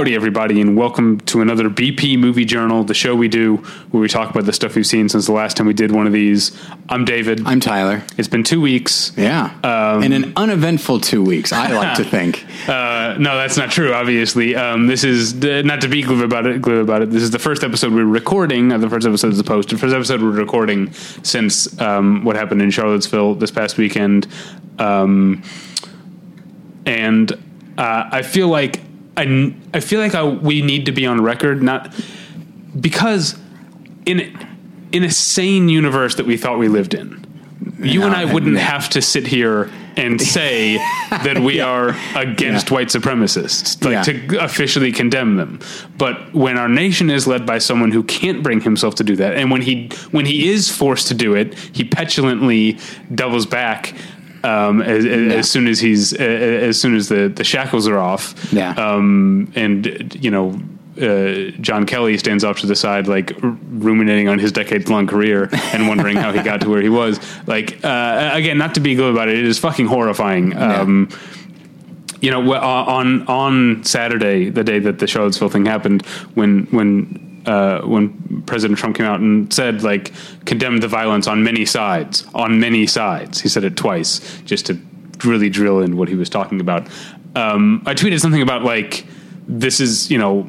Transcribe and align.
Howdy, 0.00 0.14
everybody, 0.14 0.62
and 0.62 0.78
welcome 0.78 1.20
to 1.26 1.42
another 1.42 1.68
BP 1.68 2.18
Movie 2.18 2.46
Journal, 2.46 2.84
the 2.84 2.94
show 2.94 3.14
we 3.14 3.28
do 3.28 3.56
where 3.90 4.00
we 4.00 4.08
talk 4.08 4.30
about 4.30 4.46
the 4.46 4.52
stuff 4.54 4.74
we've 4.74 4.86
seen 4.86 5.10
since 5.10 5.26
the 5.26 5.32
last 5.32 5.58
time 5.58 5.66
we 5.66 5.74
did 5.74 5.92
one 5.92 6.06
of 6.06 6.14
these. 6.14 6.58
I'm 6.88 7.04
David. 7.04 7.46
I'm 7.46 7.60
Tyler. 7.60 8.02
it's 8.16 8.26
been 8.26 8.42
two 8.42 8.62
weeks. 8.62 9.12
Yeah. 9.14 9.54
Um, 9.62 10.02
In 10.02 10.14
an 10.14 10.32
uneventful 10.36 11.00
two 11.00 11.22
weeks, 11.22 11.52
I 11.52 11.70
like 11.72 11.98
to 11.98 12.04
think. 12.04 12.46
Uh, 12.70 13.16
no, 13.18 13.36
that's 13.36 13.56
not 13.56 13.70
true. 13.70 13.92
Obviously, 13.92 14.54
um, 14.54 14.86
this 14.86 15.02
is 15.02 15.34
uh, 15.44 15.62
not 15.64 15.80
to 15.80 15.88
be 15.88 16.02
glib 16.02 16.20
about 16.20 16.46
it. 16.46 16.62
Glib 16.62 16.78
about 16.78 17.02
it. 17.02 17.10
This 17.10 17.22
is 17.22 17.30
the 17.30 17.38
first 17.38 17.64
episode 17.64 17.92
we're 17.92 18.04
recording. 18.04 18.68
Not 18.68 18.80
the 18.80 18.88
first 18.88 19.06
episode 19.06 19.32
is 19.32 19.42
posted. 19.42 19.80
First 19.80 19.94
episode 19.94 20.22
we're 20.22 20.30
recording 20.30 20.92
since 20.92 21.78
um, 21.80 22.22
what 22.22 22.36
happened 22.36 22.62
in 22.62 22.70
Charlottesville 22.70 23.34
this 23.34 23.50
past 23.50 23.76
weekend, 23.76 24.28
um, 24.78 25.42
and 26.86 27.32
uh, 27.76 28.08
I 28.12 28.22
feel 28.22 28.48
like 28.48 28.80
I, 29.16 29.54
I 29.74 29.80
feel 29.80 30.00
like 30.00 30.14
I, 30.14 30.24
we 30.24 30.62
need 30.62 30.86
to 30.86 30.92
be 30.92 31.06
on 31.06 31.20
record, 31.20 31.62
not 31.62 31.94
because 32.78 33.38
in 34.06 34.36
in 34.92 35.04
a 35.04 35.10
sane 35.10 35.68
universe 35.68 36.16
that 36.16 36.26
we 36.26 36.36
thought 36.36 36.58
we 36.58 36.68
lived 36.68 36.94
in, 36.94 37.24
you 37.78 38.02
and 38.02 38.12
No, 38.12 38.18
I 38.18 38.24
wouldn't 38.24 38.54
no. 38.54 38.60
have 38.60 38.88
to 38.90 39.02
sit 39.02 39.26
here 39.26 39.70
and 39.96 40.20
say 40.36 40.76
that 41.10 41.38
we 41.38 41.60
are 41.60 41.94
against 42.16 42.68
Yeah. 42.70 42.74
white 42.74 42.88
supremacists, 42.88 43.84
like 43.84 44.06
Yeah. 44.06 44.36
to 44.36 44.44
officially 44.44 44.90
condemn 44.92 45.36
them. 45.36 45.60
But 45.98 46.32
when 46.34 46.56
our 46.58 46.68
nation 46.68 47.10
is 47.10 47.26
led 47.26 47.44
by 47.46 47.58
someone 47.58 47.92
who 47.92 48.02
can't 48.02 48.42
bring 48.42 48.60
himself 48.62 48.94
to 48.96 49.04
do 49.04 49.16
that, 49.16 49.34
and 49.36 49.50
when 49.50 49.62
he 49.62 49.90
when 50.12 50.26
he 50.26 50.48
is 50.48 50.68
forced 50.70 51.08
to 51.08 51.14
do 51.14 51.34
it, 51.34 51.54
he 51.72 51.84
petulantly 51.84 52.78
doubles 53.14 53.46
back. 53.46 53.94
Um, 54.42 54.80
as, 54.82 55.04
as 55.04 55.50
soon 55.50 55.66
as 55.68 55.80
he's 55.80 56.12
uh, 56.14 56.16
as 56.22 56.80
soon 56.80 56.94
as 56.96 57.08
the, 57.08 57.28
the 57.28 57.44
shackles 57.44 57.86
are 57.86 57.98
off, 57.98 58.34
Yeah. 58.52 58.70
um, 58.72 59.52
and 59.54 60.16
you 60.24 60.30
know, 60.30 60.58
uh, 61.00 61.50
John 61.60 61.84
Kelly 61.86 62.16
stands 62.18 62.42
off 62.42 62.60
to 62.60 62.66
the 62.66 62.74
side, 62.74 63.06
like 63.06 63.32
r- 63.42 63.50
ruminating 63.70 64.28
on 64.28 64.38
his 64.38 64.50
decades 64.52 64.88
long 64.88 65.06
career 65.06 65.48
and 65.72 65.88
wondering 65.88 66.16
how 66.16 66.32
he 66.32 66.42
got 66.42 66.62
to 66.62 66.70
where 66.70 66.80
he 66.82 66.88
was. 66.88 67.20
Like 67.46 67.84
uh, 67.84 68.30
again, 68.32 68.56
not 68.58 68.74
to 68.74 68.80
be 68.80 68.94
glib 68.94 69.12
about 69.12 69.28
it, 69.28 69.36
it 69.38 69.44
is 69.44 69.58
fucking 69.58 69.86
horrifying. 69.86 70.56
Um, 70.56 71.08
you 72.22 72.30
know, 72.30 72.52
on 72.54 73.26
on 73.28 73.84
Saturday, 73.84 74.50
the 74.50 74.64
day 74.64 74.78
that 74.78 74.98
the 74.98 75.06
Charlottesville 75.06 75.48
thing 75.50 75.66
happened, 75.66 76.04
when 76.34 76.64
when 76.70 77.29
uh, 77.46 77.80
when 77.82 78.42
President 78.46 78.78
Trump 78.78 78.96
came 78.96 79.06
out 79.06 79.20
and 79.20 79.52
said 79.52 79.82
like 79.82 80.12
condemned 80.44 80.82
the 80.82 80.88
violence 80.88 81.26
on 81.26 81.42
many 81.42 81.64
sides, 81.64 82.26
on 82.34 82.60
many 82.60 82.86
sides. 82.86 83.40
He 83.40 83.48
said 83.48 83.64
it 83.64 83.76
twice 83.76 84.40
just 84.44 84.66
to 84.66 84.78
really 85.24 85.50
drill 85.50 85.80
in 85.80 85.96
what 85.96 86.08
he 86.08 86.14
was 86.14 86.28
talking 86.30 86.60
about. 86.60 86.88
Um, 87.36 87.82
I 87.86 87.94
tweeted 87.94 88.20
something 88.20 88.42
about 88.42 88.62
like 88.64 89.06
this 89.46 89.80
is 89.80 90.10
you 90.10 90.18
know. 90.18 90.48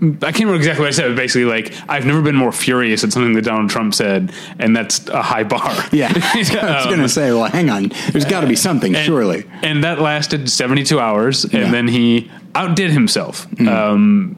I 0.00 0.06
can't 0.30 0.38
remember 0.44 0.54
exactly 0.58 0.82
what 0.84 0.88
I 0.88 0.92
said, 0.92 1.08
but 1.08 1.16
basically, 1.16 1.44
like, 1.46 1.74
I've 1.88 2.06
never 2.06 2.22
been 2.22 2.36
more 2.36 2.52
furious 2.52 3.02
at 3.02 3.10
something 3.12 3.32
that 3.32 3.42
Donald 3.42 3.68
Trump 3.68 3.92
said, 3.92 4.30
and 4.60 4.76
that's 4.76 5.08
a 5.08 5.20
high 5.22 5.42
bar. 5.42 5.74
Yeah. 5.92 6.12
I 6.14 6.36
was 6.38 6.50
Um, 6.54 6.88
going 6.88 7.00
to 7.00 7.08
say, 7.08 7.32
well, 7.32 7.46
hang 7.46 7.68
on. 7.68 7.88
There's 8.12 8.24
got 8.24 8.42
to 8.42 8.46
be 8.46 8.54
something, 8.54 8.94
and, 8.94 9.04
surely. 9.04 9.42
And 9.64 9.82
that 9.82 9.98
lasted 10.00 10.48
72 10.48 11.00
hours, 11.00 11.42
and 11.42 11.52
Yeah. 11.52 11.64
Mm. 11.66 11.70
then 11.72 11.88
he 11.88 12.30
outdid 12.54 12.92
himself 12.92 13.48
um, 13.66 14.36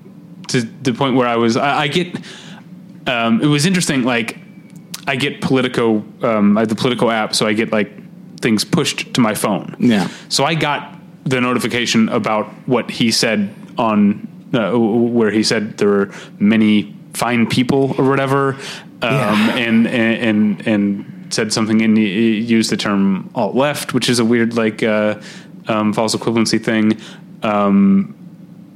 to 0.51 0.63
the 0.63 0.93
point 0.93 1.17
where 1.17 1.27
I 1.29 1.37
was, 1.37 1.57
I, 1.57 1.83
I 1.83 1.89
get, 1.89 2.17
um, 3.07 3.41
it 3.43 3.47
was 3.47 3.67
interesting. 3.67 4.03
Like, 4.05 4.39
I 5.07 5.17
get 5.17 5.41
Politico, 5.41 6.05
um, 6.23 6.57
I 6.57 6.61
have 6.61 6.69
the 6.69 6.75
Politico 6.77 7.11
app, 7.11 7.35
so 7.35 7.47
I 7.47 7.53
get 7.53 7.73
like 7.73 7.91
things 8.41 8.65
pushed 8.65 9.13
to 9.15 9.21
my 9.21 9.35
phone. 9.35 9.75
Yeah. 9.79 10.09
So 10.29 10.45
I 10.45 10.55
got 10.55 10.97
the 11.25 11.41
notification 11.41 12.09
about 12.09 12.47
what 12.67 12.91
he 12.91 13.11
said 13.11 13.55
on, 13.79 14.29
uh, 14.55 14.79
where 14.79 15.31
he 15.31 15.43
said 15.43 15.79
there 15.79 15.89
were 15.89 16.11
many 16.39 16.95
fine 17.15 17.47
people 17.47 17.95
or 17.99 18.09
whatever, 18.09 18.55
um, 18.55 18.59
Yeah. 19.03 19.57
and, 19.57 19.87
and 19.89 20.23
and 20.23 20.67
and 20.67 21.35
said 21.35 21.53
something 21.53 21.81
and 21.83 21.97
he 21.97 22.41
used 22.41 22.71
the 22.71 22.77
term 22.77 23.31
alt 23.35 23.55
left, 23.55 23.95
which 23.95 24.09
is 24.09 24.19
a 24.19 24.25
weird 24.25 24.55
like 24.57 24.83
uh, 24.83 25.21
um, 25.69 25.93
false 25.93 26.15
equivalency 26.15 26.63
thing. 26.63 27.01
Um, 27.43 28.15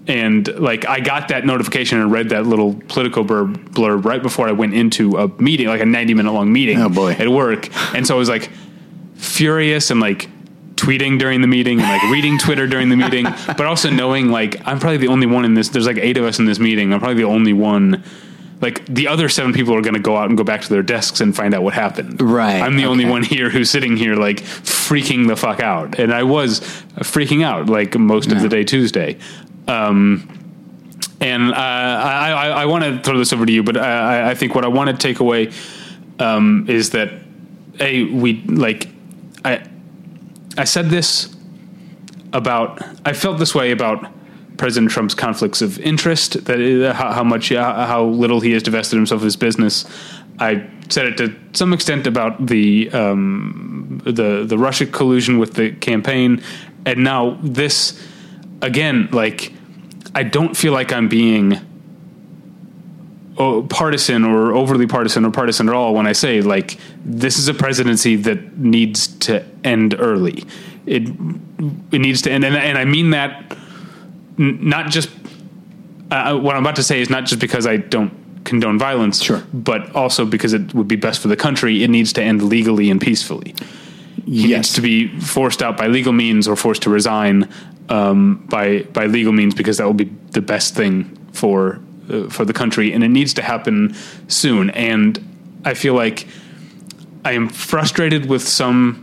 and 0.06 0.46
like 0.60 0.86
I 0.86 1.00
got 1.00 1.28
that 1.28 1.46
notification 1.46 2.00
and 2.00 2.12
read 2.12 2.28
that 2.30 2.46
little 2.46 2.74
political 2.88 3.24
blurb, 3.24 3.56
blurb 3.70 4.04
right 4.04 4.22
before 4.22 4.48
I 4.48 4.52
went 4.52 4.74
into 4.74 5.16
a 5.16 5.28
meeting, 5.40 5.66
like 5.68 5.80
a 5.80 5.86
ninety 5.86 6.14
minute 6.14 6.32
long 6.32 6.52
meeting 6.52 6.80
Oh, 6.80 6.88
boy. 6.88 7.12
at 7.12 7.28
work, 7.28 7.68
and 7.94 8.06
so 8.06 8.14
I 8.14 8.18
was 8.18 8.28
like 8.28 8.50
furious 9.16 9.90
and 9.90 10.00
like 10.00 10.28
tweeting 10.74 11.18
during 11.18 11.40
the 11.40 11.46
meeting 11.46 11.80
and 11.80 11.88
like 11.88 12.02
reading 12.12 12.38
Twitter 12.38 12.66
during 12.66 12.88
the 12.88 12.96
meeting, 12.96 13.24
but 13.46 13.62
also 13.62 13.90
knowing 13.90 14.30
like 14.30 14.60
I'm 14.66 14.78
probably 14.78 14.98
the 14.98 15.08
only 15.08 15.26
one 15.26 15.44
in 15.44 15.54
this. 15.54 15.68
There's 15.70 15.86
like 15.86 15.98
eight 15.98 16.16
of 16.16 16.24
us 16.24 16.38
in 16.38 16.44
this 16.44 16.58
meeting. 16.58 16.92
I'm 16.92 16.98
probably 17.00 17.16
the 17.22 17.28
only 17.28 17.52
one. 17.52 18.02
Like 18.60 18.86
the 18.86 19.08
other 19.08 19.28
seven 19.28 19.52
people 19.52 19.74
are 19.74 19.82
going 19.82 19.94
to 19.94 20.00
go 20.00 20.16
out 20.16 20.28
and 20.28 20.38
go 20.38 20.44
back 20.44 20.62
to 20.62 20.68
their 20.70 20.82
desks 20.82 21.20
and 21.20 21.36
find 21.36 21.52
out 21.54 21.62
what 21.62 21.74
happened. 21.74 22.22
Right, 22.22 22.62
I'm 22.62 22.76
the 22.76 22.86
only 22.86 23.04
one 23.04 23.22
here 23.22 23.50
who's 23.50 23.68
sitting 23.68 23.96
here 23.96 24.14
like 24.14 24.38
freaking 24.42 25.26
the 25.26 25.36
fuck 25.36 25.60
out, 25.60 25.98
and 25.98 26.14
I 26.14 26.22
was 26.22 26.60
freaking 27.00 27.44
out 27.44 27.66
like 27.66 27.98
most 27.98 28.32
of 28.32 28.40
the 28.40 28.48
day 28.48 28.64
Tuesday. 28.64 29.18
Um, 29.66 30.28
and 31.20 31.52
uh, 31.52 31.56
I, 31.56 32.30
I, 32.30 32.48
I 32.48 32.66
want 32.66 32.84
to 32.84 33.00
throw 33.02 33.18
this 33.18 33.32
over 33.32 33.46
to 33.46 33.52
you, 33.52 33.62
but 33.62 33.76
I, 33.76 34.30
I 34.30 34.34
think 34.34 34.54
what 34.54 34.64
I 34.64 34.68
want 34.68 34.90
to 34.90 34.96
take 34.96 35.20
away 35.20 35.52
um, 36.18 36.66
is 36.68 36.90
that 36.90 37.12
a 37.80 38.04
we 38.04 38.42
like 38.42 38.88
I 39.44 39.64
I 40.56 40.64
said 40.64 40.90
this 40.90 41.34
about 42.32 42.82
I 43.06 43.12
felt 43.12 43.38
this 43.38 43.54
way 43.54 43.70
about 43.70 44.06
President 44.56 44.90
Trump's 44.90 45.14
conflicts 45.14 45.62
of 45.62 45.78
interest 45.80 46.44
that 46.44 46.60
uh, 46.60 46.92
how, 46.92 47.12
how 47.12 47.24
much 47.24 47.50
uh, 47.50 47.86
how 47.86 48.04
little 48.04 48.40
he 48.40 48.52
has 48.52 48.62
divested 48.62 48.96
himself 48.96 49.20
of 49.20 49.24
his 49.24 49.36
business. 49.36 49.84
I 50.38 50.68
said 50.88 51.06
it 51.06 51.16
to 51.18 51.34
some 51.52 51.72
extent 51.72 52.06
about 52.06 52.46
the 52.46 52.90
um, 52.90 54.00
the 54.04 54.44
the 54.44 54.58
Russia 54.58 54.86
collusion 54.86 55.38
with 55.38 55.54
the 55.54 55.72
campaign, 55.72 56.42
and 56.84 57.02
now 57.02 57.38
this 57.42 58.00
again. 58.60 59.08
Like 59.10 59.53
I 60.14 60.22
don't 60.22 60.56
feel 60.56 60.72
like 60.72 60.92
I'm 60.92 61.08
being 61.08 61.58
oh, 63.38 63.62
partisan 63.64 64.24
or 64.24 64.52
overly 64.52 64.86
partisan 64.86 65.24
or 65.24 65.30
partisan 65.30 65.68
at 65.68 65.74
all 65.74 65.94
when 65.94 66.06
I 66.06 66.12
say 66.12 66.40
like 66.40 66.78
this 67.04 67.38
is 67.38 67.48
a 67.48 67.54
presidency 67.54 68.16
that 68.16 68.56
needs 68.58 69.08
to 69.20 69.44
end 69.64 69.94
early. 69.98 70.44
It 70.86 71.08
it 71.92 71.98
needs 72.00 72.22
to 72.22 72.30
end, 72.30 72.44
and, 72.44 72.54
and 72.56 72.76
I 72.78 72.84
mean 72.84 73.10
that 73.10 73.56
n- 74.38 74.58
not 74.68 74.90
just 74.90 75.08
uh, 76.10 76.38
what 76.38 76.54
I'm 76.56 76.62
about 76.62 76.76
to 76.76 76.82
say 76.82 77.00
is 77.00 77.10
not 77.10 77.24
just 77.24 77.40
because 77.40 77.66
I 77.66 77.78
don't 77.78 78.12
condone 78.44 78.78
violence, 78.78 79.22
Sure. 79.22 79.42
but 79.54 79.96
also 79.96 80.26
because 80.26 80.52
it 80.52 80.74
would 80.74 80.86
be 80.86 80.96
best 80.96 81.20
for 81.20 81.28
the 81.28 81.36
country. 81.36 81.82
It 81.82 81.88
needs 81.88 82.12
to 82.12 82.22
end 82.22 82.42
legally 82.42 82.90
and 82.90 83.00
peacefully. 83.00 83.54
He 84.26 84.48
needs 84.48 84.72
to 84.74 84.80
be 84.80 85.08
forced 85.20 85.62
out 85.62 85.76
by 85.76 85.86
legal 85.86 86.12
means 86.12 86.46
or 86.46 86.56
forced 86.56 86.82
to 86.82 86.90
resign 86.90 87.48
um, 87.88 88.44
by 88.48 88.82
by 88.92 89.06
legal 89.06 89.32
means 89.32 89.54
because 89.54 89.78
that 89.78 89.84
will 89.84 89.94
be 89.94 90.10
the 90.30 90.40
best 90.40 90.74
thing 90.74 91.16
for 91.32 91.80
uh, 92.08 92.28
for 92.28 92.44
the 92.44 92.52
country, 92.52 92.92
and 92.92 93.04
it 93.04 93.08
needs 93.08 93.34
to 93.34 93.42
happen 93.42 93.94
soon. 94.28 94.70
And 94.70 95.60
I 95.64 95.74
feel 95.74 95.94
like 95.94 96.26
I 97.24 97.32
am 97.32 97.48
frustrated 97.48 98.26
with 98.26 98.46
some. 98.46 99.00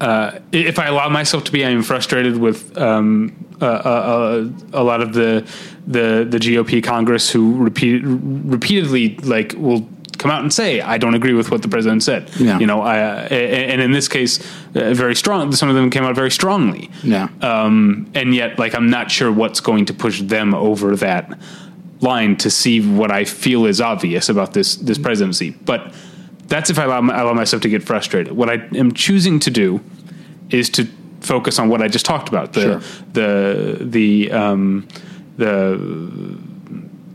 Uh, 0.00 0.38
if 0.50 0.78
I 0.78 0.86
allow 0.86 1.10
myself 1.10 1.44
to 1.44 1.52
be, 1.52 1.64
I 1.64 1.70
am 1.70 1.82
frustrated 1.82 2.38
with 2.38 2.76
um, 2.78 3.34
uh, 3.60 3.66
uh, 3.66 3.68
uh, 3.68 4.48
a 4.72 4.82
lot 4.82 5.02
of 5.02 5.12
the 5.12 5.46
the 5.86 6.26
the 6.28 6.38
GOP 6.38 6.82
Congress 6.82 7.30
who 7.30 7.56
repeat, 7.56 8.02
repeatedly 8.04 9.16
like 9.16 9.54
will 9.56 9.86
come 10.20 10.30
out 10.30 10.42
and 10.42 10.52
say 10.52 10.80
I 10.82 10.98
don't 10.98 11.14
agree 11.14 11.32
with 11.32 11.50
what 11.50 11.62
the 11.62 11.68
president 11.68 12.02
said. 12.02 12.30
Yeah. 12.38 12.58
You 12.60 12.66
know, 12.66 12.82
I, 12.82 12.98
uh, 13.00 13.28
and 13.72 13.80
in 13.80 13.92
this 13.92 14.06
case, 14.06 14.38
uh, 14.74 14.94
very 14.94 15.14
strong. 15.14 15.52
Some 15.52 15.70
of 15.70 15.74
them 15.74 15.90
came 15.90 16.04
out 16.04 16.14
very 16.14 16.30
strongly. 16.30 16.90
Yeah. 17.02 17.28
Um, 17.40 18.06
and 18.14 18.34
yet, 18.34 18.58
like, 18.58 18.74
I'm 18.74 18.90
not 18.90 19.10
sure 19.10 19.32
what's 19.32 19.60
going 19.60 19.86
to 19.86 19.94
push 19.94 20.20
them 20.20 20.54
over 20.54 20.94
that 20.96 21.38
line 22.00 22.36
to 22.36 22.50
see 22.50 22.80
what 22.80 23.10
I 23.10 23.24
feel 23.24 23.66
is 23.66 23.80
obvious 23.80 24.28
about 24.28 24.52
this 24.52 24.76
this 24.76 24.98
presidency. 24.98 25.50
But 25.50 25.80
that's 26.48 26.70
if 26.70 26.78
I 26.78 26.84
allow, 26.84 27.00
my, 27.00 27.20
allow 27.20 27.32
myself 27.34 27.62
to 27.62 27.68
get 27.68 27.82
frustrated. 27.82 28.32
What 28.32 28.50
I 28.50 28.56
am 28.76 28.92
choosing 28.92 29.40
to 29.40 29.50
do 29.50 29.80
is 30.50 30.68
to 30.70 30.84
focus 31.20 31.58
on 31.58 31.68
what 31.68 31.80
I 31.82 31.88
just 31.88 32.04
talked 32.06 32.28
about 32.28 32.52
the 32.52 32.60
Sure. 32.60 32.80
the 33.12 33.78
the 33.80 34.32
um, 34.32 34.86
the 35.38 35.78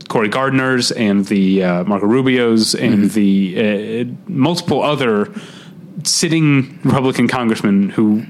Cory 0.08 0.28
Gardner's 0.28 0.92
and 0.92 1.26
the 1.26 1.64
uh, 1.64 1.84
Marco 1.84 2.06
Rubio's 2.06 2.74
and 2.74 3.10
the 3.10 4.04
uh, 4.06 4.30
multiple 4.30 4.82
other 4.82 5.32
sitting 6.04 6.78
Republican 6.84 7.26
congressmen 7.28 7.88
who 7.90 8.24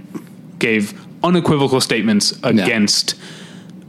gave 0.58 0.94
unequivocal 1.22 1.80
statements 1.80 2.32
against 2.42 3.14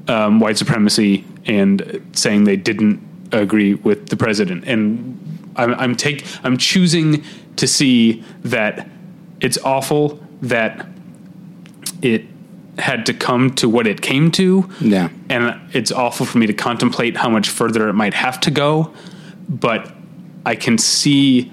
um, 0.08 0.40
white 0.40 0.58
supremacy 0.58 1.26
and 1.46 2.02
saying 2.14 2.44
they 2.44 2.58
didn't 2.58 3.02
agree 3.32 3.76
with 3.76 4.10
the 4.10 4.18
president. 4.18 4.66
And 4.66 5.52
I'm, 5.56 5.74
I'm 5.76 5.96
take 5.96 6.26
I'm 6.44 6.58
choosing 6.58 7.24
to 7.56 7.68
see 7.68 8.24
that 8.44 8.90
it's 9.40 9.58
awful 9.60 10.20
that 10.42 10.88
it 12.02 12.26
had 12.78 13.06
to 13.08 13.14
come 13.14 13.54
to 13.56 13.68
what 13.68 13.88
it 13.88 14.02
came 14.02 14.32
to. 14.32 14.70
Yeah. 14.80 15.10
And 15.30 15.60
it's 15.74 15.92
awful 15.92 16.26
for 16.26 16.38
me 16.38 16.48
to 16.48 16.54
contemplate 16.54 17.18
how 17.18 17.30
much 17.30 17.50
further 17.50 17.90
it 17.90 17.94
might 17.94 18.14
have 18.14 18.40
to 18.42 18.52
go, 18.52 18.94
but 19.50 19.92
I 20.46 20.56
can 20.56 20.78
see 20.78 21.52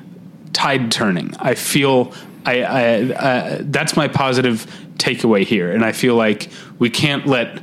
tide 0.53 0.93
turning. 0.93 1.35
I 1.38 1.55
feel 1.55 2.12
I, 2.47 2.62
I 2.62 2.85
uh, 3.15 3.59
that's 3.62 3.97
my 3.97 4.09
positive 4.09 4.67
takeaway 4.97 5.44
here, 5.44 5.73
and 5.73 5.85
I 5.85 5.93
feel 5.93 6.15
like 6.15 6.49
we 6.79 6.91
can't 6.91 7.26
let 7.26 7.62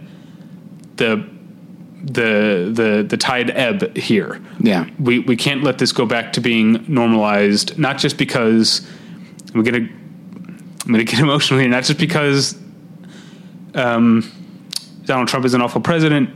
the 0.97 1.27
the 2.03 2.71
the 2.73 3.05
the 3.07 3.17
tide 3.17 3.51
ebb 3.51 3.95
here. 3.95 4.41
Yeah. 4.59 4.89
we 4.99 5.19
we 5.19 5.35
can't 5.35 5.63
let 5.63 5.77
this 5.77 5.91
go 5.91 6.05
back 6.05 6.33
to 6.33 6.41
being 6.41 6.83
normalized. 6.87 7.77
Not 7.77 7.97
just 7.97 8.17
because 8.17 8.85
I'm 9.53 9.63
gonna 9.63 9.87
I'm 10.85 10.91
gonna 10.91 11.03
get 11.03 11.19
emotional 11.27 11.59
here. 11.59 11.69
Not 11.69 11.83
just 11.83 11.99
because 11.99 12.57
um, 13.75 14.29
Donald 15.05 15.27
Trump 15.27 15.45
is 15.45 15.53
an 15.53 15.61
awful 15.61 15.81
president, 15.81 16.29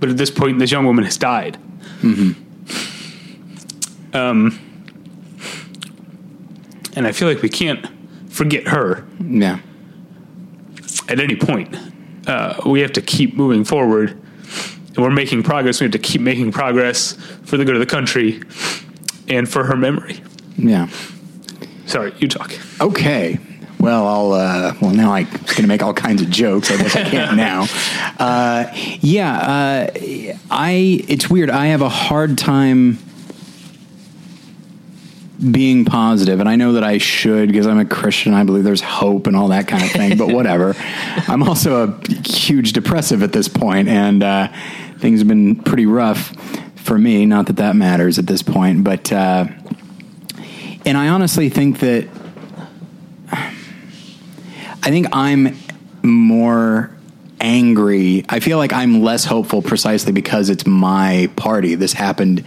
but 0.00 0.08
at 0.08 0.16
this 0.16 0.30
point, 0.30 0.58
this 0.58 0.70
young 0.70 0.84
woman 0.84 1.04
has 1.04 1.16
died. 1.16 1.58
Um, 4.14 4.58
and 6.94 7.06
I 7.06 7.12
feel 7.12 7.28
like 7.28 7.40
we 7.42 7.48
can't 7.48 7.86
forget 8.30 8.68
her 8.68 9.04
Yeah. 9.26 9.58
at 11.08 11.18
any 11.20 11.36
point. 11.36 11.74
Uh, 12.26 12.60
we 12.66 12.80
have 12.80 12.92
to 12.92 13.00
keep 13.02 13.34
moving 13.36 13.64
forward, 13.64 14.10
and 14.88 14.98
we're 14.98 15.10
making 15.10 15.42
progress. 15.42 15.80
We 15.80 15.84
have 15.86 15.92
to 15.92 15.98
keep 15.98 16.20
making 16.20 16.52
progress 16.52 17.14
for 17.44 17.56
the 17.56 17.64
good 17.64 17.74
of 17.74 17.80
the 17.80 17.86
country 17.86 18.42
and 19.28 19.48
for 19.48 19.64
her 19.64 19.76
memory. 19.76 20.20
Yeah. 20.56 20.88
Sorry, 21.86 22.12
you 22.18 22.28
talk. 22.28 22.52
Okay. 22.80 23.38
Well, 23.82 24.06
I'll. 24.06 24.32
Uh, 24.32 24.74
well, 24.80 24.94
now 24.94 25.12
I'm 25.12 25.24
going 25.24 25.62
to 25.62 25.66
make 25.66 25.82
all 25.82 25.92
kinds 25.92 26.22
of 26.22 26.30
jokes. 26.30 26.70
I 26.70 26.76
guess 26.76 26.94
I 26.94 27.02
can't 27.02 27.36
now. 27.36 27.66
Uh, 28.16 28.70
yeah. 29.00 29.36
Uh, 29.36 30.36
I. 30.52 31.04
It's 31.08 31.28
weird. 31.28 31.50
I 31.50 31.66
have 31.66 31.82
a 31.82 31.88
hard 31.88 32.38
time 32.38 32.98
being 35.50 35.84
positive, 35.84 36.38
and 36.38 36.48
I 36.48 36.54
know 36.54 36.74
that 36.74 36.84
I 36.84 36.98
should 36.98 37.48
because 37.48 37.66
I'm 37.66 37.80
a 37.80 37.84
Christian. 37.84 38.34
I 38.34 38.44
believe 38.44 38.62
there's 38.62 38.80
hope 38.80 39.26
and 39.26 39.34
all 39.34 39.48
that 39.48 39.66
kind 39.66 39.82
of 39.82 39.90
thing. 39.90 40.16
but 40.16 40.28
whatever. 40.32 40.76
I'm 41.26 41.42
also 41.42 41.88
a 41.88 42.28
huge 42.28 42.74
depressive 42.74 43.24
at 43.24 43.32
this 43.32 43.48
point, 43.48 43.88
and 43.88 44.22
uh, 44.22 44.48
things 44.98 45.18
have 45.18 45.28
been 45.28 45.56
pretty 45.56 45.86
rough 45.86 46.28
for 46.76 46.96
me. 46.96 47.26
Not 47.26 47.46
that 47.46 47.56
that 47.56 47.74
matters 47.74 48.20
at 48.20 48.28
this 48.28 48.42
point, 48.42 48.84
but. 48.84 49.12
Uh, 49.12 49.46
and 50.84 50.98
I 50.98 51.08
honestly 51.08 51.48
think 51.48 51.78
that 51.78 52.08
I 54.82 54.90
think 54.90 55.06
I'm 55.12 55.56
more 56.02 56.90
angry. 57.40 58.24
I 58.28 58.40
feel 58.40 58.58
like 58.58 58.72
I'm 58.72 59.02
less 59.02 59.24
hopeful 59.24 59.62
precisely 59.62 60.12
because 60.12 60.48
it's 60.48 60.66
my 60.66 61.30
party. 61.36 61.74
This 61.74 61.92
happened 61.92 62.44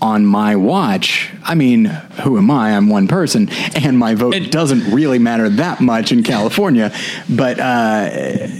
on 0.00 0.24
my 0.24 0.54
watch. 0.54 1.30
I 1.42 1.54
mean, 1.56 1.86
who 1.86 2.38
am 2.38 2.50
I? 2.50 2.76
I'm 2.76 2.88
one 2.88 3.08
person, 3.08 3.48
and 3.74 3.98
my 3.98 4.14
vote 4.14 4.34
And- 4.34 4.50
doesn't 4.50 4.92
really 4.92 5.18
matter 5.18 5.48
that 5.48 5.80
much 5.80 6.12
in 6.12 6.22
California. 6.22 6.92
But 7.28 7.58
uh, 7.58 7.62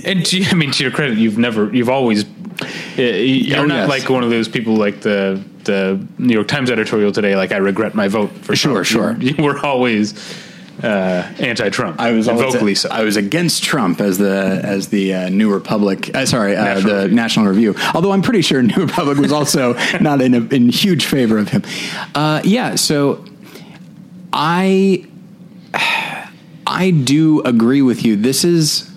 And 0.05 0.25
to, 0.27 0.45
I 0.51 0.55
mean, 0.55 0.73
to 0.73 0.83
your 0.83 0.93
credit, 0.93 1.19
you've 1.19 1.39
never, 1.39 1.73
you've 1.75 1.89
always, 1.91 2.25
uh, 2.25 2.27
you're 3.03 3.61
Oh, 3.61 3.67
not 3.67 3.75
yes. 3.77 3.89
like 3.89 4.09
one 4.11 4.25
of 4.25 4.31
those 4.31 4.49
people 4.49 4.75
like 4.75 5.01
the 5.01 5.41
the 5.65 6.05
New 6.19 6.33
York 6.33 6.49
Times 6.49 6.71
editorial 6.71 7.13
today. 7.13 7.37
Like, 7.37 7.53
I 7.53 7.59
regret 7.59 7.95
my 7.95 8.09
vote 8.09 8.31
for 8.41 8.57
Sure, 8.57 8.85
sure. 8.85 9.17
You, 9.21 9.35
you 9.39 9.45
were 9.45 9.59
always 9.65 10.15
uh, 10.83 11.33
anti-Trump. 11.39 12.01
I 12.01 12.13
was 12.13 12.27
vocally 12.27 12.75
so. 12.75 12.89
I 12.91 13.03
was 13.03 13.17
against 13.17 13.65
Trump 13.65 14.01
as 14.01 14.19
the 14.19 14.61
as 14.63 14.89
the 14.89 15.15
uh, 15.15 15.29
New 15.29 15.53
Republic. 15.53 16.15
Uh, 16.15 16.27
sorry, 16.27 16.57
uh, 16.57 16.65
National 16.65 16.91
the 16.91 17.03
Review. 17.03 17.17
National 17.17 17.47
Review. 17.47 17.75
Although 17.95 18.13
I'm 18.13 18.23
pretty 18.23 18.43
sure 18.43 18.63
New 18.63 18.85
Republic 18.85 19.19
was 19.19 19.33
also 19.33 19.75
not 20.01 20.21
in 20.21 20.35
a, 20.35 20.41
in 20.55 20.69
huge 20.69 21.07
favor 21.07 21.39
of 21.39 21.49
him. 21.49 21.63
Uh, 22.15 22.41
yeah, 22.45 22.75
so 22.77 23.25
I 24.33 25.07
I 26.67 26.91
do 26.91 27.41
agree 27.43 27.83
with 27.83 28.05
you. 28.05 28.17
This 28.17 28.45
is 28.45 28.91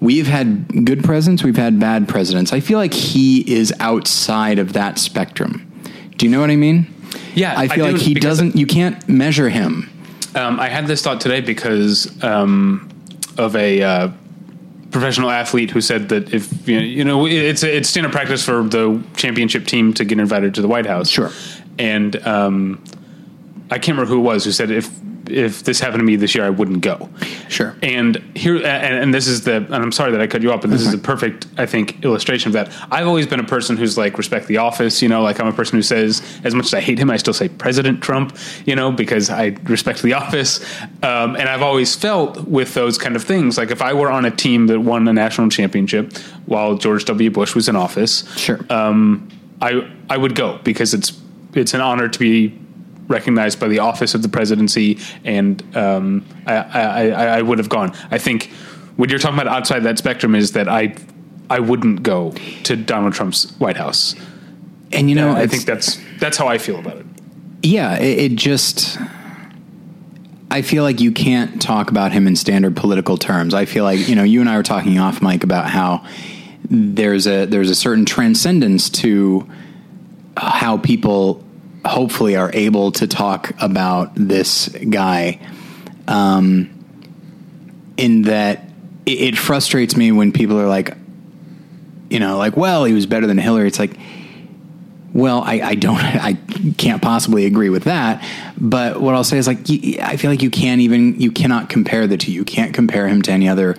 we've 0.00 0.26
had 0.26 0.86
good 0.86 1.04
presidents, 1.04 1.42
we've 1.42 1.56
had 1.56 1.78
bad 1.80 2.08
presidents. 2.08 2.52
I 2.52 2.60
feel 2.60 2.78
like 2.78 2.94
he 2.94 3.40
is 3.52 3.72
outside 3.80 4.58
of 4.58 4.72
that 4.74 4.98
spectrum. 4.98 5.70
Do 6.16 6.24
you 6.24 6.32
know 6.32 6.40
what 6.40 6.50
I 6.50 6.56
mean? 6.56 6.86
Yeah, 7.34 7.52
I 7.56 7.64
I 7.64 7.68
feel 7.68 7.86
do, 7.86 7.92
like 7.92 8.00
he 8.00 8.14
doesn't. 8.14 8.56
You 8.56 8.66
can't 8.66 9.06
measure 9.08 9.50
him. 9.50 9.90
Um, 10.36 10.60
I 10.60 10.68
had 10.68 10.86
this 10.86 11.02
thought 11.02 11.20
today 11.20 11.40
because 11.40 12.22
um, 12.22 12.90
of 13.38 13.56
a 13.56 13.82
uh, 13.82 14.10
professional 14.90 15.30
athlete 15.30 15.70
who 15.70 15.80
said 15.80 16.10
that 16.10 16.32
if 16.34 16.68
you 16.68 16.76
know, 16.76 16.84
you 16.84 17.04
know 17.04 17.26
it's 17.26 17.62
it's 17.62 17.88
standard 17.88 18.12
practice 18.12 18.44
for 18.44 18.62
the 18.62 19.02
championship 19.16 19.66
team 19.66 19.94
to 19.94 20.04
get 20.04 20.20
invited 20.20 20.54
to 20.54 20.62
the 20.62 20.68
White 20.68 20.86
House. 20.86 21.08
Sure. 21.08 21.30
And 21.78 22.16
um, 22.26 22.84
I 23.70 23.78
can't 23.78 23.96
remember 23.96 24.12
who 24.12 24.18
it 24.18 24.24
was 24.24 24.44
who 24.44 24.52
said 24.52 24.70
if 24.70 24.90
if 25.30 25.64
this 25.64 25.80
happened 25.80 26.00
to 26.00 26.04
me 26.04 26.16
this 26.16 26.34
year, 26.34 26.44
I 26.44 26.50
wouldn't 26.50 26.80
go. 26.80 27.08
Sure. 27.48 27.74
And 27.82 28.16
here, 28.34 28.56
and, 28.56 28.64
and 28.96 29.14
this 29.14 29.26
is 29.26 29.42
the, 29.44 29.56
and 29.56 29.74
I'm 29.74 29.92
sorry 29.92 30.12
that 30.12 30.20
I 30.20 30.26
cut 30.26 30.42
you 30.42 30.52
off, 30.52 30.60
but 30.60 30.70
this 30.70 30.82
is 30.82 30.92
a 30.94 30.98
perfect, 30.98 31.46
I 31.56 31.66
think, 31.66 32.04
illustration 32.04 32.48
of 32.48 32.52
that. 32.54 32.72
I've 32.90 33.06
always 33.06 33.26
been 33.26 33.40
a 33.40 33.44
person 33.44 33.76
who's 33.76 33.96
like 33.96 34.18
respect 34.18 34.46
the 34.46 34.56
office. 34.58 35.02
You 35.02 35.08
know, 35.08 35.22
like 35.22 35.40
I'm 35.40 35.46
a 35.46 35.52
person 35.52 35.76
who 35.78 35.82
says, 35.82 36.22
as 36.44 36.54
much 36.54 36.66
as 36.66 36.74
I 36.74 36.80
hate 36.80 36.98
him, 36.98 37.10
I 37.10 37.16
still 37.16 37.34
say 37.34 37.48
President 37.48 38.02
Trump. 38.02 38.36
You 38.64 38.76
know, 38.76 38.90
because 38.92 39.30
I 39.30 39.56
respect 39.64 40.02
the 40.02 40.12
office. 40.14 40.60
Um, 41.02 41.36
and 41.36 41.48
I've 41.48 41.62
always 41.62 41.94
felt 41.94 42.44
with 42.48 42.74
those 42.74 42.98
kind 42.98 43.16
of 43.16 43.22
things, 43.24 43.56
like 43.58 43.70
if 43.70 43.82
I 43.82 43.92
were 43.92 44.10
on 44.10 44.24
a 44.24 44.30
team 44.30 44.66
that 44.68 44.80
won 44.80 45.06
a 45.08 45.12
national 45.12 45.48
championship 45.50 46.16
while 46.46 46.76
George 46.76 47.04
W. 47.06 47.30
Bush 47.30 47.54
was 47.54 47.68
in 47.68 47.76
office, 47.76 48.24
Sure. 48.36 48.58
um, 48.70 49.28
I 49.60 49.88
I 50.10 50.16
would 50.16 50.34
go 50.34 50.58
because 50.64 50.94
it's 50.94 51.12
it's 51.54 51.74
an 51.74 51.80
honor 51.80 52.08
to 52.08 52.18
be 52.18 52.58
recognized 53.08 53.60
by 53.60 53.68
the 53.68 53.78
office 53.78 54.14
of 54.14 54.22
the 54.22 54.28
presidency, 54.28 54.98
and 55.24 55.62
um, 55.76 56.24
I, 56.46 56.54
I, 56.54 56.82
I, 56.82 57.24
I 57.38 57.42
would 57.42 57.58
have 57.58 57.68
gone. 57.68 57.96
I 58.10 58.18
think 58.18 58.50
what 58.96 59.10
you're 59.10 59.18
talking 59.18 59.38
about 59.38 59.52
outside 59.52 59.80
that 59.80 59.98
spectrum 59.98 60.34
is 60.34 60.52
that 60.52 60.68
I 60.68 60.94
I 61.48 61.60
wouldn't 61.60 62.02
go 62.02 62.32
to 62.64 62.76
Donald 62.76 63.14
Trump's 63.14 63.50
White 63.58 63.76
House. 63.76 64.14
and 64.92 65.08
you 65.08 65.14
know, 65.14 65.32
I 65.32 65.46
think 65.46 65.64
that's 65.64 66.00
that's 66.18 66.36
how 66.36 66.48
I 66.48 66.58
feel 66.58 66.78
about 66.78 66.98
it. 66.98 67.06
Yeah, 67.62 67.98
it, 67.98 68.32
it 68.32 68.36
just. 68.36 68.98
I 70.48 70.62
feel 70.62 70.84
like 70.84 71.00
you 71.00 71.10
can't 71.10 71.60
talk 71.60 71.90
about 71.90 72.12
him 72.12 72.28
in 72.28 72.36
standard 72.36 72.76
political 72.76 73.16
terms. 73.16 73.52
I 73.52 73.64
feel 73.64 73.82
like 73.82 74.08
you 74.08 74.14
know, 74.14 74.22
you 74.22 74.40
and 74.40 74.48
I 74.48 74.56
were 74.56 74.62
talking 74.62 74.98
off 74.98 75.20
mic 75.20 75.42
about 75.44 75.68
how 75.68 76.06
there's 76.70 77.26
a 77.26 77.46
there's 77.46 77.70
a 77.70 77.74
certain 77.74 78.04
transcendence 78.04 78.88
to 78.90 79.48
how 80.36 80.78
people 80.78 81.44
hopefully 81.86 82.36
are 82.36 82.50
able 82.52 82.92
to 82.92 83.06
talk 83.06 83.52
about 83.60 84.12
this 84.14 84.68
guy. 84.68 85.40
Um, 86.08 86.72
in 87.96 88.22
that 88.22 88.64
it, 89.06 89.20
it 89.20 89.38
frustrates 89.38 89.96
me 89.96 90.12
when 90.12 90.32
people 90.32 90.60
are 90.60 90.68
like, 90.68 90.96
you 92.10 92.20
know, 92.20 92.38
like, 92.38 92.56
well, 92.56 92.84
he 92.84 92.92
was 92.92 93.06
better 93.06 93.26
than 93.26 93.38
Hillary. 93.38 93.66
It's 93.66 93.78
like, 93.78 93.96
well, 95.12 95.42
I, 95.42 95.60
I 95.60 95.74
don't, 95.74 95.98
I 96.00 96.34
can't 96.76 97.02
possibly 97.02 97.46
agree 97.46 97.70
with 97.70 97.84
that. 97.84 98.22
But 98.58 99.00
what 99.00 99.14
I'll 99.14 99.24
say 99.24 99.38
is 99.38 99.46
like, 99.46 99.58
I 100.00 100.16
feel 100.16 100.30
like 100.30 100.42
you 100.42 100.50
can't 100.50 100.80
even, 100.80 101.20
you 101.20 101.32
cannot 101.32 101.68
compare 101.68 102.06
the 102.06 102.16
two. 102.16 102.32
You 102.32 102.44
can't 102.44 102.74
compare 102.74 103.08
him 103.08 103.22
to 103.22 103.32
any 103.32 103.48
other 103.48 103.76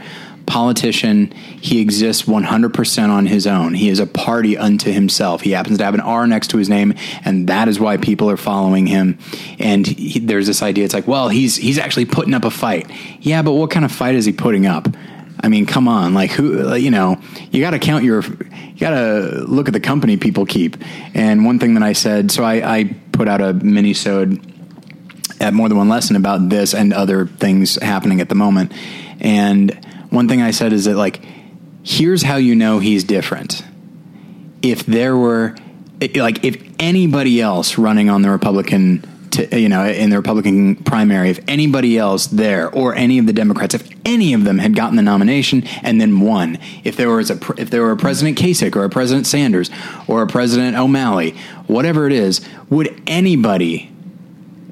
politician. 0.47 1.31
He 1.61 1.81
exists 1.81 2.23
100% 2.23 3.09
on 3.09 3.27
his 3.27 3.45
own. 3.45 3.75
He 3.75 3.89
is 3.89 3.99
a 3.99 4.07
party 4.07 4.57
unto 4.57 4.91
himself. 4.91 5.41
He 5.41 5.51
happens 5.51 5.77
to 5.77 5.83
have 5.85 5.93
an 5.93 5.99
R 5.99 6.25
next 6.25 6.47
to 6.51 6.57
his 6.57 6.69
name, 6.69 6.95
and 7.23 7.47
that 7.49 7.67
is 7.67 7.79
why 7.79 7.97
people 7.97 8.29
are 8.31 8.37
following 8.37 8.87
him. 8.87 9.19
And 9.59 9.85
he, 9.85 10.19
there's 10.19 10.47
this 10.47 10.63
idea. 10.63 10.85
It's 10.85 10.93
like, 10.93 11.07
well, 11.07 11.29
he's 11.29 11.55
he's 11.55 11.77
actually 11.77 12.05
putting 12.05 12.33
up 12.33 12.45
a 12.45 12.51
fight. 12.51 12.89
Yeah, 13.19 13.43
but 13.43 13.51
what 13.51 13.69
kind 13.69 13.85
of 13.85 13.91
fight 13.91 14.15
is 14.15 14.25
he 14.25 14.31
putting 14.31 14.65
up? 14.65 14.87
I 15.39 15.49
mean, 15.49 15.67
come 15.67 15.87
on, 15.87 16.15
like 16.15 16.31
who, 16.31 16.75
you 16.75 16.89
know, 16.89 17.21
you 17.51 17.61
got 17.61 17.71
to 17.71 17.79
count 17.79 18.03
your, 18.03 18.23
you 18.23 18.79
got 18.79 18.91
to 18.91 19.45
look 19.47 19.67
at 19.67 19.73
the 19.73 19.79
company 19.79 20.17
people 20.17 20.47
keep. 20.47 20.77
And 21.13 21.45
one 21.45 21.59
thing 21.59 21.75
that 21.75 21.83
I 21.83 21.93
said, 21.93 22.31
so 22.31 22.43
I, 22.43 22.77
I 22.77 22.95
put 23.11 23.27
out 23.27 23.39
a 23.39 23.53
mini 23.53 23.93
sode 23.93 24.41
at 25.39 25.53
more 25.53 25.69
than 25.69 25.77
one 25.77 25.89
lesson 25.89 26.15
about 26.15 26.49
this 26.49 26.73
and 26.73 26.91
other 26.91 27.27
things 27.27 27.75
happening 27.75 28.19
at 28.19 28.29
the 28.29 28.35
moment. 28.35 28.73
And 29.19 29.86
one 30.09 30.27
thing 30.27 30.41
I 30.41 30.51
said 30.51 30.73
is 30.73 30.85
that 30.85 30.95
like, 30.95 31.21
here's 31.83 32.23
how 32.23 32.37
you 32.37 32.55
know 32.55 32.79
he's 32.79 33.03
different. 33.03 33.63
If 34.61 34.85
there 34.85 35.15
were, 35.15 35.55
like, 36.15 36.43
if 36.43 36.61
anybody 36.79 37.41
else 37.41 37.77
running 37.77 38.09
on 38.09 38.21
the 38.21 38.29
Republican, 38.29 39.29
to, 39.31 39.59
you 39.59 39.69
know, 39.69 39.85
in 39.85 40.09
the 40.09 40.17
Republican 40.17 40.75
primary, 40.77 41.29
if 41.29 41.39
anybody 41.47 41.97
else 41.97 42.27
there 42.27 42.69
or 42.69 42.95
any 42.95 43.19
of 43.19 43.27
the 43.27 43.33
Democrats, 43.33 43.75
if 43.75 43.87
any 44.03 44.33
of 44.33 44.43
them 44.43 44.57
had 44.57 44.75
gotten 44.75 44.95
the 44.95 45.01
nomination 45.01 45.63
and 45.83 46.01
then 46.01 46.19
won, 46.19 46.57
if 46.83 46.95
there 46.97 47.09
was 47.09 47.29
a, 47.29 47.39
if 47.57 47.69
there 47.69 47.83
were 47.83 47.91
a 47.91 47.97
President 47.97 48.37
Kasich 48.37 48.75
or 48.75 48.83
a 48.83 48.89
President 48.89 49.27
Sanders 49.27 49.69
or 50.07 50.23
a 50.23 50.27
President 50.27 50.75
O'Malley, 50.75 51.31
whatever 51.67 52.07
it 52.07 52.13
is, 52.13 52.41
would 52.69 53.01
anybody 53.05 53.91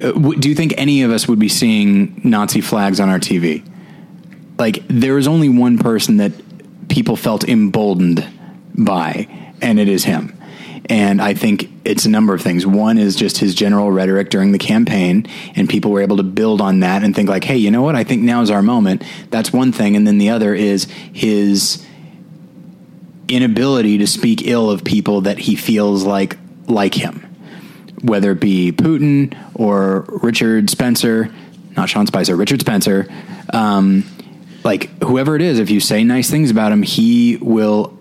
uh, 0.02 0.12
do 0.12 0.50
you 0.50 0.56
think 0.56 0.74
any 0.78 1.04
of 1.04 1.12
us 1.12 1.28
would 1.28 1.40
be 1.40 1.50
seeing 1.50 2.20
Nazi 2.24 2.62
flags 2.62 3.00
on 3.00 3.10
our 3.10 3.20
TV? 3.20 3.64
Like 4.58 4.84
there 4.88 5.18
is 5.18 5.28
only 5.28 5.50
one 5.50 5.78
person 5.78 6.18
that 6.18 6.32
people 6.88 7.16
felt 7.16 7.48
emboldened 7.48 8.26
by, 8.74 9.28
and 9.62 9.80
it 9.80 9.88
is 9.88 10.04
him. 10.04 10.32
And 10.88 11.20
I 11.20 11.34
think 11.34 11.70
it's 11.84 12.06
a 12.06 12.10
number 12.10 12.34
of 12.34 12.42
things. 12.42 12.66
One 12.66 12.98
is 12.98 13.16
just 13.16 13.40
his 13.40 13.56
general 13.56 13.92
rhetoric 13.92 14.30
during 14.30 14.52
the 14.52 14.60
campaign, 14.60 15.26
and 15.56 15.68
people 15.68 15.92
were 15.92 16.02
able 16.02 16.18
to 16.18 16.24
build 16.24 16.62
on 16.62 16.82
that 16.82 17.04
and 17.04 17.16
think 17.16 17.28
like, 17.28 17.44
"Hey, 17.44 17.58
you 17.58 17.72
know 17.72 17.82
what? 17.82 17.96
I 17.96 18.04
think 18.04 18.22
now 18.22 18.42
is 18.42 18.52
our 18.52 18.62
moment." 18.62 19.04
That's 19.32 19.52
one 19.52 19.72
thing, 19.72 19.96
and 19.96 20.06
then 20.06 20.20
the 20.20 20.30
other 20.30 20.54
is 20.54 20.86
his 21.12 21.84
inability 23.28 23.98
to 23.98 24.08
speak 24.08 24.48
ill 24.48 24.70
of 24.70 24.84
people 24.84 25.22
that 25.22 25.40
he 25.40 25.56
feels 25.56 26.04
like 26.04 26.38
like 26.68 26.94
him, 26.94 27.26
whether 28.02 28.32
it 28.32 28.40
be 28.40 28.72
Putin 28.72 29.36
or 29.56 30.06
Richard 30.08 30.70
Spencer, 30.70 31.34
not 31.76 31.90
Sean 31.90 32.06
Spicer, 32.06 32.36
Richard 32.36 32.62
Spencer. 32.62 33.08
Um, 33.54 34.04
like 34.66 34.90
whoever 35.04 35.36
it 35.36 35.42
is, 35.42 35.60
if 35.60 35.70
you 35.70 35.80
say 35.80 36.04
nice 36.04 36.30
things 36.30 36.52
about 36.52 36.72
him, 36.72 36.82
he 36.82 37.38
will. 37.38 37.98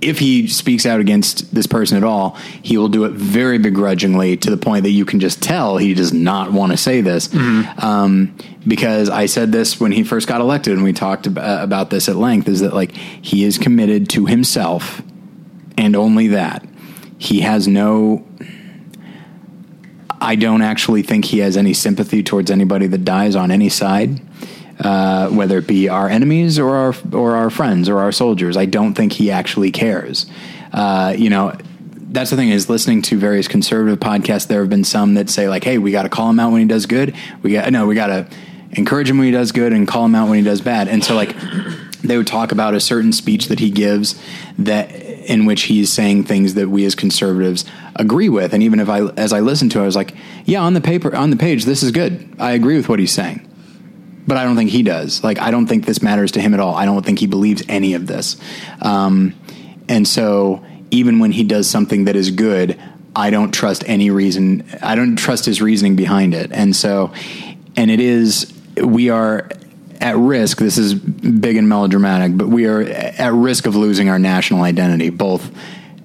If 0.00 0.18
he 0.18 0.46
speaks 0.46 0.84
out 0.84 1.00
against 1.00 1.54
this 1.54 1.66
person 1.66 1.96
at 1.96 2.04
all, 2.04 2.36
he 2.62 2.76
will 2.76 2.88
do 2.88 3.04
it 3.04 3.12
very 3.12 3.58
begrudgingly 3.58 4.36
to 4.36 4.50
the 4.50 4.56
point 4.56 4.82
that 4.84 4.90
you 4.90 5.04
can 5.04 5.20
just 5.20 5.42
tell 5.42 5.78
he 5.78 5.94
does 5.94 6.12
not 6.12 6.52
want 6.52 6.70
to 6.72 6.76
say 6.78 7.00
this. 7.00 7.34
Um, 7.78 8.36
because 8.68 9.08
I 9.08 9.26
said 9.26 9.52
this 9.52 9.80
when 9.80 9.92
he 9.92 10.04
first 10.04 10.28
got 10.28 10.40
elected, 10.40 10.74
and 10.74 10.84
we 10.84 10.92
talked 10.92 11.26
ab- 11.26 11.38
about 11.38 11.90
this 11.90 12.08
at 12.08 12.16
length. 12.16 12.46
Is 12.48 12.60
that 12.60 12.74
like 12.74 12.92
he 12.92 13.44
is 13.44 13.58
committed 13.58 14.08
to 14.10 14.26
himself 14.26 15.02
and 15.78 15.96
only 15.96 16.28
that. 16.28 16.64
He 17.18 17.40
has 17.40 17.66
no. 17.66 18.26
I 20.20 20.34
don't 20.36 20.62
actually 20.62 21.02
think 21.02 21.24
he 21.26 21.38
has 21.38 21.56
any 21.56 21.74
sympathy 21.74 22.22
towards 22.22 22.50
anybody 22.50 22.86
that 22.86 23.04
dies 23.04 23.34
on 23.36 23.50
any 23.50 23.68
side, 23.68 24.20
uh, 24.80 25.28
whether 25.28 25.58
it 25.58 25.66
be 25.66 25.88
our 25.88 26.08
enemies 26.08 26.58
or 26.58 26.74
our 26.74 26.94
or 27.12 27.34
our 27.34 27.50
friends 27.50 27.88
or 27.88 27.98
our 27.98 28.12
soldiers. 28.12 28.56
I 28.56 28.66
don't 28.66 28.94
think 28.94 29.12
he 29.12 29.30
actually 29.30 29.70
cares. 29.70 30.26
Uh, 30.72 31.14
you 31.16 31.30
know, 31.30 31.54
that's 32.10 32.30
the 32.30 32.36
thing 32.36 32.50
is 32.50 32.68
listening 32.68 33.02
to 33.02 33.18
various 33.18 33.48
conservative 33.48 33.98
podcasts. 33.98 34.46
There 34.46 34.60
have 34.60 34.70
been 34.70 34.84
some 34.84 35.14
that 35.14 35.30
say 35.30 35.48
like, 35.48 35.64
"Hey, 35.64 35.78
we 35.78 35.92
got 35.92 36.02
to 36.02 36.08
call 36.08 36.30
him 36.30 36.40
out 36.40 36.52
when 36.52 36.60
he 36.60 36.66
does 36.66 36.86
good. 36.86 37.14
We 37.42 37.52
got 37.52 37.70
no, 37.72 37.86
we 37.86 37.94
got 37.94 38.08
to 38.08 38.28
encourage 38.72 39.08
him 39.08 39.18
when 39.18 39.26
he 39.26 39.32
does 39.32 39.52
good 39.52 39.72
and 39.72 39.88
call 39.88 40.04
him 40.04 40.14
out 40.14 40.28
when 40.28 40.38
he 40.38 40.44
does 40.44 40.60
bad." 40.60 40.88
And 40.88 41.02
so 41.02 41.14
like 41.14 41.34
they 42.02 42.16
would 42.16 42.26
talk 42.26 42.52
about 42.52 42.74
a 42.74 42.80
certain 42.80 43.12
speech 43.12 43.48
that 43.48 43.58
he 43.58 43.70
gives 43.70 44.20
that 44.58 44.94
in 44.94 45.44
which 45.44 45.62
he's 45.62 45.92
saying 45.92 46.24
things 46.24 46.54
that 46.54 46.68
we 46.68 46.84
as 46.84 46.94
conservatives 46.94 47.64
agree 47.96 48.28
with 48.28 48.52
and 48.52 48.62
even 48.62 48.78
if 48.78 48.88
i 48.88 49.00
as 49.16 49.32
i 49.32 49.40
listened 49.40 49.72
to 49.72 49.80
it 49.80 49.82
i 49.82 49.86
was 49.86 49.96
like 49.96 50.14
yeah 50.44 50.60
on 50.60 50.74
the 50.74 50.80
paper 50.80 51.14
on 51.16 51.30
the 51.30 51.36
page 51.36 51.64
this 51.64 51.82
is 51.82 51.90
good 51.90 52.28
i 52.38 52.52
agree 52.52 52.76
with 52.76 52.88
what 52.88 52.98
he's 52.98 53.12
saying 53.12 53.44
but 54.26 54.36
i 54.36 54.44
don't 54.44 54.56
think 54.56 54.70
he 54.70 54.82
does. 54.82 55.22
Like 55.22 55.38
i 55.38 55.50
don't 55.50 55.66
think 55.66 55.86
this 55.86 56.02
matters 56.02 56.32
to 56.32 56.40
him 56.40 56.54
at 56.54 56.60
all. 56.60 56.74
I 56.74 56.84
don't 56.84 57.04
think 57.04 57.18
he 57.18 57.26
believes 57.26 57.62
any 57.68 57.94
of 57.94 58.06
this. 58.06 58.36
Um, 58.82 59.34
and 59.88 60.06
so 60.06 60.64
even 60.90 61.18
when 61.18 61.32
he 61.32 61.44
does 61.44 61.68
something 61.68 62.04
that 62.04 62.16
is 62.16 62.30
good 62.30 62.80
i 63.14 63.30
don't 63.30 63.52
trust 63.52 63.82
any 63.86 64.10
reason 64.10 64.68
i 64.82 64.94
don't 64.94 65.16
trust 65.16 65.46
his 65.46 65.62
reasoning 65.62 65.96
behind 65.96 66.34
it. 66.34 66.50
And 66.52 66.74
so 66.74 67.12
and 67.76 67.90
it 67.90 68.00
is 68.00 68.52
we 68.76 69.10
are 69.10 69.48
at 70.00 70.16
risk. 70.16 70.58
This 70.58 70.78
is 70.78 70.94
big 70.94 71.56
and 71.56 71.68
melodramatic, 71.68 72.36
but 72.36 72.48
we 72.48 72.66
are 72.66 72.82
at 72.82 73.32
risk 73.32 73.66
of 73.66 73.74
losing 73.76 74.08
our 74.08 74.18
national 74.18 74.62
identity, 74.62 75.10
both 75.10 75.50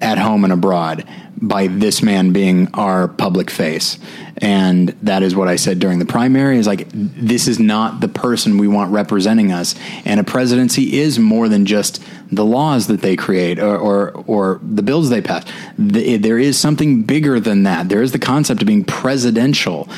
at 0.00 0.18
home 0.18 0.44
and 0.44 0.52
abroad, 0.52 1.06
by 1.42 1.66
this 1.66 2.02
man 2.02 2.32
being 2.32 2.68
our 2.72 3.08
public 3.08 3.50
face. 3.50 3.98
And 4.38 4.90
that 5.02 5.22
is 5.22 5.34
what 5.34 5.48
I 5.48 5.56
said 5.56 5.80
during 5.80 5.98
the 5.98 6.06
primary 6.06 6.56
is 6.56 6.66
like, 6.66 6.88
this 6.92 7.48
is 7.48 7.58
not 7.58 8.00
the 8.00 8.08
person 8.08 8.58
we 8.58 8.68
want 8.68 8.92
representing 8.92 9.50
us. 9.50 9.74
And 10.04 10.20
a 10.20 10.24
presidency 10.24 10.98
is 11.00 11.18
more 11.18 11.48
than 11.48 11.66
just 11.66 12.02
the 12.30 12.44
laws 12.44 12.86
that 12.86 13.02
they 13.02 13.16
create 13.16 13.58
or, 13.58 13.76
or, 13.76 14.10
or 14.26 14.60
the 14.62 14.82
bills 14.82 15.10
they 15.10 15.20
pass. 15.20 15.44
The, 15.76 16.16
there 16.16 16.38
is 16.38 16.58
something 16.58 17.02
bigger 17.02 17.40
than 17.40 17.64
that. 17.64 17.88
There 17.88 18.02
is 18.02 18.12
the 18.12 18.18
concept 18.20 18.62
of 18.62 18.66
being 18.66 18.84
presidential. 18.84 19.88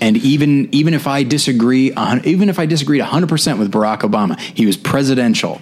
And 0.00 0.16
even 0.16 0.74
even 0.74 0.92
if 0.92 1.06
I 1.06 1.22
disagree, 1.22 1.92
even 2.24 2.48
if 2.48 2.58
I 2.58 2.66
disagreed 2.66 3.00
100 3.00 3.28
percent 3.28 3.58
with 3.58 3.70
Barack 3.70 4.00
Obama, 4.00 4.38
he 4.40 4.66
was 4.66 4.76
presidential. 4.76 5.60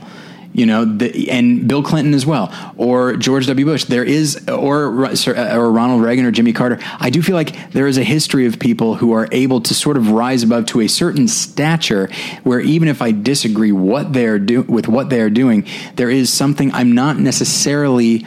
You 0.54 0.66
know, 0.66 0.84
the, 0.84 1.30
and 1.30 1.66
Bill 1.66 1.82
Clinton 1.82 2.12
as 2.12 2.26
well, 2.26 2.52
or 2.76 3.16
George 3.16 3.46
W. 3.46 3.64
Bush. 3.64 3.84
There 3.84 4.04
is, 4.04 4.46
or 4.48 4.84
or 4.86 5.72
Ronald 5.72 6.02
Reagan 6.02 6.26
or 6.26 6.30
Jimmy 6.30 6.52
Carter. 6.52 6.78
I 7.00 7.08
do 7.08 7.22
feel 7.22 7.36
like 7.36 7.72
there 7.72 7.86
is 7.86 7.96
a 7.96 8.02
history 8.02 8.44
of 8.44 8.58
people 8.58 8.96
who 8.96 9.12
are 9.12 9.28
able 9.32 9.62
to 9.62 9.74
sort 9.74 9.96
of 9.96 10.10
rise 10.10 10.42
above 10.42 10.66
to 10.66 10.80
a 10.80 10.88
certain 10.88 11.26
stature, 11.26 12.10
where 12.42 12.60
even 12.60 12.88
if 12.88 13.00
I 13.00 13.12
disagree 13.12 13.72
what 13.72 14.12
they 14.12 14.26
are 14.26 14.38
do 14.38 14.60
with 14.62 14.88
what 14.88 15.08
they 15.08 15.22
are 15.22 15.30
doing, 15.30 15.66
there 15.96 16.10
is 16.10 16.30
something 16.30 16.70
I'm 16.72 16.92
not 16.92 17.18
necessarily 17.18 18.26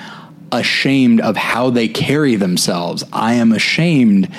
ashamed 0.52 1.22
of 1.22 1.36
how 1.36 1.70
they 1.70 1.88
carry 1.88 2.36
themselves. 2.36 3.04
I 3.14 3.34
am 3.36 3.52
ashamed 3.52 4.32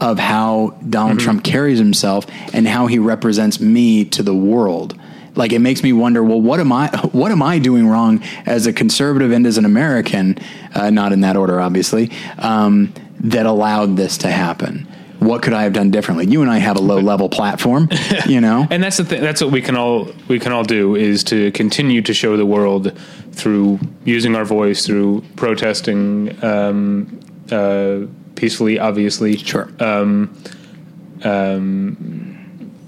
of 0.00 0.18
how 0.18 0.76
Donald 0.88 1.18
Mm-hmm. 1.18 1.24
Trump 1.24 1.44
carries 1.44 1.78
himself 1.78 2.26
and 2.52 2.68
how 2.68 2.86
he 2.86 2.98
represents 2.98 3.60
me 3.60 4.04
to 4.06 4.22
the 4.22 4.34
world. 4.34 4.98
Like 5.34 5.52
it 5.52 5.60
makes 5.60 5.82
me 5.82 5.92
wonder, 5.92 6.22
well, 6.22 6.40
what 6.40 6.60
am 6.60 6.72
I 6.72 6.88
what 7.12 7.32
am 7.32 7.42
I 7.42 7.58
doing 7.58 7.88
wrong 7.88 8.22
as 8.46 8.66
a 8.66 8.72
conservative 8.72 9.32
and 9.32 9.46
as 9.46 9.58
an 9.58 9.64
American, 9.64 10.38
uh, 10.74 10.90
not 10.90 11.12
in 11.12 11.20
that 11.22 11.36
order, 11.36 11.60
obviously, 11.60 12.10
um, 12.38 12.92
that 13.20 13.46
allowed 13.46 13.96
this 13.96 14.18
to 14.18 14.28
happen? 14.28 14.86
What 15.18 15.42
could 15.42 15.52
I 15.52 15.62
have 15.62 15.72
done 15.72 15.92
differently? 15.92 16.26
You 16.26 16.42
and 16.42 16.50
I 16.50 16.58
have 16.58 16.76
a 16.76 16.80
low 16.80 16.98
level 16.98 17.28
platform, 17.28 17.88
you 18.26 18.40
know. 18.40 18.66
and 18.70 18.82
that's 18.82 18.96
the 18.96 19.04
thing. 19.04 19.20
That's 19.20 19.40
what 19.40 19.52
we 19.52 19.62
can 19.62 19.76
all 19.76 20.08
we 20.26 20.40
can 20.40 20.50
all 20.52 20.64
do 20.64 20.96
is 20.96 21.22
to 21.24 21.52
continue 21.52 22.02
to 22.02 22.12
show 22.12 22.36
the 22.36 22.46
world 22.46 22.98
through 23.30 23.78
using 24.04 24.34
our 24.34 24.44
voice, 24.44 24.84
through 24.84 25.22
protesting 25.36 26.44
um, 26.44 27.20
uh, 27.52 28.00
peacefully, 28.34 28.78
obviously, 28.78 29.36
sure. 29.36 29.70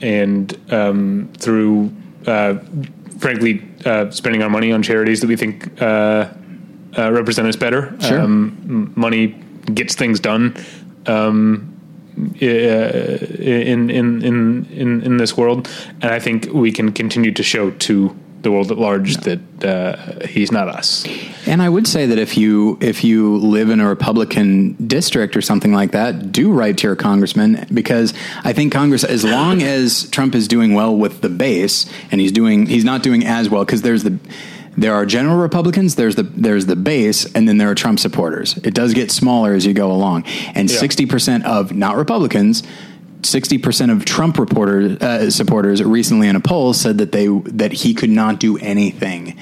and 0.00 0.72
um, 0.72 1.30
through, 1.38 1.92
uh, 2.26 2.58
frankly, 3.18 3.62
uh, 3.84 4.10
spending 4.10 4.42
our 4.42 4.50
money 4.50 4.72
on 4.72 4.82
charities 4.82 5.20
that 5.20 5.26
we 5.26 5.36
think 5.36 5.80
uh, 5.80 6.28
uh, 6.96 7.12
represent 7.12 7.48
us 7.48 7.56
better. 7.56 7.94
Sure. 8.00 8.20
Um, 8.20 8.56
m- 8.68 8.92
money 8.96 9.28
gets 9.72 9.94
things 9.94 10.20
done. 10.20 10.56
Um, 11.06 11.70
uh, 12.16 12.46
in, 12.46 13.90
in 13.90 14.22
in 14.22 14.66
in 14.66 15.02
in 15.02 15.16
this 15.16 15.36
world, 15.36 15.68
and 16.00 16.12
I 16.12 16.20
think 16.20 16.46
we 16.52 16.70
can 16.70 16.92
continue 16.92 17.32
to 17.32 17.42
show 17.42 17.72
to 17.72 18.16
the 18.44 18.52
world 18.52 18.70
at 18.70 18.78
large 18.78 19.16
that 19.18 19.40
uh, 19.64 20.26
he's 20.26 20.52
not 20.52 20.68
us. 20.68 21.04
And 21.46 21.60
I 21.60 21.68
would 21.68 21.86
say 21.86 22.06
that 22.06 22.18
if 22.18 22.36
you 22.36 22.78
if 22.80 23.02
you 23.02 23.36
live 23.38 23.70
in 23.70 23.80
a 23.80 23.88
Republican 23.88 24.74
district 24.86 25.36
or 25.36 25.42
something 25.42 25.72
like 25.72 25.90
that, 25.92 26.30
do 26.30 26.52
write 26.52 26.78
to 26.78 26.86
your 26.86 26.96
congressman 26.96 27.66
because 27.74 28.14
I 28.44 28.52
think 28.52 28.72
Congress, 28.72 29.02
as 29.04 29.24
long 29.24 29.62
as 29.62 30.08
Trump 30.10 30.34
is 30.34 30.46
doing 30.48 30.74
well 30.74 30.96
with 30.96 31.20
the 31.20 31.28
base, 31.28 31.86
and 32.12 32.20
he's 32.20 32.32
doing 32.32 32.66
he's 32.66 32.84
not 32.84 33.02
doing 33.02 33.24
as 33.26 33.50
well 33.50 33.64
because 33.64 33.82
there's 33.82 34.04
the 34.04 34.16
there 34.76 34.92
are 34.94 35.06
general 35.06 35.36
Republicans, 35.38 35.94
there's 35.94 36.16
the 36.16 36.24
there's 36.24 36.66
the 36.66 36.76
base, 36.76 37.32
and 37.34 37.48
then 37.48 37.58
there 37.58 37.70
are 37.70 37.74
Trump 37.76 37.98
supporters. 38.00 38.56
It 38.58 38.74
does 38.74 38.92
get 38.92 39.10
smaller 39.10 39.54
as 39.54 39.64
you 39.66 39.72
go 39.72 39.92
along, 39.92 40.24
and 40.54 40.70
Yeah. 40.70 40.76
sixty 40.78 41.06
percent 41.06 41.44
of 41.44 41.72
not 41.74 41.96
Republicans. 41.96 42.62
Sixty 43.24 43.58
percent 43.58 43.90
of 43.90 44.04
Trump 44.04 44.38
reporters 44.38 44.98
uh, 45.00 45.30
supporters 45.30 45.82
recently 45.82 46.28
in 46.28 46.36
a 46.36 46.40
poll 46.40 46.72
said 46.74 46.98
that 46.98 47.12
they 47.12 47.26
that 47.26 47.72
he 47.72 47.94
could 47.94 48.10
not 48.10 48.38
do 48.38 48.58
anything 48.58 49.36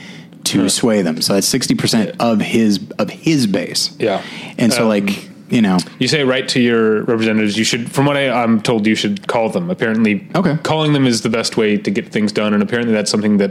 to 0.44 0.68
sway 0.68 1.02
them. 1.02 1.20
So 1.20 1.34
that's 1.34 1.46
sixty 1.48 1.74
percent 1.74 2.14
of 2.20 2.40
his 2.40 2.80
of 2.98 3.10
his 3.10 3.46
base. 3.46 3.94
Yeah. 3.98 4.22
and 4.58 4.72
so 4.72 4.82
Um, 4.82 4.88
like 4.88 5.28
you 5.50 5.60
know, 5.60 5.78
You 5.98 6.08
say 6.08 6.24
write 6.24 6.48
to 6.50 6.60
your 6.60 7.02
representatives. 7.02 7.58
You 7.58 7.64
should, 7.64 7.90
from 7.92 8.06
what 8.06 8.16
I, 8.16 8.30
I'm 8.30 8.62
told, 8.62 8.86
you 8.86 8.94
should 8.94 9.26
call 9.28 9.50
them. 9.50 9.68
Apparently, 9.68 10.26
Okay. 10.34 10.56
calling 10.62 10.94
them 10.94 11.06
is 11.06 11.20
the 11.20 11.28
best 11.28 11.58
way 11.58 11.76
to 11.76 11.90
get 11.90 12.08
things 12.08 12.32
done, 12.32 12.54
and 12.54 12.62
apparently 12.62 12.94
that's 12.94 13.10
something 13.10 13.36
that 13.36 13.50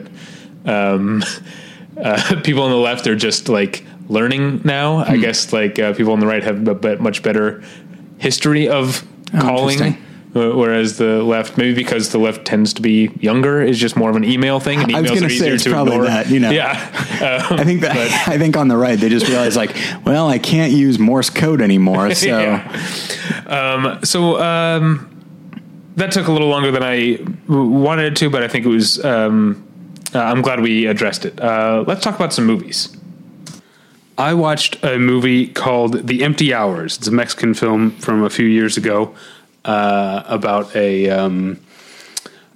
um, 0.65 1.23
uh, 2.03 2.41
people 2.43 2.63
on 2.63 2.71
the 2.71 2.77
left 2.77 3.05
are 3.05 3.15
just 3.15 3.50
like 3.50 3.83
learning 4.09 4.61
now. 4.63 4.97
I 4.97 5.15
Hmm. 5.15 5.21
guess 5.21 5.53
like 5.53 5.77
uh, 5.77 5.93
people 5.93 6.13
on 6.13 6.19
the 6.19 6.25
right 6.25 6.43
have 6.43 6.67
a 6.67 6.97
much 6.97 7.21
better 7.21 7.61
history 8.17 8.67
of 8.67 9.05
Oh, 9.35 9.39
calling. 9.39 9.97
Uh, 10.33 10.51
Whereas 10.51 10.97
the 10.97 11.21
left, 11.23 11.57
maybe 11.57 11.73
because 11.73 12.11
the 12.11 12.17
left 12.17 12.45
tends 12.45 12.73
to 12.75 12.81
be 12.81 13.11
younger, 13.19 13.61
is 13.61 13.77
just 13.77 13.97
more 13.97 14.09
of 14.09 14.15
an 14.15 14.23
email 14.23 14.61
thing, 14.61 14.79
and 14.81 14.95
I 14.95 15.01
was 15.01 15.11
gonna 15.11 15.29
say 15.29 15.50
it's 15.50 15.67
probably 15.67 15.95
ignore. 15.95 16.07
that, 16.07 16.29
you 16.29 16.39
know. 16.39 16.51
yeah, 16.51 16.71
um, 17.50 17.59
I 17.59 17.65
think 17.65 17.81
that 17.81 17.97
I 18.29 18.38
think 18.38 18.55
on 18.55 18.69
the 18.69 18.77
right 18.77 18.97
they 18.97 19.09
just 19.09 19.27
realize 19.27 19.57
like, 19.57 19.75
well, 20.05 20.29
I 20.29 20.39
can't 20.39 20.71
use 20.71 21.00
Morse 21.00 21.29
code 21.29 21.61
anymore. 21.61 22.11
So 22.21 22.27
Yeah. 22.27 22.88
Um, 23.47 24.05
so 24.05 24.39
um, 24.39 25.09
that 25.95 26.11
took 26.11 26.27
a 26.27 26.31
little 26.31 26.50
longer 26.50 26.71
than 26.71 26.83
I 26.83 27.19
wanted 27.47 28.13
it 28.13 28.15
to, 28.17 28.29
but 28.29 28.43
I 28.43 28.47
think 28.47 28.65
it 28.65 28.69
was. 28.69 29.03
Um, 29.03 29.67
uh, 30.13 30.19
I'm 30.19 30.41
glad 30.41 30.61
we 30.61 30.85
addressed 30.85 31.25
it. 31.25 31.41
Uh, 31.41 31.83
let's 31.88 32.03
talk 32.03 32.15
about 32.15 32.31
some 32.31 32.45
movies. 32.45 32.95
I 34.17 34.33
watched 34.33 34.83
a 34.83 35.00
movie 35.00 35.47
called 35.47 36.07
The 36.07 36.23
Empty 36.23 36.53
Hours. 36.53 36.97
It's 36.97 37.07
a 37.07 37.11
Mexican 37.11 37.53
film 37.53 37.91
from 37.91 38.23
a 38.23 38.29
few 38.29 38.45
years 38.45 38.77
ago 38.77 39.15
uh, 39.65 40.23
about 40.27 40.75
a 40.75 41.09
um, 41.09 41.59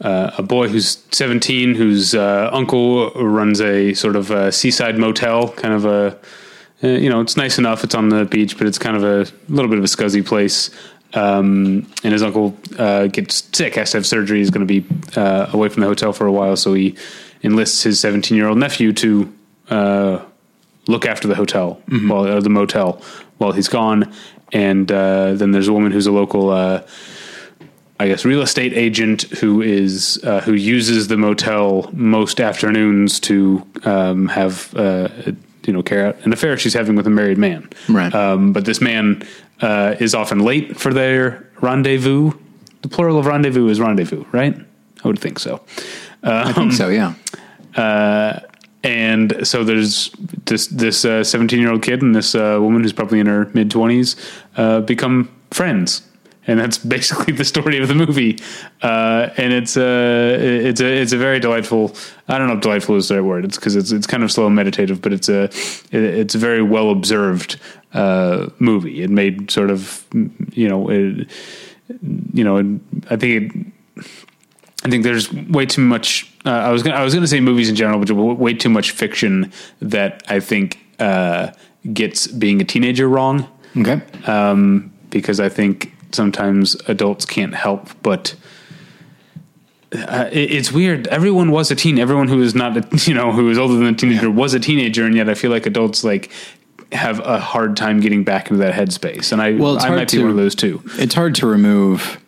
uh, 0.02 0.32
a 0.38 0.44
boy 0.44 0.68
who's 0.68 1.04
17 1.12 1.76
whose 1.76 2.14
uh, 2.14 2.50
uncle 2.52 3.12
runs 3.12 3.62
a 3.62 3.94
sort 3.94 4.16
of 4.16 4.32
a 4.32 4.52
seaside 4.52 4.98
motel, 4.98 5.50
kind 5.54 5.74
of 5.74 5.86
a 5.86 6.18
uh, 6.84 6.88
you 6.88 7.10
know 7.10 7.22
it's 7.22 7.38
nice 7.38 7.58
enough. 7.58 7.84
It's 7.84 7.96
on 7.96 8.10
the 8.10 8.26
beach, 8.26 8.58
but 8.58 8.68
it's 8.68 8.78
kind 8.78 8.98
of 8.98 9.04
a 9.04 9.32
little 9.48 9.70
bit 9.70 9.78
of 9.78 9.84
a 9.84 9.88
scuzzy 9.88 10.26
place. 10.26 10.70
Um, 11.14 11.90
and 12.04 12.12
his 12.12 12.22
uncle 12.22 12.58
uh, 12.78 13.08
gets 13.08 13.48
sick, 13.54 13.76
has 13.76 13.92
to 13.92 13.98
have 13.98 14.06
surgery. 14.06 14.40
He's 14.40 14.50
going 14.50 14.68
to 14.68 14.82
be 14.82 14.86
uh, 15.16 15.50
away 15.54 15.70
from 15.70 15.82
the 15.82 15.88
hotel 15.88 16.12
for 16.12 16.28
a 16.28 16.32
while, 16.32 16.58
so 16.58 16.74
he 16.74 16.98
enlists 17.42 17.84
his 17.84 18.00
17 18.00 18.38
year 18.38 18.48
old 18.48 18.58
nephew 18.58 18.92
to 18.94 19.34
uh, 19.70 20.26
look 20.88 21.06
after 21.06 21.28
the 21.28 21.36
hotel 21.36 21.82
while 22.08 22.28
or 22.28 22.42
the 22.42 22.50
motel 22.50 23.02
while 23.38 23.54
he's 23.54 23.70
gone. 23.70 24.14
And 24.56 24.90
uh, 24.90 25.34
then 25.34 25.52
there's 25.52 25.68
a 25.68 25.74
woman 25.74 25.92
who's 25.92 26.08
a 26.08 26.14
local, 26.14 26.50
uh, 26.50 26.82
I 28.00 28.08
guess, 28.08 28.24
real 28.24 28.42
estate 28.42 28.72
agent 28.72 29.24
who 29.24 29.62
is 29.62 30.18
uh, 30.24 30.40
who 30.40 30.54
uses 30.54 31.10
the 31.10 31.18
motel 31.18 31.90
most 31.92 32.40
afternoons 32.40 33.20
to 33.22 33.68
um, 33.84 34.30
have 34.30 34.74
uh, 34.74 35.10
you 35.66 35.74
know 35.74 35.84
carry 35.84 36.08
out 36.08 36.26
an 36.26 36.32
affair 36.32 36.58
she's 36.58 36.74
having 36.74 36.96
with 36.96 37.06
a 37.06 37.10
married 37.10 37.38
man. 37.38 37.70
Right. 37.90 38.16
Um, 38.16 38.54
but 38.54 38.64
this 38.64 38.80
man 38.80 39.28
uh, 39.60 39.96
is 40.00 40.16
often 40.16 40.40
late 40.40 40.80
for 40.80 40.94
their 40.94 41.50
rendezvous. 41.60 42.32
The 42.82 42.88
plural 42.88 43.20
of 43.20 43.26
rendezvous 43.26 43.68
is 43.68 43.82
rendezvous, 43.82 44.24
right? 44.32 44.58
I 45.04 45.08
would 45.08 45.20
think 45.20 45.38
so. 45.38 45.62
I 46.24 46.54
think 46.54 46.72
so. 46.72 46.88
Yeah. 46.88 47.14
And 48.86 49.46
so 49.46 49.64
there's 49.64 50.12
this 50.46 50.68
this 50.68 51.00
seventeen 51.02 51.60
year 51.60 51.72
old 51.72 51.82
kid 51.82 52.04
and 52.04 52.16
this 52.16 52.36
uh, 52.36 52.60
woman 52.62 52.84
who's 52.84 52.94
probably 52.94 53.20
in 53.20 53.26
her 53.26 53.50
mid 53.54 53.72
twenties 53.72 54.16
uh, 54.58 54.82
become 54.82 55.36
friends, 55.50 56.08
and 56.46 56.60
that's 56.60 56.78
basically 56.96 57.34
the 57.34 57.44
story 57.44 57.80
of 57.80 57.88
the 57.88 57.96
movie. 57.96 58.38
Uh, 58.84 59.30
and 59.38 59.54
it's 59.54 59.76
a 59.76 60.68
it's 60.68 60.80
a 60.80 61.02
it's 61.02 61.14
a 61.14 61.18
very 61.18 61.40
delightful. 61.40 61.96
I 62.28 62.38
don't 62.38 62.48
know 62.48 62.54
if 62.54 62.62
delightful 62.62 62.96
is 62.96 63.08
the 63.08 63.16
right 63.16 63.22
word. 63.22 63.44
It's 63.44 63.58
because 63.58 63.76
it's 63.76 63.92
it's 63.92 64.06
kind 64.06 64.24
of 64.24 64.32
slow 64.32 64.46
and 64.46 64.56
meditative, 64.56 65.02
but 65.02 65.12
it's 65.12 65.30
a 65.30 65.46
it, 65.46 66.04
it's 66.04 66.36
a 66.36 66.40
very 66.40 66.62
well 66.62 66.92
observed 66.92 67.60
uh, 67.96 68.50
movie. 68.60 69.02
It 69.02 69.10
made 69.10 69.50
sort 69.50 69.72
of 69.72 70.06
you 70.52 70.70
know 70.70 70.90
it, 70.92 71.28
you 72.34 72.44
know 72.44 72.80
I 73.10 73.16
think 73.16 73.24
it 73.24 73.74
I 74.84 74.90
think 74.90 75.04
there's 75.04 75.34
way 75.34 75.66
too 75.66 75.82
much. 75.82 76.32
Uh, 76.46 76.50
I 76.52 76.72
was 76.72 76.84
gonna, 76.84 76.96
I 76.96 77.04
was 77.04 77.14
going 77.14 77.24
to 77.24 77.28
say 77.28 77.40
movies 77.40 77.70
in 77.70 77.76
general, 77.76 78.00
but 78.00 78.14
way 78.14 78.54
too 78.54 78.70
much 78.70 78.92
fiction 78.92 79.52
that 79.82 80.24
I 80.28 80.40
think 80.40 80.80
uh, 81.00 81.52
gets 81.94 82.28
being 82.28 82.62
a 82.62 82.64
teenager 82.64 83.08
wrong. 83.10 83.48
Okay. 83.78 84.02
Um, 84.26 84.94
because 85.10 85.40
I 85.40 85.50
think 85.50 85.92
sometimes 86.12 86.76
adults 86.88 87.26
can't 87.26 87.54
help 87.56 87.90
but. 88.04 88.36
Uh, 89.94 90.30
it, 90.32 90.52
it's 90.52 90.72
weird. 90.72 91.08
Everyone 91.08 91.52
was 91.52 91.72
a 91.72 91.76
teen. 91.76 92.00
Everyone 92.00 92.28
who 92.28 92.38
was 92.38 92.54
not, 92.54 92.76
a, 92.78 92.88
you 93.10 93.14
know, 93.14 93.32
who 93.32 93.46
was 93.46 93.58
older 93.58 93.76
than 93.76 93.88
a 93.88 93.94
teenager 93.94 94.30
was 94.30 94.54
a 94.54 94.60
teenager, 94.60 95.06
and 95.06 95.16
yet 95.16 95.30
I 95.30 95.36
feel 95.36 95.52
like 95.52 95.66
adults 95.66 96.04
like 96.04 96.32
have 96.92 97.20
a 97.20 97.40
hard 97.40 97.76
time 97.78 98.00
getting 98.02 98.24
back 98.24 98.52
into 98.52 98.62
that 98.64 98.74
headspace. 98.74 99.32
And 99.32 99.42
I, 99.42 99.54
Well, 99.54 99.80
I 99.80 99.90
might 99.90 100.12
be 100.12 100.18
to- 100.18 100.22
one 100.24 100.32
of 100.32 100.38
those 100.38 100.54
too. 100.56 100.82
it's 100.98 101.14
hard 101.16 101.36
to 101.36 101.48
remove 101.48 102.20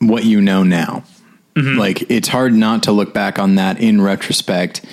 what 0.00 0.24
you 0.24 0.40
know 0.40 0.62
now. 0.62 1.04
Mm-hmm. 1.54 1.78
Like 1.78 2.10
it's 2.10 2.28
hard 2.28 2.54
not 2.54 2.84
to 2.84 2.92
look 2.92 3.12
back 3.12 3.38
on 3.38 3.56
that 3.56 3.80
in 3.80 4.00
retrospect 4.00 4.84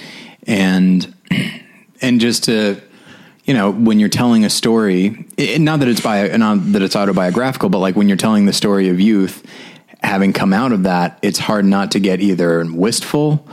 and 0.47 1.13
and 2.01 2.19
just 2.19 2.45
to 2.45 2.81
you 3.45 3.53
know 3.53 3.71
when 3.71 3.99
you're 3.99 4.09
telling 4.09 4.45
a 4.45 4.49
story 4.49 5.25
it, 5.37 5.61
not 5.61 5.79
that 5.79 5.87
it's 5.87 6.01
by 6.01 6.27
not 6.37 6.73
that 6.73 6.81
it's 6.81 6.95
autobiographical 6.95 7.69
but 7.69 7.79
like 7.79 7.95
when 7.95 8.07
you're 8.07 8.17
telling 8.17 8.45
the 8.45 8.53
story 8.53 8.89
of 8.89 8.99
youth 8.99 9.45
having 10.01 10.33
come 10.33 10.53
out 10.53 10.71
of 10.71 10.83
that 10.83 11.19
it's 11.21 11.39
hard 11.39 11.65
not 11.65 11.91
to 11.91 11.99
get 11.99 12.21
either 12.21 12.65
wistful 12.71 13.47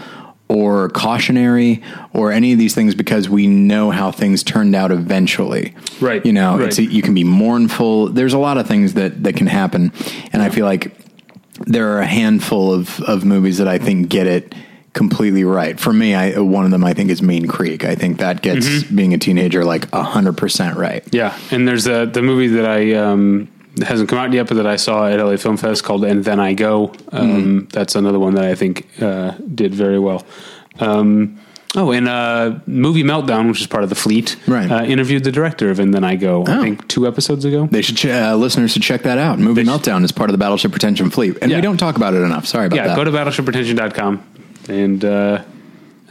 or 0.48 0.90
cautionary 0.90 1.83
or 2.12 2.31
any 2.31 2.53
of 2.53 2.59
these 2.59 2.74
things 2.74 2.94
because 2.94 3.29
we 3.29 3.46
know 3.46 3.90
how 3.90 4.12
things 4.12 4.42
turned 4.42 4.74
out 4.74 4.90
eventually. 4.90 5.74
Right, 5.98 6.24
you 6.26 6.33
know 6.33 6.59
right. 6.59 6.68
it's 6.68 6.79
you 6.79 7.00
can 7.00 7.14
be 7.14 7.24
mournful. 7.24 8.09
There's 8.09 8.35
a 8.35 8.38
lot 8.38 8.59
of 8.59 8.66
things 8.66 8.92
that 8.94 9.24
that 9.24 9.35
can 9.35 9.46
happen. 9.46 9.92
And 10.33 10.42
i 10.42 10.50
feel 10.50 10.66
like 10.66 10.94
there 11.66 11.92
are 11.96 12.01
a 12.01 12.07
handful 12.07 12.72
of, 12.72 13.01
of 13.03 13.25
movies 13.25 13.59
that 13.59 13.68
I 13.68 13.79
think 13.79 14.09
get 14.09 14.27
it 14.27 14.55
completely 14.92 15.44
right. 15.44 15.79
For 15.81 15.92
me, 15.92 16.14
I, 16.14 16.38
one 16.38 16.64
of 16.64 16.70
them 16.70 16.85
I 16.85 16.92
think 16.94 17.11
is 17.11 17.22
Mean 17.22 17.46
Creek. 17.48 17.85
I 17.85 17.94
think 17.94 18.18
that 18.18 18.42
gets 18.42 18.66
Mm-hmm. 18.68 18.96
being 18.96 19.14
a 19.14 19.18
teenager 19.18 19.64
like 19.64 19.90
hundred 19.90 20.37
percent 20.37 20.77
right. 20.77 21.03
Yeah, 21.12 21.37
and 21.51 21.66
there's 21.66 21.87
a, 21.87 22.07
the 22.07 22.22
movie 22.22 22.48
that 22.48 22.66
I 22.66 22.92
um, 22.94 23.48
hasn't 23.83 24.09
come 24.11 24.18
out 24.18 24.33
yet, 24.33 24.48
but 24.48 24.55
that 24.57 24.66
I 24.66 24.77
saw 24.77 25.07
at 25.09 25.18
LA 25.18 25.37
Film 25.37 25.57
Fest 25.57 25.83
called 25.85 26.05
"And 26.05 26.25
Then 26.25 26.38
I 26.40 26.53
Go." 26.55 26.92
Um, 27.11 27.68
That's 27.72 27.94
another 27.94 28.18
one 28.18 28.35
that 28.35 28.44
I 28.44 28.55
think 28.55 28.87
uh, 29.01 29.31
did 29.55 29.75
very 29.75 29.98
well. 29.98 30.27
Um, 30.79 31.38
oh, 31.76 31.90
and 31.92 32.08
uh, 32.08 32.58
movie 32.66 33.02
Meltdown, 33.02 33.48
which 33.48 33.61
is 33.61 33.66
part 33.66 33.82
of 33.85 33.88
the 33.88 33.94
Fleet, 33.94 34.37
Right. 34.46 34.70
uh, 34.70 34.82
interviewed 34.85 35.24
the 35.24 35.32
director 35.32 35.70
of 35.70 35.78
"And 35.80 35.92
Then 35.94 36.04
I 36.04 36.16
Go." 36.16 36.44
I 36.46 36.58
Oh. 36.58 36.62
think 36.62 36.87
two 36.88 37.06
episodes 37.06 37.44
ago. 37.44 37.68
They 37.70 37.82
should 37.82 37.96
ch- 37.96 38.06
uh, 38.06 38.35
listeners 38.37 38.72
should 38.72 38.82
check 38.82 39.02
that 39.04 39.18
out. 39.18 39.38
Movie 39.38 39.62
They 39.62 39.70
Meltdown 39.70 40.04
is 40.04 40.12
part 40.12 40.30
of 40.30 40.32
the 40.32 40.38
Battleship 40.38 40.70
Pretension 40.72 41.11
Fleet, 41.11 41.37
and 41.42 41.50
Yeah. 41.50 41.58
we 41.58 41.62
don't 41.62 41.76
talk 41.78 41.96
about 41.96 42.14
it 42.14 42.22
enough. 42.22 42.46
Sorry 42.46 42.66
about 42.66 42.76
yeah, 42.76 42.82
that. 42.88 42.90
Yeah, 42.90 42.96
go 42.96 43.04
to 43.04 43.11
battleshippretension.com 43.11 44.22
and 44.68 45.04
uh, 45.04 45.38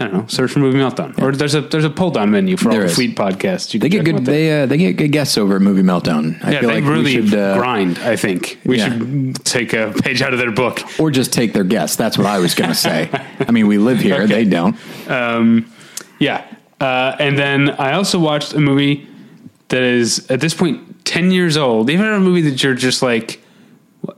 I 0.02 0.08
don't 0.08 0.14
know, 0.14 0.28
search 0.28 0.52
for 0.52 0.60
movie 0.60 0.78
Meltdown, 0.80 1.18
or 1.22 1.32
there's 1.32 1.56
a 1.56 1.62
there's 1.62 1.86
a 1.86 1.90
pull 1.90 2.12
down 2.12 2.32
menu 2.32 2.58
for 2.58 2.70
all 2.70 2.76
There 2.76 2.88
the. 2.88 2.94
Fleet 2.94 3.16
podcasts. 3.16 3.74
You 3.74 3.80
they 3.80 3.90
get 3.90 4.04
good. 4.06 4.26
They 4.26 4.62
uh, 4.62 4.66
they 4.66 4.78
get 4.78 4.94
good 4.94 5.12
guests 5.12 5.38
over 5.38 5.56
at 5.56 5.62
Movie 5.62 5.84
Meltdown. 5.84 6.44
I 6.44 6.52
yeah, 6.52 6.60
feel 6.60 6.70
they 6.70 6.82
like 6.82 6.90
really 6.90 7.18
we 7.18 7.30
should 7.30 7.40
uh, 7.40 7.58
grind. 7.58 8.00
I 8.00 8.16
think 8.16 8.60
we 8.66 8.78
yeah. 8.78 8.90
should 8.98 9.46
take 9.46 9.74
a 9.74 9.94
page 10.04 10.22
out 10.22 10.34
of 10.34 10.40
their 10.40 10.52
book. 10.52 10.82
or 11.00 11.12
just 11.12 11.32
take 11.32 11.54
their 11.54 11.64
guests. 11.64 11.96
That's 11.96 12.18
what 12.18 12.28
I 12.28 12.40
was 12.40 12.56
going 12.56 12.70
to 12.70 12.76
say. 12.76 13.10
I 13.40 13.52
mean, 13.52 13.68
we 13.68 13.78
live 13.78 14.00
here; 14.00 14.24
Okay. 14.24 14.26
they 14.26 14.46
don't. 14.46 14.76
Um, 15.10 15.72
yeah. 16.20 16.46
Uh, 16.80 17.16
and 17.20 17.38
then 17.38 17.70
I 17.72 17.94
also 17.94 18.18
watched 18.20 18.54
a 18.54 18.60
movie 18.60 19.08
that 19.68 19.84
is 19.84 20.30
at 20.32 20.42
this 20.42 20.54
point 20.54 21.06
10 21.06 21.32
years 21.32 21.58
old. 21.58 21.90
Even 21.90 22.08
a 22.08 22.20
movie 22.20 22.42
that 22.42 22.64
you're 22.64 22.74
just 22.74 23.02
like, 23.02 23.42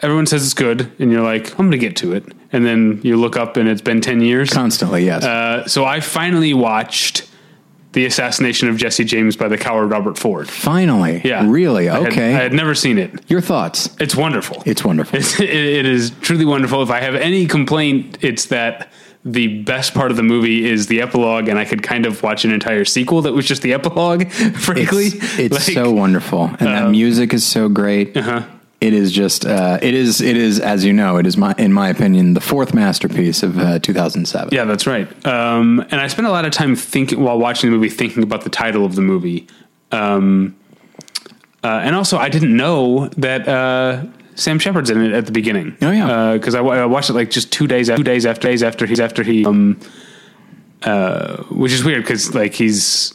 everyone 0.01 0.25
says 0.25 0.43
it's 0.45 0.53
good, 0.53 0.91
and 0.99 1.11
you're 1.11 1.21
like, 1.23 1.51
I'm 1.51 1.57
going 1.69 1.71
to 1.71 1.77
get 1.77 1.95
to 1.97 2.13
it. 2.13 2.23
And 2.53 2.65
then 2.65 3.01
you 3.03 3.17
look 3.17 3.35
up 3.35 3.57
and 3.57 3.67
it's 3.67 3.81
been 3.81 3.99
10 3.99 4.21
years. 4.21 4.49
Constantly, 4.51 5.05
yes. 5.05 5.23
Uh, 5.23 5.67
so 5.67 5.83
I 5.85 5.99
finally 5.99 6.53
watched 6.53 7.27
The 7.93 8.05
Assassination 8.05 8.69
of 8.69 8.77
Jesse 8.77 9.03
James 9.03 9.35
by 9.35 9.47
the 9.47 9.57
coward 9.57 9.87
Robert 9.89 10.17
Ford. 10.17 10.47
Finally, 10.49 11.21
Yeah. 11.25 11.45
really 11.49 11.89
I 11.89 11.97
had- 11.99 12.07
okay. 12.11 12.29
I 12.35 12.41
had 12.43 12.53
never 12.53 12.73
seen 12.75 12.97
it. 12.97 13.21
Your 13.27 13.41
thoughts? 13.41 13.89
It's 13.99 14.15
wonderful. 14.15 14.61
It's 14.65 14.83
wonderful. 14.85 15.17
It's, 15.19 15.39
it, 15.39 15.49
it 15.49 15.85
is 15.85 16.11
truly 16.21 16.45
wonderful. 16.45 16.81
If 16.83 16.89
I 16.91 17.01
have 17.01 17.15
any 17.15 17.45
complaint, 17.47 18.19
it's 18.21 18.45
that 18.45 18.91
the 19.25 19.47
best 19.63 19.93
part 19.93 20.11
of 20.11 20.17
the 20.17 20.23
movie 20.23 20.69
is 20.69 20.87
the 20.87 21.01
epilogue, 21.01 21.47
and 21.47 21.57
I 21.57 21.63
could 21.65 21.81
kind 21.81 22.05
of 22.05 22.21
watch 22.23 22.43
an 22.45 22.51
entire 22.51 22.83
sequel 22.83 23.21
that 23.21 23.31
was 23.33 23.45
just 23.47 23.61
the 23.61 23.73
epilogue. 23.73 24.29
Frankly, 24.31 25.05
It's, 25.07 25.39
it's 25.39 25.53
Like, 25.67 25.73
so 25.73 25.91
wonderful, 25.91 26.45
and 26.59 26.67
that 26.67 26.89
music 26.91 27.33
is 27.33 27.45
so 27.45 27.69
great. 27.69 28.17
Uh-huh. 28.17 28.43
It 28.83 28.93
is 28.93 29.13
just, 29.13 29.45
uh, 29.45 29.79
it 29.81 29.93
is, 29.93 30.19
it 30.19 30.35
is, 30.35 30.59
as 30.59 30.83
you 30.83 30.91
know, 30.91 31.15
it 31.15 31.25
is 31.25 31.37
my, 31.37 31.55
in 31.57 31.71
my 31.71 31.87
opinion, 31.87 32.33
the 32.33 32.41
fourth 32.41 32.73
masterpiece 32.73 33.41
of 33.41 33.57
uh, 33.57 33.79
2007. 33.79 34.49
Yeah, 34.51 34.65
that's 34.65 34.85
right. 34.85 35.07
Um, 35.25 35.79
and 35.89 36.01
I 36.01 36.07
spent 36.07 36.27
a 36.27 36.31
lot 36.31 36.43
of 36.43 36.51
time 36.51 36.75
thinking 36.75 37.21
while 37.21 37.39
watching 37.39 37.71
the 37.71 37.77
movie, 37.77 37.87
thinking 37.87 38.23
about 38.23 38.43
the 38.43 38.49
title 38.49 38.83
of 38.83 38.95
the 38.95 39.01
movie. 39.01 39.47
Um, 39.93 40.57
uh, 41.63 41.79
and 41.81 41.95
also, 41.95 42.17
I 42.17 42.27
didn't 42.27 42.57
know 42.57 43.07
that 43.15 43.47
uh, 43.47 44.03
Sam 44.35 44.59
Shepard's 44.59 44.89
in 44.89 45.01
it 45.01 45.13
at 45.13 45.27
the 45.27 45.31
beginning. 45.31 45.77
Oh, 45.81 45.89
yeah. 45.89 46.33
because 46.33 46.53
I, 46.53 46.59
wa- 46.59 46.85
watched 46.85 47.09
it 47.09 47.13
like 47.13 47.29
just 47.31 47.53
two 47.53 47.67
days, 47.67 47.87
two 47.87 48.03
days 48.03 48.25
after 48.25 48.49
days 48.49 48.63
after 48.63 48.85
he's 48.85 48.99
after 48.99 49.23
he, 49.23 49.45
um, 49.45 49.79
uh, 50.81 51.37
which 51.43 51.71
is 51.71 51.85
weird 51.85 52.03
because 52.03 52.35
like 52.35 52.53
he's 52.53 53.13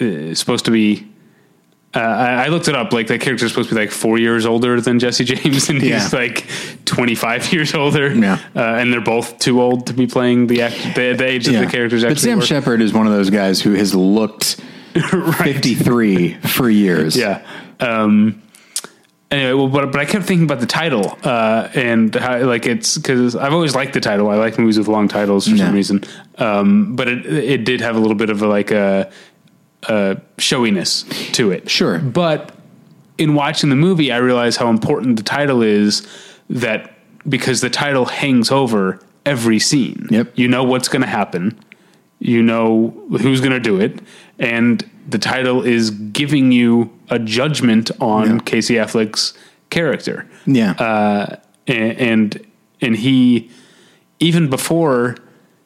uh, 0.00 0.34
supposed 0.34 0.64
to 0.64 0.70
be. 0.70 1.06
Uh, 1.92 1.98
I, 1.98 2.44
I 2.44 2.48
looked 2.48 2.68
it 2.68 2.76
up. 2.76 2.92
Like 2.92 3.08
that 3.08 3.20
character 3.20 3.46
is 3.46 3.50
supposed 3.52 3.68
to 3.70 3.74
be 3.74 3.80
like 3.80 3.90
four 3.90 4.16
years 4.18 4.46
older 4.46 4.80
than 4.80 4.98
Jesse 5.00 5.24
James, 5.24 5.68
and 5.70 5.82
he's 5.82 5.90
Yeah. 5.90 6.08
like 6.18 6.46
twenty 6.84 7.14
five 7.16 7.52
years 7.52 7.74
older. 7.74 8.14
Yeah. 8.14 8.38
uh, 8.54 8.60
and 8.60 8.92
they're 8.92 9.00
both 9.00 9.38
too 9.40 9.60
old 9.60 9.88
to 9.88 9.92
be 9.92 10.06
playing 10.06 10.46
the 10.46 10.62
act, 10.62 10.76
the, 10.94 11.14
the 11.14 11.24
age 11.26 11.46
that 11.46 11.64
the 11.64 11.70
characters. 11.70 12.04
But 12.04 12.18
Sam. 12.20 12.40
Shepard 12.40 12.80
is 12.80 12.92
one 12.92 13.06
of 13.08 13.12
those 13.12 13.30
guys 13.30 13.60
who 13.60 13.74
has 13.74 13.92
looked 13.94 14.60
right. 15.12 15.36
53 15.54 16.34
for 16.34 16.70
years. 16.70 17.16
Yeah. 17.16 17.44
Um, 17.80 18.40
anyway, 19.30 19.52
well, 19.54 19.68
but, 19.68 19.90
but 19.92 20.00
I 20.00 20.04
kept 20.04 20.26
thinking 20.26 20.44
about 20.44 20.60
the 20.60 20.66
title, 20.66 21.18
uh, 21.24 21.68
and 21.74 22.14
how, 22.14 22.38
like 22.44 22.66
it's 22.66 22.98
because 22.98 23.34
I've 23.36 23.52
always 23.52 23.74
liked 23.74 23.94
the 23.94 24.00
title. 24.00 24.28
I 24.30 24.36
like 24.36 24.58
movies 24.58 24.78
with 24.78 24.86
long 24.88 25.08
titles 25.08 25.48
for 25.48 25.54
Yeah. 25.56 25.66
some 25.66 25.74
reason. 25.74 26.04
Um, 26.38 26.94
but 26.96 27.08
it, 27.08 27.26
it 27.26 27.64
did 27.64 27.80
have 27.80 27.96
a 27.96 27.98
little 27.98 28.14
bit 28.16 28.30
of 28.30 28.42
a, 28.42 28.46
like 28.46 28.70
a, 28.70 29.10
a 29.84 30.20
showiness 30.38 31.04
to 31.32 31.50
it. 31.50 31.70
Sure. 31.70 31.98
But 31.98 32.54
in 33.18 33.34
watching 33.34 33.70
the 33.70 33.76
movie, 33.76 34.12
I 34.12 34.18
realized 34.18 34.58
how 34.58 34.68
important 34.70 35.16
the 35.16 35.22
title 35.22 35.62
is 35.62 36.06
that 36.48 36.92
because 37.28 37.60
the 37.60 37.70
title 37.70 38.06
hangs 38.06 38.50
over 38.50 38.98
every 39.26 39.58
scene. 39.58 40.06
Yep. 40.10 40.32
You 40.36 40.48
know 40.48 40.64
what's 40.64 40.88
going 40.88 41.02
to 41.02 41.08
happen. 41.08 41.58
You 42.18 42.42
know 42.42 42.88
who's 43.20 43.40
going 43.40 43.52
to 43.52 43.60
do 43.60 43.80
it. 43.80 44.00
And 44.38 44.88
the 45.08 45.18
title 45.18 45.62
is 45.62 45.90
giving 45.90 46.52
you 46.52 46.90
a 47.08 47.18
judgment 47.18 47.90
on 48.00 48.26
Yeah. 48.36 48.38
Casey 48.44 48.74
Affleck's 48.74 49.34
character. 49.70 50.26
Yeah. 50.46 50.72
Uh, 50.72 51.36
and, 51.66 51.92
and, 51.98 52.46
and 52.80 52.96
he, 52.96 53.50
even 54.18 54.48
before 54.50 55.16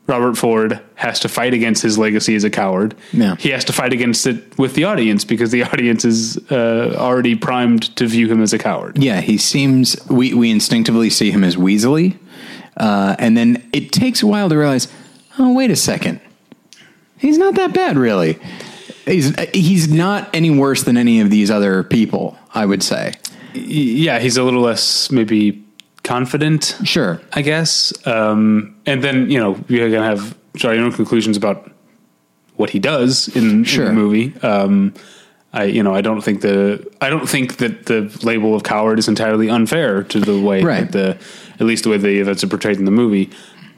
Robert 0.06 0.36
Ford 0.36 0.80
has 0.96 1.18
to 1.20 1.28
fight 1.28 1.54
against 1.54 1.82
his 1.82 1.96
legacy 1.98 2.34
as 2.34 2.44
a 2.44 2.50
coward, 2.50 2.94
Yeah. 3.12 3.36
he 3.36 3.48
has 3.50 3.64
to 3.64 3.72
fight 3.72 3.92
against 3.94 4.26
it 4.26 4.58
with 4.58 4.74
the 4.74 4.84
audience 4.84 5.24
because 5.24 5.50
the 5.50 5.62
audience 5.72 6.04
is 6.04 6.36
uh, 6.50 6.94
already 6.98 7.34
primed 7.34 7.94
to 7.96 8.06
view 8.06 8.28
him 8.30 8.42
as 8.42 8.52
a 8.52 8.58
coward. 8.58 8.98
Yeah, 9.02 9.20
he 9.22 9.38
seems. 9.38 9.96
We 10.10 10.34
we 10.34 10.50
instinctively 10.50 11.08
see 11.10 11.30
him 11.30 11.42
as 11.42 11.56
Weasley, 11.56 12.16
uh, 12.76 13.16
and 13.18 13.36
then 13.36 13.66
it 13.72 13.92
takes 13.92 14.22
a 14.22 14.26
while 14.26 14.48
to 14.50 14.56
realize. 14.58 14.88
Oh, 15.38 15.52
wait 15.54 15.70
a 15.70 15.76
second. 15.76 16.20
He's 17.16 17.38
not 17.38 17.54
that 17.54 17.72
bad, 17.72 17.96
really. 17.96 18.38
He's 19.06 19.34
he's 19.52 19.88
not 19.88 20.28
any 20.34 20.50
worse 20.50 20.82
than 20.82 20.96
any 20.98 21.20
of 21.20 21.30
these 21.30 21.50
other 21.50 21.82
people. 21.82 22.36
I 22.54 22.66
would 22.66 22.82
say. 22.82 23.14
Yeah, 23.54 24.18
he's 24.18 24.36
a 24.36 24.42
little 24.42 24.60
less 24.62 25.10
maybe 25.10 25.63
confident. 26.04 26.76
Sure. 26.84 27.20
I 27.32 27.42
guess. 27.42 27.92
Um, 28.06 28.76
and 28.86 29.02
then 29.02 29.28
you 29.30 29.40
know 29.40 29.58
you're 29.68 29.90
gonna 29.90 30.06
have 30.06 30.36
draw 30.54 30.70
your 30.70 30.84
own 30.84 30.92
conclusions 30.92 31.36
about 31.36 31.70
what 32.56 32.70
he 32.70 32.78
does 32.78 33.26
in, 33.36 33.64
Sure. 33.64 33.86
in 33.86 33.94
the 33.96 34.00
movie. 34.00 34.32
Um, 34.42 34.94
I 35.52 35.64
you 35.64 35.82
know 35.82 35.94
I 35.94 36.00
don't 36.02 36.22
think 36.22 36.40
the 36.42 36.86
I 37.00 37.10
don't 37.10 37.28
think 37.28 37.56
that 37.56 37.86
the 37.86 38.08
label 38.22 38.54
of 38.54 38.62
coward 38.62 38.98
is 38.98 39.08
entirely 39.08 39.48
unfair 39.50 40.02
to 40.04 40.20
the 40.20 40.38
way 40.40 40.62
Right. 40.62 40.90
that 40.90 40.92
the 40.92 41.18
at 41.60 41.66
least 41.66 41.84
the 41.84 41.90
way 41.90 41.98
the 41.98 42.20
events 42.20 42.44
are 42.44 42.48
portrayed 42.48 42.76
in 42.78 42.84
the 42.84 42.90
movie. 42.92 43.30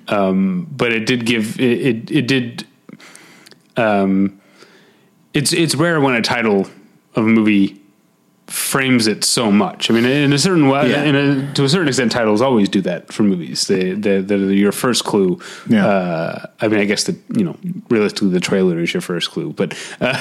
Um, 0.08 0.66
but 0.70 0.92
it 0.92 1.06
did 1.06 1.24
give 1.26 1.58
it 1.60 1.80
it, 1.86 2.10
it 2.10 2.26
did. 2.28 2.66
Um, 3.76 4.40
it's 5.34 5.52
it's 5.52 5.74
rare 5.74 6.00
when 6.00 6.14
a 6.14 6.22
title 6.22 6.60
of 7.14 7.24
a 7.24 7.28
movie 7.28 7.80
frames 8.46 9.06
it 9.06 9.24
so 9.24 9.50
much. 9.50 9.90
I 9.90 9.94
mean, 9.94 10.04
in 10.04 10.32
a 10.32 10.38
certain 10.38 10.68
way, 10.68 10.90
Yeah. 10.90 11.02
in 11.02 11.16
a, 11.16 11.52
to 11.54 11.64
a 11.64 11.68
certain 11.68 11.88
extent, 11.88 12.12
titles 12.12 12.40
always 12.40 12.68
do 12.68 12.80
that 12.82 13.12
for 13.12 13.22
movies. 13.24 13.66
They, 13.66 13.92
they, 13.92 14.20
they're 14.20 14.38
your 14.52 14.72
first 14.72 15.04
clue. 15.04 15.40
Yeah. 15.68 15.86
Uh, 15.86 16.46
I 16.60 16.68
mean, 16.68 16.80
I 16.80 16.84
guess 16.84 17.04
that 17.04 17.16
you 17.36 17.44
know, 17.44 17.56
realistically, 17.88 18.30
the 18.30 18.40
trailer 18.40 18.78
is 18.80 18.92
your 18.92 19.00
first 19.00 19.30
clue, 19.30 19.52
but 19.52 19.76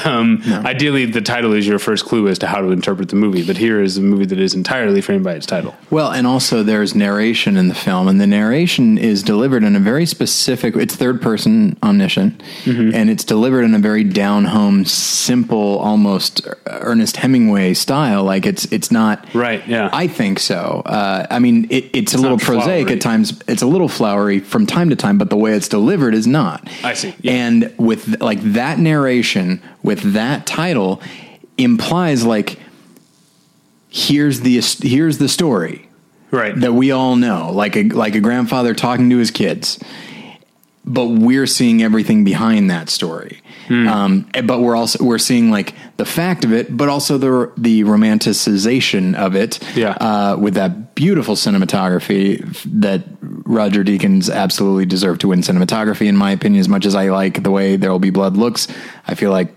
um, 0.05 0.41
ideally, 0.65 1.05
the 1.05 1.21
title 1.21 1.53
is 1.53 1.67
your 1.67 1.79
first 1.79 2.05
clue 2.05 2.27
as 2.27 2.39
to 2.39 2.47
how 2.47 2.61
to 2.61 2.71
interpret 2.71 3.09
the 3.09 3.15
movie. 3.15 3.45
But 3.45 3.57
here 3.57 3.81
is 3.81 3.97
a 3.97 4.01
movie 4.01 4.25
that 4.25 4.39
is 4.39 4.53
entirely 4.53 5.01
framed 5.01 5.23
by 5.23 5.33
its 5.33 5.45
title. 5.45 5.75
Well, 5.89 6.11
and 6.11 6.25
also 6.25 6.63
there's 6.63 6.95
narration 6.95 7.57
in 7.57 7.67
the 7.67 7.75
film, 7.75 8.07
and 8.07 8.19
the 8.19 8.27
narration 8.27 8.97
is 8.97 9.23
delivered 9.23 9.63
in 9.63 9.75
a 9.75 9.79
very 9.79 10.05
specific. 10.05 10.75
It's 10.75 10.95
third 10.95 11.21
person 11.21 11.77
omniscient, 11.83 12.41
and 12.65 13.09
it's 13.09 13.23
delivered 13.23 13.63
in 13.63 13.73
a 13.73 13.79
very 13.79 14.03
down 14.03 14.45
home, 14.45 14.85
simple, 14.85 15.77
almost 15.79 16.47
Ernest 16.65 17.17
Hemingway 17.17 17.73
style. 17.73 18.23
Like 18.23 18.45
it's 18.45 18.65
it's 18.65 18.91
not 18.91 19.25
Right, 19.33 19.67
yeah. 19.67 19.89
I 19.91 20.07
think 20.07 20.39
so. 20.39 20.81
Uh, 20.85 21.27
I 21.29 21.39
mean, 21.39 21.67
it, 21.69 21.89
it's, 21.93 22.13
a 22.13 22.17
little 22.17 22.37
prosaic 22.37 22.87
flowery. 22.87 22.93
at 22.93 23.01
times. 23.01 23.41
It's 23.47 23.61
a 23.61 23.67
little 23.67 23.89
flowery 23.89 24.39
from 24.39 24.65
time 24.65 24.89
to 24.89 24.95
time, 24.95 25.17
but 25.17 25.29
the 25.29 25.37
way 25.37 25.53
it's 25.53 25.67
delivered 25.67 26.13
is 26.13 26.25
not. 26.25 26.67
I 26.83 26.93
see, 26.93 27.13
yeah. 27.21 27.33
And 27.33 27.54
with 27.77 28.21
like 28.21 28.41
that 28.53 28.79
narration, 28.79 29.61
with 29.83 30.13
that 30.13 30.45
title, 30.45 31.01
implies 31.57 32.25
like 32.25 32.59
here's 33.89 34.41
the 34.41 34.59
here's 34.87 35.17
the 35.19 35.29
story 35.29 35.87
Right. 36.31 36.59
that 36.59 36.73
we 36.73 36.91
all 36.91 37.15
know, 37.15 37.51
like 37.51 37.75
a 37.77 37.83
like 37.89 38.15
a 38.15 38.19
grandfather 38.19 38.73
talking 38.73 39.09
to 39.09 39.17
his 39.17 39.31
kids. 39.31 39.79
But 40.83 41.05
we're 41.05 41.47
seeing 41.47 41.81
everything 41.81 42.23
behind 42.23 42.69
that 42.69 42.89
story. 42.89 43.41
Hmm. 43.67 43.87
Um, 43.87 44.29
but 44.43 44.61
we're 44.61 44.75
also 44.75 45.03
we're 45.03 45.17
seeing 45.17 45.49
like 45.51 45.73
the 45.97 46.05
fact 46.05 46.43
of 46.45 46.53
it, 46.53 46.75
but 46.75 46.87
also 46.89 47.17
the 47.17 47.51
the 47.57 47.83
romanticization 47.83 49.15
of 49.15 49.35
it. 49.35 49.59
Yeah. 49.75 49.91
Uh, 49.91 50.37
with 50.39 50.53
that 50.55 50.95
beautiful 50.95 51.35
cinematography 51.35 52.39
that 52.79 53.03
Roger 53.21 53.83
Deakins 53.83 54.33
absolutely 54.33 54.85
deserved 54.85 55.21
to 55.21 55.27
win 55.29 55.41
cinematography, 55.41 56.07
in 56.07 56.15
my 56.17 56.31
opinion. 56.31 56.59
As 56.59 56.69
much 56.69 56.85
as 56.85 56.95
I 56.95 57.09
like 57.09 57.43
the 57.43 57.51
way 57.51 57.75
There 57.75 57.91
Will 57.91 57.99
Be 57.99 58.09
Blood 58.11 58.37
looks, 58.37 58.67
I 59.07 59.15
feel 59.15 59.31
like 59.31 59.53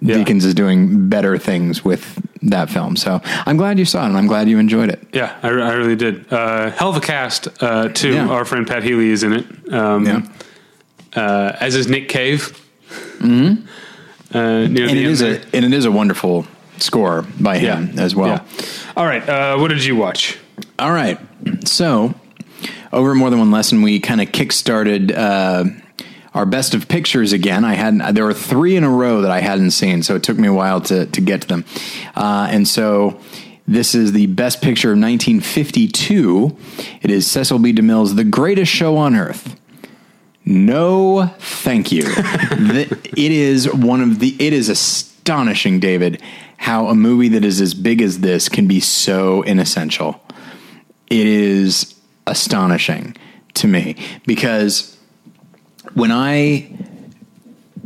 Yeah. 0.00 0.16
Deakins 0.16 0.44
is 0.44 0.54
doing 0.54 1.08
better 1.08 1.38
things 1.38 1.84
with 1.84 2.18
that 2.42 2.70
film. 2.70 2.96
So 2.96 3.20
I'm 3.46 3.56
glad 3.56 3.78
you 3.78 3.84
saw 3.84 4.02
it, 4.04 4.08
and 4.08 4.16
I'm 4.18 4.26
glad 4.26 4.48
you 4.48 4.58
enjoyed 4.58 4.88
it. 4.90 5.00
Yeah, 5.12 5.36
I, 5.42 5.48
I 5.48 5.72
really 5.74 5.94
did. 5.96 6.32
Uh, 6.32 6.70
hell 6.70 6.90
of 6.90 6.96
a 6.96 7.00
cast, 7.00 7.48
uh, 7.62 7.88
too. 7.88 8.14
Yeah. 8.14 8.28
Our 8.28 8.44
friend 8.44 8.66
Pat 8.66 8.82
Healy 8.82 9.10
is 9.10 9.22
in 9.22 9.32
it. 9.32 9.72
Um, 9.72 10.06
Yeah. 10.06 10.22
uh, 11.14 11.56
as 11.60 11.74
is 11.76 11.86
Nick 11.88 12.08
Cave. 12.08 12.58
Mm-hmm. 13.18 13.66
Uh, 14.34 14.38
and 14.38 14.78
it 14.78 15.18
there. 15.20 15.34
a 15.34 15.56
and 15.56 15.64
it 15.64 15.72
is 15.74 15.84
a 15.84 15.90
wonderful 15.92 16.46
score 16.78 17.22
by 17.38 17.58
him 17.58 17.98
as 17.98 18.14
well. 18.14 18.28
Yeah. 18.28 18.66
All 18.96 19.06
right. 19.06 19.26
Uh, 19.28 19.58
what 19.58 19.68
did 19.68 19.84
you 19.84 19.96
watch? 19.96 20.38
All 20.78 20.92
right, 20.92 21.18
so 21.64 22.14
over 22.92 23.14
more 23.14 23.30
than 23.30 23.38
one 23.38 23.50
lesson, 23.50 23.82
we 23.82 24.00
kind 24.00 24.20
of 24.20 24.28
kickstarted 24.28 25.16
uh, 25.16 25.64
our 26.34 26.46
best 26.46 26.74
of 26.74 26.88
pictures 26.88 27.32
again. 27.32 27.64
I 27.64 27.74
hadn't 27.74 28.14
there 28.14 28.24
were 28.24 28.34
three 28.34 28.76
in 28.76 28.84
a 28.84 28.90
row 28.90 29.20
that 29.22 29.30
I 29.30 29.40
hadn't 29.40 29.70
seen, 29.72 30.02
so 30.02 30.16
it 30.16 30.22
took 30.22 30.38
me 30.38 30.48
a 30.48 30.52
while 30.52 30.80
to 30.82 31.06
to 31.06 31.20
get 31.20 31.42
to 31.42 31.48
them, 31.48 31.64
uh, 32.14 32.48
and 32.50 32.66
so. 32.66 33.20
This 33.64 33.94
is 33.94 34.10
the 34.10 34.26
best 34.26 34.60
picture 34.60 34.88
of 34.88 34.98
1952. 34.98 36.56
It 37.00 37.12
is 37.12 37.30
Cecil 37.30 37.60
B. 37.60 37.72
DeMille's 37.72 38.16
The 38.16 38.24
Greatest 38.24 38.72
Show 38.72 38.96
on 38.96 39.14
Earth. 39.14 39.56
No, 40.44 41.30
thank 41.38 41.92
you. 41.92 42.02
The- 42.02 42.98
it 43.16 43.32
is 43.32 43.72
one 43.72 44.00
of 44.00 44.18
the. 44.18 44.36
It 44.38 44.52
is 44.52 44.68
astonishing, 44.68 45.78
David, 45.80 46.20
how 46.58 46.88
a 46.88 46.94
movie 46.94 47.28
that 47.28 47.44
is 47.44 47.60
as 47.60 47.74
big 47.74 48.02
as 48.02 48.20
this 48.20 48.48
can 48.48 48.66
be 48.66 48.80
so 48.80 49.42
inessential. 49.42 50.20
It 51.08 51.26
is 51.26 51.94
astonishing 52.26 53.16
to 53.54 53.68
me 53.68 53.96
because 54.26 54.96
when 55.94 56.10
I 56.10 56.70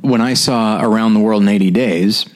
when 0.01 0.21
I 0.21 0.35
saw 0.35 0.81
Around 0.81 1.14
the 1.14 1.21
World 1.21 1.42
in 1.42 1.49
80 1.49 1.71
Days, 1.73 2.27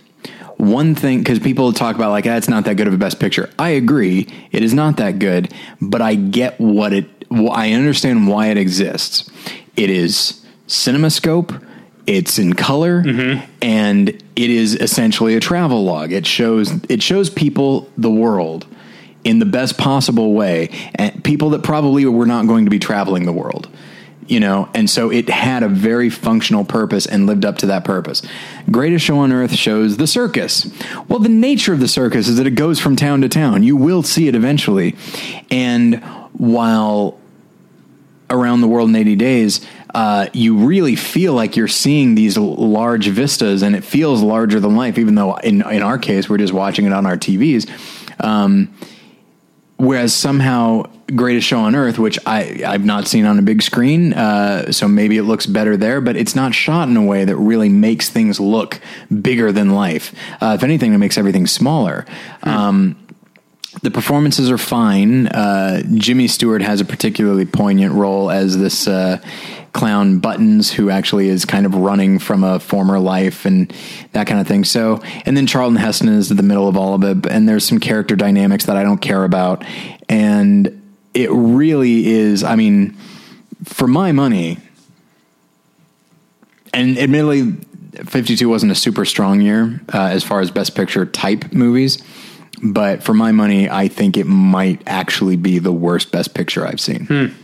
one 0.57 0.95
thing 0.95 1.19
because 1.19 1.39
people 1.39 1.73
talk 1.73 1.97
about 1.97 2.11
like 2.11 2.27
ah, 2.27 2.41
not 2.49 2.65
that 2.65 2.75
good 2.75 2.87
of 2.89 2.95
a 2.95 2.99
best 2.99 3.21
picture. 3.21 3.49
I 3.59 3.71
agree, 3.71 4.29
it 4.53 4.63
is 4.63 4.75
not 4.75 4.97
that 4.99 5.19
good, 5.19 5.53
but 5.81 6.03
I 6.03 6.15
get 6.15 6.61
what 6.61 6.93
it. 6.93 7.09
I 7.33 7.73
understand 7.73 8.27
why 8.27 8.49
it 8.49 8.59
exists. 8.59 9.31
It 9.77 9.91
is 9.91 10.45
CinemaScope. 10.67 11.67
It's 12.07 12.39
in 12.39 12.55
color, 12.55 13.03
mm-hmm. 13.03 13.49
and 13.63 14.09
it 14.09 14.51
is 14.51 14.75
essentially 14.75 15.37
a 15.37 15.41
travel 15.41 15.85
log. 15.85 16.13
It 16.13 16.27
shows 16.27 16.73
it 16.89 17.03
shows 17.03 17.31
people 17.31 17.89
the 17.97 18.11
world 18.11 18.67
in 19.23 19.39
the 19.39 19.45
best 19.45 19.79
possible 19.79 20.33
way, 20.33 20.71
and 20.95 21.23
people 21.23 21.51
that 21.51 21.63
probably 21.63 22.05
were 22.07 22.27
not 22.27 22.47
going 22.47 22.65
to 22.65 22.71
be 22.71 22.79
traveling 22.79 23.27
the 23.27 23.33
world 23.33 23.69
you 24.31 24.39
know? 24.39 24.69
And 24.75 24.89
so 24.89 25.11
it 25.11 25.29
had 25.29 25.63
a 25.63 25.69
very 25.69 26.09
functional 26.09 26.65
purpose 26.65 27.05
and 27.05 27.27
lived 27.27 27.45
up 27.45 27.59
to 27.59 27.67
that 27.67 27.85
purpose. 27.85 28.23
Greatest 28.71 29.05
show 29.05 29.19
on 29.19 29.33
earth 29.33 29.53
shows 29.53 29.97
the 29.97 30.07
circus. 30.07 30.73
Well 31.09 31.19
the 31.19 31.29
nature 31.29 31.73
of 31.73 31.81
the 31.81 31.89
circus 31.89 32.29
is 32.29 32.37
that 32.37 32.47
it 32.47 32.55
goes 32.55 32.79
from 32.79 32.97
town 32.97 33.21
to 33.23 33.29
town. 33.29 33.65
You 33.65 33.77
will 33.77 34.05
see 34.05 34.29
it 34.29 34.35
eventually. 34.37 34.97
And 35.51 36.03
while 36.33 37.19
around 38.31 38.61
the 38.61 38.69
world 38.69 38.89
in 38.89 38.97
80 38.97 39.17
days 39.17 39.61
uh, 39.95 40.29
you 40.33 40.57
really 40.57 40.97
feel 40.97 41.33
like 41.35 41.57
you're 41.57 41.69
seeing 41.69 42.15
these 42.15 42.39
large 42.39 43.09
vistas 43.09 43.63
and 43.63 43.75
it 43.75 43.85
feels 43.85 44.23
larger 44.23 44.61
than 44.61 44.77
life 44.77 44.99
even 44.99 45.15
though 45.15 45.37
in, 45.37 45.63
in 45.69 45.83
our 45.83 45.99
case 45.99 46.29
we're 46.29 46.39
just 46.39 46.53
watching 46.53 46.87
it 46.87 46.93
on 46.93 47.07
our 47.07 47.17
tvs 47.17 47.69
um, 48.23 48.73
whereas 49.77 50.15
somehow 50.15 50.85
greatest 51.15 51.47
show 51.47 51.59
on 51.59 51.75
earth 51.75 51.99
which 51.99 52.19
I, 52.25 52.63
i've 52.65 52.85
not 52.85 53.09
seen 53.09 53.25
on 53.25 53.39
a 53.39 53.43
big 53.43 53.63
screen 53.63 54.13
uh, 54.13 54.71
so 54.71 54.87
maybe 54.87 55.17
it 55.17 55.25
looks 55.25 55.47
better 55.47 55.77
there 55.77 56.01
but 56.01 56.17
it's 56.17 56.37
not 56.37 56.55
shot 56.55 56.89
in 56.89 56.97
a 56.97 57.03
way 57.03 57.25
that 57.25 57.37
really 57.37 57.69
makes 57.69 58.09
things 58.11 58.39
look 58.39 58.81
bigger 59.23 59.53
than 59.53 59.71
life. 59.71 60.15
Uh, 60.41 60.55
if 60.57 60.63
anything 60.63 60.93
it 60.95 60.99
makes 60.99 61.19
everything 61.19 61.47
smaller. 61.47 62.05
Um, 62.43 62.97
the 63.83 63.91
performances 63.91 64.51
are 64.51 64.59
fine. 64.59 65.29
Uh, 65.29 65.83
Jimmy 65.95 66.27
Stewart 66.27 66.63
has 66.63 66.81
a 66.81 66.85
particularly 66.85 67.47
poignant 67.47 67.95
role 67.95 68.31
as 68.31 68.59
this 68.59 68.89
uh, 68.89 69.19
clown 69.73 70.19
Buttons, 70.19 70.73
who 70.73 70.91
actually 70.91 71.29
is 71.29 71.45
kind 71.45 71.65
of 71.65 71.75
running 71.75 72.19
from 72.19 72.43
a 72.43 72.59
former 72.59 72.99
life 72.99 73.45
and 73.45 73.73
that 74.13 74.27
kind 74.27 74.41
of 74.41 74.49
thing. 74.49 74.65
So, 74.65 75.01
and 75.25 75.37
then 75.37 75.47
Charlton 75.47 75.77
Heston 75.77 76.09
is 76.09 76.31
in 76.31 76.37
the 76.37 76.43
middle 76.43 76.69
of 76.69 76.77
all 76.77 76.95
of 76.95 77.05
it, 77.05 77.27
and 77.27 77.49
there's 77.49 77.65
some 77.65 77.79
character 77.79 78.17
dynamics 78.17 78.67
that 78.67 78.77
I 78.77 78.83
don't 78.83 78.99
care 78.99 79.25
about, 79.25 79.65
and 80.09 80.83
it 81.15 81.31
really 81.31 82.09
is. 82.09 82.43
I 82.43 82.57
mean, 82.57 82.97
for 83.65 83.87
my 83.87 84.11
money, 84.11 84.59
and 86.75 86.99
admittedly, 86.99 87.53
52 88.05 88.49
wasn't 88.49 88.73
a 88.73 88.77
super 88.77 89.05
strong 89.05 89.41
year 89.41 89.81
uh, 89.93 90.03
as 90.03 90.25
far 90.25 90.41
as 90.41 90.51
best 90.51 90.75
picture 90.75 91.07
type 91.07 91.53
movies. 91.53 92.03
But 92.63 93.03
for 93.03 93.15
my 93.15 93.33
money, 93.33 93.71
I 93.71 93.89
think 93.89 94.17
it 94.17 94.27
might 94.27 94.83
actually 94.87 95.37
be 95.37 95.59
the 95.59 95.73
worst 95.73 96.13
best 96.13 96.35
picture 96.35 96.67
I've 96.67 96.81
seen. 96.81 97.35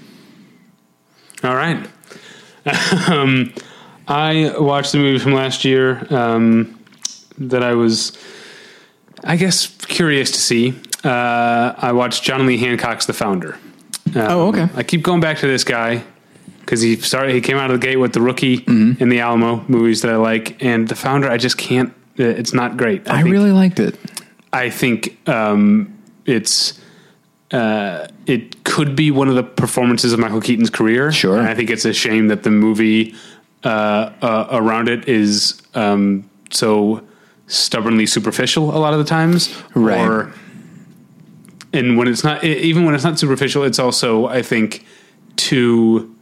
All 1.43 1.55
right. 1.55 1.87
um, 3.09 3.53
I 4.09 4.55
watched 4.59 4.93
the 4.93 4.99
movie 4.99 5.19
from 5.19 5.33
last 5.33 5.65
year 5.65 6.07
um, 6.13 6.79
that 7.39 7.63
I 7.63 7.75
was, 7.75 8.17
I 9.25 9.37
guess, 9.37 9.67
curious 9.87 10.31
to 10.33 10.39
see. 10.41 10.75
Uh, 11.05 11.75
I 11.77 11.93
watched 11.93 12.23
John 12.23 12.47
Lee 12.47 12.59
Hancock's 12.59 13.07
The 13.07 13.13
Founder. 13.13 13.55
Um, 13.55 14.13
Oh, 14.17 14.49
okay. 14.49 14.69
I 14.75 14.83
keep 14.83 15.03
going 15.03 15.21
back 15.21 15.39
to 15.39 15.47
this 15.47 15.65
guy 15.65 16.03
because 16.61 16.81
he 16.81 16.97
started 16.97 17.35
he 17.35 17.41
came 17.41 17.57
out 17.59 17.71
of 17.71 17.81
the 17.81 17.87
gate 17.87 17.97
with 17.97 18.13
the 18.13 18.21
rookie 18.21 18.59
Mm-hmm. 18.59 19.03
and 19.03 19.13
the 19.13 19.21
Alamo 19.21 19.65
movies 19.69 20.03
that 20.03 20.11
I 20.13 20.17
like, 20.17 20.63
and 20.63 20.89
the 20.89 20.95
founder 20.97 21.31
I 21.31 21.37
just 21.37 21.57
can't. 21.59 21.91
uh, 22.19 22.25
It's 22.25 22.53
not 22.53 22.77
great. 22.77 23.09
I 23.09 23.23
think- 23.23 23.33
really 23.33 23.53
liked 23.53 23.79
it. 23.81 23.99
I 24.57 24.71
think 24.71 25.29
um, 25.29 25.97
it's 26.25 26.81
uh, 27.51 28.09
it 28.27 28.65
could 28.65 28.97
be 28.97 29.11
one 29.11 29.29
of 29.29 29.35
the 29.35 29.43
performances 29.43 30.13
of 30.13 30.19
Michael 30.19 30.41
Keaton's 30.41 30.71
career. 30.71 31.13
Sure. 31.13 31.39
and 31.39 31.47
I 31.47 31.55
think 31.55 31.71
it's 31.71 31.85
a 31.85 31.93
shame 31.93 32.29
that 32.29 32.43
the 32.43 32.51
movie 32.51 33.15
uh, 33.65 33.69
uh, 34.23 34.49
around 34.51 34.89
it 34.89 35.09
is 35.09 35.61
um, 35.75 36.29
so 36.51 37.07
stubbornly 37.47 38.07
superficial 38.07 38.75
a 38.77 38.79
lot 38.79 38.93
of 38.93 38.99
the 38.99 39.05
times. 39.05 39.55
Right. 39.75 40.01
Or, 40.01 40.33
and 41.73 41.99
when 41.99 42.09
it's 42.09 42.25
not, 42.25 42.43
even 42.43 42.85
when 42.85 42.95
it's 42.95 43.05
not 43.05 43.19
superficial, 43.19 43.63
it's 43.63 43.79
also 43.79 44.27
I 44.27 44.43
think 44.43 44.85
too. 45.37 46.13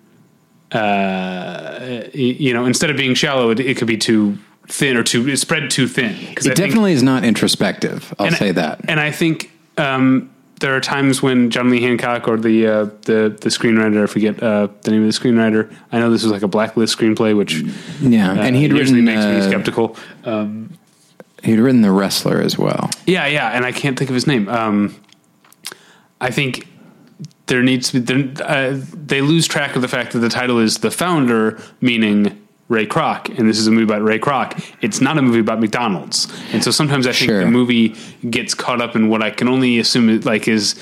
Uh, 0.73 2.03
you 2.13 2.53
know, 2.53 2.65
instead 2.65 2.91
of 2.91 2.97
being 2.97 3.15
shallow, 3.15 3.51
it, 3.51 3.61
it 3.61 3.77
could 3.77 3.87
be 3.87 3.97
too 3.97 4.37
thin 4.69 4.97
or 4.97 5.03
too 5.03 5.29
it's 5.29 5.43
spread 5.43 5.71
too 5.71 5.87
thin. 5.89 6.15
It 6.37 6.57
definitely 6.57 6.93
is 6.93 7.03
not 7.03 7.25
introspective. 7.25 8.15
I'll 8.19 8.31
say 8.31 8.49
I- 8.51 8.53
that. 8.53 8.81
And 8.89 8.99
I 9.01 9.11
think 9.11 9.51
um, 9.77 10.31
there 10.61 10.75
are 10.75 10.81
times 10.81 11.23
when 11.23 11.51
John 11.51 11.69
Lee 11.71 11.83
Hancock 11.83 12.29
or 12.29 12.37
the 12.37 12.67
uh, 12.67 12.85
the 13.03 13.37
the 13.41 13.51
screenwriter, 13.51 14.03
I 14.03 14.07
forget 14.07 14.43
uh, 14.43 14.69
the 14.83 14.91
name 14.93 15.07
of 15.07 15.13
the 15.13 15.19
screenwriter. 15.19 15.75
I 15.93 15.99
know 15.99 16.11
this 16.11 16.23
was 16.23 16.33
like 16.33 16.43
a 16.43 16.49
blacklist 16.49 16.97
screenplay, 16.97 17.37
which 17.37 17.61
Yeah, 18.01 18.33
uh, 18.33 18.37
and 18.37 18.57
he'd 18.57 18.71
usually 18.73 19.01
written 19.01 19.05
makes 19.05 19.25
me 19.25 19.43
skeptical. 19.51 19.97
he'd 21.43 21.59
written 21.59 21.83
the 21.83 21.91
wrestler 21.91 22.41
as 22.41 22.57
well. 22.59 22.91
Yeah, 23.07 23.27
yeah, 23.27 23.49
and 23.51 23.65
I 23.65 23.73
can't 23.73 23.99
think 23.99 24.11
of 24.11 24.15
his 24.15 24.27
name. 24.27 24.49
Um, 24.49 24.95
I 26.21 26.31
think 26.31 26.67
there 27.47 27.63
needs 27.63 27.91
to 27.91 28.01
be 28.01 28.15
there, 28.15 28.47
uh, 28.49 28.81
they 28.95 29.21
lose 29.21 29.47
track 29.47 29.77
of 29.77 29.83
the 29.83 29.89
fact 29.89 30.13
that 30.13 30.21
the 30.21 30.31
title 30.31 30.59
is 30.59 30.79
the 30.79 30.91
founder, 30.91 31.61
meaning 31.83 32.44
Ray 32.69 32.87
Kroc, 32.87 33.39
and 33.39 33.49
this 33.49 33.59
is 33.59 33.67
a 33.67 33.71
movie 33.71 33.85
about 33.85 34.03
Ray 34.03 34.19
Kroc. 34.19 34.75
It's 34.81 35.01
not 35.01 35.19
a 35.19 35.23
movie 35.23 35.41
about 35.41 35.61
McDonald's, 35.61 36.29
and 36.53 36.65
so 36.65 36.71
sometimes 36.71 37.07
I 37.07 37.13
think 37.13 37.29
Sure. 37.31 37.41
the 37.45 37.51
movie 37.51 37.95
gets 38.31 38.55
caught 38.55 38.81
up 38.81 38.97
in 38.97 39.09
what 39.09 39.23
I 39.23 39.31
can 39.31 39.49
only 39.49 39.79
assume 39.79 40.09
it 40.09 40.25
like 40.25 40.49
is 40.49 40.75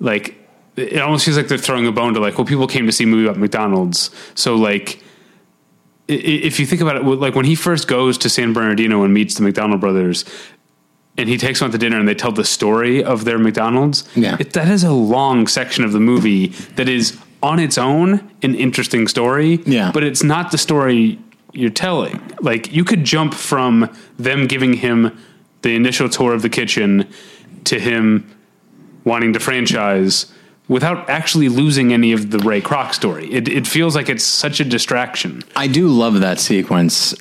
like 0.00 0.36
it 0.76 1.00
almost 1.00 1.24
feels 1.24 1.36
like 1.36 1.46
they're 1.46 1.56
throwing 1.56 1.86
a 1.86 1.92
bone 1.92 2.14
to 2.14 2.20
like 2.20 2.36
well 2.36 2.44
people 2.44 2.66
came 2.66 2.84
to 2.86 2.92
see 2.92 3.04
a 3.04 3.06
movie 3.06 3.24
about 3.28 3.38
McDonald's, 3.38 4.10
so 4.34 4.56
like 4.56 5.02
if 6.06 6.60
you 6.60 6.66
think 6.66 6.82
about 6.82 6.96
it, 6.96 7.02
like 7.04 7.34
when 7.34 7.46
he 7.46 7.54
first 7.54 7.88
goes 7.88 8.18
to 8.18 8.28
San 8.28 8.52
Bernardino 8.52 9.04
and 9.04 9.14
meets 9.14 9.36
the 9.36 9.42
McDonald 9.42 9.80
brothers, 9.80 10.24
and 11.16 11.28
he 11.30 11.38
takes 11.38 11.60
them 11.60 11.68
out 11.68 11.72
to 11.72 11.78
dinner 11.78 11.98
and 11.98 12.06
they 12.06 12.14
tell 12.14 12.32
the 12.32 12.44
story 12.44 13.02
of 13.02 13.24
their 13.24 13.38
McDonald's. 13.38 14.06
Yeah. 14.14 14.36
it, 14.38 14.52
that 14.52 14.68
is 14.68 14.84
a 14.84 14.92
long 14.92 15.46
section 15.46 15.82
of 15.84 15.92
the 15.92 16.00
movie 16.00 16.48
that 16.76 16.88
is 16.90 17.18
on 17.44 17.58
its 17.58 17.76
own 17.76 18.28
an 18.42 18.54
interesting 18.54 19.06
story. 19.06 19.62
Yeah. 19.66 19.92
but 19.92 20.02
it's 20.02 20.24
not 20.24 20.50
the 20.50 20.58
story 20.58 21.18
you're 21.52 21.70
telling. 21.70 22.20
Like 22.40 22.72
you 22.72 22.84
could 22.84 23.04
jump 23.04 23.34
from 23.34 23.94
them 24.18 24.46
giving 24.46 24.72
him 24.72 25.16
the 25.62 25.76
initial 25.76 26.08
tour 26.08 26.32
of 26.32 26.42
the 26.42 26.48
kitchen 26.48 27.06
to 27.64 27.78
him 27.78 28.26
wanting 29.04 29.34
to 29.34 29.40
franchise 29.40 30.32
without 30.68 31.08
actually 31.10 31.50
losing 31.50 31.92
any 31.92 32.12
of 32.12 32.30
the 32.30 32.38
Ray 32.38 32.62
Kroc 32.62 32.94
story. 32.94 33.30
It, 33.30 33.46
it 33.48 33.66
feels 33.66 33.94
like 33.94 34.08
it's 34.08 34.24
such 34.24 34.60
a 34.60 34.64
distraction. 34.64 35.42
I 35.54 35.66
do 35.66 35.88
love 35.88 36.20
that 36.20 36.40
sequence 36.40 37.14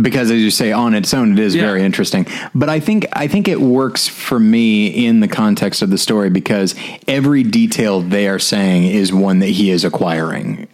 because, 0.00 0.30
as 0.30 0.40
you 0.40 0.50
say, 0.50 0.72
on 0.72 0.94
its 0.94 1.12
own, 1.12 1.32
it 1.32 1.38
is 1.38 1.54
Yeah. 1.54 1.62
very 1.66 1.82
interesting. 1.82 2.26
But 2.54 2.68
I 2.68 2.80
think 2.80 3.06
I 3.12 3.26
think 3.26 3.46
it 3.48 3.60
works 3.60 4.08
for 4.08 4.38
me 4.40 4.86
in 4.86 5.20
the 5.20 5.28
context 5.28 5.82
of 5.82 5.90
the 5.90 5.98
story 5.98 6.30
because 6.30 6.74
every 7.06 7.42
detail 7.42 8.00
they 8.00 8.26
are 8.26 8.38
saying 8.38 8.84
is 8.84 9.12
one 9.12 9.40
that 9.40 9.50
he 9.50 9.70
is 9.70 9.84
acquiring. 9.84 10.66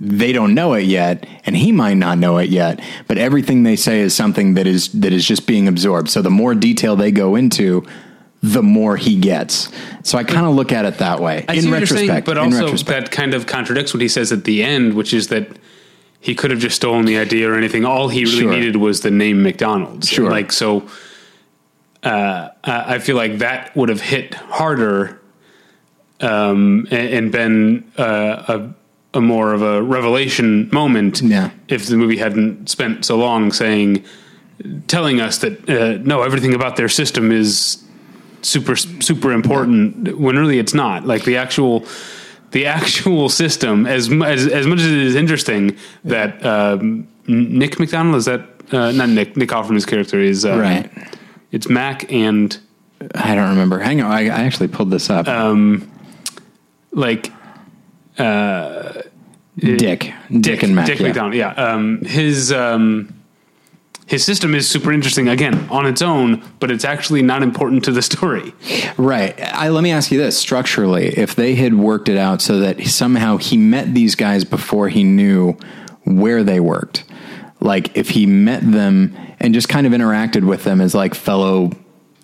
They 0.00 0.32
don't 0.32 0.54
know 0.54 0.72
it 0.74 0.86
yet, 0.86 1.26
and 1.46 1.56
he 1.56 1.70
might 1.70 1.94
not 1.94 2.18
know 2.18 2.38
it 2.38 2.48
yet. 2.48 2.80
But 3.06 3.18
everything 3.18 3.62
they 3.62 3.76
say 3.76 4.00
is 4.00 4.14
something 4.14 4.54
that 4.54 4.66
is 4.66 4.88
that 4.88 5.12
is 5.12 5.24
just 5.26 5.46
being 5.46 5.68
absorbed. 5.68 6.08
So 6.08 6.22
the 6.22 6.30
more 6.30 6.54
detail 6.54 6.96
they 6.96 7.12
go 7.12 7.36
into, 7.36 7.84
the 8.42 8.62
more 8.62 8.96
he 8.96 9.14
gets. 9.16 9.68
So 10.02 10.18
I 10.18 10.24
kind 10.24 10.46
of 10.46 10.54
look 10.56 10.72
at 10.72 10.84
it 10.86 10.98
that 10.98 11.20
way. 11.20 11.44
I 11.48 11.54
in 11.54 11.60
see 11.62 11.66
what 11.68 11.72
you're 11.72 11.80
retrospect, 11.80 12.08
saying, 12.08 12.22
but 12.24 12.36
in 12.38 12.42
also 12.44 12.64
retrospect. 12.64 13.10
that 13.10 13.10
kind 13.12 13.34
of 13.34 13.46
contradicts 13.46 13.94
what 13.94 14.00
he 14.00 14.08
says 14.08 14.32
at 14.32 14.42
the 14.44 14.64
end, 14.64 14.94
which 14.94 15.14
is 15.14 15.28
that 15.28 15.46
he 16.22 16.34
could 16.34 16.50
have 16.52 16.60
just 16.60 16.76
stolen 16.76 17.04
the 17.04 17.18
idea 17.18 17.50
or 17.50 17.56
anything. 17.56 17.84
All 17.84 18.08
he 18.08 18.24
really 18.24 18.38
Sure. 18.42 18.50
needed 18.52 18.76
was 18.76 19.00
the 19.02 19.10
name 19.10 19.42
McDonald's. 19.42 20.08
Sure. 20.08 20.30
Like 20.30 20.52
so, 20.52 20.84
uh, 22.02 22.48
I 22.64 22.98
feel 23.00 23.16
like 23.16 23.38
that 23.38 23.76
would 23.76 23.88
have 23.90 24.00
hit 24.00 24.34
harder, 24.34 25.20
um, 26.20 26.86
and, 26.90 27.08
and 27.14 27.32
been 27.32 27.84
uh, 27.98 28.44
a 28.48 28.74
a 29.14 29.20
more 29.20 29.52
of 29.52 29.60
a 29.62 29.82
revelation 29.82 30.70
moment. 30.72 31.20
Yeah. 31.20 31.50
If 31.68 31.86
the 31.86 31.96
movie 31.96 32.16
hadn't 32.16 32.70
spent 32.70 33.04
so 33.04 33.18
long 33.18 33.52
saying, 33.52 34.04
telling 34.86 35.20
us 35.20 35.38
that 35.38 35.68
uh, 35.68 35.98
no, 36.02 36.22
everything 36.22 36.54
about 36.54 36.76
their 36.76 36.88
system 36.88 37.30
is 37.32 37.82
super 38.42 38.74
super 38.76 39.32
important 39.32 40.18
when 40.18 40.36
really 40.36 40.58
it's 40.58 40.74
not 40.74 41.06
like 41.06 41.24
the 41.24 41.36
actual 41.36 41.84
the 42.52 42.66
actual 42.66 43.28
system 43.28 43.86
as 43.86 44.10
as, 44.10 44.46
as 44.46 44.66
much 44.66 44.78
as 44.80 44.86
it 44.86 44.98
is 44.98 45.14
interesting 45.14 45.76
that 46.04 46.44
um, 46.44 47.06
Nick 47.26 47.78
McDonald 47.78 48.16
is 48.16 48.24
that 48.26 48.40
uh, 48.72 48.92
not 48.92 49.08
Nick 49.08 49.36
Nick 49.36 49.50
Offerman's 49.50 49.86
character 49.86 50.18
is 50.20 50.44
um, 50.44 50.58
Right. 50.60 50.90
it's 51.50 51.68
Mac 51.68 52.10
and 52.12 52.58
I 53.14 53.34
don't 53.34 53.48
remember. 53.50 53.78
Hang 53.80 54.00
on, 54.00 54.10
I, 54.12 54.26
I 54.26 54.44
actually 54.44 54.68
pulled 54.68 54.90
this 54.90 55.10
up. 55.10 55.26
like 56.92 57.32
Dick, 59.56 60.14
Dick, 60.40 60.62
and 60.62 60.74
Mac. 60.74 60.86
Dick 60.86 61.00
yeah. 61.00 61.06
McDonald 61.08 61.34
yeah 61.34 61.52
um, 61.52 62.00
his 62.04 62.52
um, 62.52 63.12
his 64.12 64.24
system 64.24 64.54
is 64.54 64.68
super 64.68 64.92
interesting 64.92 65.26
again 65.28 65.66
on 65.70 65.86
its 65.86 66.02
own 66.02 66.40
but 66.60 66.70
it's 66.70 66.84
actually 66.84 67.22
not 67.22 67.42
important 67.42 67.82
to 67.84 67.90
the 67.90 68.02
story 68.02 68.52
Right. 68.96 69.34
I, 69.42 69.70
let 69.70 69.82
me 69.82 69.90
ask 69.90 70.12
you 70.12 70.18
this 70.18 70.38
structurally: 70.38 71.06
if 71.08 71.34
they 71.34 71.54
had 71.56 71.74
worked 71.74 72.08
it 72.08 72.16
out 72.18 72.40
so 72.42 72.60
that 72.60 72.80
somehow 72.86 73.38
he 73.38 73.56
met 73.56 73.94
these 73.94 74.14
guys 74.14 74.44
before 74.44 74.88
he 74.88 75.02
knew 75.02 75.56
where 76.04 76.44
they 76.44 76.60
worked, 76.60 77.04
like 77.60 77.96
if 77.96 78.10
he 78.10 78.26
met 78.26 78.62
them 78.70 79.16
and 79.40 79.54
just 79.54 79.68
kind 79.68 79.86
of 79.86 79.92
interacted 79.92 80.46
with 80.46 80.62
them 80.64 80.80
as 80.80 80.94
like 80.94 81.14
fellow 81.14 81.70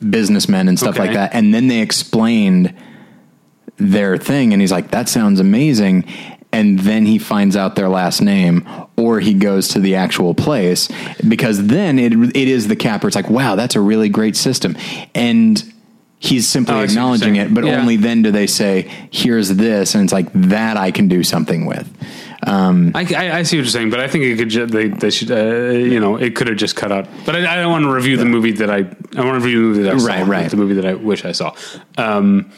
businessmen 0.09 0.69
and 0.69 0.79
stuff 0.79 0.95
Okay. 0.97 1.07
like 1.07 1.15
that, 1.15 1.35
and 1.35 1.53
then 1.55 1.69
they 1.69 1.81
explained 1.81 2.75
their 3.77 4.17
thing, 4.19 4.53
and 4.53 4.61
he's 4.61 4.73
like, 4.73 4.91
"That 4.91 5.09
sounds 5.09 5.41
amazing." 5.41 6.05
And 6.51 6.79
then 6.79 7.05
he 7.05 7.19
finds 7.19 7.57
out 7.57 7.77
their 7.77 7.91
last 7.91 8.23
name, 8.23 8.67
or 8.97 9.21
he 9.21 9.35
goes 9.35 9.69
to 9.69 9.81
the 9.81 9.97
actual 9.97 10.33
place 10.35 10.89
because 11.29 11.67
then 11.67 11.99
it 11.99 12.13
it 12.35 12.49
is 12.49 12.69
the 12.69 12.77
capper. 12.77 13.07
It's 13.07 13.15
like, 13.17 13.29
wow, 13.29 13.55
that's 13.55 13.77
a 13.77 13.81
really 13.81 14.09
great 14.09 14.35
system, 14.35 14.75
and 15.15 15.63
he's 16.21 16.49
simply 16.49 16.75
Oh, 16.75 16.79
I 16.79 16.87
see 16.87 16.97
what 16.97 17.03
you're 17.03 17.05
acknowledging 17.05 17.37
it. 17.37 17.53
But 17.55 17.65
Yeah. 17.65 17.79
only 17.81 17.97
then 17.97 18.23
do 18.23 18.31
they 18.31 18.47
say, 18.47 18.91
"Here's 19.11 19.51
this," 19.51 19.95
and 19.95 20.03
it's 20.05 20.13
like 20.13 20.33
that 20.33 20.79
I 20.79 20.91
can 20.91 21.07
do 21.07 21.23
something 21.23 21.67
with. 21.67 21.87
Um, 22.47 22.93
I, 22.95 23.01
I, 23.15 23.39
I 23.39 23.43
see 23.43 23.59
what 23.59 23.65
you're 23.65 23.71
saying, 23.71 23.91
but 23.91 24.01
I 24.01 24.09
think 24.09 24.25
it 24.25 24.39
could. 24.39 24.49
Ju- 24.49 24.67
they, 24.67 24.89
they 24.89 25.11
should. 25.11 25.31
Uh, 25.31 25.71
you 25.77 26.01
know, 26.01 26.17
it 26.17 26.35
could 26.35 26.47
have 26.49 26.57
just 26.57 26.77
cut 26.77 26.91
out. 26.91 27.07
But 27.27 27.37
I, 27.37 27.53
I 27.53 27.57
don't 27.57 27.71
want 27.73 27.85
to 27.85 27.93
review 27.93 28.17
the 28.17 28.25
movie 28.25 28.53
that 28.53 28.71
I. 28.71 28.77
I 28.79 29.25
want 29.25 29.39
to 29.39 29.45
review 29.45 29.75
the 29.75 29.81
movie 29.81 29.83
that 29.83 29.95
I 29.95 29.99
saw. 29.99 30.07
Right, 30.07 30.27
right. 30.27 30.51
The 30.51 30.57
movie 30.57 30.75
that 30.75 30.87
I 30.87 30.95
wish 30.95 31.25
I 31.27 31.33
saw. 31.33 31.55
Um, 31.99 32.51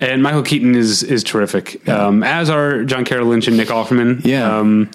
and 0.00 0.22
Michael 0.22 0.42
Keaton 0.42 0.74
is 0.74 1.02
is 1.02 1.22
terrific. 1.24 1.86
Um, 1.88 2.22
as 2.22 2.50
are 2.50 2.84
John 2.84 3.04
Carroll 3.04 3.28
Lynch 3.28 3.48
and 3.48 3.56
Nick 3.56 3.68
Offerman. 3.68 4.24
Yeah. 4.24 4.58
Um, 4.58 4.90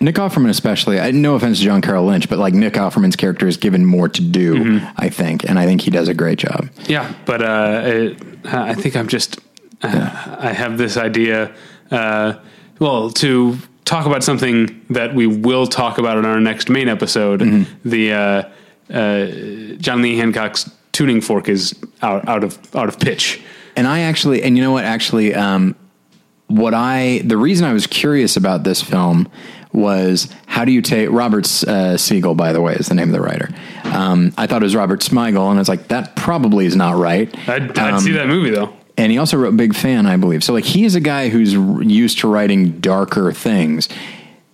Nick 0.00 0.14
Offerman, 0.14 0.48
especially. 0.50 1.00
I, 1.00 1.10
no 1.10 1.34
offense 1.34 1.58
to 1.58 1.64
John 1.64 1.80
Carroll 1.82 2.04
Lynch, 2.04 2.28
but 2.28 2.38
like 2.38 2.54
Nick 2.54 2.74
Offerman's 2.74 3.16
character 3.16 3.48
is 3.48 3.56
given 3.56 3.84
more 3.84 4.08
to 4.08 4.22
do, 4.22 4.54
Mm-hmm. 4.54 4.86
I 4.96 5.08
think, 5.08 5.44
and 5.44 5.58
I 5.58 5.66
think 5.66 5.80
he 5.80 5.90
does 5.90 6.06
a 6.06 6.14
great 6.14 6.38
job. 6.38 6.68
yeah, 6.86 7.12
but 7.26 7.42
uh, 7.42 7.82
it, 7.84 8.16
I 8.44 8.74
think 8.74 8.94
I'm 8.96 9.08
just. 9.08 9.40
Uh, 9.82 10.36
I 10.40 10.52
have 10.52 10.78
this 10.78 10.96
idea. 10.96 11.52
Uh, 11.90 12.34
well, 12.78 13.10
to 13.10 13.58
talk 13.84 14.06
about 14.06 14.22
something 14.22 14.84
that 14.90 15.14
we 15.16 15.26
will 15.26 15.66
talk 15.66 15.98
about 15.98 16.16
in 16.16 16.24
our 16.24 16.38
next 16.40 16.68
main 16.68 16.88
episode, 16.88 17.40
Mm-hmm. 17.40 17.88
the 17.88 18.12
uh, 18.12 18.42
uh, 18.92 19.26
John 19.80 20.02
Lee 20.02 20.16
Hancock's 20.16 20.70
tuning 20.92 21.20
fork 21.20 21.48
is 21.48 21.74
out, 22.02 22.26
out 22.28 22.44
of 22.44 22.56
out 22.76 22.88
of 22.88 22.98
pitch. 23.00 23.40
And 23.78 23.86
I 23.86 24.00
actually, 24.00 24.42
and 24.42 24.56
you 24.56 24.62
know 24.62 24.72
what? 24.72 24.84
Actually, 24.84 25.34
um, 25.34 25.74
what 26.48 26.74
I 26.74 27.20
the 27.24 27.36
reason 27.36 27.66
I 27.66 27.72
was 27.72 27.86
curious 27.86 28.36
about 28.36 28.64
this 28.64 28.82
film 28.82 29.28
was 29.72 30.28
how 30.46 30.64
do 30.64 30.72
you 30.72 30.82
take 30.82 31.10
Robert 31.10 31.46
uh, 31.64 31.96
Siegel? 31.96 32.34
By 32.34 32.52
the 32.52 32.60
way, 32.60 32.74
is 32.74 32.88
the 32.88 32.94
name 32.94 33.08
of 33.08 33.12
the 33.14 33.20
writer. 33.20 33.48
Um, 33.84 34.32
I 34.36 34.46
thought 34.46 34.62
it 34.62 34.64
was 34.64 34.74
Robert 34.74 35.00
Smigel, 35.00 35.48
and 35.50 35.58
I 35.58 35.60
was 35.60 35.68
like, 35.68 35.88
that 35.88 36.16
probably 36.16 36.66
is 36.66 36.74
not 36.74 36.96
right. 36.96 37.32
I'd, 37.48 37.78
I'd 37.78 37.94
Um, 37.94 38.00
see 38.00 38.12
that 38.12 38.26
movie 38.26 38.50
though. 38.50 38.72
and 38.96 39.12
he 39.12 39.18
also 39.18 39.36
wrote 39.36 39.56
Big 39.56 39.74
Fan, 39.74 40.06
I 40.06 40.16
believe. 40.16 40.42
So 40.42 40.52
like 40.52 40.64
he 40.64 40.84
is 40.84 40.94
a 40.94 41.00
guy 41.00 41.28
who's 41.28 41.52
used 41.54 42.18
to 42.20 42.28
writing 42.28 42.80
darker 42.80 43.30
things. 43.32 43.88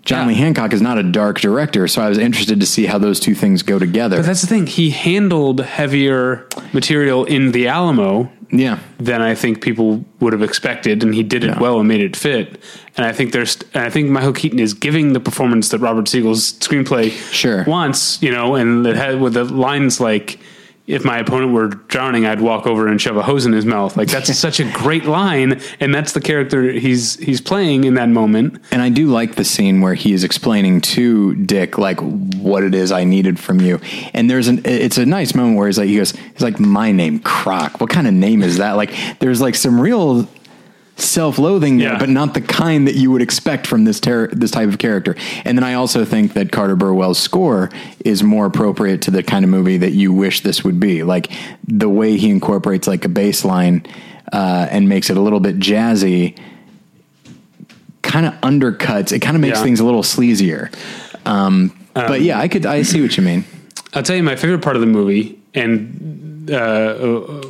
John 0.04 0.22
Yeah. 0.28 0.34
Lee 0.34 0.34
Hancock 0.34 0.72
is 0.74 0.82
not 0.82 0.98
a 0.98 1.02
dark 1.02 1.40
director, 1.40 1.88
so 1.88 2.02
I 2.02 2.08
was 2.08 2.18
interested 2.18 2.60
to 2.60 2.66
see 2.66 2.86
how 2.86 2.98
those 2.98 3.18
two 3.18 3.34
things 3.34 3.62
go 3.62 3.78
together. 3.78 4.16
But 4.18 4.26
that's 4.26 4.42
the 4.42 4.46
thing. 4.46 4.66
He 4.66 4.90
handled 4.90 5.60
heavier 5.60 6.46
material 6.74 7.24
in 7.24 7.52
The 7.52 7.68
Alamo 7.68 8.30
Yeah. 8.50 8.78
than 9.00 9.22
I 9.22 9.34
think 9.34 9.62
people 9.62 10.04
would 10.20 10.32
have 10.34 10.42
expected, 10.42 11.02
and 11.02 11.14
he 11.14 11.22
did 11.22 11.42
it 11.42 11.48
Yeah. 11.48 11.58
well 11.58 11.78
and 11.80 11.88
made 11.88 12.02
it 12.02 12.16
fit. 12.16 12.60
And 12.96 13.06
I 13.06 13.12
think 13.12 13.32
there's, 13.32 13.56
and 13.72 13.82
I 13.84 13.88
think 13.90 14.10
Michael 14.10 14.32
Keaton 14.34 14.58
is 14.58 14.74
giving 14.74 15.14
the 15.14 15.20
performance 15.20 15.70
that 15.70 15.78
Robert 15.78 16.06
Siegel's 16.06 16.52
screenplay 16.60 17.10
Sure. 17.32 17.64
wants, 17.66 18.18
you 18.20 18.30
know, 18.30 18.54
and 18.56 18.86
it 18.86 18.96
had 18.96 19.20
with 19.20 19.32
the 19.34 19.44
lines 19.44 20.00
like, 20.00 20.38
"If 20.87 21.05
my 21.05 21.18
opponent 21.18 21.53
were 21.53 21.68
drowning, 21.68 22.27
I'd 22.27 22.40
walk 22.40 22.66
over 22.66 22.87
and 22.87 23.01
shove 23.01 23.16
a 23.16 23.23
hose 23.23 23.47
in 23.47 23.53
his 23.53 23.64
mouth." 23.64 23.97
Like 23.97 24.09
that's 24.09 24.35
such 24.38 24.61
a 24.61 24.70
great 24.73 25.05
line, 25.05 25.61
and 25.81 25.94
that's 25.94 26.12
the 26.12 26.20
character 26.20 26.73
he's 26.73 27.16
he's 27.16 27.40
playing 27.40 27.85
in 27.85 27.94
that 27.94 28.09
moment. 28.09 28.61
And 28.70 28.83
I 28.83 28.88
do 28.88 29.09
like 29.09 29.35
the 29.37 29.44
scene 29.44 29.81
where 29.81 29.94
he 29.94 30.12
is 30.12 30.25
explaining 30.25 30.81
to 30.83 31.35
Dick 31.37 31.79
like 31.79 32.01
what 32.01 32.62
it 32.62 32.75
is 32.75 32.92
I 32.92 33.05
needed 33.05 33.38
from 33.38 33.61
you. 33.61 33.81
And 34.12 34.31
there's 34.31 34.49
an 34.49 34.62
it's 34.64 34.99
a 34.99 35.07
nice 35.07 35.35
moment 35.35 35.57
where 35.57 35.66
he's 35.66 35.79
like 35.79 35.88
he 35.88 35.97
goes 35.97 36.12
he's 36.12 36.42
like 36.42 36.61
my 36.61 36.92
name 36.92 37.20
Kroc. 37.20 37.81
What 37.81 37.90
kind 37.90 38.07
of 38.07 38.14
name 38.14 38.42
is 38.42 38.59
that? 38.59 38.73
Like 38.73 38.92
there's 39.20 39.40
like 39.40 39.55
some 39.55 39.81
real 39.81 40.29
self-loathing 40.96 41.78
there, 41.78 41.92
Yeah. 41.92 41.98
but 41.98 42.09
not 42.09 42.35
the 42.35 42.40
kind 42.40 42.87
that 42.87 42.94
you 42.94 43.11
would 43.11 43.22
expect 43.22 43.66
from 43.66 43.85
this 43.85 43.98
ter- 44.00 44.28
this 44.28 44.50
type 44.52 44.68
of 44.68 44.78
character. 44.78 45.16
And 45.44 45.59
then 45.59 45.64
I 45.64 45.74
also 45.74 46.04
think 46.04 46.35
that 46.35 46.52
Carter 46.52 46.76
Burwell's 46.76 47.18
score 47.18 47.70
is 48.04 48.22
more 48.22 48.46
appropriate 48.46 49.02
to 49.02 49.11
the 49.11 49.22
kind 49.22 49.44
of 49.44 49.50
movie 49.50 49.76
that 49.78 49.92
you 49.92 50.12
wish 50.12 50.42
this 50.42 50.62
would 50.64 50.78
be. 50.78 51.02
Like 51.02 51.30
the 51.66 51.88
way 51.88 52.16
he 52.16 52.30
incorporates 52.30 52.87
like 52.87 53.04
a 53.04 53.09
bass 53.09 53.44
line 53.44 53.85
uh, 54.33 54.68
and 54.70 54.88
makes 54.88 55.11
it 55.11 55.16
a 55.16 55.20
little 55.20 55.40
bit 55.40 55.59
jazzy 55.59 56.37
kind 58.02 58.26
of 58.26 58.35
undercuts. 58.42 59.12
It 59.12 59.20
kind 59.20 59.37
of 59.37 59.40
makes 59.40 59.59
Yeah. 59.59 59.64
things 59.64 59.80
a 59.80 59.85
little 59.85 60.02
sleazier. 60.02 60.72
Um, 61.26 61.72
but 61.94 62.20
yeah, 62.22 62.38
I 62.38 62.48
could 62.48 62.66
I 62.66 62.83
see 62.83 63.00
what 63.02 63.16
you 63.16 63.22
mean. 63.22 63.44
I'll 63.94 64.02
tell 64.02 64.16
you 64.16 64.22
my 64.22 64.37
favorite 64.37 64.62
part 64.62 64.76
of 64.76 64.80
the 64.80 64.87
movie, 64.87 65.38
and 65.54 66.48
uh, 66.50 66.54
uh, 66.54 67.42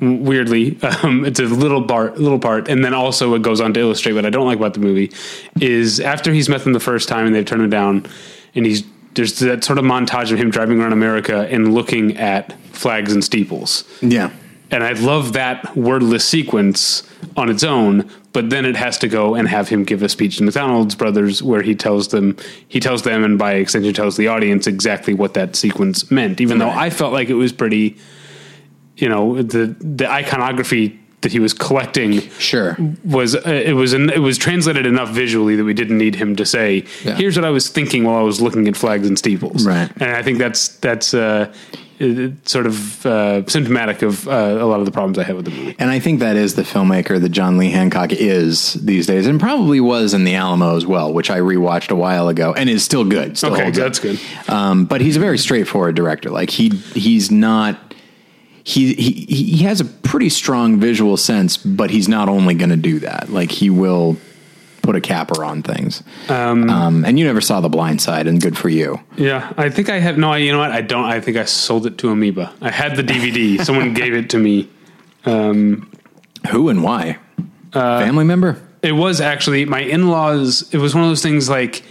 weirdly, 0.00 0.78
um, 1.02 1.24
it's 1.24 1.40
a 1.40 1.44
little 1.44 1.82
part, 1.82 2.18
little 2.18 2.38
part, 2.38 2.68
and 2.68 2.84
then 2.84 2.94
also 2.94 3.34
it 3.34 3.42
goes 3.42 3.60
on 3.60 3.74
to 3.74 3.80
illustrate 3.80 4.12
what 4.12 4.26
I 4.26 4.30
don't 4.30 4.46
like 4.46 4.58
about 4.58 4.74
the 4.74 4.80
movie 4.80 5.12
is 5.60 6.00
after 6.00 6.32
he's 6.32 6.48
met 6.48 6.64
them 6.64 6.72
the 6.72 6.80
first 6.80 7.08
time 7.08 7.26
and 7.26 7.34
they've 7.34 7.44
turned 7.44 7.62
him 7.62 7.70
down, 7.70 8.06
and 8.54 8.66
he's 8.66 8.84
there's 9.14 9.38
that 9.40 9.64
sort 9.64 9.78
of 9.78 9.84
montage 9.84 10.32
of 10.32 10.38
him 10.38 10.50
driving 10.50 10.80
around 10.80 10.92
America 10.92 11.48
and 11.50 11.74
looking 11.74 12.16
at 12.16 12.52
flags 12.68 13.12
and 13.12 13.24
steeples. 13.24 13.84
Yeah. 14.00 14.30
And 14.70 14.84
I 14.84 14.92
love 14.92 15.32
that 15.32 15.76
wordless 15.76 16.24
sequence 16.24 17.02
on 17.36 17.50
its 17.50 17.64
own, 17.64 18.08
but 18.32 18.50
then 18.50 18.64
it 18.64 18.76
has 18.76 18.98
to 18.98 19.08
go 19.08 19.34
and 19.34 19.48
have 19.48 19.68
him 19.68 19.82
give 19.82 20.02
a 20.04 20.08
speech 20.08 20.36
to 20.36 20.44
McDonald's 20.44 20.94
brothers 20.94 21.42
where 21.42 21.62
he 21.62 21.74
tells 21.74 22.08
them 22.08 22.36
he 22.68 22.78
tells 22.78 23.02
them 23.02 23.24
and 23.24 23.36
by 23.36 23.54
extension 23.54 23.92
tells 23.92 24.16
the 24.16 24.28
audience 24.28 24.68
exactly 24.68 25.12
what 25.12 25.34
that 25.34 25.56
sequence 25.56 26.08
meant. 26.10 26.40
Even 26.40 26.58
though 26.58 26.70
I 26.70 26.90
felt 26.90 27.12
like 27.12 27.28
it 27.28 27.34
was 27.34 27.52
pretty 27.52 27.96
you 29.00 29.08
know, 29.08 29.42
the 29.42 29.74
the 29.80 30.06
iconography 30.10 30.96
that 31.22 31.32
he 31.32 31.38
was 31.38 31.52
collecting 31.52 32.20
Sure. 32.38 32.76
was 33.04 33.34
uh, 33.36 33.40
it 33.44 33.74
was 33.74 33.92
it 33.92 34.20
was 34.22 34.38
translated 34.38 34.86
enough 34.86 35.10
visually 35.10 35.54
that 35.56 35.64
we 35.64 35.74
didn't 35.74 35.98
need 35.98 36.14
him 36.14 36.34
to 36.36 36.46
say 36.46 36.84
Yeah. 37.04 37.14
here's 37.16 37.36
what 37.36 37.44
I 37.44 37.50
was 37.50 37.68
thinking 37.68 38.04
while 38.04 38.16
I 38.16 38.22
was 38.22 38.40
looking 38.40 38.66
at 38.68 38.76
flags 38.76 39.06
and 39.06 39.18
steeples 39.18 39.66
Right. 39.66 39.90
and 40.00 40.10
I 40.20 40.22
think 40.22 40.38
that's 40.38 40.68
that's 40.78 41.12
uh, 41.12 41.52
sort 42.46 42.66
of 42.66 43.04
uh, 43.04 43.46
symptomatic 43.46 44.00
of 44.00 44.26
uh, 44.26 44.30
a 44.32 44.64
lot 44.64 44.80
of 44.80 44.86
the 44.86 44.92
problems 44.92 45.18
I 45.18 45.24
have 45.24 45.36
with 45.36 45.44
the 45.44 45.50
movie 45.50 45.76
And 45.78 45.90
I 45.90 45.98
think 45.98 46.20
that 46.20 46.36
is 46.36 46.54
the 46.54 46.62
filmmaker 46.62 47.20
that 47.20 47.28
John 47.28 47.58
Lee 47.58 47.68
Hancock 47.70 48.12
is 48.12 48.72
these 48.74 49.06
days, 49.06 49.26
and 49.26 49.38
probably 49.38 49.80
was 49.80 50.14
in 50.14 50.24
The 50.24 50.34
Alamo 50.36 50.76
as 50.78 50.86
well, 50.86 51.12
which 51.12 51.30
I 51.30 51.38
rewatched 51.40 51.90
a 51.90 51.94
while 51.94 52.28
ago, 52.28 52.54
and 52.54 52.70
is 52.70 52.82
still 52.82 53.04
good. 53.04 53.36
Still 53.36 53.52
okay 53.52 53.66
up. 53.68 53.74
that's 53.74 53.98
good 53.98 54.18
Um, 54.48 54.86
but 54.86 55.02
he's 55.02 55.16
a 55.18 55.20
very 55.20 55.36
straightforward 55.36 55.94
director. 55.94 56.30
Like 56.30 56.48
he 56.48 56.70
he's 56.94 57.30
not 57.30 57.89
he 58.70 58.94
he 58.94 59.12
he 59.26 59.64
has 59.64 59.80
a 59.80 59.84
pretty 59.84 60.28
strong 60.28 60.78
visual 60.80 61.16
sense, 61.16 61.56
but 61.56 61.90
he's 61.90 62.08
not 62.08 62.28
only 62.28 62.54
going 62.54 62.70
to 62.70 62.76
do 62.76 63.00
that. 63.00 63.30
Like 63.30 63.50
he 63.50 63.70
will 63.70 64.16
put 64.82 64.96
a 64.96 65.00
capper 65.00 65.44
on 65.44 65.62
things. 65.62 66.02
Um, 66.28 67.04
and 67.04 67.18
you 67.18 67.24
never 67.24 67.40
saw 67.40 67.60
The 67.60 67.68
Blind 67.68 68.00
Side, 68.00 68.26
and 68.26 68.40
good 68.40 68.56
for 68.56 68.68
you. 68.70 68.98
yeah 69.16 69.52
I 69.56 69.68
think 69.68 69.88
I 69.90 69.98
have 69.98 70.16
no 70.16 70.34
you 70.34 70.52
know 70.52 70.58
what 70.58 70.70
I 70.70 70.80
don't 70.80 71.04
I 71.04 71.20
think 71.20 71.36
I 71.36 71.44
sold 71.44 71.86
it 71.86 71.98
to 71.98 72.10
Amoeba 72.10 72.52
I 72.62 72.70
had 72.70 72.96
the 72.96 73.02
DVD 73.02 73.62
someone 73.66 73.92
gave 73.94 74.14
it 74.14 74.30
to 74.30 74.38
me 74.38 74.68
Who 75.24 76.68
and 76.68 76.82
why? 76.82 77.18
Uh, 77.72 78.00
Family 78.00 78.24
member? 78.24 78.60
It 78.82 78.92
was 78.92 79.20
actually 79.20 79.64
my 79.66 79.80
in-laws. 79.80 80.72
It 80.74 80.78
was 80.78 80.94
one 80.94 81.04
of 81.04 81.10
those 81.10 81.22
things 81.22 81.48
like 81.48 81.82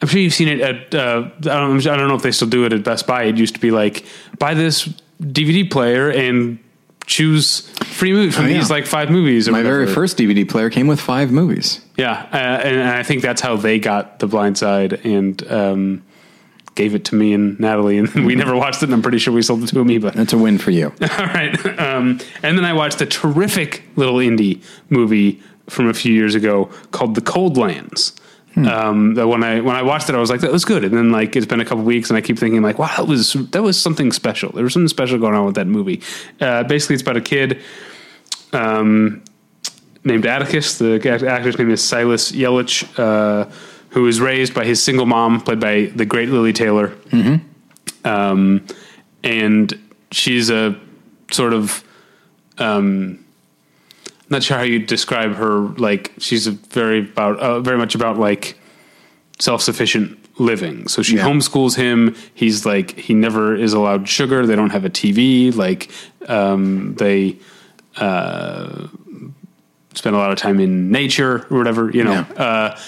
I'm 0.00 0.08
sure 0.08 0.20
you've 0.20 0.34
seen 0.34 0.48
it 0.48 0.60
at. 0.60 0.94
Uh, 0.94 1.28
I, 1.40 1.42
don't, 1.42 1.86
I 1.86 1.96
don't 1.96 2.08
know 2.08 2.14
if 2.14 2.22
they 2.22 2.30
still 2.30 2.48
do 2.48 2.64
it 2.64 2.72
at 2.72 2.84
Best 2.84 3.06
Buy. 3.06 3.24
It 3.24 3.36
used 3.38 3.54
to 3.54 3.60
be 3.60 3.70
like 3.70 4.04
buy 4.38 4.54
this 4.54 4.88
DVD 5.20 5.68
player 5.70 6.10
and 6.10 6.58
choose 7.06 7.60
free 7.84 8.12
movies 8.12 8.34
from 8.34 8.46
Oh, 8.46 8.48
yeah. 8.48 8.54
these 8.58 8.70
like 8.70 8.86
five 8.86 9.10
movies. 9.10 9.48
Or 9.48 9.52
My 9.52 9.62
very 9.62 9.86
first 9.86 10.18
DVD 10.18 10.48
player 10.48 10.70
came 10.70 10.86
with 10.86 11.00
five 11.00 11.30
movies. 11.30 11.80
Yeah, 11.96 12.12
uh, 12.32 12.36
and, 12.36 12.76
and 12.76 12.88
I 12.88 13.02
think 13.02 13.22
that's 13.22 13.40
how 13.40 13.56
they 13.56 13.78
got 13.78 14.18
The 14.18 14.26
Blind 14.26 14.58
Side 14.58 14.94
and 15.04 15.50
um, 15.50 16.02
gave 16.74 16.94
it 16.94 17.04
to 17.06 17.14
me 17.14 17.32
and 17.32 17.58
Natalie, 17.60 17.96
and 17.98 18.12
we 18.26 18.34
never 18.34 18.54
watched 18.56 18.82
it. 18.82 18.86
and 18.86 18.94
I'm 18.94 19.02
pretty 19.02 19.18
sure 19.18 19.32
we 19.32 19.42
sold 19.42 19.62
it 19.62 19.68
to 19.68 19.80
Amoeba. 19.80 20.10
That's 20.10 20.32
a 20.32 20.38
win 20.38 20.58
for 20.58 20.72
you. 20.72 20.86
All 21.00 21.26
right. 21.26 21.78
Um, 21.80 22.20
and 22.42 22.58
then 22.58 22.64
I 22.64 22.72
watched 22.72 23.00
a 23.00 23.06
terrific 23.06 23.84
little 23.96 24.16
indie 24.16 24.62
movie 24.90 25.40
from 25.68 25.88
a 25.88 25.94
few 25.94 26.12
years 26.12 26.34
ago 26.34 26.66
called 26.90 27.14
The 27.14 27.20
Cold 27.22 27.56
Lands. 27.56 28.14
Um, 28.56 29.14
that 29.14 29.28
when 29.28 29.44
I 29.44 29.60
when 29.60 29.76
I 29.76 29.82
watched 29.82 30.08
it, 30.08 30.14
I 30.14 30.18
was 30.18 30.30
like, 30.30 30.40
"That 30.40 30.50
was 30.50 30.64
good." 30.64 30.82
And 30.82 30.94
then 30.94 31.10
like 31.10 31.36
it's 31.36 31.44
been 31.44 31.60
a 31.60 31.64
couple 31.64 31.84
weeks, 31.84 32.08
and 32.08 32.16
I 32.16 32.22
keep 32.22 32.38
thinking 32.38 32.62
like, 32.62 32.78
"Wow, 32.78 32.90
that 32.96 33.06
was 33.06 33.34
that 33.50 33.62
was 33.62 33.78
something 33.80 34.12
special." 34.12 34.50
There 34.52 34.64
was 34.64 34.72
something 34.72 34.88
special 34.88 35.18
going 35.18 35.34
on 35.34 35.44
with 35.44 35.56
that 35.56 35.66
movie. 35.66 36.00
Uh, 36.40 36.62
basically, 36.64 36.94
it's 36.94 37.02
about 37.02 37.18
a 37.18 37.20
kid 37.20 37.60
um, 38.54 39.22
named 40.04 40.24
Atticus. 40.24 40.78
The 40.78 40.94
actor's 41.28 41.58
name 41.58 41.70
is 41.70 41.82
Silas 41.82 42.32
Yelich, 42.32 42.86
uh, 42.98 43.50
who 43.90 44.02
was 44.02 44.20
raised 44.20 44.54
by 44.54 44.64
his 44.64 44.82
single 44.82 45.04
mom, 45.06 45.40
played 45.42 45.60
by 45.60 45.92
the 45.94 46.06
great 46.06 46.30
Lili 46.30 46.54
Taylor. 46.54 46.94
Um, 48.04 48.64
and 49.22 49.78
she's 50.12 50.48
a 50.48 50.78
sort 51.30 51.52
of, 51.52 51.84
um, 52.58 53.24
not 54.28 54.42
sure 54.42 54.56
how 54.56 54.62
you 54.64 54.78
describe 54.80 55.34
her. 55.36 55.60
Like 55.60 56.12
she's 56.18 56.46
a 56.46 56.52
very 56.52 57.00
about, 57.00 57.38
uh, 57.38 57.60
very 57.60 57.78
much 57.78 57.94
about 57.94 58.18
like 58.18 58.58
self-sufficient 59.38 60.18
living. 60.40 60.88
So 60.88 61.02
she 61.02 61.16
Yeah. 61.16 61.24
homeschools 61.26 61.76
him. 61.76 62.14
He's 62.34 62.66
like, 62.66 62.98
he 62.98 63.14
never 63.14 63.54
is 63.54 63.72
allowed 63.72 64.08
sugar. 64.08 64.46
They 64.46 64.56
don't 64.56 64.70
have 64.70 64.84
a 64.84 64.90
TV. 64.90 65.50
Like, 65.54 65.90
um, 66.28 66.94
they, 66.96 67.36
spend 69.94 70.14
a 70.14 70.18
lot 70.18 70.30
of 70.30 70.36
time 70.36 70.60
in 70.60 70.90
nature 70.90 71.46
or 71.50 71.56
whatever, 71.56 71.90
you 71.90 72.04
know. 72.04 72.26
Yeah. 72.36 72.42
Uh, 72.44 72.78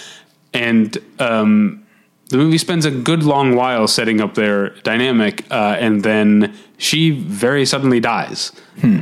and 0.53 0.99
um, 1.19 1.83
the 2.29 2.37
movie 2.37 2.59
spends 2.59 2.85
a 2.85 2.91
good 2.91 3.23
long 3.23 3.55
while 3.57 3.89
setting 3.89 4.21
up 4.21 4.35
their 4.35 4.71
dynamic, 4.83 5.45
uh, 5.51 5.77
and 5.81 6.03
then 6.03 6.55
she 6.77 7.11
very 7.11 7.65
suddenly 7.65 7.99
dies. 8.01 8.53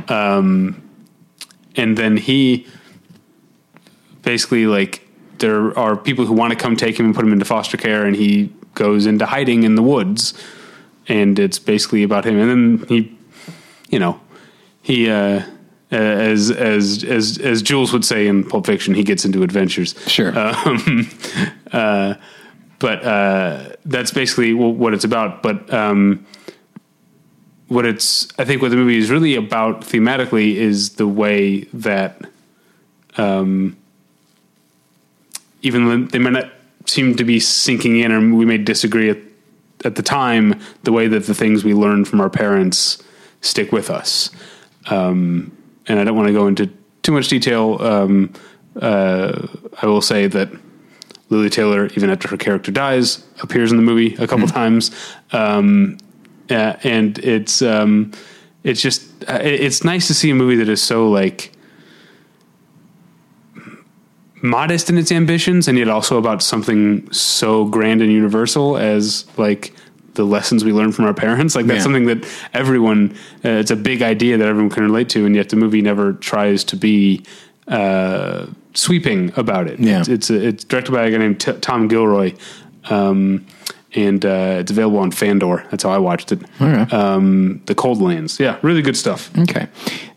Um, 0.07 0.81
and 1.77 1.97
then 1.97 2.17
he 2.17 2.67
basically 4.23 4.67
like 4.67 5.07
there 5.37 5.77
are 5.77 5.95
people 5.95 6.25
who 6.25 6.33
want 6.33 6.51
to 6.51 6.59
come 6.59 6.75
take 6.75 6.99
him 6.99 7.05
and 7.05 7.15
put 7.15 7.23
him 7.23 7.31
into 7.31 7.45
foster 7.45 7.77
care, 7.77 8.05
and 8.05 8.15
he 8.15 8.51
goes 8.73 9.05
into 9.05 9.25
hiding 9.25 9.63
in 9.63 9.75
the 9.75 9.83
woods. 9.83 10.33
And 11.07 11.39
it's 11.39 11.57
basically 11.57 12.03
about 12.03 12.25
him, 12.25 12.37
and 12.37 12.49
then 12.79 12.87
he, 12.89 13.17
you 13.89 13.97
know, 13.97 14.19
he 14.81 15.09
uh, 15.09 15.43
as 15.89 16.51
as 16.51 17.05
as 17.05 17.37
as 17.37 17.61
Jules 17.61 17.93
would 17.93 18.03
say 18.03 18.27
in 18.27 18.43
Pulp 18.43 18.65
Fiction, 18.65 18.93
he 18.93 19.03
gets 19.03 19.23
into 19.23 19.43
adventures. 19.43 19.95
Sure. 20.07 20.33
Um, 20.37 21.09
uh, 21.71 22.15
but 22.79 23.03
uh, 23.03 23.69
that's 23.85 24.11
basically 24.11 24.53
what 24.53 24.93
it's 24.93 25.05
about. 25.05 25.41
But 25.41 25.73
um, 25.73 26.25
what 27.67 27.85
it's, 27.85 28.27
I 28.39 28.45
think, 28.45 28.61
what 28.61 28.71
the 28.71 28.77
movie 28.77 28.97
is 28.97 29.09
really 29.09 29.35
about 29.35 29.81
thematically 29.81 30.55
is 30.55 30.91
the 30.91 31.07
way 31.07 31.61
that, 31.73 32.21
um, 33.17 33.75
even 35.61 35.87
when 35.87 36.07
they 36.07 36.19
might 36.19 36.33
not 36.33 36.51
seem 36.85 37.15
to 37.15 37.23
be 37.23 37.39
sinking 37.39 37.99
in, 37.99 38.11
or 38.11 38.19
we 38.19 38.45
may 38.45 38.57
disagree 38.57 39.09
at, 39.09 39.17
at 39.83 39.95
the 39.95 40.01
time, 40.01 40.59
the 40.83 40.91
way 40.91 41.07
that 41.07 41.25
the 41.25 41.33
things 41.33 41.63
we 41.63 41.73
learn 41.73 42.05
from 42.05 42.21
our 42.21 42.29
parents 42.29 43.03
stick 43.41 43.71
with 43.71 43.89
us. 43.89 44.31
Um, 44.89 45.51
and 45.87 45.99
I 45.99 46.03
don't 46.03 46.15
want 46.15 46.27
to 46.27 46.33
go 46.33 46.47
into 46.47 46.69
too 47.03 47.11
much 47.11 47.27
detail. 47.27 47.81
Um, 47.81 48.33
uh, 48.81 49.47
I 49.81 49.85
will 49.85 50.01
say 50.01 50.27
that 50.27 50.49
Lili 51.29 51.49
Taylor, 51.49 51.87
even 51.87 52.09
after 52.09 52.29
her 52.29 52.37
character 52.37 52.71
dies, 52.71 53.25
appears 53.41 53.71
in 53.71 53.77
the 53.77 53.83
movie 53.83 54.15
a 54.15 54.27
couple 54.27 54.47
times, 54.47 54.91
um, 55.31 55.97
uh, 56.49 56.75
and 56.83 57.17
it's 57.19 57.61
um, 57.61 58.11
it's 58.63 58.81
just 58.81 59.03
uh, 59.29 59.39
it's 59.41 59.83
nice 59.83 60.07
to 60.07 60.13
see 60.13 60.29
a 60.29 60.35
movie 60.35 60.55
that 60.57 60.69
is 60.69 60.81
so 60.81 61.09
like 61.09 61.51
modest 64.41 64.89
in 64.89 64.97
its 64.97 65.11
ambitions, 65.11 65.67
and 65.67 65.77
yet 65.77 65.87
also 65.89 66.17
about 66.17 66.41
something 66.43 67.11
so 67.11 67.65
grand 67.65 68.01
and 68.01 68.11
universal 68.11 68.77
as 68.77 69.25
like 69.37 69.73
the 70.13 70.23
lessons 70.23 70.63
we 70.63 70.71
learn 70.73 70.91
from 70.91 71.05
our 71.05 71.13
parents. 71.13 71.55
Like 71.57 71.65
that's 71.67 71.77
Yeah. 71.77 71.83
something 71.83 72.05
that 72.05 72.25
everyone. 72.53 73.15
Uh, 73.43 73.49
it's 73.61 73.71
a 73.71 73.75
big 73.75 74.01
idea 74.01 74.37
that 74.37 74.47
everyone 74.47 74.69
can 74.69 74.83
relate 74.83 75.09
to, 75.09 75.25
and 75.25 75.35
yet 75.35 75.49
the 75.49 75.55
movie 75.55 75.81
never 75.81 76.13
tries 76.13 76.63
to 76.65 76.75
be 76.75 77.23
uh, 77.67 78.45
sweeping 78.73 79.31
about 79.35 79.67
it. 79.67 79.79
Yeah. 79.79 79.99
It's 80.01 80.09
it's, 80.09 80.29
it's 80.29 80.63
directed 80.63 80.91
by 80.91 81.05
a 81.05 81.11
guy 81.11 81.17
named 81.17 81.39
T- 81.39 81.53
Tom 81.59 81.87
Gilroy. 81.87 82.33
Um, 82.89 83.45
and 83.97 84.23
uh, 84.25 84.57
it's 84.59 84.71
available 84.71 84.99
on 84.99 85.11
Fandor. 85.11 85.65
That's 85.71 85.83
how 85.83 85.89
I 85.89 85.97
watched 85.97 86.31
it. 86.31 86.39
right. 86.61 86.91
Um, 86.93 87.61
the 87.65 87.75
Cold 87.75 88.01
Lands, 88.01 88.39
yeah, 88.39 88.57
really 88.61 88.81
good 88.81 88.95
stuff. 88.95 89.29
Okay, 89.37 89.67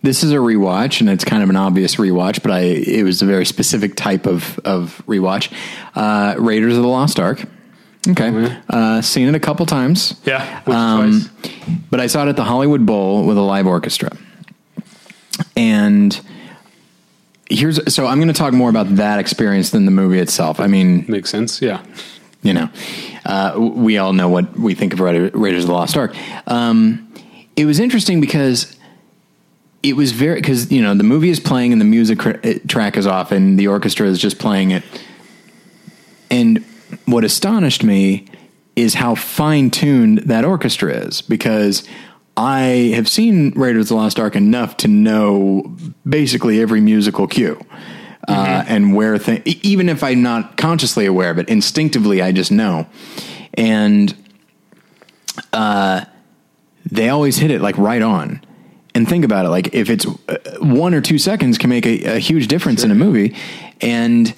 this 0.03 0.23
is 0.23 0.31
a 0.33 0.37
rewatch, 0.37 1.01
and 1.01 1.11
it's 1.11 1.25
kind 1.25 1.43
of 1.43 1.51
an 1.51 1.57
obvious 1.57 1.97
rewatch, 1.97 2.43
but 2.43 2.53
I 2.53 2.61
it 2.61 3.03
was 3.03 3.23
a 3.23 3.27
very 3.27 3.45
specific 3.45 3.97
type 3.97 4.27
of 4.27 4.59
of 4.65 5.03
rewatch. 5.09 5.51
Uh, 5.97 6.35
Raiders 6.39 6.77
of 6.77 6.83
the 6.83 6.89
Lost 6.89 7.19
Ark. 7.19 7.43
Okay, 8.09 8.57
uh, 8.71 9.03
seen 9.03 9.29
it 9.29 9.35
a 9.35 9.41
couple 9.41 9.67
times. 9.67 10.15
Yeah, 10.25 10.63
Um, 10.67 11.29
twice. 11.43 11.55
but 11.91 12.01
I 12.01 12.07
saw 12.07 12.25
it 12.25 12.29
at 12.29 12.37
the 12.37 12.45
Hollywood 12.45 12.87
Bowl 12.87 13.27
with 13.27 13.37
a 13.37 13.43
live 13.43 13.67
orchestra. 13.67 14.11
And 15.57 16.19
here's 17.49 17.93
so 17.93 18.07
I'm 18.07 18.19
going 18.19 18.29
to 18.29 18.35
talk 18.35 18.53
more 18.53 18.71
about 18.71 18.97
that 18.97 19.19
experience 19.19 19.71
than 19.71 19.85
the 19.85 19.91
movie 19.91 20.19
itself. 20.19 20.61
I 20.61 20.67
mean, 20.67 21.05
makes 21.09 21.31
sense. 21.31 21.61
Yeah, 21.61 21.83
you 22.43 22.55
know, 22.55 22.71
uh, 23.25 23.55
we 23.59 23.99
all 23.99 24.13
know 24.13 24.29
what 24.29 24.59
we 24.59 24.75
think 24.75 24.93
of 24.93 25.01
Raiders 25.01 25.65
of 25.65 25.69
the 25.69 25.73
Lost 25.73 25.97
Ark. 25.97 26.15
Um, 26.47 27.13
it 27.57 27.67
was 27.67 27.79
interesting 27.79 28.21
because 28.21 28.77
it 29.83 29.95
was 29.97 30.13
very 30.13 30.37
because 30.41 30.71
you 30.71 30.83
know 30.83 30.95
the 30.95 31.05
movie 31.05 31.31
is 31.31 31.41
playing 31.41 31.73
and 31.73 31.81
the 31.81 31.87
music 31.87 32.19
cr- 32.19 32.41
uh, 32.43 32.55
track 32.69 32.97
is 32.97 33.07
off 33.07 33.33
and 33.33 33.59
the 33.59 33.67
orchestra 33.67 34.07
is 34.07 34.19
just 34.19 34.39
playing 34.39 34.71
it. 34.71 34.83
And 36.31 36.65
what 37.07 37.25
astonished 37.25 37.83
me 37.83 38.27
is 38.77 38.95
how 38.95 39.15
fine 39.15 39.71
tuned 39.71 40.19
that 40.19 40.45
orchestra 40.45 40.93
is 40.93 41.23
because 41.23 41.87
I 42.37 42.93
have 42.95 43.09
seen 43.09 43.51
Raiders 43.51 43.87
of 43.87 43.89
the 43.89 43.95
Lost 43.97 44.19
Ark 44.19 44.37
enough 44.37 44.77
to 44.79 44.89
know 44.89 45.77
basically 46.09 46.61
every 46.61 46.81
musical 46.81 47.27
cue. 47.27 47.61
Uh, 48.31 48.65
and 48.69 48.95
where 48.95 49.19
th- 49.19 49.47
even 49.65 49.89
if 49.89 50.03
I'm 50.03 50.23
not 50.23 50.57
consciously 50.57 51.07
aware 51.07 51.31
of 51.31 51.39
it, 51.39 51.49
instinctively 51.49 52.23
I 52.23 52.33
just 52.33 52.53
know. 52.53 52.87
And 53.55 54.15
uh, 55.53 56.05
they 56.91 57.09
always 57.09 57.39
hit 57.39 57.51
it 57.51 57.61
like 57.61 57.77
right 57.79 58.03
on. 58.03 58.43
And 58.95 59.09
think 59.09 59.25
about 59.25 59.47
it, 59.47 59.51
like 59.51 59.73
if 59.73 59.89
it's 59.89 60.05
uh, 60.07 60.37
one 60.61 60.95
or 60.95 61.01
two 61.01 61.19
seconds 61.19 61.59
can 61.59 61.71
make 61.71 61.87
a, 61.87 62.17
a 62.17 62.19
huge 62.19 62.49
difference 62.49 62.83
in 62.83 62.91
a 62.91 62.95
movie. 62.95 63.37
And 63.81 64.35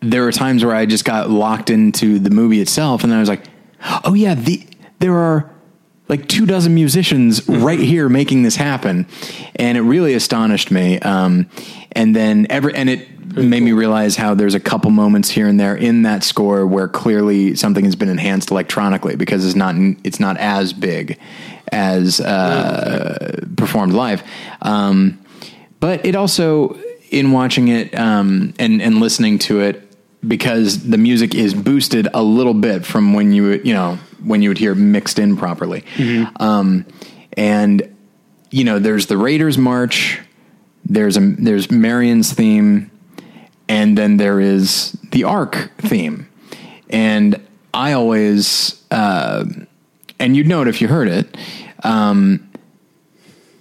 there 0.00 0.22
were 0.22 0.32
times 0.32 0.64
where 0.64 0.74
I 0.74 0.86
just 0.86 1.04
got 1.04 1.30
locked 1.30 1.70
into 1.70 2.18
the 2.18 2.30
movie 2.30 2.60
itself, 2.60 3.02
and 3.02 3.12
then 3.12 3.18
I 3.18 3.20
was 3.20 3.28
like, 3.28 3.44
"Oh 4.04 4.14
yeah, 4.14 4.34
the 4.34 4.66
there 4.98 5.16
are 5.16 5.50
like 6.10 6.28
two 6.28 6.44
dozen 6.44 6.74
musicians 6.74 7.48
right 7.48 7.78
here 7.78 8.10
making 8.10 8.42
this 8.42 8.56
happen," 8.56 9.06
and 9.56 9.78
it 9.78 9.82
really 9.82 10.12
astonished 10.12 10.70
me. 10.70 10.98
Um, 10.98 11.48
and 11.92 12.14
then 12.14 12.46
every 12.50 12.74
and 12.74 12.90
it 12.90 13.08
made 13.36 13.62
me 13.62 13.72
realize 13.72 14.16
how 14.16 14.34
there's 14.34 14.54
a 14.54 14.60
couple 14.60 14.90
moments 14.90 15.30
here 15.30 15.46
and 15.46 15.58
there 15.58 15.76
in 15.76 16.02
that 16.02 16.24
score 16.24 16.66
where 16.66 16.88
clearly 16.88 17.54
something 17.54 17.84
has 17.84 17.96
been 17.96 18.08
enhanced 18.08 18.50
electronically 18.50 19.16
because 19.16 19.46
it's 19.46 19.54
not 19.54 19.74
it's 20.04 20.20
not 20.20 20.36
as 20.36 20.72
big 20.72 21.18
as 21.72 22.20
uh, 22.20 23.44
performed 23.56 23.92
live. 23.92 24.22
Um, 24.62 25.20
but 25.78 26.04
it 26.04 26.16
also 26.16 26.78
in 27.10 27.32
watching 27.32 27.68
it 27.68 27.96
um, 27.98 28.54
and 28.58 28.82
and 28.82 29.00
listening 29.00 29.38
to 29.38 29.60
it 29.60 29.86
because 30.26 30.88
the 30.88 30.98
music 30.98 31.34
is 31.34 31.54
boosted 31.54 32.08
a 32.12 32.22
little 32.22 32.54
bit 32.54 32.84
from 32.84 33.14
when 33.14 33.32
you 33.32 33.60
you 33.64 33.72
know 33.72 33.98
when 34.24 34.42
you 34.42 34.50
would 34.50 34.58
hear 34.58 34.74
mixed 34.74 35.18
in 35.18 35.36
properly. 35.36 35.84
Um, 36.36 36.86
and 37.36 37.94
you 38.50 38.64
know 38.64 38.78
there's 38.78 39.06
the 39.06 39.16
raiders 39.16 39.56
march 39.56 40.20
there's 40.84 41.16
a 41.16 41.20
there's 41.20 41.70
marion's 41.70 42.32
theme 42.32 42.90
and 43.68 43.96
then 43.96 44.16
there 44.16 44.40
is 44.40 44.92
the 45.12 45.24
ark 45.24 45.70
theme. 45.78 46.28
And 46.88 47.40
i 47.72 47.92
always 47.92 48.82
uh, 48.90 49.44
and 50.18 50.36
you'd 50.36 50.48
know 50.48 50.62
it 50.62 50.68
if 50.68 50.80
you 50.80 50.88
heard 50.88 51.08
it 51.08 51.36
um, 51.84 52.50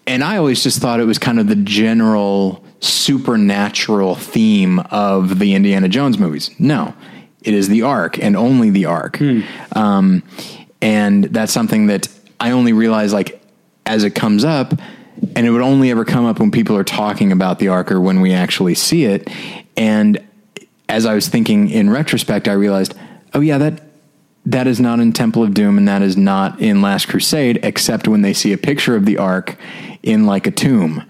and 0.09 0.23
I 0.23 0.37
always 0.37 0.63
just 0.63 0.79
thought 0.79 0.99
it 0.99 1.05
was 1.05 1.19
kind 1.19 1.39
of 1.39 1.47
the 1.47 1.55
general 1.55 2.63
supernatural 2.79 4.15
theme 4.15 4.79
of 4.91 5.37
the 5.37 5.53
Indiana 5.53 5.87
Jones 5.87 6.17
movies. 6.17 6.49
No, 6.59 6.95
it 7.41 7.53
is 7.53 7.69
the 7.69 7.83
ark 7.83 8.19
and 8.19 8.35
only 8.35 8.69
the 8.69 8.85
ark. 8.85 9.19
Um, 9.75 10.23
and 10.81 11.25
that's 11.25 11.51
something 11.51 11.87
that 11.87 12.07
I 12.39 12.51
only 12.51 12.73
realize 12.73 13.13
like 13.13 13.41
as 13.85 14.03
it 14.03 14.11
comes 14.11 14.43
up, 14.43 14.73
and 15.35 15.45
it 15.45 15.49
would 15.49 15.61
only 15.61 15.91
ever 15.91 16.05
come 16.05 16.25
up 16.25 16.39
when 16.39 16.51
people 16.51 16.75
are 16.77 16.83
talking 16.83 17.31
about 17.31 17.59
the 17.59 17.67
ark 17.69 17.91
or 17.91 17.99
when 17.99 18.21
we 18.21 18.33
actually 18.33 18.75
see 18.75 19.05
it. 19.05 19.29
And 19.75 20.25
as 20.87 21.05
I 21.05 21.13
was 21.13 21.27
thinking 21.27 21.69
in 21.69 21.89
retrospect, 21.89 22.47
I 22.47 22.53
realized, 22.53 22.93
oh 23.33 23.39
yeah, 23.39 23.57
that 23.57 23.81
that 24.45 24.67
is 24.67 24.79
not 24.79 24.99
in 24.99 25.11
Temple 25.13 25.43
of 25.43 25.53
Doom 25.53 25.77
and 25.77 25.87
that 25.87 26.01
is 26.01 26.17
not 26.17 26.59
in 26.61 26.81
Last 26.81 27.07
Crusade, 27.07 27.59
except 27.63 28.07
when 28.07 28.21
they 28.21 28.33
see 28.33 28.53
a 28.53 28.57
picture 28.57 28.95
of 28.95 29.05
the 29.05 29.17
Ark 29.17 29.57
in 30.01 30.25
like 30.25 30.47
a 30.47 30.51
tomb. 30.51 31.03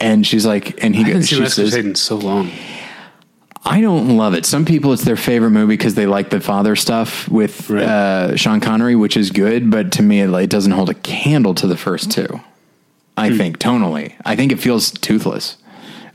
And 0.00 0.26
she's 0.26 0.44
like, 0.44 0.82
and 0.84 0.94
he 0.94 1.04
I 1.04 1.12
goes, 1.14 1.28
she 1.28 1.46
says, 1.46 2.00
so 2.00 2.16
long. 2.16 2.50
I 3.66 3.80
don't 3.80 4.16
love 4.16 4.34
it. 4.34 4.44
Some 4.44 4.64
people, 4.66 4.92
it's 4.92 5.04
their 5.04 5.16
favorite 5.16 5.50
movie 5.50 5.74
because 5.76 5.94
they 5.94 6.06
like 6.06 6.28
the 6.30 6.40
father 6.40 6.76
stuff 6.76 7.28
with 7.28 7.70
Right. 7.70 7.82
uh, 7.84 8.36
Sean 8.36 8.60
Connery, 8.60 8.94
which 8.94 9.16
is 9.16 9.30
good, 9.30 9.70
but 9.70 9.92
to 9.92 10.02
me, 10.02 10.20
it, 10.20 10.28
like, 10.28 10.50
doesn't 10.50 10.72
hold 10.72 10.90
a 10.90 10.94
candle 10.94 11.54
to 11.54 11.66
the 11.66 11.76
first 11.76 12.10
two. 12.10 12.40
I 13.16 13.30
Hmm. 13.30 13.36
think 13.38 13.58
tonally, 13.58 14.12
I 14.24 14.36
think 14.36 14.52
it 14.52 14.58
feels 14.60 14.90
toothless 14.90 15.56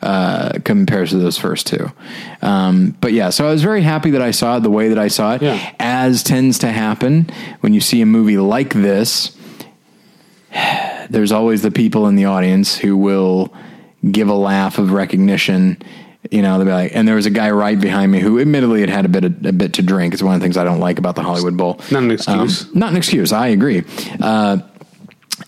uh, 0.03 0.59
compared 0.63 1.09
to 1.09 1.17
those 1.17 1.37
first 1.37 1.65
two. 1.65 1.91
Um, 2.41 2.95
but 3.01 3.13
yeah, 3.13 3.31
so 3.31 3.47
I 3.47 3.51
was 3.51 3.63
very 3.63 3.81
happy 3.81 4.11
that 4.11 4.21
I 4.21 4.31
saw 4.31 4.57
it 4.57 4.63
the 4.63 4.69
way 4.69 4.89
that 4.89 4.99
I 4.99 5.07
saw 5.07 5.33
it. 5.35 5.41
Yeah. 5.41 5.57
As 5.79 6.21
tends 6.23 6.59
to 6.59 6.71
happen 6.71 7.29
when 7.61 7.73
you 7.73 7.81
see 7.81 7.99
a 8.01 8.05
movie 8.05 8.37
like 8.37 8.73
this, 8.73 9.35
there's 11.09 11.31
always 11.31 11.61
the 11.63 11.71
people 11.71 12.07
in 12.07 12.15
the 12.15 12.25
audience 12.25 12.77
who 12.77 12.95
will 12.95 13.51
give 14.11 14.29
a 14.29 14.33
laugh 14.35 14.77
of 14.77 14.91
recognition. 14.91 15.77
You 16.29 16.41
know, 16.41 16.57
they'll 16.57 16.65
be 16.65 16.71
like, 16.71 16.95
and 16.95 17.07
there 17.07 17.15
was 17.15 17.25
a 17.25 17.29
guy 17.31 17.49
right 17.49 17.79
behind 17.79 18.11
me 18.11 18.19
who, 18.19 18.39
admittedly, 18.39 18.81
had 18.81 18.89
had 18.89 19.05
a 19.05 19.09
bit 19.09 19.23
of, 19.23 19.45
a 19.45 19.53
bit 19.53 19.73
to 19.75 19.81
drink. 19.81 20.13
It's 20.13 20.21
one 20.21 20.35
of 20.35 20.41
the 20.41 20.43
things 20.43 20.57
I 20.57 20.65
don't 20.65 20.81
like 20.81 20.99
about 20.99 21.15
the 21.15 21.23
Hollywood 21.23 21.55
Bowl. 21.55 21.79
Not 21.91 22.03
an 22.03 22.11
excuse. 22.11 22.65
Um, 22.65 22.71
not 22.73 22.91
an 22.91 22.97
excuse. 22.97 23.31
I 23.31 23.47
agree. 23.47 23.83
Uh, 24.21 24.57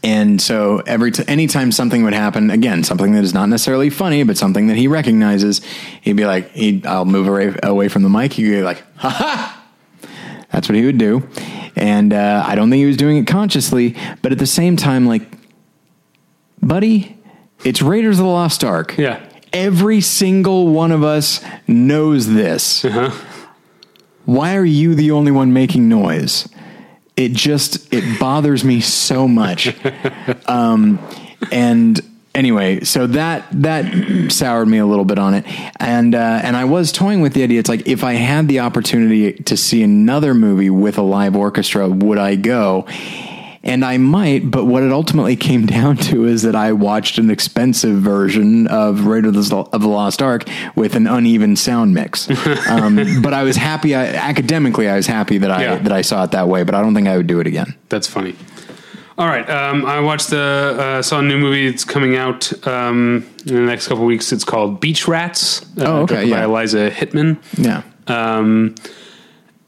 and 0.01 0.41
so 0.41 0.81
every 0.87 1.11
t- 1.11 1.25
anytime 1.27 1.73
something 1.73 2.03
would 2.05 2.13
happen, 2.13 2.49
again, 2.49 2.85
something 2.85 3.11
that 3.11 3.23
is 3.25 3.33
not 3.33 3.49
necessarily 3.49 3.89
funny, 3.89 4.23
but 4.23 4.37
something 4.37 4.67
that 4.67 4.77
he 4.77 4.87
recognizes, 4.87 5.59
he'd 6.01 6.15
be 6.15 6.25
like, 6.25 6.49
he'd, 6.51 6.85
I'll 6.85 7.03
move 7.03 7.27
away, 7.27 7.53
away 7.61 7.89
from 7.89 8.03
the 8.03 8.09
mic. 8.09 8.31
He'd 8.33 8.43
be 8.43 8.61
like, 8.63 8.81
ha 8.95 9.09
ha. 9.09 9.57
That's 10.51 10.69
what 10.69 10.77
he 10.77 10.85
would 10.85 10.97
do. 10.97 11.27
And 11.75 12.13
uh, 12.13 12.43
I 12.47 12.55
don't 12.55 12.69
think 12.69 12.79
he 12.79 12.85
was 12.85 12.97
doing 12.97 13.17
it 13.17 13.27
consciously, 13.27 13.97
but 14.21 14.31
at 14.31 14.39
the 14.39 14.47
same 14.47 14.77
time, 14.77 15.05
like, 15.05 15.23
buddy, 16.61 17.17
it's 17.65 17.81
Raiders 17.81 18.19
of 18.19 18.25
the 18.25 18.31
Lost 18.31 18.63
Ark. 18.63 18.95
Yeah. 18.97 19.25
Every 19.53 20.01
single 20.01 20.67
one 20.67 20.91
of 20.91 21.03
us 21.03 21.43
knows 21.67 22.27
this. 22.27 22.83
Why 24.25 24.55
are 24.55 24.65
you 24.65 24.95
the 24.95 25.11
only 25.11 25.31
one 25.31 25.51
making 25.51 25.89
noise? 25.89 26.47
It 27.17 27.33
just 27.33 27.93
it 27.93 28.19
bothers 28.19 28.63
me 28.63 28.79
so 28.81 29.27
much. 29.27 29.75
um, 30.47 30.99
and 31.51 31.99
anyway, 32.33 32.83
so 32.83 33.07
that 33.07 33.45
that 33.51 34.31
soured 34.31 34.67
me 34.67 34.77
a 34.77 34.85
little 34.85 35.05
bit 35.05 35.19
on 35.19 35.33
it, 35.33 35.45
and 35.79 36.15
uh, 36.15 36.39
and 36.43 36.55
I 36.55 36.65
was 36.65 36.91
toying 36.91 37.21
with 37.21 37.33
the 37.33 37.43
idea. 37.43 37.59
It's 37.59 37.69
like 37.69 37.87
if 37.87 38.03
I 38.03 38.13
had 38.13 38.47
the 38.47 38.59
opportunity 38.59 39.33
to 39.33 39.57
see 39.57 39.83
another 39.83 40.33
movie 40.33 40.69
with 40.69 40.97
a 40.97 41.01
live 41.01 41.35
orchestra, 41.35 41.89
would 41.89 42.17
I 42.17 42.35
go? 42.35 42.85
And 43.63 43.85
I 43.85 43.97
might, 43.97 44.49
but 44.49 44.65
what 44.65 44.81
it 44.81 44.91
ultimately 44.91 45.35
came 45.35 45.67
down 45.67 45.95
to 45.97 46.25
is 46.25 46.41
that 46.41 46.55
I 46.55 46.71
watched 46.73 47.19
an 47.19 47.29
expensive 47.29 47.97
version 48.01 48.65
of 48.67 49.05
Raiders 49.05 49.51
of 49.53 49.69
the 49.81 49.87
Lost 49.87 50.19
Ark 50.23 50.45
with 50.75 50.95
an 50.95 51.05
uneven 51.05 51.55
sound 51.55 51.93
mix. 51.93 52.27
Um, 52.69 53.21
but 53.21 53.33
I 53.33 53.43
was 53.43 53.57
happy. 53.57 53.93
I, 53.95 54.05
academically, 54.07 54.89
I 54.89 54.95
was 54.95 55.05
happy 55.07 55.37
that 55.39 55.51
I 55.51 55.61
Yeah. 55.63 55.75
that 55.77 55.91
I 55.91 56.01
saw 56.01 56.23
it 56.23 56.31
that 56.31 56.47
way. 56.47 56.63
But 56.63 56.73
I 56.73 56.81
don't 56.81 56.95
think 56.95 57.07
I 57.07 57.17
would 57.17 57.27
do 57.27 57.39
it 57.39 57.47
again. 57.47 57.75
That's 57.89 58.07
funny. 58.07 58.35
All 59.17 59.27
right, 59.27 59.47
um, 59.49 59.85
I 59.85 59.99
watched 59.99 60.29
the 60.31 60.75
uh, 60.79 61.01
saw 61.03 61.19
a 61.19 61.21
new 61.21 61.37
movie 61.37 61.69
that's 61.69 61.83
coming 61.83 62.15
out 62.15 62.51
um, 62.65 63.27
in 63.45 63.53
the 63.53 63.61
next 63.61 63.87
couple 63.89 64.05
weeks. 64.05 64.31
It's 64.31 64.43
called 64.45 64.79
Beach 64.79 65.07
Rats. 65.07 65.61
Uh, 65.77 65.83
Oh, 65.85 65.97
okay, 66.03 66.15
directed 66.27 66.31
by. 66.31 66.43
Eliza 66.45 66.89
Hittman. 66.89 67.37
Yeah. 67.57 67.83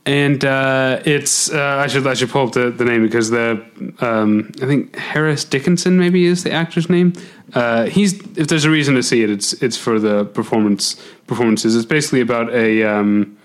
And 0.06 0.44
uh, 0.44 1.02
it's 1.06 1.50
uh, 1.50 1.78
I 1.82 1.88
should 1.88 2.06
I 2.06 2.14
should 2.14 2.30
pull 2.30 2.48
up 2.48 2.54
the, 2.54 2.72
the 2.72 2.84
name 2.84 3.04
because 3.04 3.30
the 3.30 3.66
um, 4.02 4.52
I 4.62 4.66
think 4.66 4.98
Harris 4.98 5.46
Dickinson 5.46 5.98
maybe 5.98 6.26
is 6.26 6.44
the 6.44 6.52
actor's 6.52 6.90
name. 6.90 7.14
Uh, 7.54 7.86
he's 7.86 8.20
if 8.38 8.48
there's 8.48 8.66
a 8.66 8.70
reason 8.70 8.96
to 8.96 9.04
see 9.04 9.24
it, 9.24 9.30
it's 9.30 9.54
it's 9.64 9.78
for 9.78 10.00
the 10.00 10.26
performance 10.26 11.02
performances. 11.26 11.78
It's 11.78 11.86
basically 11.86 12.20
about 12.20 12.54
a 12.54 12.84
um, 12.84 13.38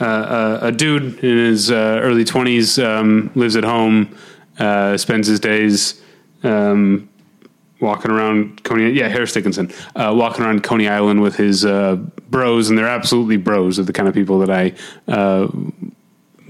a 0.00 0.72
dude 0.72 1.22
in 1.22 1.38
his 1.38 1.70
uh, 1.70 2.00
early 2.02 2.24
twenties 2.24 2.80
um, 2.80 3.30
lives 3.36 3.54
at 3.54 3.62
home, 3.62 4.16
uh, 4.58 4.96
spends 4.96 5.28
his 5.28 5.38
days 5.38 6.02
um, 6.42 7.08
walking 7.78 8.10
around 8.10 8.64
Coney. 8.64 8.90
Yeah, 8.90 9.06
Harris 9.06 9.32
Dickinson 9.32 9.72
uh, 9.94 10.12
walking 10.16 10.44
around 10.44 10.64
Coney 10.64 10.88
Island 10.88 11.22
with 11.22 11.36
his 11.36 11.64
bros, 12.30 12.68
and 12.68 12.78
they're 12.78 12.88
absolutely 12.88 13.36
bros. 13.36 13.76
They're 13.76 13.84
the 13.84 13.92
kind 13.92 14.08
of 14.08 14.14
people 14.14 14.38
that 14.40 14.50
I 14.50 14.72
uh, 15.10 15.48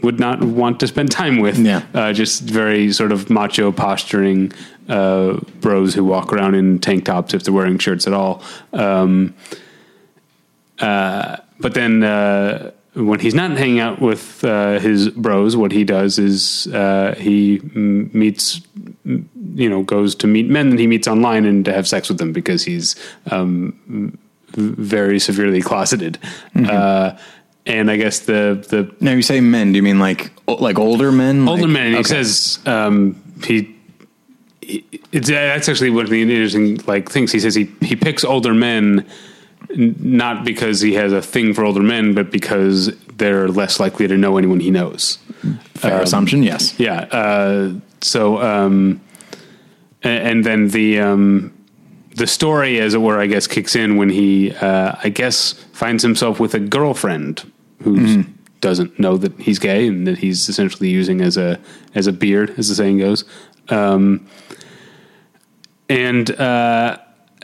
would 0.03 0.20
not 0.20 0.43
want 0.43 0.81
to 0.81 0.87
spend 0.87 1.11
time 1.11 1.39
with. 1.39 1.59
Yeah. 1.59 1.83
uh, 1.95 2.12
just 2.12 2.43
very 2.43 2.93
sort 2.93 3.12
of 3.12 3.31
macho 3.31 3.72
posturing 3.72 4.53
uh, 4.89 5.39
bros 5.61 5.95
who 5.95 6.05
walk 6.05 6.33
around 6.33 6.55
in 6.55 6.79
tank 6.79 7.05
tops 7.07 7.35
if 7.35 7.43
they're 7.45 7.55
wearing 7.55 7.79
shirts 7.79 8.07
at 8.07 8.12
all. 8.12 8.43
Um, 8.72 9.35
uh, 10.79 11.39
but 11.59 11.74
then 11.74 12.03
uh, 12.03 12.70
when 12.95 13.20
he's 13.20 13.35
not 13.35 13.53
hanging 13.53 13.81
out 13.81 14.01
with 14.01 14.45
uh, 14.45 14.79
his 14.79 15.09
bros, 15.11 15.57
what 15.57 15.72
he 15.72 15.85
does 15.85 16.18
is 16.18 16.66
uh, 16.68 17.14
he 17.18 17.61
m- 17.74 18.11
meets, 18.12 18.61
you 19.05 19.68
know, 19.68 19.83
goes 19.83 20.14
to 20.16 20.27
meet 20.27 20.49
men 20.49 20.70
that 20.70 20.79
he 20.79 20.87
meets 20.87 21.09
online 21.09 21.45
and 21.45 21.64
to 21.64 21.72
have 21.72 21.89
sex 21.89 22.09
with 22.09 22.18
them 22.18 22.33
because 22.33 22.64
he's 22.64 22.97
um, 23.31 24.18
very 24.57 25.18
severely 25.18 25.62
closeted. 25.62 26.18
Uh, 26.54 27.16
and 27.66 27.90
I 27.90 27.96
guess 27.96 28.20
the 28.20 28.64
the 28.68 28.94
Now 29.00 29.12
you 29.12 29.22
say 29.22 29.40
men, 29.40 29.72
do 29.72 29.76
you 29.76 29.82
mean 29.82 29.98
like 29.98 30.32
like 30.46 30.78
older 30.78 31.12
men? 31.12 31.48
older 31.48 31.66
Like-. 31.66 31.82
He 31.82 31.96
okay. 31.96 32.02
says 32.02 32.59
um, 32.66 33.20
he. 33.44 33.74
It's 35.12 35.28
that's 35.28 35.68
actually 35.68 35.90
one 35.90 36.04
of 36.04 36.11
the 36.11 36.22
interesting 36.22 36.78
like 36.86 37.09
things. 37.09 37.32
He 37.32 37.40
says 37.40 37.54
he 37.54 37.70
he 37.82 37.94
picks 37.96 38.24
older 38.24 38.54
men 38.54 39.07
not 39.74 40.44
because 40.44 40.80
he 40.80 40.94
has 40.94 41.12
a 41.12 41.22
thing 41.22 41.54
for 41.54 41.64
older 41.64 41.82
men, 41.82 42.14
but 42.14 42.30
because 42.30 42.96
they're 43.16 43.48
less 43.48 43.80
likely 43.80 44.07
to 44.09 44.16
know 44.16 44.36
anyone 44.36 44.61
he 44.61 44.70
knows. 44.70 45.18
fair 45.74 46.00
assumption. 46.00 46.42
Yes. 46.42 46.78
Yeah. 46.78 47.00
Uh, 47.11 47.74
so, 48.00 48.40
um, 48.40 49.00
a- 50.04 50.09
and, 50.09 50.44
then 50.44 50.68
the 50.68 51.00
um, 51.00 51.55
the 52.17 52.27
story, 52.27 52.81
as 52.81 52.95
it 52.95 52.99
were, 52.99 53.21
I 53.21 53.27
guess, 53.27 53.47
kicks 53.47 53.77
in 53.77 53.97
when 53.97 54.09
he, 54.09 54.53
uh, 54.53 54.95
I 55.03 55.11
guess, 55.11 55.53
finds 55.73 56.03
himself 56.03 56.41
with 56.41 56.55
a 56.55 56.59
girlfriend 56.59 57.51
who 57.83 58.25
doesn't 58.61 58.99
know 58.99 59.17
that 59.19 59.39
he's 59.39 59.59
gay 59.59 59.87
and 59.87 60.07
that 60.07 60.19
he's 60.19 60.49
essentially 60.49 60.89
using 60.89 61.21
as 61.21 61.37
a 61.37 61.59
as 61.95 62.07
a 62.07 62.12
beard, 62.12 62.55
as 62.59 62.69
the 62.69 62.75
saying 62.75 62.99
goes. 62.99 63.25
Um, 63.69 64.27
and 65.89 66.31
uh, 66.41 66.99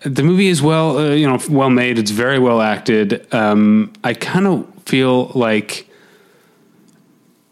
the 0.04 0.22
movie 0.22 0.48
is 0.48 0.62
well, 0.62 0.98
uh, 0.98 1.10
you 1.10 1.28
know, 1.28 1.38
well 1.50 1.70
made. 1.70 1.98
It's 1.98 2.10
very 2.10 2.38
well 2.38 2.60
acted. 2.60 3.32
Um, 3.32 3.92
I 4.02 4.14
kind 4.14 4.46
of 4.46 4.66
feel 4.86 5.26
like 5.34 5.88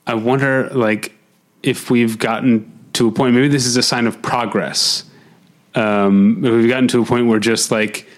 I 0.07 0.14
wonder, 0.14 0.68
like, 0.71 1.14
if 1.62 1.91
we've 1.91 2.18
gotten 2.18 2.73
to 2.95 3.09
a 3.09 3.12
point. 3.12 3.35
Maybe 3.35 3.49
this 3.49 3.66
is 3.66 3.77
a 3.77 3.83
sign 3.83 4.07
of 4.07 4.21
progress. 4.23 5.05
Um, 5.75 6.41
we've 6.43 6.68
gotten 6.68 6.89
to 6.89 7.03
a 7.03 7.05
point 7.05 7.27
where 7.27 7.39
just 7.39 7.71
like 7.71 8.09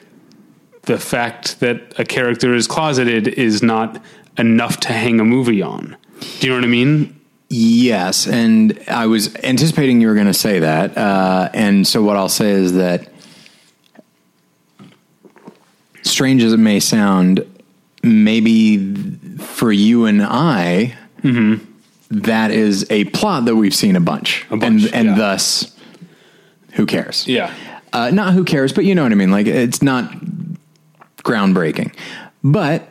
the 0.83 0.99
fact 0.99 1.61
that 1.61 1.99
a 1.99 2.05
character 2.05 2.55
is 2.55 2.67
closeted 2.67 3.29
is 3.29 3.63
not 3.63 4.03
enough 4.39 4.81
to 4.81 4.93
hang 4.93 5.21
a 5.21 5.25
movie 5.25 5.63
on. 5.63 5.97
Do 6.41 6.47
you 6.47 6.53
know 6.53 6.59
what 6.59 6.65
I 6.65 6.69
mean? 6.69 7.21
Yes, 7.51 8.27
and 8.27 8.83
I 8.89 9.07
was 9.07 9.35
anticipating 9.37 10.01
you 10.01 10.09
were 10.09 10.15
going 10.15 10.27
to 10.27 10.35
say 10.35 10.61
that. 10.61 10.97
Uh, 10.97 11.51
and 11.53 11.87
so 11.87 12.03
what 12.03 12.17
I'll 12.17 12.31
say 12.31 12.51
is 12.51 12.73
that, 12.75 13.09
strange 16.03 16.43
as 16.43 16.53
it 16.53 16.59
may 16.59 16.81
sound, 16.81 17.47
maybe 18.03 19.37
for 19.39 19.71
you 19.71 20.07
and 20.07 20.23
I, 20.23 20.97
that 22.11 22.51
is 22.51 22.87
a 22.91 23.05
plot 23.07 23.45
that 23.45 23.57
we've 23.57 23.75
seen 23.75 23.97
a 23.97 24.01
bunch, 24.01 24.47
A 24.51 24.57
bunch, 24.57 24.85
and 24.87 24.95
and 24.95 25.09
yeah. 25.09 25.15
thus, 25.15 25.72
who 26.73 26.87
cares? 26.87 27.27
Yeah. 27.27 27.53
uh, 27.93 28.11
not 28.11 28.35
who 28.35 28.45
cares, 28.45 28.73
but 28.73 28.85
you 28.85 28.95
know 28.95 29.03
what 29.03 29.13
I 29.13 29.15
mean. 29.17 29.31
Like 29.31 29.47
it's 29.47 29.83
not 29.83 30.13
groundbreaking, 31.19 31.95
but 32.43 32.89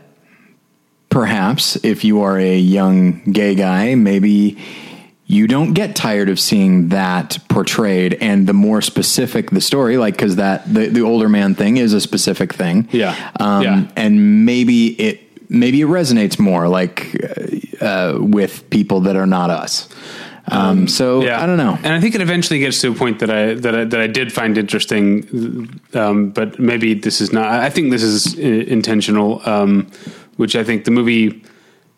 perhaps 1.10 1.76
if 1.84 2.04
you 2.04 2.22
are 2.22 2.38
a 2.40 2.58
young 2.58 3.22
gay 3.32 3.56
guy, 3.56 3.96
maybe 3.96 4.58
you 5.26 5.48
don't 5.48 5.74
get 5.74 5.96
tired 5.96 6.30
of 6.30 6.40
seeing 6.40 6.90
that 6.90 7.38
portrayed 7.50 8.16
and 8.16 8.48
the 8.48 8.54
more 8.54 8.82
specific 8.82 9.50
the 9.52 9.62
story 9.62 9.98
like 9.98 10.14
because 10.16 10.36
that 10.36 10.72
the, 10.74 10.88
the 10.88 11.02
older 11.02 11.30
man 11.30 11.56
thing 11.56 11.78
is 11.78 11.94
a 11.94 12.02
specific 12.02 12.54
thing 12.54 12.88
Yeah. 12.92 13.16
um, 13.40 13.64
Yeah. 13.64 13.88
and 13.96 14.46
maybe 14.46 14.88
it 15.00 15.50
maybe 15.50 15.82
it 15.82 15.88
resonates 15.88 16.38
more 16.38 16.68
like 16.68 17.16
uh, 17.82 17.86
uh, 17.86 18.18
with 18.20 18.70
people 18.72 19.02
that 19.02 19.16
are 19.16 19.26
not 19.26 19.50
us 19.50 19.88
um, 20.48 20.88
so 20.88 21.22
yeah. 21.24 21.42
i 21.42 21.46
don't 21.46 21.58
know 21.58 21.78
And 21.84 21.94
I 21.94 22.00
think 22.00 22.16
it 22.16 22.22
eventually 22.22 22.60
gets 22.60 22.82
to 22.82 22.92
a 22.92 22.96
point 22.96 23.20
that 23.20 23.30
I 23.30 23.54
that 23.56 23.76
I, 23.76 23.84
that 23.86 24.00
I 24.00 24.08
did 24.08 24.32
find 24.32 24.58
interesting, 24.58 25.80
um, 25.94 26.30
but 26.30 26.60
maybe 26.60 26.94
this 26.94 27.22
is 27.22 27.34
not. 27.34 27.46
I 27.46 27.70
think 27.70 27.92
this 27.92 28.04
is 28.04 28.38
uh, 28.38 28.42
intentional, 28.42 29.42
um, 29.50 29.90
which 30.38 30.56
I 30.56 30.64
think 30.64 30.86
the 30.86 30.92
movie 30.92 31.44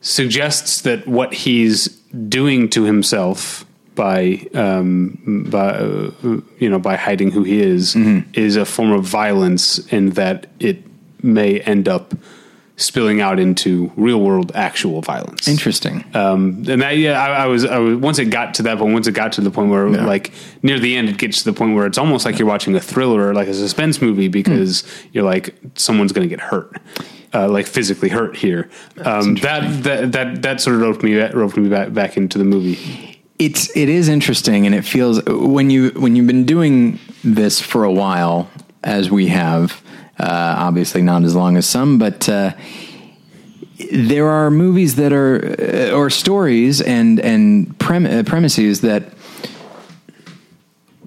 suggests 0.01 0.81
that 0.81 1.07
what 1.07 1.33
he's 1.33 1.87
doing 2.29 2.69
to 2.69 2.83
himself 2.83 3.65
by 3.95 4.47
um, 4.53 5.45
by 5.49 5.69
uh, 5.69 6.11
you 6.59 6.69
know 6.69 6.79
by 6.79 6.95
hiding 6.95 7.31
who 7.31 7.43
he 7.43 7.61
is 7.61 7.95
is 8.33 8.55
a 8.55 8.65
form 8.65 8.91
of 8.91 9.03
violence, 9.03 9.79
and 9.91 10.13
that 10.13 10.47
it 10.59 10.77
may 11.21 11.59
end 11.61 11.87
up 11.87 12.13
spilling 12.75 13.21
out 13.21 13.39
into 13.39 13.91
real 13.95 14.19
world 14.19 14.51
actual 14.55 15.01
violence. 15.01 15.47
interesting 15.47 16.03
Um, 16.15 16.63
and 16.67 16.81
that, 16.81 16.97
yeah, 16.97 17.21
I, 17.21 17.43
I, 17.43 17.45
was, 17.45 17.65
I 17.65 17.77
was, 17.77 17.97
once 17.97 18.17
it 18.17 18.25
got 18.31 18.55
to 18.55 18.63
that 18.63 18.79
point, 18.79 18.93
once 18.93 19.05
it 19.07 19.11
got 19.11 19.31
to 19.33 19.41
the 19.41 19.51
point 19.51 19.69
where 19.69 19.87
Yeah. 19.89 20.05
like 20.05 20.31
near 20.63 20.79
the 20.79 20.95
end, 20.95 21.07
it 21.09 21.17
gets 21.19 21.43
to 21.43 21.51
the 21.51 21.53
point 21.53 21.75
where 21.75 21.85
it's 21.85 21.99
almost 21.99 22.25
like 22.25 22.39
you're 22.39 22.47
watching 22.47 22.75
a 22.75 22.79
thriller 22.79 23.27
or 23.29 23.33
like 23.35 23.47
a 23.47 23.53
suspense 23.53 24.01
movie 24.01 24.27
because 24.27 24.83
you're 25.11 25.23
like, 25.23 25.53
someone's 25.75 26.11
going 26.13 26.27
to 26.27 26.35
get 26.35 26.41
hurt. 26.41 26.81
Uh, 27.35 27.47
like 27.49 27.65
physically 27.65 28.09
hurt 28.09 28.35
here. 28.37 28.69
Um, 29.03 29.35
that, 29.35 29.83
that, 29.83 30.11
that, 30.11 30.41
that 30.43 30.61
sort 30.61 30.75
of 30.75 30.81
roped 30.83 31.01
me, 31.03 31.15
roped 31.15 31.57
me 31.57 31.67
back, 31.69 31.91
back 31.93 32.15
into 32.17 32.37
the 32.37 32.43
movie. 32.43 33.19
it's 33.39 33.75
it 33.75 33.89
is 33.89 34.07
interesting 34.07 34.65
and 34.67 34.75
it 34.75 34.83
feels 34.85 35.23
when 35.25 35.69
you 35.71 35.89
when 35.95 36.15
you've 36.15 36.27
been 36.27 36.45
doing 36.45 36.99
this 37.23 37.59
for 37.59 37.83
a 37.83 37.91
while 37.91 38.49
as 38.83 39.09
we 39.09 39.27
have 39.27 39.81
uh, 40.19 40.55
obviously 40.57 41.01
not 41.01 41.23
as 41.23 41.35
long 41.35 41.57
as 41.57 41.65
some 41.67 41.97
but 41.97 42.27
uh, 42.29 42.51
there 43.91 44.29
are 44.29 44.51
movies 44.51 44.95
that 44.95 45.11
are 45.11 45.55
uh, 45.59 45.91
or 45.95 46.09
stories 46.09 46.81
and 46.81 47.19
and 47.19 47.77
prem- 47.79 48.05
uh, 48.05 48.23
premises 48.23 48.81
that 48.81 49.03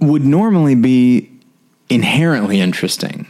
would 0.01 0.25
normally 0.25 0.75
be 0.75 1.31
inherently 1.89 2.61
interesting. 2.61 3.27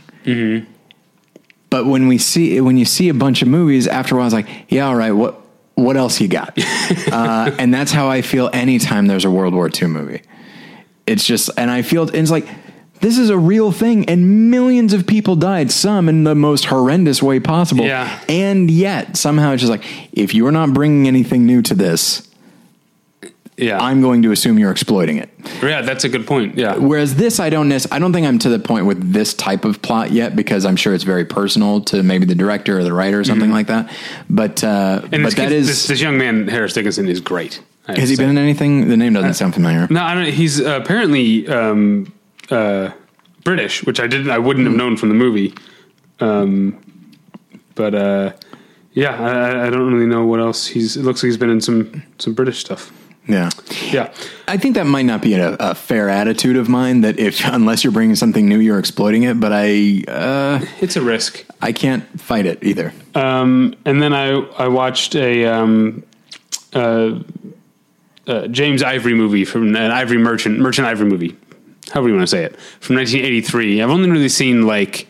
But 1.71 1.87
when 1.87 2.09
we 2.09 2.19
see 2.19 2.61
when 2.61 2.77
you 2.79 2.85
see 2.85 3.09
a 3.09 3.15
bunch 3.15 3.43
of 3.43 3.49
movies 3.49 3.87
after 3.87 4.15
a 4.15 4.19
while 4.19 4.27
it's 4.27 4.35
like 4.35 4.49
yeah 4.69 4.87
all 4.87 4.97
right 4.97 5.13
what 5.13 5.41
what 5.75 5.97
else 5.97 6.21
you 6.21 6.29
got? 6.29 6.59
Uh, 7.13 7.51
and 7.59 7.75
that's 7.75 7.91
how 7.93 8.09
i 8.09 8.23
feel 8.23 8.49
anytime 8.53 9.07
there's 9.07 9.25
a 9.25 9.31
world 9.31 9.53
war 9.55 9.69
ii 9.83 9.89
movie. 9.89 10.23
It's 11.07 11.27
just 11.27 11.51
and 11.57 11.71
i 11.71 11.83
feel 11.83 12.09
it's 12.09 12.31
like 12.31 12.47
this 13.01 13.19
is 13.19 13.31
a 13.31 13.39
real 13.39 13.73
thing 13.73 14.09
and 14.09 14.51
millions 14.51 14.93
of 14.93 15.07
people 15.07 15.37
died 15.37 15.71
some 15.71 16.09
in 16.09 16.25
the 16.25 16.35
most 16.35 16.67
horrendous 16.67 17.23
way 17.23 17.41
possible 17.41 17.85
Yeah. 17.85 18.21
and 18.29 18.71
yet 18.71 19.17
somehow 19.17 19.53
it's 19.53 19.61
just 19.63 19.71
like 19.71 19.85
if 20.13 20.35
you're 20.35 20.53
not 20.53 20.73
bringing 20.73 21.07
anything 21.07 21.47
new 21.47 21.63
to 21.63 21.75
this 21.75 22.29
Yeah. 23.57 23.79
i'm 23.83 24.01
going 24.03 24.23
to 24.23 24.33
assume 24.33 24.59
you're 24.59 24.71
exploiting 24.71 25.17
it 25.19 25.31
yeah, 25.63 25.81
that's 25.81 26.03
a 26.03 26.09
good 26.09 26.27
point. 26.27 26.57
Yeah. 26.59 26.75
Whereas 26.77 27.15
this, 27.15 27.39
I 27.39 27.51
don't 27.51 27.71
I 27.93 27.99
don't 28.01 28.13
think 28.13 28.27
I'm 28.27 28.39
to 28.41 28.49
the 28.49 28.59
point 28.59 28.85
with 28.87 29.13
this 29.13 29.33
type 29.33 29.65
of 29.65 29.81
plot 29.81 30.11
yet 30.11 30.35
because 30.35 30.65
I'm 30.67 30.75
sure 30.75 30.93
it's 30.93 31.05
very 31.05 31.25
personal 31.25 31.81
to 31.83 32.03
maybe 32.03 32.27
the 32.27 32.35
director 32.35 32.77
or 32.79 32.83
the 32.85 32.93
writer 32.93 33.21
or 33.21 33.25
something 33.25 33.53
like 33.53 33.69
that. 33.69 33.89
But 34.29 34.65
uh, 34.65 35.03
Mm-hmm. 35.03 35.15
And 35.15 35.23
but 35.23 35.29
this, 35.29 35.35
that 35.37 35.49
kid- 35.51 35.53
is 35.53 35.67
this, 35.69 35.87
this 35.87 36.01
young 36.01 36.19
man, 36.19 36.49
Harris 36.49 36.73
Dickinson, 36.73 37.07
is 37.09 37.21
great. 37.21 37.63
I 37.87 37.99
has 37.99 38.09
he 38.09 38.17
say. 38.17 38.25
been 38.25 38.31
in 38.31 38.39
anything? 38.39 38.89
The 38.89 38.97
name 38.97 39.13
doesn't 39.13 39.35
sound 39.35 39.55
familiar. 39.55 39.87
No, 39.89 40.03
I 40.03 40.15
don't. 40.15 40.27
He's 40.27 40.61
uh, 40.61 40.81
apparently 40.83 41.47
um, 41.49 42.13
uh, 42.51 42.93
British, 43.45 43.85
which 43.85 44.01
I 44.01 44.07
didn't. 44.07 44.31
I 44.31 44.39
wouldn't 44.39 44.67
have 44.67 44.77
known 44.77 44.97
from 44.97 45.09
the 45.09 45.15
movie. 45.15 45.55
Um, 46.21 46.81
but 47.75 47.95
uh, 47.95 48.33
yeah, 48.93 49.21
I, 49.21 49.67
I 49.67 49.71
don't 49.71 49.93
really 49.93 50.07
know 50.07 50.25
what 50.27 50.41
else. 50.41 50.67
He's. 50.67 50.97
It 50.97 51.03
looks 51.03 51.23
like 51.23 51.29
he's 51.29 51.37
been 51.37 51.51
in 51.51 51.61
some 51.61 52.03
some 52.19 52.35
British 52.35 52.59
stuff. 52.59 52.93
Yeah, 53.29 53.51
Yeah, 53.91 54.15
I 54.47 54.57
think 54.57 54.77
that 54.77 54.87
might 54.87 55.05
not 55.05 55.21
be 55.21 55.35
a, 55.35 55.57
a 55.59 55.75
fair 55.75 56.09
attitude 56.09 56.57
of 56.57 56.69
mine. 56.69 57.01
That 57.01 57.19
if 57.19 57.45
unless 57.45 57.83
you're 57.83 57.93
bringing 57.93 58.17
something 58.17 58.49
new, 58.49 58.59
you're 58.59 58.79
exploiting 58.79 59.25
it. 59.25 59.41
But 59.41 59.53
I 59.53 60.05
uh, 60.07 60.65
it's 60.81 60.97
a 60.97 61.03
risk. 61.03 61.45
I 61.61 61.73
can't 61.73 62.05
fight 62.21 62.47
it 62.47 62.63
either. 62.63 62.93
Um, 63.15 63.75
and 63.85 64.01
then 64.01 64.13
I 64.13 64.31
I 64.59 64.69
watched 64.69 65.17
a 65.17 65.45
um, 65.47 66.05
uh, 66.73 67.19
uh, 68.27 68.47
James 68.49 68.83
Ivory 68.83 69.15
movie 69.15 69.45
from 69.45 69.75
an 69.75 69.91
Ivory 69.91 70.19
Merchant 70.19 70.59
Merchant 70.61 70.87
Ivory 70.87 71.09
movie, 71.09 71.37
however 71.93 72.09
you 72.09 72.15
want 72.15 72.29
to 72.29 72.31
say 72.31 72.45
it, 72.45 72.57
from 72.81 72.97
1983. 72.97 73.83
I've 73.83 73.91
only 73.91 74.11
really 74.11 74.29
seen 74.29 74.67
like 74.67 75.09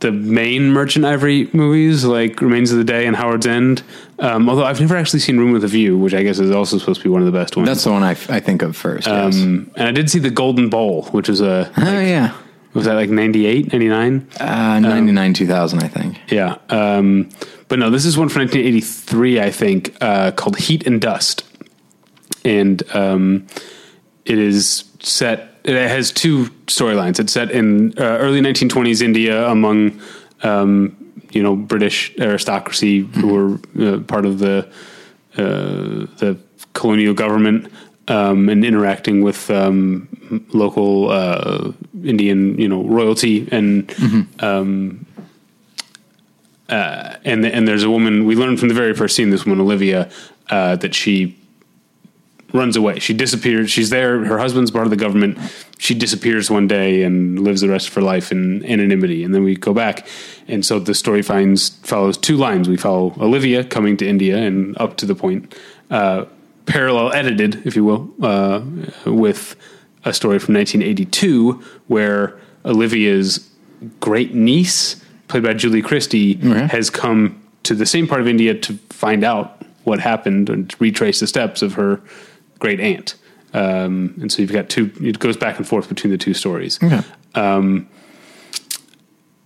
the 0.00 0.12
main 0.12 0.72
Merchant 0.72 1.04
Ivory 1.04 1.48
movies, 1.52 2.04
like 2.04 2.40
Remains 2.40 2.72
of 2.72 2.78
the 2.78 2.84
Day 2.84 3.06
and 3.06 3.14
Howard's 3.14 3.46
End. 3.46 3.82
Um, 4.18 4.48
although 4.48 4.64
I've 4.64 4.80
never 4.80 4.96
actually 4.96 5.20
seen 5.20 5.38
Room 5.38 5.52
with 5.52 5.64
a 5.64 5.68
View, 5.68 5.98
which 5.98 6.14
I 6.14 6.22
guess 6.22 6.38
is 6.38 6.50
also 6.50 6.78
supposed 6.78 7.00
to 7.00 7.04
be 7.04 7.10
one 7.10 7.20
of 7.20 7.26
the 7.26 7.38
best 7.38 7.56
ones. 7.56 7.68
That's 7.68 7.84
the 7.84 7.92
one 7.92 8.02
I, 8.02 8.12
I 8.12 8.40
think 8.40 8.62
of 8.62 8.76
first. 8.76 9.06
yes. 9.06 9.36
um, 9.36 9.70
and 9.76 9.88
I 9.88 9.92
did 9.92 10.10
see 10.10 10.18
the 10.18 10.30
Golden 10.30 10.70
Bowl, 10.70 11.04
which 11.12 11.28
was 11.28 11.40
a 11.40 11.70
oh 11.76 12.00
yeah, 12.00 12.34
was 12.72 12.84
that 12.86 12.94
like 12.94 13.10
98, 13.10 13.72
99? 13.72 14.28
uh, 14.40 14.78
ninety 14.80 15.12
nine 15.12 15.34
two 15.34 15.46
thousand, 15.46 15.82
I 15.82 15.88
think. 15.88 16.18
Yeah. 16.30 16.56
Um, 16.68 17.28
but 17.68 17.78
no, 17.78 17.90
this 17.90 18.04
is 18.04 18.16
one 18.18 18.28
from 18.28 18.42
1983, 18.42 19.40
I 19.40 19.50
think, 19.50 19.96
uh, 20.00 20.32
called 20.32 20.56
Heat 20.58 20.86
and 20.86 21.00
Dust. 21.00 21.44
And 22.44 22.82
um, 22.94 23.46
it 24.24 24.38
is 24.38 24.84
set, 25.00 25.49
it 25.64 25.88
has 25.88 26.12
two 26.12 26.46
storylines. 26.66 27.18
It's 27.20 27.32
set 27.32 27.50
in 27.50 27.98
uh, 27.98 28.18
early 28.18 28.40
1920s 28.40 29.02
India 29.02 29.46
among, 29.48 30.00
um, 30.42 30.96
you 31.32 31.42
know, 31.42 31.56
British 31.56 32.14
aristocracy 32.18 33.00
who 33.00 33.26
were 33.28 33.94
uh, 33.94 34.00
part 34.00 34.26
of 34.26 34.38
the, 34.38 34.68
uh, 35.36 36.06
the 36.18 36.38
colonial 36.72 37.14
government. 37.14 37.72
Um, 38.08 38.48
and 38.48 38.64
interacting 38.64 39.22
with 39.22 39.48
um, 39.52 40.08
local 40.52 41.10
uh, 41.10 41.70
Indian, 42.02 42.58
you 42.58 42.68
know, 42.68 42.82
royalty 42.82 43.46
and 43.52 43.88
and 46.70 47.44
and 47.44 47.68
there's 47.68 47.84
a 47.84 47.90
woman 47.90 48.24
we 48.24 48.34
learned 48.34 48.58
from 48.58 48.68
the 48.68 48.74
very 48.74 48.94
first 48.94 49.16
scene. 49.16 49.30
This 49.30 49.44
woman 49.44 49.60
Olivia 49.60 50.10
uh, 50.50 50.76
that 50.76 50.94
she 50.94 51.36
runs 52.52 52.76
away. 52.76 52.98
She 52.98 53.14
disappears. 53.14 53.70
She's 53.70 53.90
there. 53.90 54.24
Her 54.24 54.38
husband's 54.38 54.70
part 54.70 54.86
of 54.86 54.90
the 54.90 54.96
government. 54.96 55.38
She 55.78 55.94
disappears 55.94 56.50
one 56.50 56.68
day 56.68 57.02
and 57.02 57.38
lives 57.40 57.60
the 57.60 57.68
rest 57.68 57.88
of 57.88 57.94
her 57.94 58.02
life 58.02 58.32
in 58.32 58.64
anonymity. 58.64 59.24
And 59.24 59.34
then 59.34 59.42
we 59.44 59.56
go 59.56 59.72
back, 59.72 60.06
and 60.48 60.64
so 60.64 60.78
the 60.78 60.94
story 60.94 61.22
finds 61.22 61.70
follows 61.82 62.18
two 62.18 62.36
lines. 62.36 62.68
We 62.68 62.76
follow 62.76 63.14
Olivia 63.18 63.64
coming 63.64 63.96
to 63.98 64.08
India 64.08 64.36
and 64.36 64.76
up 64.78 64.96
to 64.98 65.06
the 65.06 65.14
point, 65.14 65.54
uh, 65.90 66.26
parallel 66.66 67.12
edited, 67.12 67.66
if 67.66 67.76
you 67.76 67.84
will, 67.84 68.10
uh, 68.22 68.62
with 69.06 69.56
a 70.04 70.12
story 70.12 70.38
from 70.38 70.54
1982 70.54 71.52
where 71.88 72.38
Olivia's 72.64 73.48
great 74.00 74.34
niece, 74.34 75.02
played 75.28 75.42
by 75.42 75.54
Julie 75.54 75.82
Christie, 75.82 76.34
has 76.68 76.90
come 76.90 77.40
to 77.64 77.74
the 77.74 77.86
same 77.86 78.06
part 78.06 78.20
of 78.20 78.28
India 78.28 78.54
to 78.54 78.74
find 78.90 79.24
out 79.24 79.62
what 79.84 80.00
happened 80.00 80.48
and 80.50 80.74
retrace 80.80 81.20
the 81.20 81.26
steps 81.26 81.62
of 81.62 81.74
her 81.74 82.00
great 82.60 82.78
aunt. 82.80 83.16
Um, 83.52 84.14
and 84.20 84.30
so 84.30 84.40
you've 84.42 84.52
got 84.52 84.68
two. 84.68 84.92
It 85.00 85.18
goes 85.18 85.36
back 85.36 85.58
and 85.58 85.66
forth 85.66 85.88
between 85.88 86.12
the 86.12 86.18
two 86.18 86.34
stories. 86.34 86.78
Okay. 86.82 87.02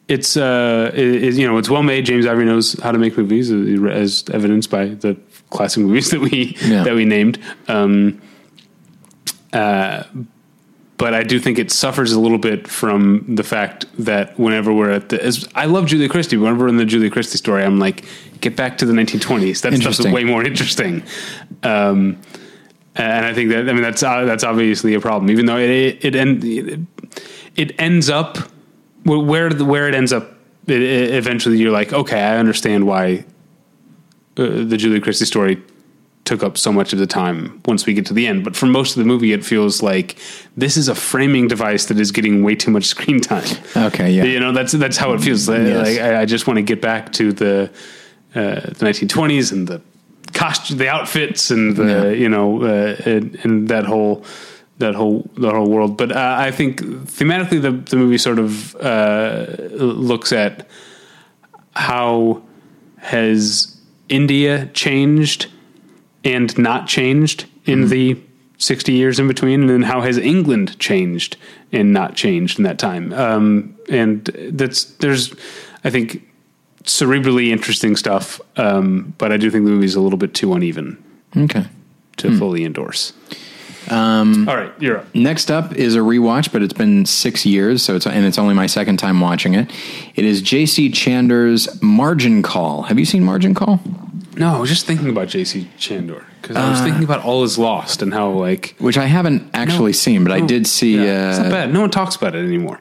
It's 0.07 0.37
uh, 0.37 0.91
it, 0.95 1.25
it- 1.25 1.35
you 1.35 1.47
know, 1.47 1.57
it's 1.57 1.71
well 1.71 1.83
made. 1.83 2.05
James 2.05 2.27
Ivory 2.27 2.45
knows 2.45 2.75
how 2.83 2.93
to 2.93 2.99
make 2.99 3.17
movies, 3.17 3.51
uh, 3.51 3.57
as 3.91 4.25
evidenced 4.33 4.71
by 4.71 4.89
the 4.89 5.17
classic 5.51 5.83
movies 5.87 6.11
that 6.11 6.21
we 6.21 6.57
Yeah. 6.63 6.85
that 6.85 6.95
we 6.95 7.05
named. 7.07 7.39
Um, 7.69 8.21
uh, 9.55 10.03
but 10.97 11.15
I 11.15 11.23
do 11.23 11.41
think 11.41 11.59
it 11.59 11.71
suffers 11.71 12.13
a 12.13 12.21
little 12.21 12.39
bit 12.39 12.69
from 12.69 13.25
the 13.35 13.43
fact 13.43 13.87
that 13.99 14.39
whenever 14.39 14.73
we're 14.73 14.91
at 14.91 15.09
the, 15.09 15.23
as, 15.25 15.49
I 15.55 15.65
love 15.67 15.87
Julia 15.87 16.09
Christie. 16.09 16.37
Whenever 16.37 16.61
we're 16.65 16.69
in 16.69 16.77
the 16.77 16.85
Julia 16.85 17.11
Christie 17.11 17.37
story, 17.39 17.65
I'm 17.65 17.79
like, 17.81 18.05
get 18.41 18.57
back 18.57 18.79
to 18.79 18.87
the 18.87 18.93
1920s. 18.93 19.63
That 19.63 19.75
stuff's 19.75 20.05
way 20.05 20.23
more 20.25 20.45
interesting. 20.45 21.03
Um, 21.65 22.21
and 22.97 23.25
I 23.27 23.35
think 23.35 23.51
that 23.51 23.69
I 23.69 23.73
mean 23.73 23.83
that's 23.83 24.03
uh, 24.03 24.25
that's 24.25 24.45
obviously 24.45 24.95
a 24.95 25.01
problem. 25.01 25.31
Even 25.31 25.47
though 25.47 25.59
it 25.59 26.05
it 26.05 26.15
end, 26.17 26.45
it, 26.45 26.81
it 27.57 27.81
ends 27.81 28.09
up 28.11 28.39
where 29.05 29.51
the, 29.51 29.65
where 29.65 29.89
it 29.89 29.95
ends 29.95 30.13
up. 30.13 30.31
It, 30.67 30.81
it- 30.81 31.15
eventually, 31.15 31.59
you're 31.59 31.71
like, 31.73 31.93
okay, 31.93 32.21
I 32.23 32.39
understand 32.39 32.87
why 32.87 33.25
uh, 34.39 34.65
the 34.65 34.77
Julia 34.77 35.01
Christie 35.01 35.27
story 35.27 35.61
took 36.25 36.43
up 36.43 36.57
so 36.57 36.73
much 36.73 36.95
of 36.95 36.99
the 36.99 37.07
time 37.07 37.61
once 37.67 37.85
we 37.85 37.93
get 37.93 38.07
to 38.07 38.15
the 38.15 38.27
end. 38.27 38.45
But 38.45 38.57
for 38.57 38.65
most 38.65 38.97
of 38.97 39.01
the 39.03 39.05
movie, 39.05 39.33
it 39.35 39.45
feels 39.45 39.83
like 39.83 40.17
this 40.57 40.79
is 40.79 40.89
a 40.89 40.95
framing 40.95 41.49
device 41.49 41.85
that 41.87 41.99
is 42.01 42.13
getting 42.13 42.43
way 42.43 42.55
too 42.55 42.71
much 42.71 42.85
screen 42.87 43.21
time. 43.21 43.45
Okay, 43.77 44.11
yeah. 44.11 44.25
You 44.25 44.41
know, 44.41 44.53
that's 44.53 44.73
that's 44.73 44.97
how 44.97 45.13
it 45.13 45.21
feels. 45.21 45.47
Yes. 45.49 45.87
like, 45.87 45.99
I, 46.01 46.23
I 46.23 46.25
just 46.25 46.47
want 46.47 46.57
to 46.57 46.63
get 46.63 46.81
back 46.81 47.13
to 47.15 47.33
the 47.33 47.71
uh, 48.35 48.55
the 48.55 48.87
1920s 48.87 49.53
and 49.53 49.69
the 49.69 49.83
costume, 50.35 50.79
the 50.79 50.89
outfits, 50.89 51.51
and 51.51 51.77
the 51.77 51.85
Yeah. 51.85 52.09
you 52.23 52.29
know, 52.29 52.63
uh, 52.63 52.97
and, 53.07 53.39
and 53.45 53.69
that 53.69 53.85
whole 53.85 54.25
that 54.79 54.95
whole 54.95 55.31
the 55.37 55.51
whole 55.51 55.69
world. 55.71 55.97
But 55.97 56.11
uh, 56.13 56.37
I 56.49 56.51
think 56.51 56.81
thematically, 56.81 57.61
the 57.63 57.71
the 57.73 57.97
movie 57.97 58.19
sort 58.19 58.39
of 58.39 58.75
uh, 58.77 59.47
looks 60.11 60.33
at 60.33 60.67
how 61.73 62.43
has 62.99 63.77
India 64.09 64.67
changed 64.75 65.47
and 66.25 66.57
not 66.59 66.87
changed 66.87 67.47
in 67.67 67.89
the 67.89 68.17
60 68.59 68.93
years 68.93 69.19
in 69.19 69.29
between 69.29 69.61
and 69.63 69.71
then 69.71 69.83
how 69.83 70.01
has 70.01 70.17
England 70.19 70.79
changed 70.79 71.37
and 71.73 71.93
not 71.93 72.15
changed 72.15 72.59
in 72.59 72.65
that 72.65 72.79
time 72.79 73.13
um, 73.13 73.75
and 73.91 74.25
that's 74.53 74.85
there's 75.01 75.35
I 75.85 75.91
think 75.91 76.23
cerebrally 76.85 77.49
interesting 77.51 77.97
stuff 77.97 78.41
um, 78.57 79.15
but 79.19 79.33
I 79.33 79.37
do 79.37 79.51
think 79.51 79.65
the 79.65 79.71
movie's 79.71 79.95
a 79.95 80.01
little 80.01 80.19
bit 80.19 80.35
too 80.35 80.53
uneven 80.55 81.03
Okay. 81.37 81.65
to 82.19 82.39
fully 82.39 82.65
endorse 82.65 83.13
um, 83.91 84.49
all 84.49 84.57
right 84.57 84.73
you're 84.79 84.99
up 84.99 85.15
Next 85.15 85.51
up 85.51 85.75
is 85.75 85.95
a 85.95 85.99
rewatch, 85.99 86.51
but 86.53 86.63
it's 86.63 86.73
been 86.73 87.05
six 87.05 87.45
years, 87.45 87.83
so 87.83 87.97
it's 87.97 88.07
and 88.07 88.25
it's 88.25 88.39
only 88.39 88.55
my 88.55 88.67
second 88.67 88.97
time 88.97 89.21
watching 89.21 89.53
it. 89.55 89.71
It 90.15 90.25
is 90.25 90.41
J.C. 90.41 90.89
Chandor's 90.91 91.69
Margin 91.83 92.43
Call. 92.43 92.85
Have 92.85 92.99
you 92.99 93.05
seen 93.05 93.23
Margin 93.25 93.53
Call? 93.55 93.81
no 94.37 94.57
I 94.57 94.59
was 94.59 94.71
just 94.71 94.87
thinking 94.87 95.11
about 95.11 95.29
JC 95.29 95.67
Chandor 95.77 96.25
because 96.41 96.57
I 96.57 96.71
was 96.71 96.81
thinking 96.81 97.05
about 97.05 97.25
All 97.27 97.45
Is 97.45 97.59
Lost 97.59 98.01
and 98.01 98.13
how 98.15 98.31
like 98.31 98.75
Which 98.79 98.97
I 98.97 99.05
haven't 99.05 99.51
actually 99.53 99.93
seen, 99.93 100.25
but 100.25 100.33
I 100.33 100.41
did 100.41 100.67
see. 100.67 100.97
yeah, 100.97 101.29
it's 101.31 101.39
uh, 101.41 101.43
not 101.43 101.51
bad 101.53 101.73
no 101.75 101.83
one 101.83 101.91
talks 101.91 102.17
about 102.17 102.35
it 102.35 102.43
anymore 102.45 102.81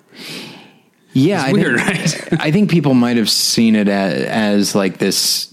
Yeah, 1.13 1.41
It's 1.41 1.49
I 1.49 1.51
weird, 1.53 1.79
think, 1.79 2.31
right? 2.31 2.41
I 2.47 2.51
think 2.51 2.69
people 2.71 2.93
might 2.93 3.17
have 3.17 3.29
seen 3.29 3.75
it 3.75 3.87
as, 3.87 4.23
as 4.23 4.75
like 4.75 4.97
this 4.97 5.45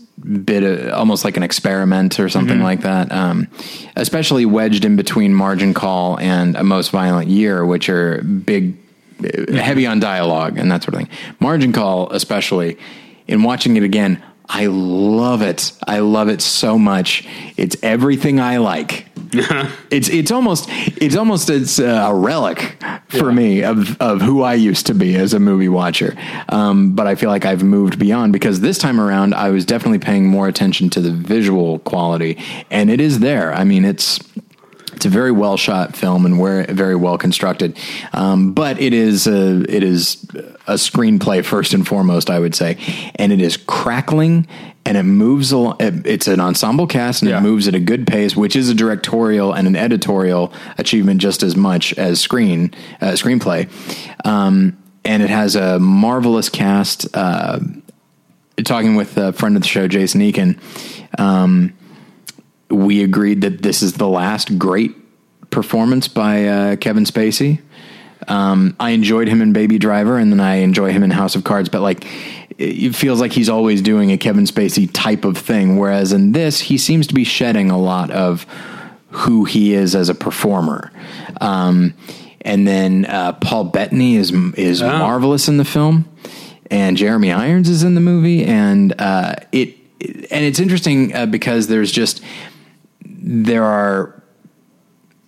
bit 0.45 0.63
of 0.63 0.93
almost 0.93 1.25
like 1.25 1.37
an 1.37 1.43
experiment 1.43 2.21
or 2.21 2.29
something 2.29 2.57
Mm-hmm. 2.57 2.65
like 2.65 2.81
that. 2.83 3.11
Um, 3.13 3.49
especially 3.97 4.45
wedged 4.47 4.85
in 4.85 4.97
between 4.97 5.35
Margin 5.35 5.73
Call 5.75 6.19
and 6.19 6.57
A 6.57 6.65
Most 6.65 6.91
Violent 6.91 7.29
Year, 7.29 7.65
which 7.65 7.89
are 7.89 8.23
big, 8.23 8.77
uh, 9.25 9.53
heavy 9.57 9.87
on 9.87 9.99
dialogue 10.01 10.59
and 10.59 10.71
that 10.71 10.83
sort 10.83 10.95
of 10.95 11.01
thing. 11.01 11.09
Margin 11.41 11.73
Call, 11.73 12.11
especially 12.11 12.77
in 13.29 13.43
watching 13.43 13.77
it 13.77 13.83
again, 13.83 14.23
I 14.53 14.67
love 14.67 15.43
it. 15.43 15.71
I 15.87 16.01
love 16.01 16.29
it 16.29 16.43
so 16.43 16.77
much. 16.77 17.27
It's 17.57 17.77
everything 17.85 18.41
I 18.41 18.57
like. 18.57 19.07
it's 19.93 20.09
it's 20.09 20.33
almost 20.33 20.67
it's 20.69 21.15
almost 21.15 21.51
it's 21.51 21.79
a 21.79 22.13
relic 22.13 22.83
for 23.07 23.31
me 23.33 23.63
of 23.63 23.97
of 24.01 24.21
who 24.21 24.43
I 24.43 24.55
used 24.55 24.87
to 24.87 24.95
be 24.95 25.15
as 25.15 25.35
a 25.35 25.39
movie 25.39 25.69
watcher. 25.69 26.17
Um, 26.49 26.97
but 26.97 27.07
I 27.07 27.15
feel 27.15 27.31
like 27.31 27.45
I've 27.45 27.63
moved 27.63 28.01
beyond 28.01 28.33
because 28.33 28.61
this 28.61 28.77
time 28.77 29.01
around 29.01 29.35
I 29.35 29.51
was 29.51 29.65
definitely 29.65 30.01
paying 30.01 30.27
more 30.27 30.49
attention 30.49 30.91
to 30.91 31.01
the 31.01 31.13
visual 31.13 31.79
quality, 31.79 32.37
and 32.73 32.91
it 32.91 33.01
is 33.01 33.21
there. 33.21 33.55
I 33.55 33.63
mean, 33.63 33.85
it's 33.85 34.19
it's 35.01 35.07
a 35.07 35.09
very 35.09 35.33
well 35.33 35.57
shot 35.57 35.97
film 35.97 36.27
and 36.27 36.39
we're 36.39 36.67
very 36.67 36.95
well 36.95 37.17
constructed, 37.17 37.75
um, 38.13 38.53
but 38.53 38.79
it 38.79 38.93
is 38.93 39.27
a, 39.27 39.63
it 39.75 39.83
is 39.83 40.23
a 40.67 40.75
screenplay 40.75 41.43
first 41.43 41.73
and 41.73 41.89
foremost, 41.89 42.29
I 42.29 42.39
would 42.39 42.55
say, 42.55 42.77
and 43.15 43.33
it 43.33 43.41
is 43.41 43.57
crackling 43.57 44.47
and 44.85 44.99
it 44.99 45.05
moves. 45.05 45.55
al- 45.55 45.75
it- 45.81 46.07
It's 46.07 46.29
an 46.29 46.39
ensemble 46.39 46.87
cast 46.87 47.23
and 47.23 47.31
Yeah. 47.31 47.39
it 47.39 47.41
moves 47.41 47.67
at 47.67 47.75
a 47.75 47.81
good 47.81 48.07
pace, 48.07 48.37
which 48.37 48.55
is 48.55 48.69
a 48.69 48.75
directorial 48.75 49.55
and 49.55 49.67
an 49.67 49.75
editorial 49.75 50.53
achievement 50.77 51.23
just 51.23 51.43
as 51.43 51.57
much 51.57 51.95
as 51.95 52.21
screen 52.21 52.71
uh, 53.01 53.13
screenplay. 53.13 53.69
Um, 54.27 54.77
and 55.03 55.23
it 55.23 55.31
has 55.31 55.57
a 55.57 55.79
marvelous 55.79 56.51
cast. 56.51 57.09
Uh, 57.17 57.61
talking 58.67 58.97
with 58.97 59.17
a 59.17 59.33
friend 59.33 59.57
of 59.57 59.63
the 59.63 59.69
show, 59.69 59.89
Jason 59.89 60.21
Eakin. 60.21 60.59
Um, 61.19 61.73
we 62.71 63.03
agreed 63.03 63.41
that 63.43 63.63
this 63.63 63.83
is 63.83 63.95
the 63.95 64.09
last 64.09 64.59
great 64.59 64.95
performance 65.51 66.09
by 66.09 66.47
uh, 66.47 66.77
Kevin 66.77 67.05
Spacey. 67.05 67.61
Um, 68.29 68.77
I 68.79 68.91
enjoyed 68.91 69.29
him 69.29 69.43
in 69.43 69.53
Baby 69.53 69.79
Driver, 69.79 70.19
and 70.19 70.31
then 70.31 70.41
I 70.41 70.57
enjoy 70.57 70.93
him 70.93 71.03
in 71.03 71.11
House 71.11 71.35
of 71.35 71.45
Cards. 71.45 71.69
But 71.69 71.81
like, 71.81 72.07
it 72.59 72.95
feels 72.95 73.21
like 73.21 73.33
he's 73.33 73.49
always 73.49 73.83
doing 73.83 74.13
a 74.13 74.19
Kevin 74.19 74.45
Spacey 74.45 74.89
type 74.93 75.25
of 75.25 75.37
thing. 75.37 75.79
Whereas 75.79 76.13
in 76.13 76.33
this, 76.33 76.61
he 76.61 76.79
seems 76.79 77.07
to 77.09 77.15
be 77.15 77.25
shedding 77.25 77.71
a 77.71 77.79
lot 77.79 78.11
of 78.11 78.47
who 79.11 79.45
he 79.45 79.73
is 79.73 79.95
as 79.95 80.09
a 80.09 80.15
performer. 80.15 80.93
Um, 81.41 81.95
and 82.43 82.67
then 82.67 83.07
uh, 83.07 83.33
Paul 83.35 83.65
Bettany 83.65 84.17
is 84.17 84.33
is 84.55 84.83
marvelous 84.83 85.49
in 85.49 85.57
the 85.57 85.65
film, 85.65 86.09
and 86.71 86.97
Jeremy 86.97 87.33
Irons 87.33 87.69
is 87.69 87.83
in 87.83 87.95
the 87.95 88.01
movie, 88.01 88.45
and 88.45 88.95
uh, 88.99 89.35
it 89.53 89.77
and 90.01 90.45
it's 90.45 90.59
interesting 90.59 91.15
uh, 91.15 91.27
because 91.27 91.67
there's 91.67 91.93
just 91.93 92.23
there 93.31 93.63
are 93.63 94.21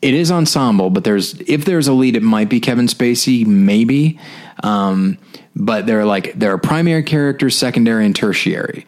it 0.02 0.14
is 0.14 0.32
ensemble, 0.32 0.90
but 0.90 1.04
there's 1.04 1.40
if 1.42 1.64
there's 1.64 1.86
a 1.86 1.92
lead, 1.92 2.16
it 2.16 2.22
might 2.22 2.48
be 2.48 2.58
Kevin 2.58 2.88
Spacey, 2.88 3.46
maybe. 3.46 4.18
Um, 4.64 5.18
but 5.54 5.86
they're 5.86 6.04
like 6.04 6.32
there 6.34 6.52
are 6.52 6.58
primary 6.58 7.04
characters, 7.04 7.56
secondary, 7.56 8.04
and 8.04 8.14
tertiary, 8.14 8.84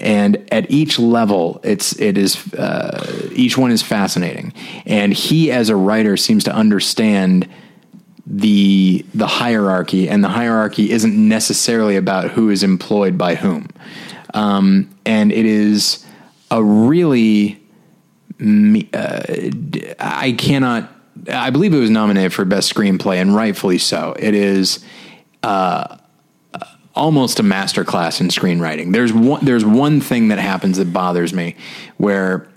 and 0.00 0.48
at 0.50 0.70
each 0.70 0.98
level, 0.98 1.60
it's 1.62 1.98
it 2.00 2.16
is 2.16 2.54
uh, 2.54 3.28
each 3.32 3.58
one 3.58 3.70
is 3.70 3.82
fascinating, 3.82 4.54
and 4.86 5.12
he 5.12 5.52
as 5.52 5.68
a 5.68 5.76
writer 5.76 6.16
seems 6.16 6.44
to 6.44 6.54
understand 6.54 7.46
the 8.26 9.04
the 9.12 9.26
hierarchy, 9.26 10.08
and 10.08 10.24
the 10.24 10.28
hierarchy 10.28 10.90
isn't 10.90 11.14
necessarily 11.28 11.96
about 11.96 12.30
who 12.30 12.48
is 12.48 12.62
employed 12.62 13.18
by 13.18 13.34
whom, 13.34 13.68
um, 14.32 14.88
and 15.04 15.30
it 15.32 15.44
is 15.44 16.06
a 16.50 16.64
really 16.64 17.60
me, 18.38 18.88
uh, 18.92 19.22
I 19.98 20.32
cannot. 20.38 20.90
I 21.32 21.50
believe 21.50 21.72
it 21.72 21.78
was 21.78 21.90
nominated 21.90 22.32
for 22.32 22.44
best 22.44 22.72
screenplay, 22.74 23.20
and 23.20 23.34
rightfully 23.34 23.78
so. 23.78 24.14
It 24.18 24.34
is 24.34 24.84
uh, 25.42 25.96
almost 26.94 27.38
a 27.40 27.42
masterclass 27.42 28.20
in 28.20 28.28
screenwriting. 28.28 28.92
There's 28.92 29.12
one. 29.12 29.44
There's 29.44 29.64
one 29.64 30.00
thing 30.00 30.28
that 30.28 30.38
happens 30.38 30.78
that 30.78 30.92
bothers 30.92 31.32
me, 31.32 31.56
where 31.96 32.48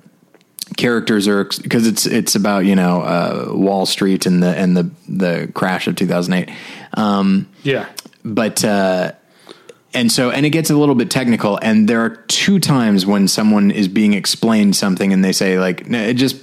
characters 0.75 1.27
are 1.27 1.45
because 1.45 1.87
it's 1.87 2.05
it's 2.05 2.35
about 2.35 2.65
you 2.65 2.75
know 2.75 3.01
uh, 3.01 3.45
Wall 3.53 3.85
Street 3.85 4.25
and 4.25 4.41
the 4.43 4.55
and 4.57 4.75
the 4.75 4.89
the 5.07 5.51
crash 5.53 5.87
of 5.87 5.95
2008. 5.95 6.53
Um, 6.95 7.47
Yeah. 7.63 7.85
but 8.23 8.63
uh, 8.65 9.11
and 9.93 10.11
so 10.11 10.29
and 10.31 10.45
it 10.45 10.49
gets 10.49 10.69
a 10.69 10.75
little 10.75 10.95
bit 10.95 11.09
technical 11.09 11.57
and 11.61 11.87
there 11.87 12.01
are 12.01 12.09
two 12.09 12.59
times 12.59 13.05
when 13.05 13.27
someone 13.27 13.71
is 13.71 13.87
being 13.87 14.13
explained 14.13 14.75
something 14.75 15.13
and 15.13 15.23
they 15.23 15.31
say 15.31 15.59
like 15.59 15.87
"No, 15.87 16.13
just 16.13 16.37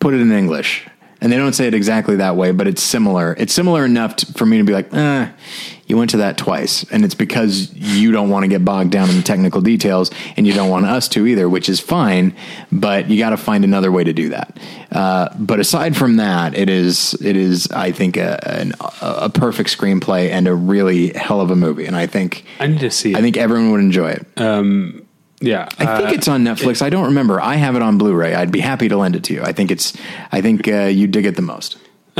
put 0.00 0.14
it 0.14 0.20
in 0.20 0.32
english 0.32 0.86
and 1.20 1.32
they 1.32 1.36
don't 1.36 1.52
say 1.52 1.66
it 1.66 1.74
exactly 1.74 2.16
that 2.16 2.36
way 2.36 2.52
but 2.52 2.66
it's 2.66 2.82
similar. 2.82 3.34
It's 3.38 3.52
similar 3.52 3.84
enough 3.84 4.16
to, 4.16 4.32
for 4.34 4.46
me 4.46 4.58
to 4.58 4.64
be 4.64 4.72
like 4.72 4.92
eh, 4.94 5.30
you 5.86 5.96
went 5.96 6.10
to 6.10 6.18
that 6.18 6.36
twice. 6.36 6.84
And 6.90 7.04
it's 7.04 7.14
because 7.14 7.72
you 7.74 8.12
don't 8.12 8.28
want 8.28 8.44
to 8.44 8.48
get 8.48 8.64
bogged 8.64 8.90
down 8.90 9.08
in 9.08 9.16
the 9.16 9.22
technical 9.22 9.60
details 9.60 10.10
and 10.36 10.46
you 10.46 10.52
don't 10.52 10.68
want 10.68 10.84
us 10.86 11.08
to 11.08 11.26
either 11.26 11.48
which 11.48 11.68
is 11.68 11.80
fine 11.80 12.34
but 12.70 13.08
you 13.08 13.18
got 13.18 13.30
to 13.30 13.36
find 13.36 13.64
another 13.64 13.90
way 13.90 14.04
to 14.04 14.12
do 14.12 14.28
that. 14.30 14.58
Uh, 14.92 15.28
but 15.38 15.60
aside 15.60 15.96
from 15.96 16.16
that 16.16 16.56
it 16.56 16.70
is 16.70 17.14
it 17.22 17.36
is 17.36 17.70
i 17.72 17.92
think 17.92 18.16
a, 18.16 18.48
an, 18.48 18.72
a 19.02 19.28
perfect 19.28 19.76
screenplay 19.76 20.30
and 20.30 20.48
a 20.48 20.54
really 20.54 21.12
hell 21.12 21.40
of 21.40 21.50
a 21.50 21.56
movie 21.56 21.84
and 21.84 21.94
i 21.94 22.06
think 22.06 22.44
I 22.58 22.68
need 22.68 22.80
to 22.80 22.90
see 22.90 23.12
it. 23.12 23.16
i 23.18 23.20
think 23.20 23.36
everyone 23.36 23.70
would 23.72 23.80
enjoy 23.80 24.10
it 24.12 24.26
yeah. 25.40 25.68
I 25.78 25.98
think 26.02 26.18
it's 26.18 26.28
on 26.28 26.44
Netflix. 26.44 26.82
I 26.82 26.90
don't 26.90 27.06
remember. 27.06 27.40
I 27.40 27.54
have 27.56 27.76
it 27.76 27.82
on 27.82 27.98
Blu-ray. 27.98 28.34
I'd 28.34 28.50
be 28.52 28.60
happy 28.60 28.88
to 28.88 28.96
lend 28.96 29.16
it 29.16 29.24
to 29.24 29.34
you. 29.34 29.42
I 29.42 29.52
think 29.52 29.70
it's. 29.70 29.96
I 30.32 30.40
think 30.40 30.66
uh, 30.68 30.84
you 30.86 31.06
dig 31.06 31.26
it 31.26 31.36
the 31.36 31.42
most. 31.42 31.76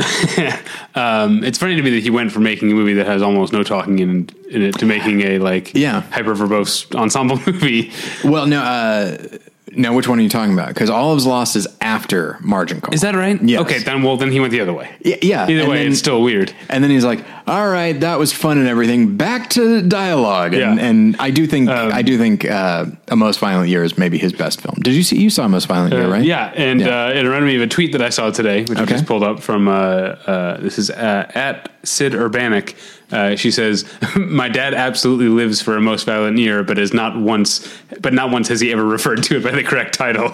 Um, 0.94 1.44
it's 1.44 1.58
funny 1.58 1.76
to 1.76 1.82
me 1.82 1.90
that 1.90 2.02
he 2.02 2.10
went 2.10 2.32
from 2.32 2.42
making 2.42 2.72
a 2.72 2.74
movie 2.74 2.94
that 2.94 3.06
has 3.06 3.22
almost 3.22 3.52
no 3.52 3.62
talking 3.62 3.98
in, 4.00 4.28
in 4.50 4.62
it 4.62 4.78
to 4.78 4.86
making 4.86 5.20
a 5.22 5.38
like 5.38 5.72
Yeah. 5.74 6.00
hyper 6.10 6.34
verbose 6.34 6.92
ensemble 6.94 7.36
movie. 7.46 7.92
Well, 8.24 8.46
no. 8.46 8.60
Uh, 8.62 9.38
no, 9.78 9.92
which 9.94 10.08
one 10.08 10.18
are 10.18 10.22
you 10.22 10.28
talking 10.28 10.52
about? 10.52 10.68
Because 10.68 10.90
All 10.90 11.14
Is 11.14 11.24
Lost 11.26 11.56
is 11.56 11.66
after 11.80 12.36
Margin 12.40 12.80
Call. 12.80 12.92
Is 12.92 13.00
that 13.00 13.14
right? 13.14 13.40
Yes. 13.42 13.60
Okay, 13.62 13.78
then 13.78 14.02
well 14.02 14.16
then 14.16 14.30
he 14.30 14.40
went 14.40 14.50
the 14.52 14.60
other 14.60 14.72
way. 14.74 14.90
Yeah. 15.00 15.16
yeah. 15.22 15.44
Either 15.48 15.60
and 15.60 15.70
way, 15.70 15.78
then- 15.78 15.88
it's 15.92 15.98
still 15.98 16.22
weird. 16.22 16.52
And 16.68 16.82
then 16.84 16.90
he's 16.90 17.04
like, 17.04 17.24
"All 17.46 17.68
right, 17.68 17.98
that 18.00 18.18
was 18.18 18.32
fun 18.32 18.58
and 18.58 18.68
everything. 18.68 19.16
Back 19.16 19.50
to 19.50 19.80
dialogue." 19.82 20.52
And, 20.54 20.60
Yeah. 20.60 20.72
Um, 20.72 20.78
and 20.78 21.16
I 21.18 21.30
do 21.30 21.46
think 21.46 21.68
I 21.68 22.02
do 22.02 22.18
think 22.18 22.44
uh, 22.44 22.86
A 23.08 23.16
Most 23.16 23.38
Violent 23.40 23.68
Year 23.70 23.84
is 23.84 23.96
maybe 23.96 24.18
his 24.18 24.32
best 24.32 24.60
film. 24.60 24.74
Did 24.82 24.94
you 24.94 25.02
see? 25.02 25.18
You 25.18 25.30
saw 25.30 25.46
Most 25.48 25.66
Violent 25.66 25.94
Year, 25.94 26.08
right? 26.08 26.24
Yeah, 26.24 26.52
and 26.54 26.80
Yeah. 26.80 27.06
Uh, 27.06 27.10
it 27.12 27.22
reminded 27.22 27.46
me 27.46 27.56
of 27.56 27.62
a 27.62 27.66
tweet 27.66 27.92
that 27.92 28.02
I 28.02 28.08
saw 28.10 28.30
today, 28.30 28.64
which 28.64 28.78
I 28.78 28.84
just 28.84 29.06
pulled 29.06 29.22
up 29.22 29.40
from. 29.40 29.68
Uh, 29.68 29.70
uh, 29.72 30.60
this 30.60 30.78
is 30.78 30.90
uh, 30.90 31.30
at 31.34 31.70
Sid 31.84 32.12
Urbanic. 32.12 32.74
Uh, 33.10 33.36
she 33.36 33.50
says, 33.50 33.90
"My 34.16 34.48
dad 34.48 34.74
absolutely 34.74 35.28
lives 35.28 35.62
for 35.62 35.76
a 35.76 35.80
most 35.80 36.04
violent 36.04 36.38
year, 36.38 36.62
but 36.62 36.78
is 36.78 36.92
not 36.92 37.18
once, 37.18 37.66
but 38.00 38.12
not 38.12 38.30
once 38.30 38.48
has 38.48 38.60
he 38.60 38.72
ever 38.72 38.84
referred 38.96 39.22
to 39.24 39.38
it 39.38 39.42
by 39.42 39.52
the 39.52 39.62
correct 39.62 39.94
title." 39.94 40.26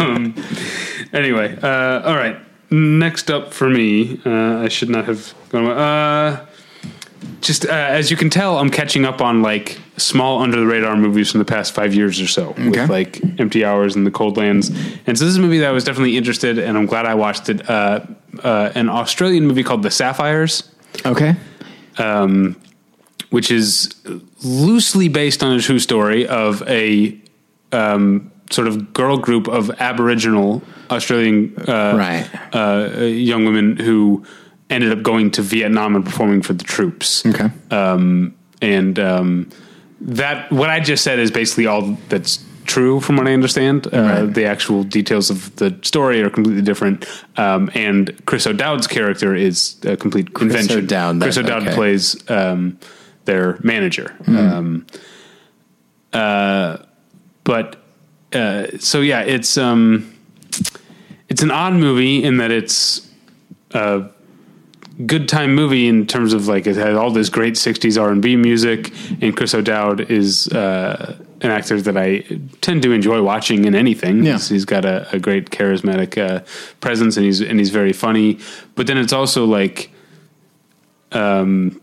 um, 0.00 0.34
anyway, 1.12 1.56
uh, 1.62 2.08
all 2.08 2.16
right. 2.16 2.38
Next 2.72 3.30
up 3.30 3.52
for 3.52 3.68
me, 3.68 4.20
uh, 4.24 4.58
I 4.58 4.68
should 4.68 4.90
not 4.90 5.06
have 5.06 5.34
gone. 5.48 6.46
Just 7.40 7.66
uh, 7.66 7.70
as 7.70 8.10
you 8.10 8.16
can 8.16 8.30
tell, 8.30 8.58
I'm 8.58 8.70
catching 8.70 9.04
up 9.04 9.20
on 9.20 9.42
like 9.42 9.78
small 9.96 10.40
under 10.42 10.58
the 10.58 10.66
radar 10.66 10.96
movies 10.96 11.30
from 11.30 11.38
the 11.38 11.44
past 11.44 11.74
five 11.74 11.94
years 11.94 12.20
or 12.20 12.26
so, 12.26 12.50
Okay. 12.50 12.70
with 12.82 12.90
like 12.90 13.20
Empty 13.38 13.64
Hours 13.64 13.94
and 13.96 14.06
The 14.06 14.10
Cold 14.10 14.36
Lands. 14.36 14.68
And 15.06 15.18
so 15.18 15.24
this 15.24 15.32
is 15.32 15.36
a 15.36 15.40
movie 15.40 15.58
that 15.58 15.68
I 15.68 15.72
was 15.72 15.84
definitely 15.84 16.16
interested, 16.16 16.58
and 16.58 16.76
I'm 16.78 16.86
glad 16.86 17.04
I 17.06 17.14
watched 17.14 17.48
it. 17.48 17.68
Uh, 17.68 18.00
uh, 18.42 18.72
an 18.74 18.88
Australian 18.88 19.46
movie 19.46 19.62
called 19.62 19.82
The 19.82 19.90
Sapphires, 19.90 20.70
Okay. 21.04 21.34
which 23.30 23.50
is 23.50 23.94
loosely 24.42 25.08
based 25.08 25.42
on 25.42 25.52
a 25.56 25.60
true 25.60 25.78
story 25.78 26.26
of 26.26 26.62
a 26.68 27.18
um, 27.72 28.30
sort 28.50 28.66
of 28.66 28.92
girl 28.92 29.16
group 29.16 29.46
of 29.48 29.70
Aboriginal 29.80 30.62
Australian 30.90 31.54
uh, 31.68 31.94
Right. 31.96 32.28
uh, 32.54 33.00
young 33.02 33.44
women 33.44 33.76
who 33.76 34.24
ended 34.70 34.92
up 34.92 35.02
going 35.02 35.30
to 35.32 35.42
Vietnam 35.42 35.96
and 35.96 36.04
performing 36.04 36.42
for 36.42 36.54
the 36.54 36.64
troops. 36.64 37.26
Okay. 37.26 37.50
Um, 37.70 38.34
and 38.62 38.98
um, 38.98 39.50
that 40.00 40.50
what 40.52 40.70
I 40.70 40.80
just 40.80 41.04
said 41.04 41.18
is 41.18 41.30
basically 41.30 41.66
all 41.66 41.98
that's 42.08 42.44
true 42.64 43.00
from 43.00 43.16
what 43.16 43.26
I 43.26 43.32
understand. 43.32 43.86
Uh, 43.86 43.90
Right. 43.90 44.34
The 44.34 44.44
actual 44.44 44.84
details 44.84 45.28
of 45.30 45.54
the 45.56 45.76
story 45.82 46.22
are 46.22 46.30
completely 46.30 46.62
different. 46.62 47.04
Um, 47.36 47.70
and 47.74 48.24
Chris 48.26 48.46
O'Dowd's 48.46 48.86
character 48.86 49.34
is 49.34 49.76
a 49.84 49.96
complete 49.96 50.28
invention. 50.40 50.78
O'Dowd, 50.78 51.18
that- 51.18 51.24
Chris 51.24 51.38
O'Dowd 51.38 51.62
okay. 51.66 51.74
plays 51.74 52.30
um, 52.30 52.78
their 53.24 53.58
manager. 53.62 54.14
Um, 54.26 54.86
uh, 56.12 56.78
but 57.44 57.76
uh, 58.32 58.66
so 58.78 59.00
yeah, 59.00 59.22
it's 59.22 59.58
um, 59.58 60.14
it's 61.28 61.42
an 61.42 61.50
odd 61.50 61.74
movie 61.74 62.22
in 62.22 62.36
that 62.38 62.50
it's 62.50 63.08
a 63.72 64.04
good 65.06 65.28
time 65.28 65.54
movie 65.54 65.86
in 65.88 66.06
terms 66.06 66.32
of 66.32 66.48
like 66.48 66.66
it 66.66 66.76
had 66.76 66.94
all 66.94 67.10
this 67.10 67.28
great 67.28 67.54
'60s 67.54 68.00
R 68.00 68.10
and 68.10 68.20
B 68.22 68.36
music, 68.36 68.92
and 69.22 69.36
Chris 69.36 69.54
O'Dowd 69.54 70.10
is 70.10 70.48
uh, 70.48 71.16
an 71.40 71.50
actor 71.50 71.80
that 71.80 71.96
I 71.96 72.24
tend 72.60 72.82
to 72.82 72.92
enjoy 72.92 73.22
watching 73.22 73.64
in 73.64 73.74
anything. 73.74 74.18
Yeah. 74.24 74.32
He's- 74.32 74.48
he's 74.48 74.64
got 74.64 74.84
a, 74.84 75.08
a 75.12 75.18
great 75.18 75.50
charismatic 75.50 76.18
uh, 76.18 76.40
presence, 76.80 77.16
and 77.16 77.24
he's 77.26 77.40
and 77.40 77.58
he's 77.58 77.70
very 77.70 77.92
funny. 77.92 78.38
But 78.74 78.86
then 78.86 78.98
it's 78.98 79.12
also 79.12 79.44
like. 79.44 79.90
Um, 81.12 81.80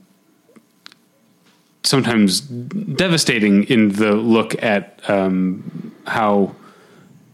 sometimes 1.83 2.41
devastating 2.41 3.63
in 3.65 3.89
the 3.93 4.13
look 4.13 4.61
at 4.63 4.99
um, 5.09 5.93
how 6.05 6.55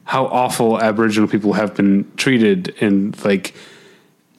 how 0.05 0.25
awful 0.25 0.79
Aboriginal 0.81 1.27
people 1.29 1.53
have 1.53 1.75
been 1.75 2.11
treated, 2.17 2.75
and 2.81 3.23
like 3.23 3.53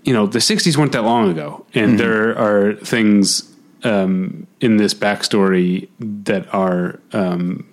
you 0.04 0.12
know, 0.12 0.26
the 0.26 0.38
'60s 0.38 0.76
weren't 0.76 0.92
that 0.92 1.04
long 1.04 1.30
ago, 1.30 1.66
and 1.74 1.98
there 1.98 2.38
are 2.38 2.74
things 2.74 3.50
um, 3.82 4.46
in 4.60 4.76
this 4.76 4.94
backstory 4.94 5.88
that 5.98 6.52
are 6.54 7.00
um, 7.12 7.66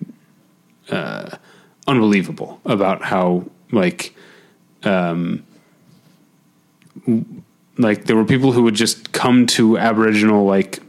uh, 0.89 1.37
unbelievable 1.87 2.59
about 2.65 3.03
how 3.03 3.45
like 3.71 4.15
um, 4.83 5.45
like 7.77 8.05
there 8.05 8.15
were 8.15 8.25
people 8.25 8.51
who 8.51 8.63
would 8.63 8.75
just 8.75 9.11
come 9.11 9.45
to 9.47 9.77
Aboriginal 9.77 10.45
like 10.45 10.79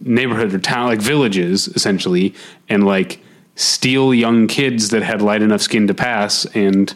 neighborhood 0.00 0.54
or 0.54 0.58
town 0.58 0.86
like 0.86 1.00
villages 1.00 1.68
essentially 1.68 2.34
and 2.68 2.86
like 2.86 3.20
steal 3.56 4.14
young 4.14 4.46
kids 4.46 4.90
that 4.90 5.02
had 5.02 5.20
light 5.20 5.42
enough 5.42 5.60
skin 5.60 5.88
to 5.88 5.94
pass 5.94 6.44
and 6.54 6.94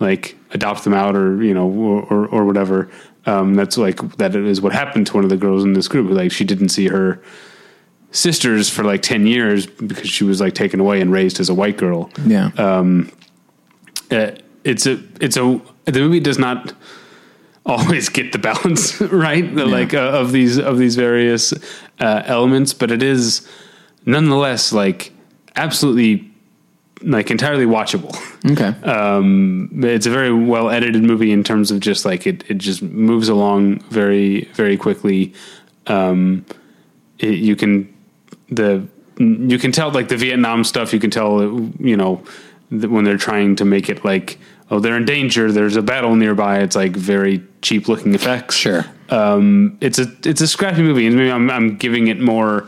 like 0.00 0.36
adopt 0.52 0.84
them 0.84 0.94
out 0.94 1.16
or 1.16 1.42
you 1.42 1.54
know 1.54 1.68
or 1.68 2.02
or, 2.02 2.26
or 2.26 2.44
whatever. 2.44 2.90
Um, 3.26 3.54
that's 3.54 3.78
like 3.78 4.16
that 4.16 4.34
is 4.34 4.60
what 4.60 4.72
happened 4.72 5.06
to 5.08 5.14
one 5.14 5.24
of 5.24 5.30
the 5.30 5.36
girls 5.36 5.64
in 5.64 5.72
this 5.74 5.88
group. 5.88 6.10
Like 6.10 6.32
she 6.32 6.44
didn't 6.44 6.70
see 6.70 6.88
her 6.88 7.22
sisters 8.10 8.68
for 8.68 8.84
like 8.84 9.00
10 9.02 9.26
years 9.26 9.66
because 9.66 10.08
she 10.08 10.22
was 10.22 10.40
like 10.40 10.54
taken 10.54 10.80
away 10.80 11.00
and 11.00 11.10
raised 11.10 11.40
as 11.40 11.48
a 11.48 11.54
white 11.54 11.78
girl. 11.78 12.10
Yeah. 12.26 12.50
uh, 14.10 14.32
it's 14.64 14.86
a 14.86 15.02
it's 15.20 15.36
a 15.36 15.60
the 15.86 16.00
movie 16.00 16.20
does 16.20 16.38
not 16.38 16.72
always 17.64 18.08
get 18.08 18.32
the 18.32 18.38
balance 18.38 19.00
right? 19.00 19.54
The, 19.54 19.66
like 19.66 19.94
uh, 19.94 19.98
of 19.98 20.32
these 20.32 20.58
of 20.58 20.78
these 20.78 20.96
various 20.96 21.54
uh, 22.00 22.22
elements 22.26 22.74
but 22.74 22.90
it 22.90 23.02
is 23.02 23.48
nonetheless 24.04 24.72
like 24.72 25.12
absolutely 25.56 26.31
like 27.04 27.30
entirely 27.30 27.66
watchable 27.66 28.14
okay. 28.50 28.68
um, 28.88 29.70
it's 29.82 30.06
a 30.06 30.10
very 30.10 30.32
well 30.32 30.70
edited 30.70 31.02
movie 31.02 31.32
in 31.32 31.42
terms 31.42 31.70
of 31.70 31.80
just 31.80 32.04
like 32.04 32.26
it, 32.26 32.44
it 32.48 32.58
just 32.58 32.82
moves 32.82 33.28
along 33.28 33.78
very 33.90 34.44
very 34.54 34.76
quickly 34.76 35.32
um, 35.86 36.44
it, 37.18 37.38
you 37.38 37.56
can 37.56 37.92
the 38.48 38.86
you 39.18 39.58
can 39.58 39.72
tell 39.72 39.90
like 39.90 40.08
the 40.08 40.16
Vietnam 40.16 40.64
stuff 40.64 40.92
you 40.92 41.00
can 41.00 41.10
tell 41.10 41.42
you 41.78 41.96
know 41.96 42.24
when 42.72 43.04
they're 43.04 43.18
trying 43.18 43.56
to 43.56 43.64
make 43.64 43.88
it 43.88 44.04
like, 44.04 44.38
oh, 44.70 44.80
they're 44.80 44.96
in 44.96 45.04
danger. 45.04 45.52
There's 45.52 45.76
a 45.76 45.82
battle 45.82 46.16
nearby. 46.16 46.60
It's 46.60 46.74
like 46.74 46.92
very 46.92 47.42
cheap 47.60 47.88
looking 47.88 48.14
effects. 48.14 48.56
Sure. 48.56 48.84
Um, 49.10 49.76
it's 49.80 49.98
a 49.98 50.06
it's 50.24 50.40
a 50.40 50.48
scrappy 50.48 50.82
movie, 50.82 51.06
and 51.06 51.16
maybe 51.16 51.30
I'm 51.30 51.50
I'm 51.50 51.76
giving 51.76 52.08
it 52.08 52.18
more 52.18 52.66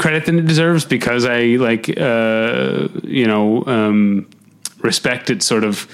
credit 0.00 0.24
than 0.26 0.38
it 0.38 0.46
deserves 0.46 0.84
because 0.86 1.24
I 1.26 1.40
like 1.68 1.84
uh, 2.00 2.88
you 3.04 3.26
know 3.26 3.62
um, 3.66 4.26
respect 4.82 5.28
its 5.30 5.44
sort 5.44 5.62
of 5.62 5.86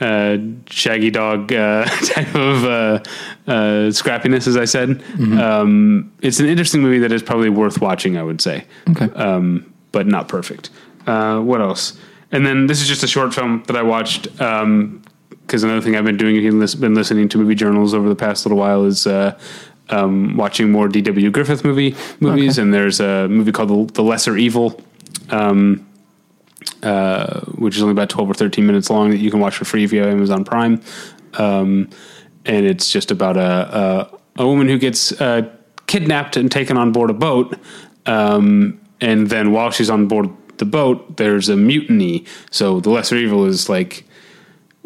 uh, 0.00 0.36
shaggy 0.68 1.10
dog 1.10 1.52
uh, 1.52 1.84
type 2.14 2.34
of 2.34 2.64
uh, 2.64 3.00
uh, 3.46 3.90
scrappiness, 4.00 4.46
as 4.46 4.56
I 4.56 4.66
said. 4.66 5.02
Um, 5.18 6.12
it's 6.20 6.40
an 6.40 6.46
interesting 6.46 6.82
movie 6.82 6.98
that 6.98 7.12
is 7.12 7.22
probably 7.22 7.48
worth 7.48 7.80
watching. 7.80 8.16
I 8.18 8.22
would 8.22 8.40
say, 8.40 8.64
Okay. 8.90 9.08
um, 9.14 9.72
but 9.92 10.06
not 10.06 10.28
perfect. 10.28 10.70
Uh, 11.06 11.40
what 11.40 11.60
else? 11.60 11.96
And 12.32 12.44
then 12.44 12.66
this 12.66 12.82
is 12.82 12.88
just 12.88 13.02
a 13.02 13.06
short 13.06 13.32
film 13.32 13.62
that 13.68 13.76
I 13.76 13.82
watched 13.82 14.24
because 14.24 15.62
another 15.62 15.80
thing 15.80 15.94
I've 15.96 16.04
been 16.04 16.16
doing, 16.16 16.36
if 16.36 16.42
you've 16.42 16.80
been 16.80 16.94
listening 16.94 17.28
to 17.30 17.38
movie 17.38 17.54
journals 17.54 17.94
over 17.94 18.08
the 18.08 18.16
past 18.16 18.44
little 18.44 18.58
while, 18.58 18.84
is 18.84 19.06
uh, 19.06 19.38
um, 19.90 20.36
watching 20.36 20.70
more 20.70 20.88
D.W. 20.88 21.30
Griffith 21.30 21.64
movie 21.64 21.94
movies. 22.20 22.58
Okay. 22.58 22.62
And 22.62 22.74
there's 22.74 23.00
a 23.00 23.28
movie 23.28 23.52
called 23.52 23.68
The, 23.68 23.94
the 23.94 24.02
Lesser 24.02 24.36
Evil, 24.36 24.80
um, 25.30 25.86
uh, 26.82 27.40
which 27.58 27.76
is 27.76 27.82
only 27.82 27.92
about 27.92 28.08
12 28.10 28.30
or 28.30 28.34
13 28.34 28.66
minutes 28.66 28.90
long 28.90 29.10
that 29.10 29.18
you 29.18 29.30
can 29.30 29.40
watch 29.40 29.56
for 29.56 29.64
free 29.64 29.86
via 29.86 30.10
Amazon 30.10 30.44
Prime. 30.44 30.80
Um, 31.34 31.88
and 32.44 32.66
it's 32.66 32.90
just 32.90 33.10
about 33.10 33.36
a, 33.36 34.10
a, 34.36 34.42
a 34.42 34.46
woman 34.46 34.68
who 34.68 34.78
gets 34.78 35.12
uh, 35.20 35.50
kidnapped 35.86 36.36
and 36.36 36.50
taken 36.50 36.76
on 36.76 36.92
board 36.92 37.10
a 37.10 37.14
boat. 37.14 37.58
Um, 38.06 38.80
and 39.00 39.28
then 39.28 39.52
while 39.52 39.70
she's 39.70 39.90
on 39.90 40.08
board 40.08 40.30
the 40.58 40.64
boat, 40.64 41.16
there's 41.16 41.48
a 41.48 41.56
mutiny. 41.56 42.24
So 42.50 42.80
the 42.80 42.90
lesser 42.90 43.16
evil 43.16 43.44
is 43.46 43.68
like, 43.68 44.04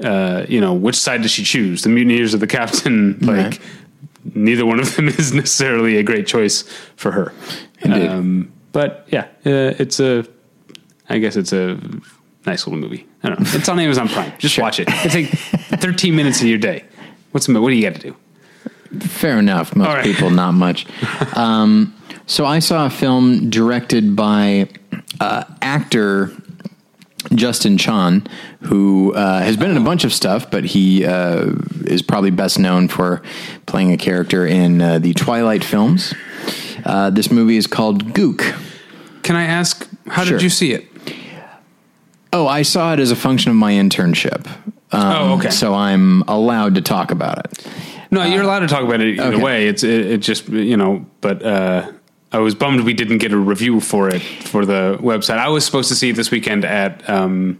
uh, 0.02 0.46
you 0.48 0.60
know, 0.60 0.72
which 0.72 0.96
side 0.96 1.22
does 1.22 1.30
she 1.32 1.44
choose? 1.44 1.82
The 1.82 1.88
mutineers 1.88 2.34
or 2.34 2.38
the 2.38 2.46
captain? 2.46 3.18
Like, 3.22 3.36
Right. 3.36 3.60
Neither 4.44 4.66
one 4.66 4.80
of 4.80 4.96
them 4.96 5.08
is 5.08 5.32
necessarily 5.32 5.96
a 5.96 6.02
great 6.02 6.26
choice 6.26 6.62
for 6.96 7.12
her. 7.12 7.32
Indeed. 7.80 8.08
Um, 8.08 8.52
but 8.72 9.06
yeah, 9.10 9.24
uh, 9.46 9.74
it's 9.78 10.00
a, 10.00 10.26
I 11.08 11.18
guess 11.18 11.36
it's 11.36 11.52
a 11.52 11.78
nice 12.46 12.66
little 12.66 12.80
movie. 12.80 13.06
I 13.22 13.28
don't 13.28 13.40
know. 13.40 13.46
It's 13.52 13.68
on 13.68 13.78
Amazon 13.78 14.08
Prime. 14.08 14.32
Just 14.38 14.58
watch 14.58 14.80
it. 14.80 14.88
It's 14.90 15.14
like 15.14 15.28
13 15.80 16.14
minutes 16.14 16.40
of 16.40 16.46
your 16.46 16.58
day. 16.58 16.84
What's 17.32 17.46
the, 17.46 17.60
what 17.60 17.70
do 17.70 17.76
you 17.76 17.82
got 17.82 18.00
to 18.00 18.12
do? 18.12 18.16
Fair 19.00 19.38
enough. 19.38 19.76
Most 19.76 19.88
right. 19.88 20.04
people, 20.04 20.30
not 20.30 20.52
much. 20.52 20.86
um, 21.36 21.94
so 22.26 22.46
I 22.46 22.58
saw 22.58 22.86
a 22.86 22.90
film 22.90 23.50
directed 23.50 24.14
by 24.16 24.68
uh, 25.20 25.44
actor 25.60 26.32
Justin 27.34 27.76
Chon, 27.76 28.26
who 28.62 29.12
uh, 29.14 29.40
has 29.40 29.56
been 29.56 29.70
in 29.70 29.76
a 29.76 29.80
bunch 29.84 30.04
of 30.04 30.12
stuff, 30.12 30.50
but 30.50 30.64
he 30.64 31.04
uh, 31.04 31.52
is 31.84 32.00
probably 32.02 32.30
best 32.30 32.58
known 32.58 32.88
for 32.88 33.22
playing 33.66 33.92
a 33.92 33.96
character 33.96 34.46
in 34.46 34.80
uh, 34.80 34.98
the 34.98 35.12
Twilight 35.14 35.64
films. 35.64 36.14
Uh, 36.84 37.10
this 37.10 37.30
movie 37.30 37.56
is 37.56 37.66
called 37.66 38.12
Gook. 38.14 38.56
Can 39.22 39.36
I 39.36 39.44
ask, 39.44 39.86
how 40.06 40.24
Sure. 40.24 40.38
did 40.38 40.42
you 40.44 40.48
see 40.50 40.72
it? 40.72 40.86
Oh, 42.32 42.46
I 42.46 42.62
saw 42.62 42.92
it 42.92 43.00
as 43.00 43.10
a 43.10 43.16
function 43.16 43.50
of 43.50 43.56
my 43.56 43.72
internship. 43.72 44.46
Um, 44.92 45.02
Oh, 45.02 45.34
okay. 45.38 45.50
So 45.50 45.74
I'm 45.74 46.22
allowed 46.28 46.76
to 46.76 46.80
talk 46.82 47.10
about 47.10 47.38
it. 47.44 47.66
No, 48.10 48.22
you're 48.24 48.42
allowed 48.42 48.60
to 48.60 48.68
talk 48.68 48.84
about 48.84 49.00
it 49.02 49.18
either 49.18 49.34
okay. 49.34 49.42
way. 49.42 49.68
It's 49.68 49.82
it, 49.82 50.06
it 50.06 50.18
just 50.18 50.48
you 50.48 50.78
know, 50.78 51.04
but 51.20 51.42
uh, 51.42 51.92
I 52.30 52.38
was 52.38 52.54
bummed 52.54 52.82
we 52.82 52.92
didn't 52.92 53.18
get 53.18 53.32
a 53.32 53.38
review 53.38 53.80
for 53.80 54.08
it 54.08 54.20
for 54.20 54.66
the 54.66 54.98
website. 55.00 55.38
I 55.38 55.48
was 55.48 55.64
supposed 55.64 55.88
to 55.88 55.94
see 55.94 56.10
it 56.10 56.16
this 56.16 56.30
weekend 56.30 56.64
at 56.64 57.08
um, 57.08 57.58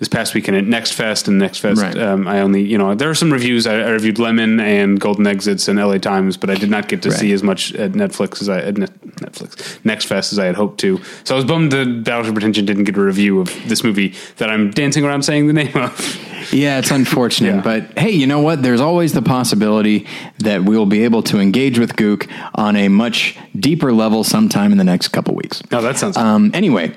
this 0.00 0.08
past 0.08 0.34
weekend 0.34 0.56
at 0.56 0.64
Next 0.64 0.92
Fest 0.92 1.28
and 1.28 1.38
Next 1.38 1.58
Fest. 1.58 1.80
Right. 1.80 1.96
Um, 1.96 2.26
I 2.26 2.40
only 2.40 2.62
you 2.62 2.76
know 2.78 2.94
there 2.94 3.08
are 3.10 3.14
some 3.14 3.32
reviews. 3.32 3.66
I, 3.66 3.74
I 3.80 3.90
reviewed 3.90 4.18
Lemon 4.18 4.58
and 4.60 4.98
Golden 5.00 5.26
Exits 5.26 5.68
and 5.68 5.78
LA 5.78 5.98
Times, 5.98 6.36
but 6.36 6.50
I 6.50 6.54
did 6.56 6.70
not 6.70 6.88
get 6.88 7.02
to 7.02 7.10
Right. 7.10 7.18
see 7.18 7.32
as 7.32 7.42
much 7.42 7.72
at 7.74 7.92
Netflix 7.92 8.42
as 8.42 8.48
I 8.48 8.58
at 8.60 8.76
Net, 8.76 8.90
Netflix 9.16 9.78
Next 9.84 10.06
Fest 10.06 10.32
as 10.32 10.38
I 10.38 10.46
had 10.46 10.56
hoped 10.56 10.80
to. 10.80 11.00
So 11.24 11.34
I 11.34 11.36
was 11.36 11.44
bummed 11.44 11.70
that 11.72 12.02
Battleship 12.04 12.34
Pretension 12.34 12.64
didn't 12.66 12.84
get 12.84 12.96
a 12.96 13.00
review 13.02 13.40
of 13.40 13.46
this 13.68 13.84
movie 13.84 14.14
that 14.38 14.50
I'm 14.50 14.70
dancing 14.72 15.04
around 15.04 15.22
saying 15.22 15.46
the 15.46 15.52
name 15.52 15.74
of. 15.76 16.20
Yeah, 16.52 16.78
it's 16.78 16.90
unfortunate, 16.90 17.54
Yeah. 17.54 17.60
but 17.62 17.98
hey, 17.98 18.10
you 18.10 18.26
know 18.26 18.40
what? 18.40 18.62
There's 18.62 18.80
always 18.82 19.14
the 19.14 19.22
possibility 19.22 20.06
that 20.40 20.62
we 20.64 20.76
will 20.76 20.84
be 20.84 21.02
able 21.04 21.22
to 21.22 21.40
engage 21.40 21.78
with 21.78 21.96
Gook 21.96 22.30
on 22.54 22.76
a 22.76 22.88
much 22.88 23.38
deeper 23.58 23.94
level 23.94 24.24
sometime 24.24 24.70
in 24.70 24.76
the 24.76 24.84
next 24.84 25.08
couple 25.08 25.34
weeks. 25.34 25.62
No, 25.70 25.80
that 25.80 25.96
sounds. 25.96 26.18
Um, 26.18 26.50
anyway, 26.52 26.94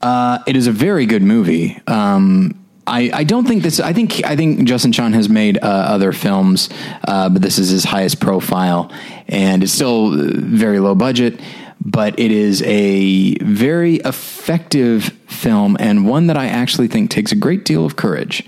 uh, 0.00 0.38
it 0.46 0.56
is 0.56 0.66
a 0.66 0.72
very 0.72 1.06
good 1.06 1.22
movie. 1.22 1.80
Um, 1.86 2.56
I, 2.86 3.10
I 3.12 3.24
don't 3.24 3.46
think 3.46 3.62
this. 3.62 3.78
I 3.78 3.92
think 3.92 4.24
I 4.24 4.36
think 4.36 4.64
Justin 4.64 4.92
Chon 4.92 5.12
has 5.12 5.28
made 5.28 5.58
uh, 5.58 5.66
other 5.66 6.12
films, 6.12 6.68
uh, 7.06 7.28
but 7.28 7.42
this 7.42 7.58
is 7.58 7.68
his 7.68 7.84
highest 7.84 8.20
profile, 8.20 8.90
and 9.28 9.62
it's 9.62 9.72
still 9.72 10.12
uh, 10.12 10.32
very 10.34 10.80
low 10.80 10.94
budget. 10.94 11.40
But 11.82 12.18
it 12.18 12.30
is 12.30 12.62
a 12.62 13.36
very 13.36 13.96
effective 13.96 15.04
film, 15.28 15.76
and 15.78 16.06
one 16.06 16.26
that 16.26 16.36
I 16.36 16.46
actually 16.46 16.88
think 16.88 17.10
takes 17.10 17.32
a 17.32 17.36
great 17.36 17.64
deal 17.64 17.86
of 17.86 17.96
courage 17.96 18.44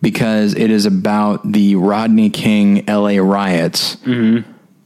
because 0.00 0.54
it 0.54 0.70
is 0.70 0.86
about 0.86 1.50
the 1.50 1.74
Rodney 1.74 2.30
King 2.30 2.84
LA 2.86 3.18
riots 3.18 3.96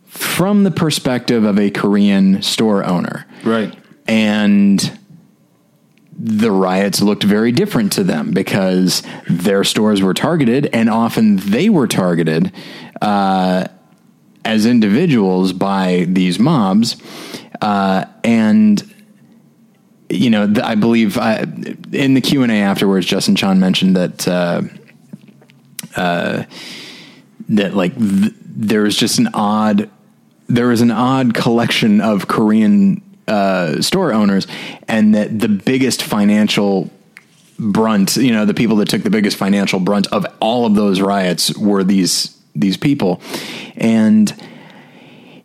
from 0.07 0.65
the 0.65 0.71
perspective 0.71 1.45
of 1.45 1.59
a 1.59 1.71
Korean 1.71 2.43
store 2.43 2.85
owner 2.85 3.27
right. 3.45 3.75
and 4.07 4.99
the 6.25 6.53
riots 6.53 7.03
looked 7.03 7.25
very 7.25 7.51
different 7.51 7.91
to 7.93 8.05
them 8.05 8.31
because 8.31 9.03
their 9.29 9.65
stores 9.65 10.01
were 10.01 10.15
targeted 10.15 10.67
and 10.73 10.89
often 10.89 11.37
they 11.39 11.69
were 11.69 11.89
targeted 11.89 12.53
uh, 13.01 13.67
as 14.45 14.65
individuals 14.65 15.53
by 15.53 16.07
these 16.09 16.39
mobs 16.39 16.97
uh, 17.61 18.05
and 18.23 18.89
you 20.09 20.31
know 20.31 20.53
i 20.63 20.77
believe 20.77 21.19
I, 21.19 21.41
in 21.93 22.15
the 22.15 22.21
q&a 22.21 22.47
afterwards 22.49 23.05
justin 23.07 23.35
chon 23.35 23.59
mentioned 23.59 23.97
that 23.97 24.29
uh, 24.29 24.63
that 27.49 27.75
like 27.75 27.99
th- 27.99 28.35
there 28.39 28.83
was 28.83 28.97
just 28.97 29.19
an 29.19 29.29
odd 29.35 29.91
there 30.49 30.69
was 30.69 30.83
an 30.83 30.91
odd 30.91 31.35
collection 31.35 32.01
of 32.01 32.29
Korean 32.29 33.03
uh, 33.29 33.81
store 33.81 34.13
owners, 34.13 34.47
and 34.89 35.15
that 35.15 35.39
the 35.39 35.49
biggest 35.49 36.03
financial 36.03 36.91
brunt, 37.59 38.17
you 38.17 38.33
know, 38.33 38.45
the 38.45 38.55
people 38.55 38.77
that 38.77 38.89
took 38.89 39.03
the 39.03 39.11
biggest 39.11 39.37
financial 39.37 39.79
brunt 39.79 40.07
of 40.09 40.27
all 40.41 40.67
of 40.67 40.75
those 40.75 41.01
riots 41.01 41.57
were 41.57 41.85
these 41.85 42.39
these 42.55 42.77
people, 42.77 43.21
and 43.77 44.35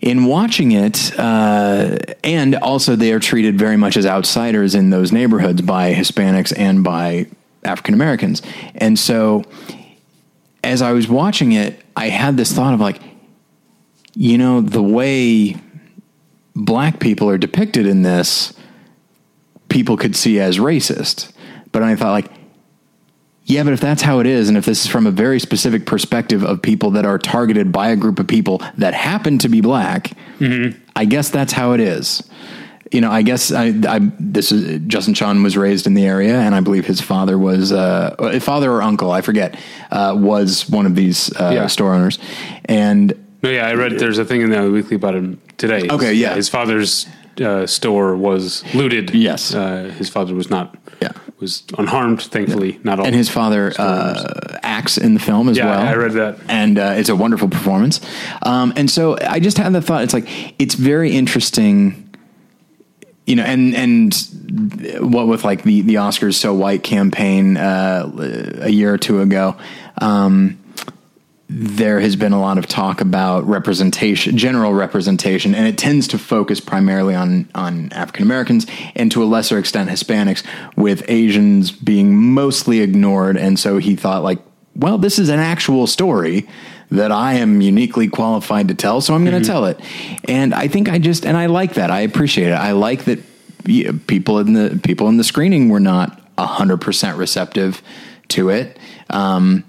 in 0.01 0.25
watching 0.25 0.71
it, 0.71 1.17
uh, 1.19 1.97
and 2.23 2.55
also 2.55 2.95
they 2.95 3.11
are 3.13 3.19
treated 3.19 3.57
very 3.57 3.77
much 3.77 3.97
as 3.97 4.05
outsiders 4.05 4.75
in 4.75 4.89
those 4.89 5.11
neighborhoods 5.11 5.61
by 5.61 5.93
Hispanics 5.93 6.53
and 6.57 6.83
by 6.83 7.27
African 7.63 7.93
Americans, 7.93 8.41
and 8.75 8.97
so 8.97 9.43
as 10.63 10.81
I 10.81 10.91
was 10.91 11.07
watching 11.07 11.53
it, 11.53 11.81
I 11.95 12.09
had 12.09 12.35
this 12.35 12.51
thought 12.51 12.73
of 12.73 12.81
like, 12.81 12.99
you 14.13 14.37
know, 14.37 14.61
the 14.61 14.83
way 14.83 15.55
black 16.65 16.99
people 16.99 17.29
are 17.29 17.37
depicted 17.37 17.85
in 17.85 18.01
this, 18.01 18.53
people 19.69 19.97
could 19.97 20.15
see 20.15 20.39
as 20.39 20.57
racist. 20.57 21.31
But 21.71 21.83
I 21.83 21.95
thought, 21.95 22.11
like, 22.11 22.31
yeah, 23.45 23.63
but 23.63 23.71
if 23.73 23.79
that's 23.79 24.01
how 24.01 24.19
it 24.19 24.27
is, 24.27 24.49
and 24.49 24.57
if 24.57 24.65
this 24.65 24.83
is 24.83 24.91
from 24.91 25.07
a 25.07 25.11
very 25.11 25.39
specific 25.39 25.85
perspective 25.85 26.43
of 26.43 26.61
people 26.61 26.91
that 26.91 27.05
are 27.05 27.17
targeted 27.17 27.71
by 27.71 27.89
a 27.89 27.95
group 27.95 28.19
of 28.19 28.27
people 28.27 28.61
that 28.77 28.93
happen 28.93 29.37
to 29.39 29.47
be 29.49 29.61
black, 29.61 30.11
I 30.95 31.05
guess 31.05 31.29
that's 31.29 31.53
how 31.53 31.71
it 31.73 31.79
is. 31.79 32.27
You 32.91 33.01
know, 33.01 33.11
I 33.11 33.21
guess 33.21 33.51
I, 33.51 33.73
I 33.87 33.99
this 34.19 34.51
is 34.51 34.81
Justin 34.87 35.13
Chon 35.13 35.43
was 35.43 35.57
raised 35.57 35.87
in 35.87 35.93
the 35.93 36.05
area, 36.05 36.39
and 36.39 36.55
I 36.55 36.61
believe 36.61 36.85
his 36.85 37.01
father 37.01 37.37
was 37.37 37.71
uh, 37.71 38.39
father 38.41 38.71
or 38.71 38.81
uncle, 38.81 39.11
I 39.11 39.21
forget, 39.21 39.57
uh, 39.91 40.15
was 40.17 40.69
one 40.69 40.85
of 40.85 40.95
these 40.95 41.29
uh, 41.39 41.51
Yeah. 41.53 41.67
store 41.67 41.93
owners, 41.93 42.17
and 42.65 43.13
No, 43.43 43.49
yeah, 43.49 43.67
I 43.67 43.73
read 43.73 43.99
there's 43.99 44.17
a 44.17 44.25
thing 44.25 44.41
in 44.41 44.49
the 44.49 44.71
weekly 44.71 44.95
about 44.95 45.15
him 45.15 45.39
today. 45.57 45.87
Okay, 45.89 46.13
yeah. 46.13 46.33
his 46.33 46.49
father's 46.49 47.05
uh, 47.39 47.67
store 47.67 48.15
was 48.15 48.63
looted. 48.73 49.13
Yes. 49.13 49.53
uh, 49.53 49.93
his 49.97 50.09
father 50.09 50.33
was 50.33 50.49
not. 50.49 50.75
Yeah. 51.01 51.11
was 51.39 51.63
unharmed. 51.77 52.23
Thankfully, 52.23 52.79
not 52.83 52.99
all. 52.99 53.05
and 53.05 53.13
his 53.13 53.29
father 53.29 53.71
uh, 53.77 54.57
acts 54.63 54.97
in 54.97 55.13
the 55.13 55.19
film 55.19 55.49
as 55.49 55.59
well. 55.59 55.67
Yeah, 55.67 55.77
well. 55.77 55.87
I 55.87 55.95
read 55.95 56.13
that. 56.13 56.39
and 56.47 56.79
uh, 56.79 56.95
it's 56.97 57.09
a 57.09 57.15
wonderful 57.15 57.49
performance. 57.49 58.01
Um, 58.41 58.73
and 58.75 58.89
so 58.89 59.17
I 59.21 59.39
just 59.39 59.59
had 59.59 59.71
the 59.73 59.81
thought: 59.81 60.03
it's 60.03 60.13
like 60.13 60.27
it's 60.57 60.73
very 60.73 61.11
interesting, 61.11 62.11
you 63.27 63.35
know, 63.35 63.43
and 63.43 63.75
and 63.75 64.15
what 64.99 65.27
with 65.27 65.43
like 65.43 65.61
the 65.61 65.81
the 65.81 65.95
Oscars 65.95 66.33
so 66.33 66.55
white 66.55 66.81
campaign 66.81 67.57
uh, 67.57 68.11
a 68.61 68.69
year 68.69 68.91
or 68.91 68.97
two 68.97 69.21
ago. 69.21 69.55
Um, 70.01 70.57
there 71.49 72.01
has 72.01 72.17
been 72.17 72.33
a 72.33 72.41
lot 72.41 72.57
of 72.57 72.67
talk 72.67 72.99
about 72.99 73.47
representation, 73.47 74.37
general 74.37 74.73
representation, 74.73 75.55
and 75.55 75.65
it 75.65 75.77
tends 75.77 76.07
to 76.09 76.17
focus 76.17 76.59
primarily 76.59 77.15
on 77.15 77.47
on 77.55 77.91
African 77.93 78.23
Americans 78.23 78.67
and 78.95 79.11
to 79.11 79.23
a 79.23 79.25
lesser 79.25 79.57
extent 79.57 79.89
Hispanics, 79.89 80.43
with 80.75 81.03
Asians 81.07 81.71
being 81.71 82.15
mostly 82.15 82.81
ignored. 82.81 83.37
And 83.37 83.57
so 83.57 83.77
he 83.77 83.95
thought, 83.95 84.23
like, 84.23 84.39
well, 84.75 84.97
this 84.97 85.19
is 85.19 85.29
an 85.29 85.39
actual 85.39 85.87
story 85.87 86.47
that 86.91 87.11
I 87.11 87.35
am 87.35 87.61
uniquely 87.61 88.07
qualified 88.07 88.67
to 88.67 88.75
tell, 88.75 89.01
so 89.01 89.13
I'm 89.13 89.25
going 89.25 89.41
to 89.41 89.47
tell 89.47 89.65
it. 89.65 89.79
And 90.25 90.53
I 90.53 90.67
think 90.67 90.89
I 90.89 90.99
just 90.99 91.25
and 91.25 91.37
I 91.37 91.45
like 91.45 91.75
that. 91.75 91.91
I 91.91 92.01
appreciate 92.01 92.49
it. 92.49 92.53
I 92.55 92.73
like 92.73 93.05
that 93.05 93.19
people 94.07 94.39
in 94.39 94.53
the 94.53 94.79
people 94.83 95.07
in 95.07 95.17
the 95.17 95.23
screening 95.23 95.69
were 95.69 95.79
not 95.79 96.21
hundred 96.37 96.81
percent 96.81 97.17
receptive 97.17 97.81
to 98.29 98.49
it. 98.49 98.77
Um, 99.09 99.63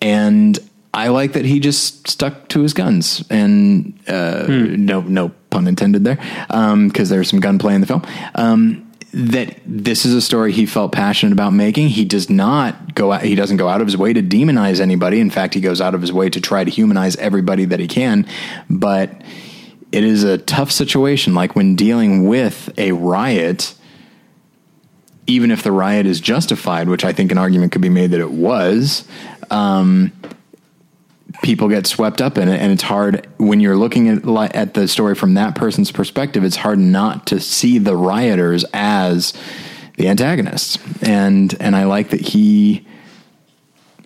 and 0.00 0.58
I 0.94 1.08
like 1.08 1.32
that 1.32 1.44
he 1.44 1.60
just 1.60 2.08
stuck 2.08 2.48
to 2.48 2.62
his 2.62 2.72
guns 2.72 3.24
and 3.28 3.98
uh, 4.08 4.46
no 4.48 5.00
no 5.00 5.30
pun 5.50 5.66
intended 5.66 6.04
there 6.04 6.16
because 6.86 7.08
there's 7.08 7.28
some 7.28 7.40
gunplay 7.40 7.74
in 7.74 7.80
the 7.80 7.86
film. 7.86 8.02
Um, 8.34 8.92
that 9.12 9.56
this 9.64 10.04
is 10.04 10.12
a 10.12 10.20
story 10.20 10.52
he 10.52 10.66
felt 10.66 10.90
passionate 10.90 11.32
about 11.32 11.52
making. 11.52 11.88
He 11.88 12.04
does 12.04 12.28
not 12.28 12.94
go 12.94 13.12
out, 13.12 13.22
he 13.22 13.34
doesn't 13.34 13.58
go 13.58 13.68
out 13.68 13.80
of 13.80 13.86
his 13.86 13.96
way 13.96 14.12
to 14.12 14.22
demonize 14.22 14.80
anybody. 14.80 15.20
In 15.20 15.30
fact, 15.30 15.54
he 15.54 15.60
goes 15.60 15.80
out 15.80 15.94
of 15.94 16.00
his 16.00 16.12
way 16.12 16.30
to 16.30 16.40
try 16.40 16.64
to 16.64 16.70
humanize 16.70 17.14
everybody 17.16 17.64
that 17.66 17.78
he 17.78 17.86
can. 17.86 18.26
But 18.68 19.22
it 19.92 20.02
is 20.02 20.24
a 20.24 20.38
tough 20.38 20.72
situation. 20.72 21.34
Like 21.34 21.54
when 21.54 21.76
dealing 21.76 22.26
with 22.26 22.72
a 22.76 22.90
riot, 22.90 23.74
even 25.28 25.52
if 25.52 25.62
the 25.62 25.70
riot 25.70 26.06
is 26.06 26.20
justified, 26.20 26.88
which 26.88 27.04
I 27.04 27.12
think 27.12 27.30
an 27.30 27.38
argument 27.38 27.70
could 27.70 27.82
be 27.82 27.88
made 27.88 28.10
that 28.10 28.20
it 28.20 28.32
was, 28.32 29.06
um, 29.50 30.12
people 31.44 31.68
get 31.68 31.86
swept 31.86 32.22
up 32.22 32.38
in 32.38 32.48
it, 32.48 32.58
and 32.60 32.72
it's 32.72 32.82
hard 32.82 33.28
when 33.36 33.60
you're 33.60 33.76
looking 33.76 34.08
at 34.08 34.56
at 34.56 34.74
the 34.74 34.88
story 34.88 35.14
from 35.14 35.34
that 35.34 35.54
person's 35.54 35.92
perspective. 35.92 36.42
It's 36.42 36.56
hard 36.56 36.78
not 36.78 37.26
to 37.28 37.38
see 37.38 37.78
the 37.78 37.94
rioters 37.94 38.64
as 38.72 39.34
the 39.96 40.08
antagonists, 40.08 40.78
and 41.02 41.54
and 41.60 41.76
I 41.76 41.84
like 41.84 42.10
that 42.10 42.20
he 42.20 42.86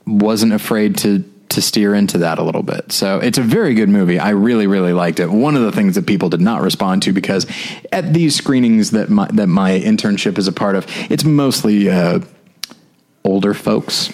wasn't 0.04 0.52
afraid 0.52 0.98
to 0.98 1.24
to 1.50 1.62
steer 1.62 1.94
into 1.94 2.18
that 2.18 2.38
a 2.38 2.42
little 2.42 2.62
bit. 2.62 2.92
So 2.92 3.20
it's 3.20 3.38
a 3.38 3.42
very 3.42 3.72
good 3.74 3.88
movie. 3.88 4.18
I 4.18 4.30
really 4.30 4.66
really 4.66 4.92
liked 4.92 5.20
it. 5.20 5.30
One 5.30 5.54
of 5.54 5.62
the 5.62 5.72
things 5.72 5.94
that 5.94 6.06
people 6.06 6.28
did 6.28 6.40
not 6.40 6.60
respond 6.60 7.02
to 7.04 7.12
because 7.12 7.46
at 7.92 8.12
these 8.12 8.34
screenings 8.34 8.90
that 8.90 9.10
my 9.10 9.28
that 9.28 9.46
my 9.46 9.78
internship 9.78 10.38
is 10.38 10.48
a 10.48 10.52
part 10.52 10.74
of, 10.74 10.86
it's 11.08 11.24
mostly 11.24 11.88
uh, 11.88 12.18
older 13.28 13.54
folks, 13.54 14.12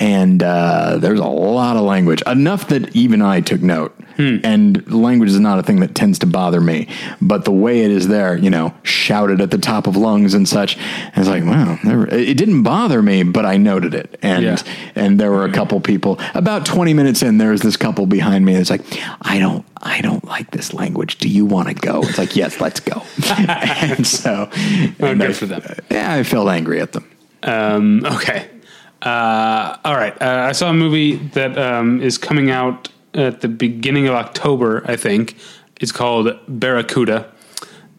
and 0.00 0.42
uh, 0.42 0.96
there's 0.98 1.20
a 1.20 1.24
lot 1.26 1.76
of 1.76 1.82
language 1.82 2.22
enough 2.26 2.68
that 2.68 2.94
even 2.96 3.22
I 3.22 3.40
took 3.40 3.60
note. 3.62 3.94
And 4.16 4.88
language 4.92 5.30
is 5.30 5.40
not 5.40 5.58
a 5.58 5.64
thing 5.64 5.80
that 5.80 5.96
tends 5.96 6.20
to 6.20 6.26
bother 6.26 6.60
me, 6.60 6.86
but 7.20 7.44
the 7.44 7.50
way 7.50 7.80
it 7.80 7.90
is 7.90 8.06
there, 8.06 8.36
you 8.38 8.48
know, 8.48 8.72
shouted 8.84 9.40
at 9.40 9.50
the 9.50 9.58
top 9.58 9.88
of 9.88 9.96
lungs 9.96 10.34
and 10.34 10.48
such, 10.48 10.78
I 10.78 11.12
was 11.18 11.26
like, 11.28 11.42
wow, 11.42 11.76
never, 11.82 12.06
it 12.06 12.36
didn't 12.36 12.62
bother 12.62 13.02
me, 13.02 13.24
but 13.24 13.44
I 13.44 13.56
noted 13.56 13.92
it, 13.92 14.16
and 14.22 14.44
Yeah. 14.44 14.56
and 14.94 15.18
there 15.18 15.32
were 15.32 15.44
a 15.44 15.50
couple 15.50 15.80
people. 15.80 16.20
About 16.34 16.64
twenty 16.64 16.94
minutes 16.94 17.22
in, 17.22 17.38
there 17.38 17.50
was 17.50 17.62
this 17.62 17.76
couple 17.76 18.06
behind 18.06 18.44
me. 18.44 18.54
It's 18.54 18.70
like, 18.70 18.82
I 19.22 19.40
don't, 19.40 19.66
I 19.82 20.00
don't 20.00 20.24
like 20.24 20.52
this 20.52 20.72
language. 20.72 21.18
Do 21.18 21.28
you 21.28 21.44
want 21.44 21.66
to 21.66 21.74
go? 21.74 22.02
It's 22.04 22.16
like, 22.18 22.36
yes, 22.36 22.60
let's 22.60 22.78
go. 22.78 23.02
and 23.36 24.06
so, 24.06 24.48
and 24.54 24.96
good 25.18 25.22
I- 25.22 25.32
for 25.32 25.46
them. 25.46 25.62
Yeah, 25.90 26.14
I 26.14 26.22
felt 26.22 26.48
angry 26.48 26.80
at 26.80 26.92
them. 26.92 27.10
Um, 27.42 28.06
okay. 28.06 28.48
Uh, 29.04 29.76
all 29.84 29.94
right. 29.94 30.20
Uh, 30.20 30.46
I 30.48 30.52
saw 30.52 30.70
a 30.70 30.74
movie 30.74 31.16
that 31.16 31.58
um, 31.58 32.00
is 32.00 32.16
coming 32.18 32.50
out 32.50 32.88
at 33.12 33.42
the 33.42 33.48
beginning 33.48 34.08
of 34.08 34.14
October, 34.14 34.82
I 34.86 34.96
think. 34.96 35.36
It's 35.80 35.92
called 35.92 36.28
Barracuda. 36.48 37.30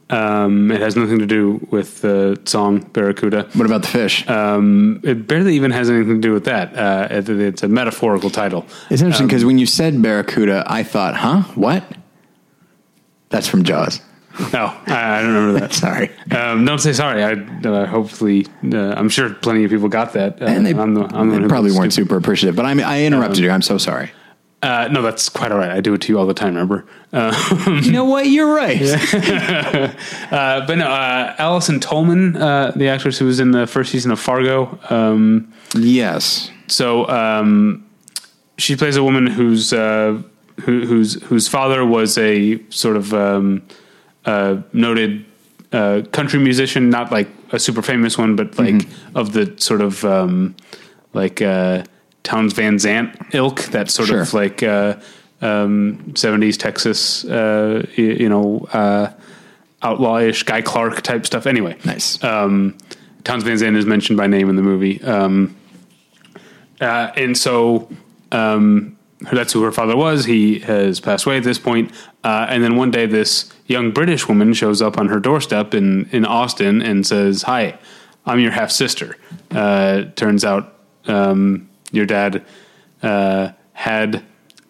Um, 0.10 0.70
it 0.72 0.82
has 0.82 0.96
nothing 0.96 1.18
to 1.20 1.26
do 1.26 1.66
with 1.72 2.02
the 2.02 2.40
song 2.46 2.80
Barracuda. 2.80 3.50
What 3.54 3.66
about 3.66 3.82
the 3.82 3.88
fish? 3.88 4.28
Um, 4.30 5.00
it 5.04 5.28
barely 5.28 5.56
even 5.56 5.72
has 5.72 5.90
anything 5.90 6.16
to 6.16 6.28
do 6.28 6.32
with 6.34 6.46
that. 6.46 6.76
Uh, 6.76 7.08
it- 7.10 7.30
it's 7.30 7.64
a 7.64 7.68
metaphorical 7.68 8.30
title. 8.30 8.66
It's 8.92 9.02
interesting 9.02 9.28
because 9.28 9.46
when 9.46 9.58
you 9.58 9.66
said 9.66 10.00
Barracuda, 10.02 10.64
I 10.68 10.84
thought, 10.84 11.16
huh? 11.16 11.42
What? 11.56 11.84
That's 13.30 13.48
from 13.48 13.64
Jaws. 13.64 14.00
No, 14.54 14.66
I 14.88 15.18
I 15.20 15.22
don't 15.22 15.34
remember 15.34 15.60
that. 15.60 15.74
Sorry. 15.86 16.12
Um, 16.32 16.66
don't 16.66 16.80
say 16.80 16.94
sorry. 16.94 17.24
I 17.24 17.32
uh, 17.34 17.86
hopefully, 17.86 18.48
uh, 18.74 18.94
I'm 18.98 19.10
sure 19.10 19.30
plenty 19.34 19.64
of 19.64 19.72
people 19.72 19.88
got 19.90 20.14
that. 20.14 20.42
Uh, 20.42 20.46
And 20.46 20.66
they, 20.66 20.74
I'm 20.74 20.94
the, 20.94 21.04
I'm 21.14 21.30
they 21.30 21.38
who 21.38 21.48
probably 21.48 21.72
weren't 21.72 21.94
super 21.94 22.18
appreciative, 22.18 22.56
but 22.56 22.66
I 22.66 22.74
mean, 22.74 22.86
I 22.86 23.04
interrupted 23.06 23.40
you. 23.40 23.50
I'm 23.52 23.62
so 23.62 23.78
sorry. 23.78 24.12
Uh, 24.62 24.88
no, 24.92 25.02
that's 25.04 25.30
quite 25.30 25.52
all 25.52 25.60
right. 25.60 25.70
I 25.70 25.80
do 25.80 25.94
it 25.94 26.02
to 26.02 26.12
you 26.12 26.18
all 26.18 26.26
the 26.26 26.34
time. 26.34 26.50
Remember? 26.56 26.86
Uh, 27.14 27.32
You 27.84 27.92
know 27.92 28.06
what? 28.06 28.26
You're 28.28 28.52
right. 28.54 28.82
uh, 30.32 30.66
but 30.66 30.76
no, 30.78 30.88
uh, 30.88 31.36
Allison 31.38 31.80
Tolman, 31.80 32.36
uh, 32.36 32.72
the 32.76 32.88
actress 32.90 33.18
who 33.20 33.26
was 33.26 33.40
in 33.40 33.52
the 33.52 33.68
first 33.68 33.92
season 33.92 34.12
of 34.12 34.20
Fargo. 34.20 34.78
Um, 34.90 35.54
Yes. 35.76 36.50
so 36.68 37.08
um, 37.10 37.86
she 38.58 38.76
plays 38.76 38.96
a 38.96 39.04
woman 39.04 39.28
whose 39.28 39.72
uh, 39.74 40.22
who, 40.62 40.86
whose 40.86 41.22
whose 41.24 41.48
father 41.48 41.86
was 41.86 42.18
a 42.18 42.60
sort 42.70 42.96
of 42.98 43.14
um, 43.14 43.62
uh, 44.26 44.58
noted 44.74 45.26
uh, 45.72 46.02
country 46.12 46.40
musician, 46.40 46.90
not 46.90 47.12
like 47.12 47.28
a 47.52 47.60
super 47.60 47.82
famous 47.82 48.18
one, 48.18 48.36
but 48.36 48.58
like 48.58 48.88
of 49.14 49.34
the 49.34 49.54
sort 49.58 49.82
of 49.82 50.04
um, 50.06 50.56
like 51.14 51.42
uh, 51.42 51.84
Townes 52.24 52.54
Van 52.54 52.80
Zandt 52.80 53.16
ilk, 53.34 53.62
that 53.72 53.90
sort 53.90 54.10
of 54.10 54.28
Sure. 54.30 54.40
like 54.42 54.64
uh, 54.64 54.96
um, 55.42 55.98
70s 56.14 56.58
Texas, 56.58 57.26
uh, 57.26 57.86
you 57.96 58.30
know, 58.30 58.68
uh, 58.74 59.12
outlawish 59.84 60.46
Guy 60.46 60.62
Clark 60.62 61.02
type 61.02 61.26
stuff. 61.26 61.46
Anyway, 61.46 61.76
Nice. 61.86 62.24
um, 62.24 62.76
Townes 63.24 63.44
Van 63.44 63.58
Zandt 63.58 63.78
is 63.78 63.86
mentioned 63.86 64.18
by 64.18 64.28
name 64.28 64.50
in 64.50 64.56
the 64.56 64.64
movie. 64.64 65.02
Um, 65.04 65.56
uh, 66.82 67.12
and 67.16 67.38
so 67.38 67.90
um, 68.32 68.95
that's 69.20 69.54
who 69.54 69.64
her 69.64 69.72
father 69.72 69.96
was. 69.96 70.26
He 70.26 70.60
has 70.60 71.00
passed 71.00 71.26
away 71.26 71.38
at 71.38 71.44
this 71.44 71.60
point. 71.60 71.92
Uh, 72.24 72.48
and 72.50 72.64
then 72.64 72.76
one 72.76 72.92
day, 72.92 73.06
this 73.06 73.52
young 73.66 73.92
British 73.92 74.28
woman 74.28 74.54
shows 74.54 74.82
up 74.82 74.98
on 74.98 75.08
her 75.08 75.20
doorstep 75.20 75.74
in, 75.74 76.10
in 76.12 76.26
Austin 76.26 76.82
and 76.82 77.06
says, 77.06 77.44
Hi, 77.44 77.78
I'm 78.26 78.40
your 78.40 78.52
half 78.52 78.72
sister. 78.72 79.18
Uh, 79.52 80.06
turns 80.16 80.44
out 80.44 80.74
um, 81.08 81.70
your 81.92 82.06
dad 82.06 82.44
uh, 83.02 83.52
had 83.74 84.24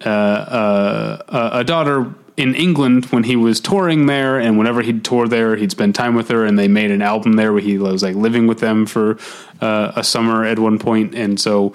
uh, 0.05 0.09
uh, 0.09 1.49
a, 1.53 1.63
daughter 1.63 2.13
in 2.37 2.53
England 2.53 3.05
when 3.05 3.23
he 3.23 3.35
was 3.35 3.61
touring 3.61 4.07
there, 4.07 4.37
and 4.37 4.57
whenever 4.57 4.81
he'd 4.81 5.05
tour 5.05 5.27
there, 5.27 5.55
he'd 5.55 5.71
spend 5.71 5.95
time 5.95 6.15
with 6.15 6.27
her, 6.27 6.45
and 6.45 6.59
they 6.59 6.67
made 6.67 6.91
an 6.91 7.01
album 7.01 7.33
there 7.33 7.53
where 7.53 7.61
he 7.61 7.77
was 7.77 8.03
like 8.03 8.15
living 8.15 8.45
with 8.45 8.59
them 8.59 8.85
for 8.85 9.17
uh, 9.61 9.93
a 9.95 10.03
summer 10.03 10.43
at 10.43 10.59
one 10.59 10.77
point, 10.77 11.15
and 11.15 11.39
so 11.39 11.73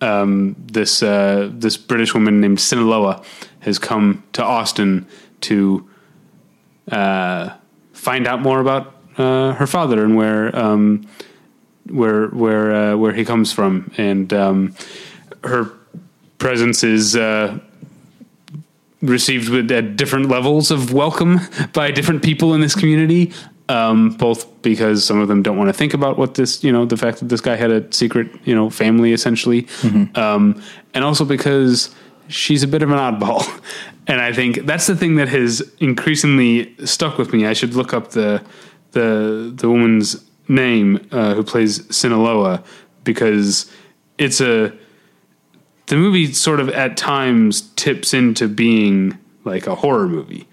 um, 0.00 0.56
this 0.58 1.02
uh, 1.02 1.50
this 1.52 1.76
British 1.76 2.14
woman 2.14 2.40
named 2.40 2.60
Sinaloa 2.60 3.22
has 3.60 3.78
come 3.78 4.22
to 4.32 4.42
Austin 4.42 5.06
to 5.42 5.88
uh, 6.90 7.50
find 7.92 8.26
out 8.26 8.40
more 8.40 8.60
about 8.60 8.94
uh, 9.18 9.52
her 9.54 9.66
father 9.66 10.04
and 10.04 10.16
where 10.16 10.56
um, 10.56 11.06
where 11.88 12.28
where 12.28 12.74
uh, 12.74 12.96
where 12.96 13.12
he 13.12 13.24
comes 13.24 13.52
from, 13.52 13.92
and 13.96 14.32
um, 14.32 14.74
her 15.44 15.72
presence 16.38 16.82
is 16.82 17.16
uh, 17.16 17.58
received 19.02 19.48
with 19.48 19.70
at 19.70 19.96
different 19.96 20.28
levels 20.28 20.70
of 20.70 20.92
welcome 20.92 21.40
by 21.72 21.90
different 21.90 22.22
people 22.22 22.54
in 22.54 22.60
this 22.60 22.74
community. 22.74 23.32
Um, 23.70 24.10
both 24.10 24.62
because 24.62 25.04
some 25.04 25.20
of 25.20 25.28
them 25.28 25.42
don't 25.44 25.56
want 25.56 25.68
to 25.68 25.72
think 25.72 25.94
about 25.94 26.18
what 26.18 26.34
this, 26.34 26.64
you 26.64 26.72
know, 26.72 26.86
the 26.86 26.96
fact 26.96 27.20
that 27.20 27.28
this 27.28 27.40
guy 27.40 27.54
had 27.54 27.70
a 27.70 27.92
secret, 27.92 28.28
you 28.44 28.52
know, 28.52 28.68
family 28.68 29.12
essentially, 29.12 29.68
um, 30.16 30.60
and 30.92 31.04
also 31.04 31.24
because 31.24 31.94
she's 32.26 32.64
a 32.64 32.66
bit 32.66 32.82
of 32.82 32.90
an 32.90 32.98
oddball. 32.98 33.46
And 34.06 34.20
I 34.20 34.32
think 34.32 34.66
that's 34.66 34.88
the 34.88 34.96
thing 34.96 35.16
that 35.16 35.28
has 35.28 35.60
increasingly 35.78 36.74
stuck 36.84 37.16
with 37.16 37.32
me. 37.32 37.46
I 37.46 37.52
should 37.52 37.74
look 37.74 37.94
up 37.94 38.10
the 38.10 38.42
the 38.90 39.52
the 39.54 39.68
woman's 39.68 40.24
name 40.48 41.06
uh, 41.12 41.34
who 41.34 41.44
plays 41.44 41.86
Sinaloa 41.94 42.64
because 43.04 43.70
it's 44.18 44.40
a 44.40 44.72
the 45.86 45.96
movie 45.96 46.32
sort 46.32 46.58
of 46.58 46.68
at 46.70 46.96
times 46.96 47.62
tips 47.76 48.12
into 48.12 48.48
being 48.48 49.16
like 49.44 49.68
a 49.68 49.76
horror 49.76 50.08
movie 50.08 50.48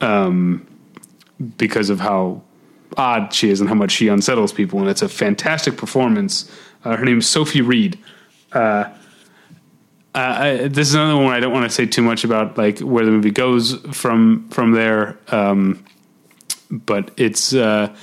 um, 0.00 0.66
because 1.56 1.90
of 1.90 1.98
how 2.00 2.42
odd 2.96 3.32
she 3.32 3.50
is 3.50 3.60
and 3.60 3.68
how 3.68 3.74
much 3.74 3.92
she 3.92 4.08
unsettles 4.08 4.52
people. 4.52 4.80
And 4.80 4.88
it's 4.88 5.02
a 5.02 5.08
fantastic 5.08 5.76
performance. 5.76 6.50
Uh, 6.84 6.96
her 6.96 7.04
name 7.04 7.18
is 7.18 7.28
Sophie 7.28 7.60
Reid. 7.60 7.98
Uh, 8.52 8.90
I, 10.14 10.68
this 10.68 10.88
is 10.88 10.94
another 10.94 11.16
one 11.16 11.32
I 11.32 11.40
don't 11.40 11.52
want 11.52 11.64
to 11.64 11.70
say 11.70 11.86
too 11.86 12.02
much 12.02 12.24
about, 12.24 12.58
like 12.58 12.80
where 12.80 13.04
the 13.04 13.12
movie 13.12 13.30
goes 13.30 13.74
from 13.92 14.48
from 14.48 14.72
there. 14.72 15.18
Um, 15.28 15.84
but 16.70 17.12
it's 17.16 17.54
uh, 17.54 17.94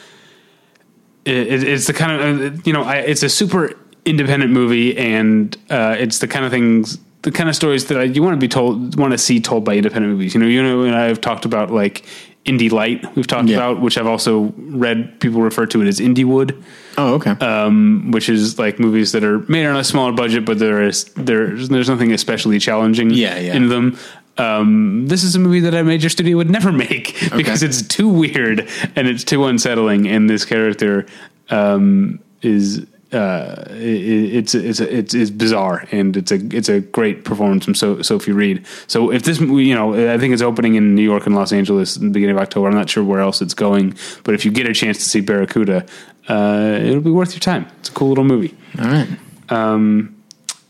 it, 1.26 1.64
it's 1.64 1.88
the 1.88 1.94
kind 1.94 2.22
of 2.22 2.42
uh, 2.42 2.62
you 2.64 2.72
know 2.72 2.84
I, 2.84 2.98
it's 2.98 3.24
a 3.24 3.30
super 3.30 3.78
independent 4.06 4.54
movie, 4.54 4.98
and 4.98 5.56
uh, 5.70 5.96
it's 6.00 6.20
the 6.20 6.28
kind 6.28 6.46
of 6.46 6.52
things 6.52 6.98
the 7.24 7.32
kind 7.32 7.50
of 7.50 7.56
stories 7.56 7.88
that 7.88 7.98
I, 7.98 8.04
you 8.04 8.24
want 8.24 8.36
to 8.36 8.40
be 8.40 8.48
told, 8.48 8.98
want 8.98 9.12
to 9.12 9.18
see 9.18 9.42
told 9.42 9.66
by 9.66 9.76
independent 9.76 10.14
movies. 10.14 10.34
You 10.34 10.40
know, 10.40 10.48
you 10.48 10.64
know, 10.64 10.84
and 10.84 10.96
I've 10.96 11.20
talked 11.20 11.44
about 11.44 11.72
like 11.72 12.06
Indie 12.48 12.72
Light. 12.72 13.06
We've 13.16 13.28
talked 13.28 13.50
Yeah. 13.50 13.58
about, 13.58 13.82
which 13.82 13.98
I've 13.98 14.08
also 14.08 14.54
read 14.58 15.20
people 15.20 15.42
refer 15.42 15.66
to 15.68 15.82
it 15.82 15.88
as 15.88 16.00
Indie 16.00 16.26
Wood 16.26 16.56
Oh, 16.98 17.16
okay. 17.16 17.32
um, 17.46 18.10
which 18.12 18.30
is 18.30 18.58
like 18.58 18.80
movies 18.80 19.12
that 19.12 19.24
are 19.24 19.40
made 19.48 19.66
on 19.66 19.76
a 19.76 19.84
smaller 19.84 20.14
budget, 20.14 20.46
but 20.46 20.58
there 20.60 20.82
is 20.82 21.04
there's 21.16 21.70
there's 21.70 21.90
nothing 21.90 22.12
especially 22.14 22.58
challenging 22.60 23.10
Yeah, 23.12 23.38
yeah. 23.38 23.54
in 23.56 23.70
them. 23.70 23.98
Um, 24.40 25.08
this 25.08 25.24
is 25.24 25.36
a 25.36 25.40
movie 25.40 25.60
that 25.62 25.74
a 25.74 25.84
major 25.84 26.10
studio 26.10 26.38
would 26.38 26.50
never 26.50 26.72
make 26.88 27.16
because 27.36 27.64
it's 27.64 27.82
too 27.82 28.08
weird 28.08 28.68
and 28.96 29.08
it's 29.08 29.24
too 29.24 29.46
unsettling, 29.46 30.08
and 30.08 30.30
this 30.30 30.46
character 30.46 31.06
um, 31.50 32.20
is. 32.42 32.86
Uh, 33.14 33.64
it, 33.70 34.36
it's 34.36 34.54
it's 34.54 34.82
it's 34.82 35.14
it's 35.14 35.32
bizarre 35.32 35.88
and 35.94 36.18
it's 36.18 36.30
a 36.30 36.36
it's 36.52 36.68
a 36.68 36.82
great 36.82 37.24
performance 37.24 37.64
from 37.64 37.74
so, 37.74 38.02
Sophie 38.02 38.34
Reid. 38.34 38.66
So 38.88 39.14
if 39.14 39.24
this 39.24 39.40
you 39.40 39.74
know 39.74 40.14
I 40.14 40.18
think 40.18 40.34
it's 40.34 40.42
opening 40.42 40.76
in 40.76 40.94
New 40.94 41.04
York 41.04 41.26
and 41.26 41.34
Los 41.34 41.54
Angeles 41.54 41.96
in 41.96 42.08
the 42.08 42.12
beginning 42.12 42.36
of 42.36 42.42
October. 42.42 42.68
I'm 42.68 42.76
not 42.76 42.90
sure 42.90 43.06
where 43.06 43.22
else 43.22 43.42
it's 43.42 43.54
going, 43.54 43.96
but 44.24 44.36
if 44.36 44.44
you 44.44 44.52
get 44.52 44.68
a 44.68 44.74
chance 44.74 44.98
to 44.98 45.06
see 45.06 45.22
Barracuda, 45.22 45.86
uh, 46.28 46.80
it'll 46.82 47.02
be 47.02 47.12
worth 47.12 47.32
your 47.32 47.40
time. 47.40 47.68
It's 47.80 47.90
a 47.90 47.94
cool 47.94 48.10
little 48.10 48.26
movie. 48.26 48.56
All 48.78 48.86
right. 48.86 49.08
Um, 49.50 50.22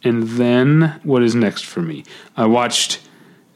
and 0.03 0.23
then 0.23 0.99
what 1.03 1.23
is 1.23 1.33
next 1.33 1.65
for 1.65 1.81
me? 1.81 2.03
I 2.35 2.45
watched 2.45 3.01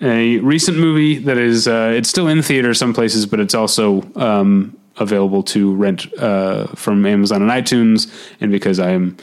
a 0.01 0.39
recent 0.39 0.77
movie 0.77 1.19
that 1.19 1.37
is 1.37 1.67
uh, 1.67 1.93
it's 1.95 2.09
still 2.09 2.27
in 2.27 2.41
theater 2.41 2.73
some 2.73 2.93
places, 2.93 3.25
but 3.25 3.39
it's 3.39 3.53
also 3.53 4.01
um, 4.15 4.75
available 4.97 5.43
to 5.43 5.73
rent 5.75 6.07
uh, 6.19 6.67
from 6.75 7.05
Amazon 7.05 7.41
and 7.41 7.51
iTunes. 7.51 8.11
And 8.41 8.51
because 8.51 8.79
I'm 8.79 9.17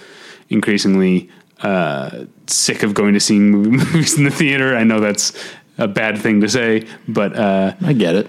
increasingly 0.48 1.28
uh, 1.62 2.24
sick 2.46 2.82
of 2.82 2.94
going 2.94 3.14
to 3.14 3.20
seeing 3.20 3.50
movie- 3.50 3.70
movies 3.76 4.16
in 4.16 4.24
the 4.24 4.30
theater, 4.30 4.76
I 4.76 4.84
know 4.84 5.00
that's 5.00 5.32
a 5.76 5.86
bad 5.88 6.18
thing 6.18 6.40
to 6.40 6.48
say, 6.48 6.86
but 7.06 7.36
uh, 7.36 7.74
I 7.84 7.92
get 7.92 8.14
it. 8.16 8.28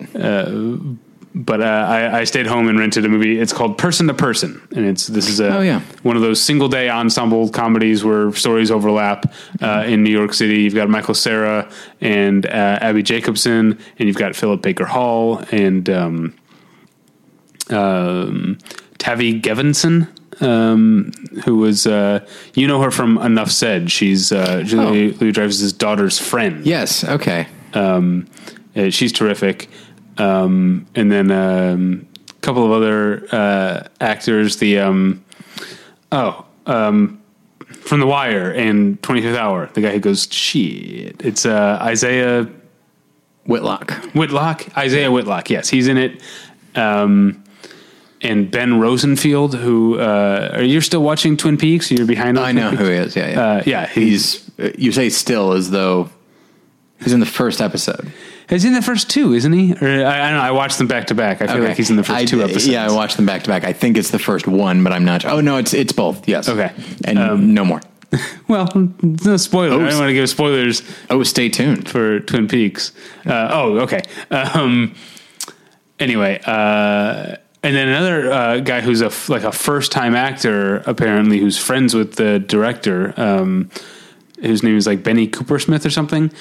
but 1.33 1.61
uh, 1.61 1.63
I, 1.63 2.19
I 2.19 2.23
stayed 2.25 2.45
home 2.47 2.67
and 2.67 2.77
rented 2.79 3.05
a 3.05 3.09
movie. 3.09 3.39
It's 3.39 3.53
called 3.53 3.77
Person 3.77 4.07
to 4.07 4.13
Person, 4.13 4.61
and 4.75 4.85
it's 4.85 5.07
this 5.07 5.27
is 5.29 5.39
a 5.39 5.57
Oh, 5.57 5.61
yeah. 5.61 5.81
one 6.03 6.15
of 6.15 6.21
those 6.21 6.41
single 6.41 6.67
day 6.67 6.89
ensemble 6.89 7.49
comedies 7.49 8.03
where 8.03 8.31
stories 8.33 8.69
overlap 8.71 9.31
uh, 9.61 9.83
in 9.87 10.03
New 10.03 10.11
York 10.11 10.33
City. 10.33 10.61
You've 10.61 10.75
got 10.75 10.89
Michael 10.89 11.13
Cera 11.15 11.69
and 12.01 12.45
uh, 12.45 12.49
Abbi 12.81 13.01
Jacobson, 13.01 13.79
and 13.97 14.07
you've 14.07 14.17
got 14.17 14.35
Philip 14.35 14.61
Baker 14.61 14.85
Hall 14.85 15.41
and 15.51 15.89
um, 15.89 16.35
um, 17.71 18.57
Tavi 18.97 19.39
Gevinson. 19.39 20.07
Um, 20.41 21.11
who 21.43 21.57
was 21.57 21.85
uh, 21.85 22.25
you 22.53 22.65
know 22.65 22.81
her 22.81 22.91
from 22.91 23.17
Enough 23.17 23.51
Said? 23.51 23.91
She's 23.91 24.31
uh, 24.31 24.63
Julia 24.63 25.13
Louis-Dreyfus' 25.17 25.73
daughter's 25.73 26.17
friend. 26.17 26.65
yes. 26.65 27.03
Okay. 27.03 27.47
Um, 27.73 28.25
uh, 28.75 28.89
she's 28.89 29.11
terrific. 29.11 29.69
Um, 30.17 30.85
and 30.95 31.11
then 31.11 31.29
um, 31.31 32.07
a 32.29 32.33
couple 32.41 32.65
of 32.65 32.71
other 32.71 33.27
uh, 33.33 33.87
actors. 33.99 34.57
The 34.57 34.79
um, 34.79 35.25
oh 36.13 36.45
um, 36.65 37.21
from 37.81 37.99
The 37.99 38.07
Wire 38.07 38.51
and 38.51 39.01
Twenty 39.03 39.21
Fifth 39.21 39.37
Hour. 39.37 39.69
The 39.73 39.81
guy 39.81 39.91
who 39.91 39.99
goes 39.99 40.27
shit. 40.31 41.21
It's 41.21 41.45
uh, 41.45 41.85
Isiah 41.91 42.47
Whitlock. 43.45 43.91
Whitlock. 44.13 44.67
Isiah 44.77 45.11
Whitlock. 45.11 45.49
Yes, 45.49 45.67
he's 45.67 45.87
in 45.89 45.97
it. 45.97 46.21
Um, 46.75 47.43
and 48.21 48.51
Ben 48.51 48.79
Rosenfield, 48.79 49.55
who 49.55 49.99
uh, 49.99 50.51
are 50.53 50.63
you 50.63 50.81
still 50.81 51.01
watching 51.03 51.37
Twin 51.37 51.57
Peaks? 51.57 51.89
You're 51.91 52.05
behind. 52.05 52.37
On 52.37 52.43
I 52.43 52.51
Twin 52.51 52.63
know 52.63 52.69
Peaks? 52.71 52.81
who 52.81 52.87
he 52.89 52.95
is. 52.97 53.15
Yeah. 53.15 53.29
Yeah. 53.29 53.41
Uh, 53.41 53.63
yeah, 53.65 53.85
he's, 53.87 54.45
he's. 54.57 54.59
uh, 54.59 54.71
You 54.77 54.91
say 54.91 55.09
still 55.09 55.53
as 55.53 55.71
though 55.71 56.09
he's 57.01 57.13
in 57.13 57.19
the 57.21 57.25
first 57.25 57.61
episode. 57.61 58.11
he's 58.49 58.65
in 58.65 58.73
the 58.73 58.81
first 58.81 59.09
two, 59.09 59.33
isn't 59.33 59.53
he? 59.53 59.73
Or 59.73 59.87
I, 60.05 60.27
I 60.27 60.29
don't 60.31 60.37
know. 60.37 60.41
I 60.43 60.51
watched 60.51 60.77
them 60.79 60.87
back 60.87 61.07
to 61.07 61.15
back. 61.15 61.41
I 61.41 61.47
feel 61.47 61.63
like 61.63 61.77
he's 61.77 61.89
in 61.89 61.95
the 61.95 62.03
first 62.03 62.17
I 62.19 62.25
two 62.25 62.41
episodes. 62.41 62.67
Yeah, 62.67 62.85
I 62.87 62.91
watched 62.91 63.15
them 63.15 63.25
back 63.25 63.43
to 63.43 63.49
back. 63.49 63.63
I 63.63 63.71
think 63.73 63.97
it's 63.97 64.11
the 64.11 64.19
first 64.19 64.47
one, 64.47 64.83
but 64.83 64.91
I'm 64.91 65.05
not. 65.05 65.23
Oh 65.25 65.39
no, 65.39 65.57
it's 65.57 65.73
it's 65.73 65.93
both. 65.93 66.27
Yes. 66.27 66.49
Okay. 66.49 66.71
And 67.05 67.17
Um, 67.19 67.53
no 67.53 67.63
more. 67.63 67.81
Well, 68.47 68.67
no 69.03 69.37
spoiler. 69.37 69.75
I 69.85 69.89
don't 69.89 69.99
want 69.99 70.09
to 70.09 70.13
give 70.13 70.27
spoilers 70.29 70.81
Oh, 71.11 71.21
stay 71.21 71.47
tuned. 71.47 71.87
for 71.87 72.19
Twin 72.21 72.47
Peaks. 72.47 72.91
Uh, 73.23 73.49
oh, 73.51 73.79
okay. 73.81 74.01
Um, 74.31 74.95
anyway, 75.99 76.41
uh, 76.45 77.35
and 77.61 77.75
then 77.75 77.87
another 77.89 78.31
uh, 78.31 78.59
guy 78.59 78.81
who's 78.81 79.01
a 79.01 79.07
f- 79.07 79.29
like 79.29 79.43
a 79.43 79.51
first 79.51 79.91
time 79.91 80.15
actor, 80.15 80.77
apparently, 80.85 81.39
who's 81.39 81.57
friends 81.57 81.93
with 81.93 82.15
the 82.15 82.39
director, 82.39 83.13
um, 83.17 83.69
whose 84.41 84.63
name 84.63 84.77
is 84.77 84.87
like 84.87 85.03
Bene 85.03 85.27
Coopersmith 85.27 85.85
or 85.85 85.89
something. 85.89 86.31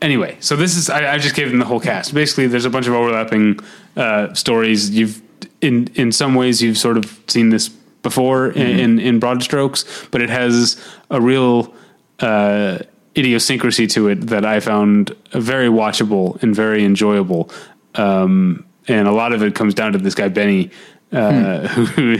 Anyway, 0.00 0.36
so 0.40 0.54
this 0.54 0.76
is 0.76 0.88
I, 0.88 1.14
I 1.14 1.18
just 1.18 1.34
gave 1.34 1.50
them 1.50 1.58
the 1.58 1.64
whole 1.64 1.80
cast. 1.80 2.14
Basically, 2.14 2.46
there's 2.46 2.64
a 2.64 2.70
bunch 2.70 2.86
of 2.86 2.94
overlapping 2.94 3.58
uh, 3.96 4.32
stories. 4.34 4.90
You've 4.90 5.20
in 5.60 5.88
in 5.94 6.12
some 6.12 6.34
ways 6.34 6.62
you've 6.62 6.78
sort 6.78 6.96
of 6.96 7.18
seen 7.26 7.48
this 7.50 7.68
before 8.02 8.50
in, 8.50 8.78
in 8.78 8.98
in 9.00 9.18
broad 9.18 9.42
strokes, 9.42 9.84
but 10.12 10.22
it 10.22 10.30
has 10.30 10.80
a 11.10 11.20
real 11.20 11.74
uh, 12.20 12.78
idiosyncrasy 13.16 13.88
to 13.88 14.08
it 14.08 14.28
that 14.28 14.44
I 14.44 14.60
found 14.60 15.14
very 15.32 15.68
watchable 15.68 16.40
and 16.42 16.54
very 16.54 16.84
enjoyable. 16.84 17.50
Um, 17.96 18.64
and 18.88 19.06
a 19.06 19.12
lot 19.12 19.32
of 19.32 19.42
it 19.42 19.54
comes 19.54 19.74
down 19.74 19.92
to 19.92 19.98
this 19.98 20.14
guy 20.14 20.28
Bene, 20.28 20.70
uh, 21.12 21.68
who 21.68 22.16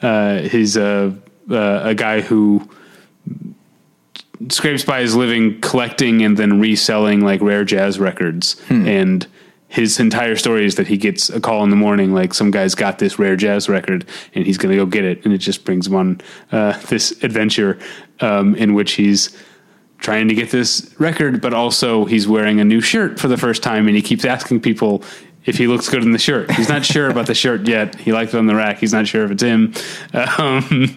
uh, 0.00 0.40
he's 0.40 0.76
a 0.76 1.16
uh, 1.50 1.80
a 1.84 1.94
guy 1.94 2.20
who 2.20 2.68
scrapes 4.48 4.84
by 4.84 5.00
his 5.00 5.14
living 5.14 5.60
collecting 5.60 6.22
and 6.22 6.36
then 6.36 6.60
reselling 6.60 7.20
like 7.20 7.40
rare 7.40 7.64
jazz 7.64 7.98
records. 7.98 8.60
And 8.86 9.26
his 9.68 9.98
entire 9.98 10.36
story 10.36 10.64
is 10.64 10.76
that 10.76 10.86
he 10.86 10.96
gets 10.96 11.30
a 11.30 11.40
call 11.40 11.64
in 11.64 11.70
the 11.70 11.76
morning 11.76 12.12
like 12.12 12.34
some 12.34 12.50
guy's 12.50 12.74
got 12.74 12.98
this 12.98 13.18
rare 13.18 13.36
jazz 13.36 13.68
record 13.68 14.06
and 14.34 14.46
he's 14.46 14.58
going 14.58 14.70
to 14.70 14.76
go 14.76 14.86
get 14.86 15.04
it. 15.04 15.24
And 15.24 15.32
it 15.34 15.38
just 15.38 15.64
brings 15.64 15.86
him 15.86 15.94
on 15.94 16.20
uh, 16.52 16.78
this 16.88 17.12
adventure 17.22 17.78
um, 18.20 18.54
in 18.56 18.74
which 18.74 18.92
he's 18.92 19.36
trying 19.98 20.28
to 20.28 20.34
get 20.34 20.50
this 20.50 20.94
record 20.98 21.40
but 21.40 21.54
also 21.54 22.04
he's 22.04 22.28
wearing 22.28 22.60
a 22.60 22.64
new 22.64 22.80
shirt 22.80 23.18
for 23.18 23.26
the 23.26 23.38
first 23.38 23.62
time 23.62 23.86
and 23.86 23.96
he 23.96 24.02
keeps 24.02 24.24
asking 24.24 24.60
people 24.60 25.02
if 25.46 25.56
he 25.58 25.66
looks 25.66 25.88
good 25.88 26.02
in 26.02 26.12
the 26.12 26.18
shirt. 26.18 26.50
He's 26.52 26.68
not 26.68 26.84
sure 26.84 27.08
about 27.10 27.26
the 27.26 27.34
shirt 27.34 27.68
yet. 27.68 27.94
He 27.96 28.12
liked 28.12 28.32
it 28.34 28.38
on 28.38 28.46
the 28.46 28.54
rack. 28.54 28.78
He's 28.78 28.92
not 28.92 29.06
sure 29.06 29.24
if 29.24 29.30
it's 29.30 29.42
him. 29.42 29.72
Um, 30.38 30.96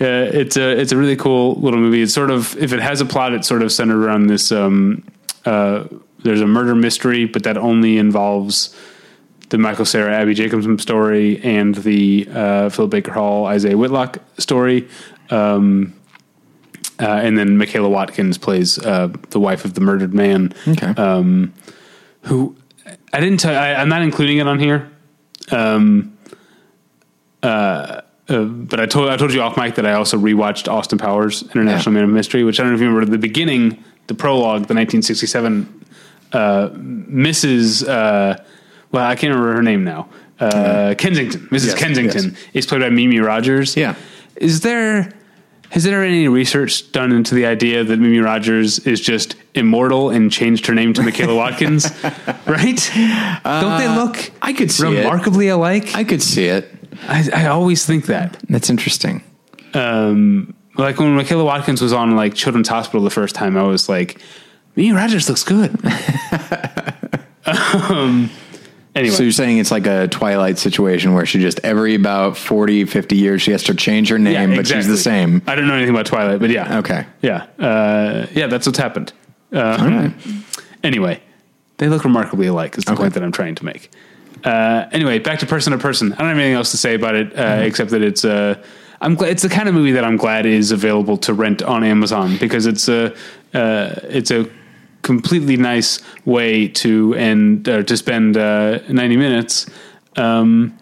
uh, 0.00 0.04
it's 0.40 0.56
a 0.56 0.78
it's 0.78 0.92
a 0.92 0.96
really 0.96 1.16
cool 1.16 1.54
little 1.54 1.80
movie. 1.80 2.02
It's 2.02 2.12
sort 2.12 2.30
of 2.30 2.56
if 2.58 2.72
it 2.72 2.80
has 2.80 3.00
a 3.00 3.06
plot, 3.06 3.32
it's 3.32 3.48
sort 3.48 3.62
of 3.62 3.72
centered 3.72 4.04
around 4.04 4.26
this. 4.26 4.52
Um, 4.52 5.04
uh, 5.44 5.84
there's 6.22 6.40
a 6.40 6.46
murder 6.46 6.74
mystery, 6.74 7.24
but 7.24 7.44
that 7.44 7.56
only 7.56 7.96
involves 7.98 8.74
the 9.48 9.58
Michael 9.58 9.84
Cera 9.84 10.12
Abbi 10.12 10.34
Jacobson 10.34 10.76
story 10.78 11.40
and 11.42 11.74
the 11.76 12.26
uh, 12.32 12.68
Phil 12.68 12.88
Baker 12.88 13.12
Hall 13.12 13.48
Isiah 13.48 13.76
Whitlock 13.78 14.18
story. 14.38 14.88
Um, 15.30 15.94
uh, 16.98 17.04
and 17.06 17.38
then 17.38 17.56
Michaela 17.58 17.88
Watkins 17.88 18.38
plays 18.38 18.78
uh, 18.78 19.08
the 19.30 19.38
wife 19.38 19.64
of 19.64 19.74
the 19.74 19.80
murdered 19.80 20.14
man 20.14 20.52
Okay. 20.66 20.92
who 22.22 22.56
I 23.12 23.20
didn't 23.20 23.40
tell. 23.40 23.54
I, 23.54 23.74
I'm 23.74 23.88
not 23.88 24.02
including 24.02 24.38
it 24.38 24.46
on 24.46 24.58
here. 24.58 24.90
Um, 25.50 26.16
uh, 27.42 28.02
uh, 28.28 28.44
but 28.44 28.80
I 28.80 28.86
told 28.86 29.08
I 29.08 29.16
told 29.16 29.32
you 29.32 29.40
off 29.40 29.56
mic 29.56 29.76
that 29.76 29.86
I 29.86 29.92
also 29.92 30.18
rewatched 30.18 30.70
Austin 30.70 30.98
Powers 30.98 31.42
International 31.42 31.92
Man 31.92 32.04
of 32.04 32.10
Mystery, 32.10 32.42
which 32.42 32.58
I 32.58 32.64
don't 32.64 32.72
know 32.72 32.76
if 32.76 32.80
you 32.80 32.88
remember 32.88 33.10
the 33.10 33.18
beginning, 33.18 33.82
the 34.08 34.14
prologue, 34.14 34.66
the 34.66 34.74
1967 34.74 35.84
uh, 36.32 36.68
Mrs. 36.70 37.86
Uh, 37.86 38.42
well, 38.92 39.06
I 39.06 39.14
can't 39.16 39.32
remember 39.32 39.54
her 39.54 39.62
name 39.62 39.84
now. 39.84 40.08
Uh, 40.38 40.94
Kensington, 40.98 41.48
Mrs. 41.48 41.66
Yes, 41.66 41.74
Kensington 41.74 42.24
yes. 42.24 42.44
is 42.52 42.66
played 42.66 42.80
by 42.80 42.90
Mimi 42.90 43.20
Rogers. 43.20 43.76
Yeah. 43.76 43.94
Is 44.36 44.60
there 44.60 45.10
has 45.70 45.84
there 45.84 46.00
been 46.00 46.10
any 46.10 46.28
research 46.28 46.90
done 46.92 47.12
into 47.12 47.34
the 47.34 47.46
idea 47.46 47.84
that 47.84 47.98
Mimi 47.98 48.18
Rogers 48.18 48.78
is 48.80 49.00
just 49.00 49.36
immortal 49.54 50.10
and 50.10 50.30
changed 50.30 50.66
her 50.66 50.74
name 50.74 50.92
to 50.94 51.02
Michaela 51.02 51.34
Watkins? 51.36 51.90
right? 52.46 52.90
Don't 53.44 53.78
they 53.78 53.88
look 53.88 54.30
I 54.42 54.52
could 54.52 54.70
see 54.70 54.86
it. 54.96 55.04
remarkably 55.04 55.48
alike? 55.48 55.94
I 55.94 56.04
could 56.04 56.22
see 56.22 56.46
it. 56.46 56.72
I, 57.02 57.28
I 57.34 57.46
always 57.46 57.84
think 57.84 58.06
that. 58.06 58.42
That's 58.48 58.70
interesting. 58.70 59.22
Um, 59.74 60.54
like 60.76 60.98
when 60.98 61.14
Michaela 61.14 61.44
Watkins 61.44 61.80
was 61.82 61.92
on 61.92 62.16
like 62.16 62.34
Children's 62.34 62.68
Hospital 62.68 63.02
the 63.02 63.10
first 63.10 63.34
time, 63.34 63.56
I 63.56 63.62
was 63.62 63.88
like, 63.88 64.20
Mimi 64.76 64.92
Rogers 64.92 65.28
looks 65.28 65.42
good. 65.42 65.76
um, 67.46 68.30
anyway, 68.96 69.14
So 69.14 69.22
you're 69.22 69.32
saying 69.32 69.58
it's 69.58 69.70
like 69.70 69.86
a 69.86 70.08
Twilight 70.08 70.58
situation 70.58 71.14
where 71.14 71.24
she 71.26 71.38
just 71.40 71.60
every 71.62 71.94
about 71.94 72.36
40, 72.36 72.84
50 72.86 73.16
years 73.16 73.42
she 73.42 73.52
has 73.52 73.62
to 73.64 73.74
change 73.74 74.08
her 74.08 74.18
name, 74.18 74.56
but 74.56 74.66
she's 74.66 74.88
the 74.88 74.96
same. 74.96 75.42
I 75.46 75.54
don't 75.54 75.66
know 75.68 75.74
anything 75.74 75.94
about 75.94 76.06
Twilight, 76.06 76.40
but 76.40 76.50
yeah. 76.50 76.78
Okay. 76.78 77.06
Yeah. 77.22 77.46
Uh, 77.58 78.26
yeah, 78.32 78.46
that's 78.48 78.66
what's 78.66 78.78
happened. 78.78 79.12
Uh, 79.52 80.10
Anyway, 80.84 81.20
they 81.78 81.88
look 81.88 82.04
remarkably 82.04 82.46
alike, 82.46 82.78
is 82.78 82.84
the 82.84 82.94
point 82.94 83.14
that 83.14 83.22
I'm 83.22 83.32
trying 83.32 83.54
to 83.56 83.64
make. 83.64 83.90
Uh, 84.44 84.86
anyway, 84.92 85.18
back 85.18 85.40
to 85.40 85.46
person 85.46 85.72
to 85.72 85.78
person. 85.78 86.12
I 86.12 86.16
don't 86.18 86.28
have 86.28 86.36
anything 86.38 86.54
else 86.54 86.70
to 86.70 86.76
say 86.76 86.94
about 86.94 87.14
it, 87.16 87.32
uh, 87.36 87.42
Mm-hmm. 87.42 87.62
except 87.66 87.90
that 87.90 88.02
it's, 88.02 88.24
uh, 88.24 88.62
I'm 89.00 89.14
glad 89.16 89.30
it's 89.32 89.42
the 89.42 89.48
kind 89.48 89.68
of 89.68 89.74
movie 89.74 89.92
that 89.92 90.04
I'm 90.04 90.16
glad 90.16 90.46
is 90.46 90.70
available 90.70 91.16
to 91.18 91.34
rent 91.34 91.62
on 91.62 91.82
Amazon 91.84 92.36
because 92.38 92.66
it's 92.66 92.88
a 92.88 93.14
uh, 93.52 93.94
it's 94.04 94.30
a 94.30 94.48
completely 95.06 95.56
nice 95.56 96.00
way 96.24 96.66
to 96.66 97.14
end 97.14 97.68
uh, 97.68 97.84
to 97.84 97.96
spend 97.96 98.36
uh, 98.36 98.80
90 98.88 99.16
minutes. 99.16 99.66
Um, 100.16 100.76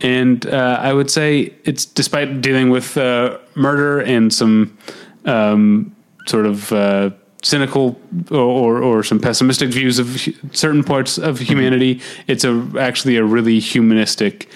and 0.00 0.46
uh, 0.46 0.78
I 0.80 0.94
would 0.94 1.10
say 1.10 1.52
it's 1.64 1.84
despite 1.84 2.40
dealing 2.40 2.70
with 2.70 2.96
uh, 2.96 3.36
murder 3.54 4.00
and 4.00 4.32
some 4.32 4.78
um, 5.26 5.94
sort 6.26 6.46
of 6.46 6.72
uh, 6.72 7.10
cynical 7.42 8.00
or, 8.30 8.82
or 8.82 9.02
some 9.02 9.20
pessimistic 9.20 9.68
views 9.70 9.98
of 9.98 10.06
certain 10.52 10.82
parts 10.82 11.18
of 11.18 11.38
humanity. 11.38 12.00
It's 12.28 12.44
a 12.44 12.66
actually 12.78 13.16
a 13.16 13.24
really 13.24 13.60
humanistic 13.60 14.48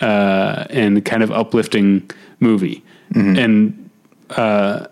uh, 0.00 0.66
and 0.70 1.04
kind 1.04 1.24
of 1.24 1.32
uplifting 1.32 2.08
movie. 2.38 2.84
And 3.12 3.90
uh, 4.30 4.86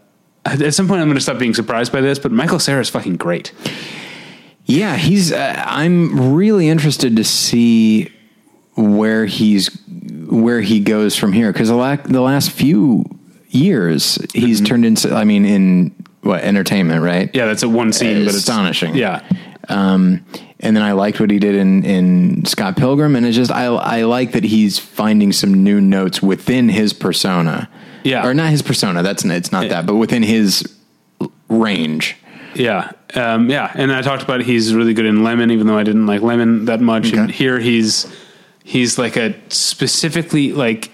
at 0.45 0.75
some 0.75 0.89
point, 0.89 1.01
I'm 1.01 1.09
going 1.09 1.17
to 1.17 1.23
stop 1.23 1.39
being 1.39 1.55
surprised 1.55 1.93
by 1.93 2.01
this. 2.01 2.19
But 2.19 2.33
Michael 2.33 2.59
Cera 2.59 2.81
is 2.81 2.89
fucking 2.91 3.17
great. 3.17 3.53
Yeah, 4.65 4.97
he's. 4.97 5.33
Uh, 5.33 5.63
I'm 5.67 6.35
really 6.35 6.69
interested 6.69 7.17
to 7.17 7.25
see 7.25 8.13
where 8.77 9.27
he's 9.27 9.69
where 10.29 10.61
he 10.61 10.81
goes 10.81 11.17
from 11.17 11.33
here 11.33 11.53
because 11.53 11.69
the, 11.69 11.75
la- 11.75 11.97
the 11.97 12.21
last 12.21 12.51
few 12.51 13.05
years 13.49 14.19
he's 14.35 14.61
turned 14.61 14.85
into. 14.85 15.15
I 15.15 15.25
mean, 15.25 15.45
in 15.45 15.95
what 16.23 16.43
entertainment, 16.43 17.03
right? 17.03 17.31
Yeah, 17.35 17.47
that's 17.47 17.63
a 17.63 17.69
one 17.69 17.93
scene, 17.93 18.25
but 18.25 18.35
astonishing. 18.35 18.95
Yeah, 18.95 19.27
Um, 19.69 20.25
and 20.61 20.75
then 20.77 20.83
I 20.83 20.93
liked 20.93 21.21
what 21.21 21.31
he 21.31 21.39
did 21.39 21.55
in, 21.55 21.85
in 21.85 22.45
Scott 22.45 22.77
Pilgrim, 22.77 23.15
and 23.15 23.27
it's 23.27 23.37
just 23.37 23.51
I 23.51 23.67
I 23.67 24.03
like 24.03 24.33
that 24.33 24.45
he's 24.45 24.79
finding 24.79 25.33
some 25.33 25.63
new 25.63 25.81
notes 25.81 26.23
within 26.23 26.69
his 26.69 26.93
persona. 26.93 27.69
Yeah. 28.05 28.27
or 28.27 28.33
not 28.33 28.51
his 28.51 28.63
persona. 28.63 29.03
That's 29.03 29.25
it's 29.25 29.53
not 29.53 29.69
that, 29.69 29.85
but 29.85 29.97
within 29.97 30.23
his 30.23 30.65
range. 31.49 32.17
Yeah, 32.55 32.93
um, 33.15 33.51
yeah, 33.51 33.71
and 33.75 33.93
I 33.93 34.03
talked 34.03 34.23
about 34.23 34.41
he's 34.41 34.75
really 34.75 34.95
good 34.95 35.05
in 35.05 35.23
Lemon, 35.23 35.51
even 35.51 35.67
though 35.67 35.79
I 35.79 35.85
didn't 35.85 36.07
like 36.07 36.23
Lemon 36.23 36.65
that 36.67 36.81
much. 36.81 37.13
And 37.13 37.31
here 37.31 37.59
he's 37.59 38.07
he's 38.65 38.99
like 38.99 39.17
a 39.17 39.35
specifically 39.51 40.53
like 40.53 40.91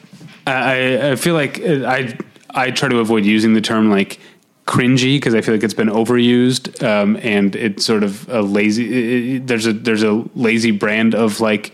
I 0.47 1.13
I 1.13 1.17
feel 1.17 1.35
like 1.35 1.61
I 1.61 2.17
I 2.51 2.71
try 2.71 2.89
to 2.89 2.99
avoid 2.99 3.25
using 3.25 3.55
the 3.55 3.61
term 3.61 3.91
like 3.91 4.19
cringy 4.67 5.17
because 5.17 5.35
I 5.35 5.41
feel 5.43 5.55
like 5.55 5.63
it's 5.63 5.75
been 5.75 5.89
overused 5.89 6.83
um, 6.83 7.17
and 7.23 7.55
it's 7.55 7.85
sort 7.85 8.03
of 8.03 8.29
a 8.29 8.41
lazy. 8.43 9.37
it- 9.37 9.47
there's 9.47 9.67
a 9.67 9.73
there's 9.73 10.03
a 10.03 10.25
lazy 10.35 10.71
brand 10.71 11.15
of 11.15 11.41
like 11.41 11.73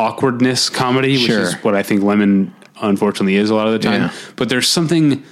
awkwardness 0.00 0.68
comedy, 0.70 1.12
which 1.12 1.26
Sure. 1.26 1.40
is 1.42 1.54
what 1.62 1.74
I 1.74 1.82
think 1.82 2.02
Lemon 2.02 2.54
unfortunately 2.80 3.36
is 3.36 3.50
a 3.50 3.54
lot 3.54 3.66
of 3.68 3.72
the 3.72 3.78
time. 3.78 4.02
Yeah. 4.02 4.12
But 4.36 4.48
there's 4.48 4.68
something 4.68 5.22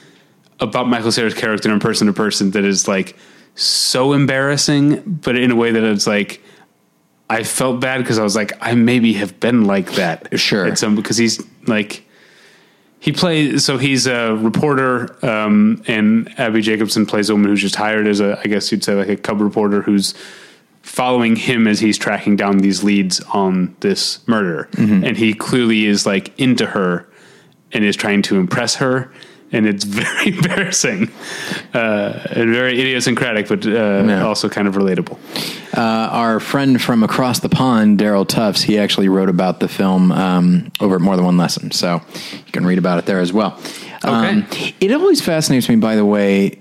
about 0.60 0.88
Michael 0.88 1.10
Cera's 1.10 1.34
character 1.34 1.72
in 1.72 1.80
person 1.80 2.06
to 2.06 2.12
person 2.12 2.52
that 2.52 2.64
is 2.64 2.86
like 2.86 3.16
so 3.56 4.12
embarrassing, 4.12 5.02
but 5.22 5.36
in 5.36 5.50
a 5.50 5.56
way 5.56 5.72
that 5.72 5.82
it's 5.82 6.06
like 6.06 6.40
I 7.28 7.42
felt 7.44 7.80
bad 7.80 7.98
because 7.98 8.18
I 8.18 8.22
was 8.22 8.36
like, 8.36 8.52
I 8.60 8.74
maybe 8.74 9.12
have 9.14 9.38
been 9.40 9.64
like 9.64 9.92
that. 9.92 10.38
Sure. 10.38 10.66
At 10.66 10.78
some 10.78 10.94
because 10.94 11.16
he's 11.16 11.42
like 11.66 12.04
he 13.00 13.12
plays 13.12 13.64
so 13.64 13.78
he's 13.78 14.06
a 14.06 14.36
reporter, 14.36 15.16
um, 15.24 15.82
and 15.86 16.32
Abbi 16.38 16.60
Jacobson 16.60 17.06
plays 17.06 17.30
a 17.30 17.34
woman 17.34 17.50
who's 17.50 17.62
just 17.62 17.74
hired 17.74 18.06
as 18.06 18.20
a 18.20 18.38
I 18.38 18.44
guess 18.44 18.70
you'd 18.70 18.84
say 18.84 18.94
like 18.94 19.08
a 19.08 19.16
cub 19.16 19.40
reporter 19.40 19.80
who's 19.82 20.14
following 20.82 21.36
him 21.36 21.66
as 21.66 21.80
he's 21.80 21.98
tracking 21.98 22.36
down 22.36 22.58
these 22.58 22.82
leads 22.84 23.20
on 23.32 23.74
this 23.80 24.26
murder. 24.26 24.68
And 25.04 25.16
he 25.16 25.34
clearly 25.34 25.86
is 25.86 26.06
like 26.06 26.38
into 26.38 26.66
her 26.66 27.06
and 27.72 27.84
is 27.84 27.96
trying 27.96 28.22
to 28.22 28.36
impress 28.36 28.76
her. 28.76 29.12
And 29.52 29.66
it's 29.66 29.84
very 30.02 30.28
embarrassing 30.28 31.10
uh, 31.74 32.22
and 32.30 32.52
very 32.54 32.80
idiosyncratic, 32.80 33.48
but 33.48 33.66
uh, 33.66 33.70
Yeah. 33.70 34.24
also 34.24 34.48
kind 34.48 34.68
of 34.68 34.74
relatable. 34.76 35.18
Uh, 35.76 35.80
our 35.80 36.40
friend 36.40 36.80
from 36.80 37.02
across 37.02 37.40
the 37.40 37.48
pond, 37.48 37.98
Daryl 37.98 38.26
Tufts, 38.26 38.62
he 38.62 38.78
actually 38.78 39.08
wrote 39.08 39.28
about 39.28 39.58
the 39.60 39.68
film 39.68 40.12
um, 40.12 40.70
over 40.80 40.94
at 40.96 41.00
More 41.00 41.16
Than 41.16 41.24
One 41.24 41.36
Lesson, 41.36 41.70
so 41.72 42.00
you 42.46 42.52
can 42.52 42.64
read 42.64 42.78
about 42.78 42.98
it 42.98 43.06
there 43.06 43.20
as 43.20 43.32
well. 43.32 43.58
Um, 44.02 44.46
it 44.80 44.92
always 44.92 45.20
fascinates 45.20 45.68
me, 45.68 45.76
by 45.76 45.94
the 45.96 46.04
way, 46.04 46.58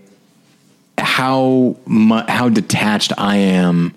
how 0.97 1.77
mu- 1.85 2.25
how 2.27 2.49
detached 2.49 3.13
I 3.17 3.37
am 3.37 3.91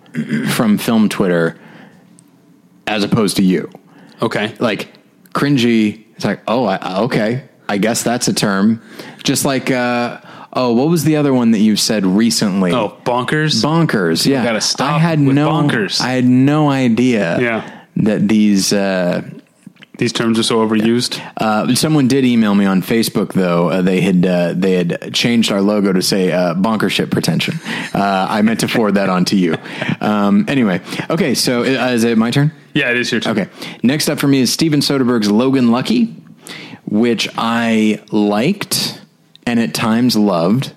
from 0.50 0.78
film 0.78 1.08
Twitter 1.08 1.58
as 2.86 3.02
opposed 3.04 3.36
to 3.38 3.42
you. 3.42 3.70
Okay. 4.20 4.54
Like 4.60 4.88
cringy, 5.32 6.04
it's 6.16 6.24
like, 6.24 6.40
oh, 6.46 6.64
I, 6.66 7.00
okay, 7.02 7.44
I 7.72 7.78
guess 7.78 8.02
that's 8.02 8.28
a 8.28 8.34
term. 8.34 8.82
Just 9.24 9.44
like, 9.46 9.70
uh, 9.70 10.20
oh, 10.52 10.74
what 10.74 10.88
was 10.90 11.04
the 11.04 11.16
other 11.16 11.32
one 11.32 11.52
that 11.52 11.60
you've 11.60 11.80
said 11.80 12.04
recently? 12.04 12.70
Oh, 12.72 12.98
bonkers. 13.04 13.62
bonkers. 13.64 14.26
Yeah, 14.26 14.44
gotta 14.44 14.60
stop 14.60 14.92
I 14.96 14.98
had 14.98 15.18
no 15.18 15.48
bonkers. 15.48 16.00
I 16.00 16.10
had 16.10 16.26
no 16.26 16.68
idea. 16.70 17.40
Yeah. 17.40 17.80
that 17.96 18.28
these. 18.28 18.72
Uh, 18.72 19.22
These 19.98 20.12
terms 20.14 20.38
are 20.38 20.42
so 20.42 20.56
overused. 20.66 21.20
uh, 21.36 21.74
someone 21.76 22.08
did 22.08 22.24
email 22.24 22.54
me 22.54 22.64
on 22.64 22.82
Facebook 22.82 23.34
though. 23.34 23.68
Uh, 23.70 23.82
they 23.82 24.00
had 24.00 24.26
uh, 24.26 24.52
they 24.56 24.72
had 24.72 25.14
changed 25.14 25.52
our 25.52 25.60
logo 25.62 25.92
to 25.92 26.02
say 26.02 26.32
uh, 26.32 26.54
"bonkership 26.54 27.10
pretension." 27.10 27.54
Uh, 27.94 28.26
I 28.28 28.42
meant 28.42 28.60
to 28.60 28.68
forward 28.68 28.94
that 28.96 29.08
on 29.10 29.24
to 29.26 29.36
you. 29.36 29.54
Um, 30.00 30.44
anyway, 30.48 30.80
okay. 31.10 31.34
So 31.34 31.60
uh, 31.60 31.92
is 31.92 32.04
it 32.04 32.18
my 32.18 32.30
turn? 32.32 32.50
Yeah, 32.74 32.90
it 32.90 32.96
is 32.96 33.12
your 33.12 33.20
turn. 33.20 33.38
Okay. 33.38 33.50
Next 33.82 34.08
up 34.08 34.18
for 34.18 34.26
me 34.26 34.40
is 34.40 34.50
Steven 34.52 34.80
Soderbergh's 34.80 35.30
Logan 35.30 35.70
Lucky, 35.70 36.06
which 36.92 37.26
I 37.38 38.02
liked 38.10 39.00
and 39.46 39.58
at 39.58 39.72
times 39.72 40.14
loved. 40.14 40.74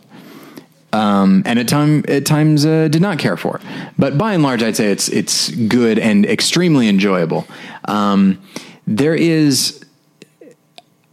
Um, 0.94 1.44
and 1.46 1.60
at 1.60 1.68
time 1.68 2.06
at 2.08 2.26
times 2.26 2.66
uh, 2.66 2.88
did 2.88 3.02
not 3.02 3.20
care 3.20 3.36
for, 3.36 3.60
but 3.98 4.18
by 4.18 4.34
and 4.34 4.42
large, 4.42 4.64
I'd 4.64 4.78
say 4.78 4.94
it's 4.94 5.10
it's 5.10 5.50
good 5.50 6.00
and 6.00 6.26
extremely 6.26 6.88
enjoyable. 6.88 7.46
Um, 7.84 8.42
there 8.88 9.14
is, 9.14 9.84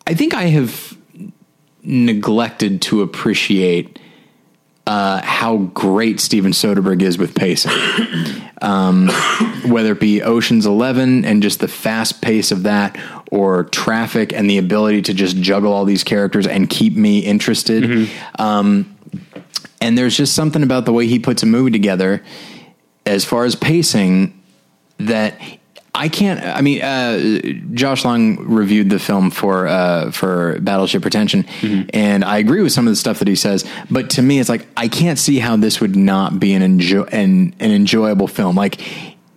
I 0.06 0.14
think, 0.14 0.34
I 0.34 0.44
have 0.44 0.96
neglected 1.82 2.80
to 2.82 3.02
appreciate 3.02 3.98
uh, 4.86 5.20
how 5.24 5.56
great 5.56 6.20
Steven 6.20 6.52
Soderbergh 6.52 7.02
is 7.02 7.18
with 7.18 7.34
pacing 7.34 7.72
whether 8.62 9.92
it 9.92 10.00
be 10.00 10.22
Ocean's 10.22 10.66
Eleven 10.66 11.24
and 11.24 11.42
just 11.42 11.60
the 11.60 11.68
fast 11.68 12.22
pace 12.22 12.52
of 12.52 12.62
that, 12.62 12.96
or 13.32 13.64
Traffic 13.64 14.30
and 14.34 14.48
the 14.48 14.58
ability 14.58 15.00
to 15.00 15.14
just 15.14 15.38
juggle 15.38 15.72
all 15.72 15.86
these 15.86 16.04
characters 16.04 16.46
and 16.46 16.68
keep 16.68 16.94
me 16.94 17.20
interested. 17.20 18.10
Um, 18.38 18.94
and 19.80 19.96
there's 19.96 20.16
just 20.16 20.34
something 20.34 20.62
about 20.62 20.84
the 20.84 20.92
way 20.92 21.06
he 21.06 21.18
puts 21.18 21.42
a 21.42 21.46
movie 21.46 21.70
together, 21.70 22.22
as 23.06 23.24
far 23.24 23.46
as 23.46 23.56
pacing, 23.56 24.38
that 24.98 25.40
I 25.94 26.08
can't. 26.08 26.44
I 26.44 26.60
mean, 26.60 26.82
uh, 26.82 27.74
Josh 27.74 28.04
Long 28.04 28.36
reviewed 28.46 28.90
the 28.90 28.98
film 28.98 29.30
for 29.30 29.66
uh, 29.66 30.10
for 30.10 30.58
Battleship 30.60 31.00
Pretension, 31.02 31.46
and 31.92 32.24
I 32.24 32.36
agree 32.38 32.62
with 32.62 32.72
some 32.72 32.86
of 32.86 32.92
the 32.92 32.96
stuff 32.96 33.18
that 33.18 33.28
he 33.28 33.34
says. 33.34 33.64
But 33.90 34.10
to 34.10 34.22
me, 34.22 34.40
it's 34.40 34.48
like 34.50 34.66
I 34.76 34.88
can't 34.88 35.18
see 35.18 35.38
how 35.38 35.56
this 35.56 35.80
would 35.80 35.96
not 35.96 36.38
be 36.38 36.52
an 36.52 36.62
enjoy 36.62 37.02
an, 37.04 37.54
an 37.60 37.70
enjoyable 37.72 38.28
film. 38.28 38.56
Like 38.56 38.80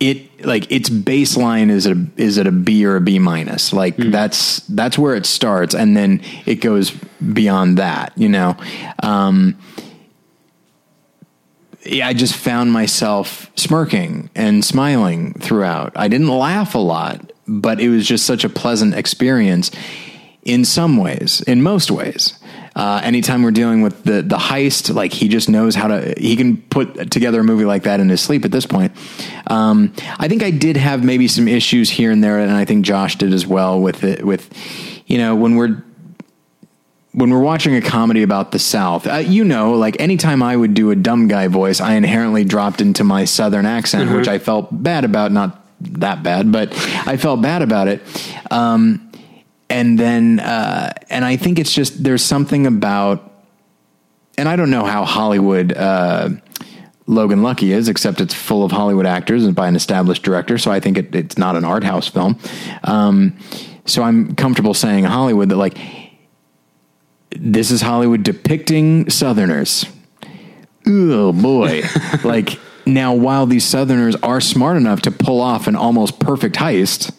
it, 0.00 0.25
like 0.46 0.70
its 0.70 0.88
baseline 0.88 1.70
is 1.70 1.86
a 1.86 2.06
is 2.16 2.38
it 2.38 2.46
a 2.46 2.52
B 2.52 2.86
or 2.86 2.96
a 2.96 3.00
B 3.00 3.18
minus? 3.18 3.72
Like 3.72 3.96
that's 3.96 4.60
that's 4.68 4.96
where 4.98 5.14
it 5.14 5.26
starts, 5.26 5.74
and 5.74 5.96
then 5.96 6.22
it 6.46 6.56
goes 6.56 6.90
beyond 6.90 7.78
that. 7.78 8.12
You 8.16 8.28
know. 8.28 8.56
Um, 9.02 9.58
yeah, 11.84 12.08
I 12.08 12.14
just 12.14 12.34
found 12.34 12.72
myself 12.72 13.50
smirking 13.54 14.30
and 14.34 14.64
smiling 14.64 15.34
throughout. 15.34 15.92
I 15.94 16.08
didn't 16.08 16.28
laugh 16.28 16.74
a 16.74 16.78
lot, 16.78 17.32
but 17.46 17.80
it 17.80 17.88
was 17.88 18.06
just 18.06 18.26
such 18.26 18.44
a 18.44 18.48
pleasant 18.48 18.94
experience 18.94 19.70
in 20.42 20.64
some 20.64 20.96
ways, 20.96 21.42
in 21.42 21.62
most 21.62 21.90
ways. 21.90 22.38
Uh, 22.76 23.00
anytime 23.02 23.42
we're 23.42 23.50
dealing 23.50 23.80
with 23.80 24.04
the 24.04 24.20
the 24.20 24.36
heist, 24.36 24.94
like 24.94 25.10
he 25.10 25.28
just 25.28 25.48
knows 25.48 25.74
how 25.74 25.88
to. 25.88 26.14
He 26.18 26.36
can 26.36 26.58
put 26.58 27.10
together 27.10 27.40
a 27.40 27.44
movie 27.44 27.64
like 27.64 27.84
that 27.84 28.00
in 28.00 28.10
his 28.10 28.20
sleep. 28.20 28.44
At 28.44 28.52
this 28.52 28.66
point, 28.66 28.92
um, 29.46 29.94
I 30.18 30.28
think 30.28 30.42
I 30.42 30.50
did 30.50 30.76
have 30.76 31.02
maybe 31.02 31.26
some 31.26 31.48
issues 31.48 31.88
here 31.88 32.10
and 32.10 32.22
there, 32.22 32.38
and 32.38 32.52
I 32.52 32.66
think 32.66 32.84
Josh 32.84 33.16
did 33.16 33.32
as 33.32 33.46
well 33.46 33.80
with 33.80 34.04
it. 34.04 34.26
With 34.26 34.50
you 35.06 35.16
know 35.16 35.34
when 35.34 35.56
we're 35.56 35.82
when 37.12 37.30
we're 37.30 37.40
watching 37.40 37.74
a 37.74 37.80
comedy 37.80 38.22
about 38.22 38.52
the 38.52 38.58
South, 38.58 39.06
uh, 39.06 39.14
you 39.14 39.42
know, 39.42 39.72
like 39.72 39.98
anytime 39.98 40.42
I 40.42 40.54
would 40.54 40.74
do 40.74 40.90
a 40.90 40.96
dumb 40.96 41.28
guy 41.28 41.48
voice, 41.48 41.80
I 41.80 41.94
inherently 41.94 42.44
dropped 42.44 42.82
into 42.82 43.04
my 43.04 43.24
Southern 43.24 43.64
accent, 43.64 44.10
which 44.14 44.28
I 44.28 44.38
felt 44.38 44.68
bad 44.70 45.06
about. 45.06 45.32
Not 45.32 45.62
that 45.80 46.22
bad, 46.22 46.52
but 46.52 46.72
I 47.06 47.16
felt 47.16 47.40
bad 47.40 47.62
about 47.62 47.88
it. 47.88 48.02
Um, 48.50 49.05
and 49.68 49.98
then, 49.98 50.40
uh, 50.40 50.92
and 51.10 51.24
I 51.24 51.36
think 51.36 51.58
it's 51.58 51.72
just 51.72 52.02
there's 52.02 52.24
something 52.24 52.66
about, 52.66 53.32
and 54.38 54.48
I 54.48 54.56
don't 54.56 54.70
know 54.70 54.84
how 54.84 55.04
Hollywood. 55.04 55.72
Uh, 55.72 56.30
Logan 57.08 57.42
Lucky 57.42 57.72
is, 57.72 57.88
except 57.88 58.20
it's 58.20 58.34
full 58.34 58.64
of 58.64 58.72
Hollywood 58.72 59.06
actors 59.06 59.44
and 59.44 59.54
by 59.54 59.68
an 59.68 59.76
established 59.76 60.24
director. 60.24 60.58
So 60.58 60.72
I 60.72 60.80
think 60.80 60.98
it, 60.98 61.14
it's 61.14 61.38
not 61.38 61.54
an 61.54 61.64
art 61.64 61.84
house 61.84 62.08
film. 62.08 62.36
Um, 62.82 63.38
so 63.84 64.02
I'm 64.02 64.34
comfortable 64.34 64.74
saying 64.74 65.04
Hollywood 65.04 65.48
that 65.50 65.56
like 65.56 65.78
this 67.30 67.70
is 67.70 67.80
Hollywood 67.80 68.22
depicting 68.22 69.08
Southerners. 69.08 69.86
Oh 70.86 71.32
boy. 71.32 71.82
like 72.24 72.58
now 72.84 73.14
while 73.14 73.46
these 73.46 73.64
Southerners 73.64 74.16
are 74.16 74.40
smart 74.40 74.76
enough 74.76 75.02
to 75.02 75.10
pull 75.12 75.40
off 75.40 75.68
an 75.68 75.76
almost 75.76 76.18
perfect 76.18 76.56
heist, 76.56 77.15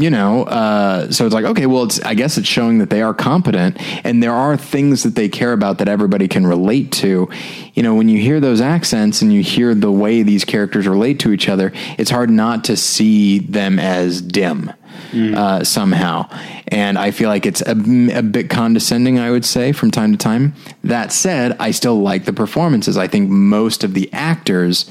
you 0.00 0.08
know, 0.08 0.44
uh, 0.44 1.10
so 1.10 1.26
it's 1.26 1.34
like, 1.34 1.44
okay, 1.44 1.66
well, 1.66 1.82
it's, 1.82 2.00
I 2.00 2.14
guess 2.14 2.38
it's 2.38 2.48
showing 2.48 2.78
that 2.78 2.88
they 2.88 3.02
are 3.02 3.12
competent 3.12 3.76
and 4.04 4.22
there 4.22 4.32
are 4.32 4.56
things 4.56 5.02
that 5.02 5.14
they 5.14 5.28
care 5.28 5.52
about 5.52 5.76
that 5.78 5.88
everybody 5.88 6.26
can 6.26 6.46
relate 6.46 6.90
to. 6.92 7.28
You 7.74 7.82
know, 7.82 7.94
when 7.94 8.08
you 8.08 8.18
hear 8.18 8.40
those 8.40 8.62
accents 8.62 9.20
and 9.20 9.30
you 9.30 9.42
hear 9.42 9.74
the 9.74 9.92
way 9.92 10.22
these 10.22 10.46
characters 10.46 10.88
relate 10.88 11.20
to 11.20 11.32
each 11.32 11.50
other, 11.50 11.72
it's 11.98 12.10
hard 12.10 12.30
not 12.30 12.64
to 12.64 12.78
see 12.78 13.40
them 13.40 13.78
as 13.78 14.22
dim. 14.22 14.72
Uh, 15.12 15.64
somehow, 15.64 16.28
and 16.68 16.96
I 16.96 17.10
feel 17.10 17.28
like 17.28 17.44
it's 17.44 17.62
a, 17.62 17.72
a 17.72 18.22
bit 18.22 18.48
condescending. 18.48 19.18
I 19.18 19.30
would 19.30 19.44
say 19.44 19.72
from 19.72 19.90
time 19.90 20.12
to 20.12 20.18
time. 20.18 20.54
That 20.84 21.10
said, 21.10 21.56
I 21.58 21.72
still 21.72 22.00
like 22.00 22.26
the 22.26 22.32
performances. 22.32 22.96
I 22.96 23.08
think 23.08 23.28
most 23.28 23.82
of 23.82 23.94
the 23.94 24.12
actors 24.12 24.88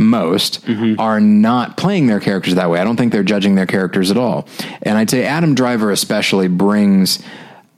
most 0.00 0.60
are 0.98 1.20
not 1.20 1.76
playing 1.76 2.06
their 2.06 2.20
characters 2.20 2.54
that 2.54 2.70
way. 2.70 2.80
I 2.80 2.84
don't 2.84 2.96
think 2.96 3.12
they're 3.12 3.22
judging 3.22 3.54
their 3.54 3.66
characters 3.66 4.10
at 4.10 4.16
all. 4.16 4.48
And 4.82 4.98
I'd 4.98 5.10
say 5.10 5.24
Adam 5.24 5.54
Driver 5.54 5.90
especially 5.90 6.48
brings 6.48 7.22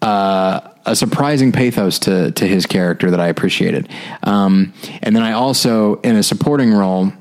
uh, 0.01 0.61
a 0.87 0.97
surprising 0.97 1.53
pathos 1.53 1.99
to 2.01 2.33
to 2.33 2.47
his 2.47 2.67
character 2.67 3.11
that 3.11 3.21
I 3.21 3.29
appreciated. 3.29 3.89
Um, 4.23 4.73
and 5.03 5.15
then 5.15 5.23
I 5.23 5.33
also 5.33 5.97
in 5.97 6.17
a 6.17 6.23
supporting 6.23 6.73
role, 6.73 7.13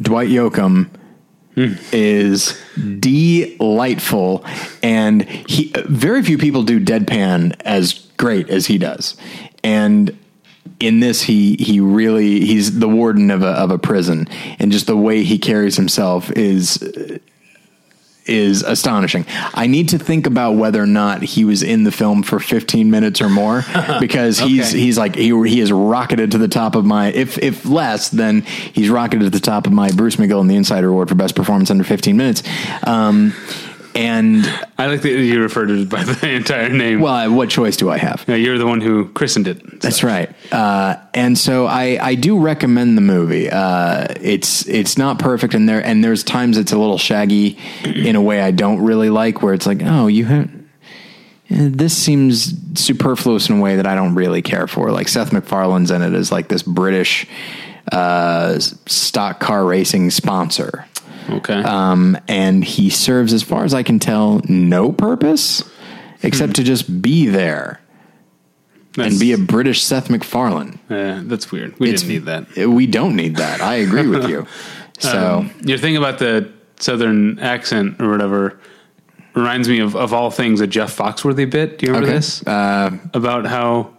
Dwight 0.00 0.28
Yoakam 0.28 0.90
is 1.92 2.58
delightful 3.00 4.44
and 4.82 5.22
he 5.24 5.72
very 5.86 6.22
few 6.22 6.38
people 6.38 6.62
do 6.62 6.80
deadpan 6.80 7.54
as 7.64 7.92
great 8.16 8.48
as 8.48 8.66
he 8.66 8.78
does. 8.78 9.16
And 9.62 10.16
in 10.78 11.00
this 11.00 11.22
he 11.22 11.56
he 11.56 11.78
really 11.80 12.40
he's 12.40 12.78
the 12.78 12.88
warden 12.88 13.30
of 13.30 13.42
a 13.42 13.48
of 13.48 13.70
a 13.70 13.78
prison 13.78 14.26
and 14.58 14.72
just 14.72 14.86
the 14.86 14.96
way 14.96 15.22
he 15.24 15.38
carries 15.38 15.76
himself 15.76 16.30
is 16.32 16.78
is 18.26 18.62
astonishing. 18.62 19.24
I 19.54 19.66
need 19.66 19.88
to 19.88 19.98
think 19.98 20.26
about 20.26 20.52
whether 20.52 20.80
or 20.80 20.86
not 20.86 21.22
he 21.22 21.44
was 21.44 21.62
in 21.64 21.82
the 21.84 21.90
film 21.90 22.22
for 22.22 22.38
15 22.38 22.88
minutes 22.90 23.20
or 23.20 23.28
more 23.28 23.64
because 24.00 24.38
he's 24.38 24.68
Okay. 24.70 24.78
he's 24.80 24.96
like 24.98 25.16
he 25.16 25.30
he 25.48 25.60
is 25.60 25.72
rocketed 25.72 26.30
to 26.32 26.38
the 26.38 26.46
top 26.46 26.76
of 26.76 26.84
my 26.84 27.08
if 27.08 27.38
if 27.38 27.64
less 27.66 28.08
then 28.10 28.42
he's 28.42 28.88
rocketed 28.90 29.24
to 29.24 29.30
the 29.30 29.40
top 29.44 29.66
of 29.66 29.72
my 29.72 29.90
Bruce 29.90 30.16
McGill 30.16 30.40
and 30.40 30.50
the 30.50 30.54
Insider 30.56 30.90
Award 30.90 31.08
for 31.08 31.14
best 31.16 31.34
performance 31.34 31.70
under 31.70 31.82
15 31.82 32.16
minutes. 32.16 32.42
Um 32.84 33.34
and 33.94 34.46
I 34.78 34.86
like 34.86 35.02
that 35.02 35.08
you 35.10 35.40
refer 35.42 35.66
to 35.66 35.82
it 35.82 35.88
by 35.88 36.04
the 36.04 36.28
entire 36.36 36.68
name. 36.68 37.00
well, 37.00 37.32
what 37.32 37.50
choice 37.50 37.76
do 37.76 37.90
I 37.90 37.98
have? 37.98 38.24
Yeah, 38.28 38.36
you're 38.36 38.58
the 38.58 38.66
one 38.66 38.80
who 38.80 39.08
christened 39.10 39.48
it. 39.48 39.80
That's 39.80 40.02
right. 40.02 40.30
Uh, 40.52 40.96
and 41.14 41.36
so 41.36 41.66
I, 41.66 41.98
I 42.00 42.14
do 42.14 42.38
recommend 42.38 42.96
the 42.96 43.02
movie. 43.02 43.50
Uh, 43.50 44.06
it's 44.20 44.66
it's 44.68 44.96
not 44.98 45.18
perfect, 45.18 45.54
and 45.54 45.68
there 45.68 45.84
and 45.84 46.02
there's 46.04 46.22
times 46.24 46.56
it's 46.58 46.72
a 46.72 46.78
little 46.78 46.98
shaggy 46.98 47.58
in 47.84 48.16
a 48.16 48.22
way 48.22 48.40
I 48.40 48.50
don't 48.52 48.80
really 48.82 49.10
like, 49.10 49.42
where 49.42 49.54
it's 49.54 49.66
like, 49.66 49.80
oh, 49.82 50.06
you 50.06 50.24
have. 50.26 50.50
eh, 51.50 51.68
This 51.70 51.96
seems 51.96 52.54
superfluous 52.80 53.48
in 53.48 53.58
a 53.58 53.60
way 53.60 53.76
that 53.76 53.86
I 53.86 53.94
don't 53.94 54.14
really 54.14 54.42
care 54.42 54.66
for. 54.66 54.90
Like 54.92 55.08
Seth 55.08 55.32
MacFarlane's 55.32 55.90
in 55.90 56.02
it 56.02 56.14
as 56.14 56.30
like 56.30 56.48
this 56.48 56.62
British 56.62 57.26
uh, 57.92 58.58
stock 58.60 59.40
car 59.40 59.64
racing 59.64 60.10
sponsor, 60.10 60.86
Okay. 61.28 61.54
um, 61.62 62.16
and 62.28 62.64
he 62.64 62.90
serves, 62.90 63.32
as 63.32 63.42
far 63.42 63.64
as 63.64 63.74
I 63.74 63.82
can 63.82 63.98
tell, 63.98 64.40
no 64.48 64.90
purpose 64.92 65.62
except 66.22 66.54
to 66.56 66.62
just 66.64 67.00
be 67.02 67.26
there 67.26 67.80
That's- 68.94 69.12
and 69.12 69.20
be 69.20 69.32
a 69.32 69.38
British 69.38 69.82
Seth 69.82 70.10
MacFarlane. 70.10 70.78
uh, 70.90 71.20
that's 71.24 71.50
weird. 71.52 71.74
We 71.78 71.88
It's- 71.88 72.02
didn't 72.02 72.12
need 72.14 72.24
that. 72.56 72.68
We 72.68 72.86
don't 72.86 73.16
need 73.16 73.36
that. 73.36 73.60
I 73.62 73.76
agree 73.76 74.06
with 74.06 74.28
you. 74.28 74.46
So 74.98 75.38
Um, 75.38 75.50
your 75.64 75.78
thing 75.78 75.96
about 75.96 76.18
the 76.18 76.48
southern 76.78 77.38
accent 77.38 77.96
or 78.02 78.10
whatever 78.10 78.58
reminds 79.32 79.66
me 79.66 79.78
of, 79.78 79.96
of 79.96 80.12
all 80.12 80.30
things 80.30 80.60
a 80.60 80.66
Jeff 80.66 80.94
Foxworthy 80.94 81.48
bit. 81.48 81.78
Do 81.78 81.86
you 81.86 81.92
remember 81.92 82.08
okay, 82.08 82.16
this? 82.18 82.46
uh, 82.46 82.90
About 83.14 83.46
how, 83.46 83.92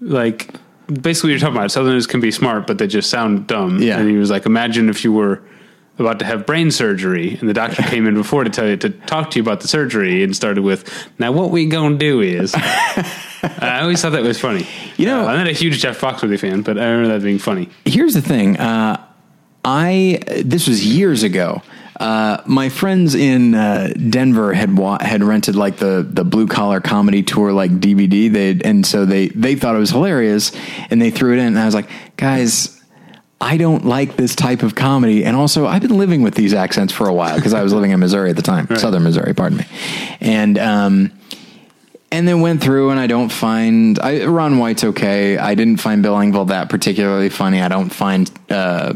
like, 0.00 0.52
basically 1.00 1.30
you're 1.30 1.38
talking 1.38 1.54
about. 1.56 1.70
Southerners 1.70 2.08
can 2.08 2.18
be 2.20 2.32
smart, 2.32 2.66
but 2.66 2.78
they 2.78 2.88
just 2.88 3.08
sound 3.08 3.46
dumb. 3.46 3.80
Yeah. 3.80 3.98
And 4.00 4.10
he 4.10 4.16
was 4.16 4.30
like, 4.30 4.44
imagine 4.44 4.88
if 4.88 5.04
you 5.04 5.12
were 5.12 5.42
about 5.98 6.18
to 6.20 6.24
have 6.24 6.46
brain 6.46 6.70
surgery 6.70 7.36
and 7.40 7.48
the 7.48 7.52
doctor 7.54 7.82
came 7.82 8.06
in 8.06 8.14
before 8.14 8.44
to 8.44 8.50
tell 8.50 8.66
you 8.68 8.76
to 8.78 8.90
talk 8.90 9.30
to 9.30 9.38
you 9.38 9.42
about 9.42 9.60
the 9.60 9.68
surgery 9.68 10.22
and 10.24 10.34
started 10.34 10.62
with, 10.62 10.88
now 11.18 11.30
what 11.32 11.50
we 11.50 11.66
gonna 11.66 11.96
do 11.98 12.20
is. 12.20 12.54
I 12.56 13.80
always 13.82 14.00
thought 14.00 14.12
that 14.12 14.22
was 14.22 14.40
funny. 14.40 14.66
You 14.96 15.06
know- 15.06 15.22
Uh, 15.26 15.28
I'm 15.30 15.38
not 15.38 15.48
a 15.48 15.52
huge 15.52 15.80
Jeff 15.80 16.00
Foxworthy 16.00 16.38
fan, 16.38 16.62
but 16.62 16.78
I 16.78 16.86
remember 16.90 17.18
that 17.18 17.24
being 17.24 17.38
funny. 17.38 17.68
here's 17.84 18.14
the 18.14 18.22
thing. 18.22 18.56
Uh, 18.56 19.04
I 19.64 20.18
this 20.44 20.66
was 20.66 20.84
years 20.84 21.22
ago. 21.22 21.62
Uh, 22.00 22.42
my 22.46 22.68
friends 22.68 23.14
in 23.14 23.54
uh, 23.54 23.92
Denver 24.10 24.52
had 24.54 24.76
wa- 24.76 24.98
had 25.00 25.22
rented 25.22 25.54
like 25.54 25.76
the 25.76 26.04
the 26.08 26.24
blue 26.24 26.48
collar 26.48 26.80
comedy 26.80 27.22
tour 27.22 27.52
like 27.52 27.70
DVD. 27.70 28.32
They 28.32 28.58
and 28.68 28.84
so 28.84 29.04
they 29.04 29.28
they 29.28 29.54
thought 29.54 29.76
it 29.76 29.78
was 29.78 29.90
hilarious 29.90 30.50
and 30.90 31.00
they 31.00 31.10
threw 31.10 31.32
it 31.34 31.38
in. 31.38 31.46
And 31.48 31.58
I 31.60 31.64
was 31.66 31.74
like, 31.76 31.88
guys. 32.16 32.81
I 33.42 33.56
don't 33.56 33.84
like 33.84 34.14
this 34.16 34.36
type 34.36 34.62
of 34.62 34.76
comedy. 34.76 35.24
And 35.24 35.36
also, 35.36 35.66
I've 35.66 35.82
been 35.82 35.98
living 35.98 36.22
with 36.22 36.36
these 36.36 36.54
accents 36.54 36.92
for 36.92 37.08
a 37.08 37.12
while 37.12 37.34
because 37.34 37.52
I 37.52 37.62
was 37.64 37.72
living 37.72 37.90
in 37.90 37.98
Missouri 37.98 38.30
at 38.30 38.36
the 38.36 38.42
time, 38.42 38.68
Southern 38.76 39.02
Missouri, 39.02 39.34
pardon 39.34 39.58
me. 39.58 39.66
And, 40.20 40.58
um, 40.58 41.12
and 42.12 42.28
then 42.28 42.40
went 42.40 42.62
through 42.62 42.90
and 42.90 43.00
I 43.00 43.08
don't 43.08 43.32
find 43.32 43.98
I, 43.98 44.26
Ron 44.26 44.58
White's 44.58 44.84
okay. 44.84 45.38
I 45.38 45.54
didn't 45.54 45.78
find 45.78 46.02
Bill 46.02 46.14
Engvall 46.14 46.48
that 46.48 46.68
particularly 46.68 47.30
funny. 47.30 47.60
I 47.60 47.68
don't 47.68 47.88
find 47.88 48.30
uh, 48.48 48.92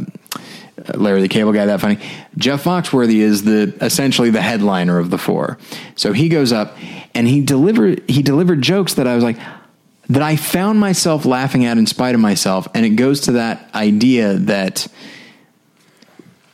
Larry 0.94 1.22
the 1.22 1.28
Cable 1.28 1.52
Guy 1.52 1.66
that 1.66 1.80
funny. 1.80 1.98
Jeff 2.36 2.62
Foxworthy 2.62 3.16
is 3.16 3.42
the 3.42 3.74
essentially 3.80 4.30
the 4.30 4.42
headliner 4.42 4.98
of 4.98 5.10
the 5.10 5.18
four. 5.18 5.58
So 5.96 6.12
he 6.12 6.28
goes 6.28 6.52
up 6.52 6.76
and 7.14 7.26
he 7.26 7.40
delivered 7.40 8.08
he 8.08 8.22
delivered 8.22 8.60
jokes 8.60 8.94
that 8.94 9.08
I 9.08 9.14
was 9.14 9.24
like 9.24 9.38
that 10.08 10.22
I 10.22 10.36
found 10.36 10.78
myself 10.80 11.24
laughing 11.24 11.64
at 11.64 11.78
in 11.78 11.86
spite 11.86 12.14
of 12.14 12.20
myself. 12.20 12.68
And 12.74 12.86
it 12.86 12.90
goes 12.90 13.20
to 13.22 13.32
that 13.32 13.68
idea 13.74 14.34
that 14.34 14.86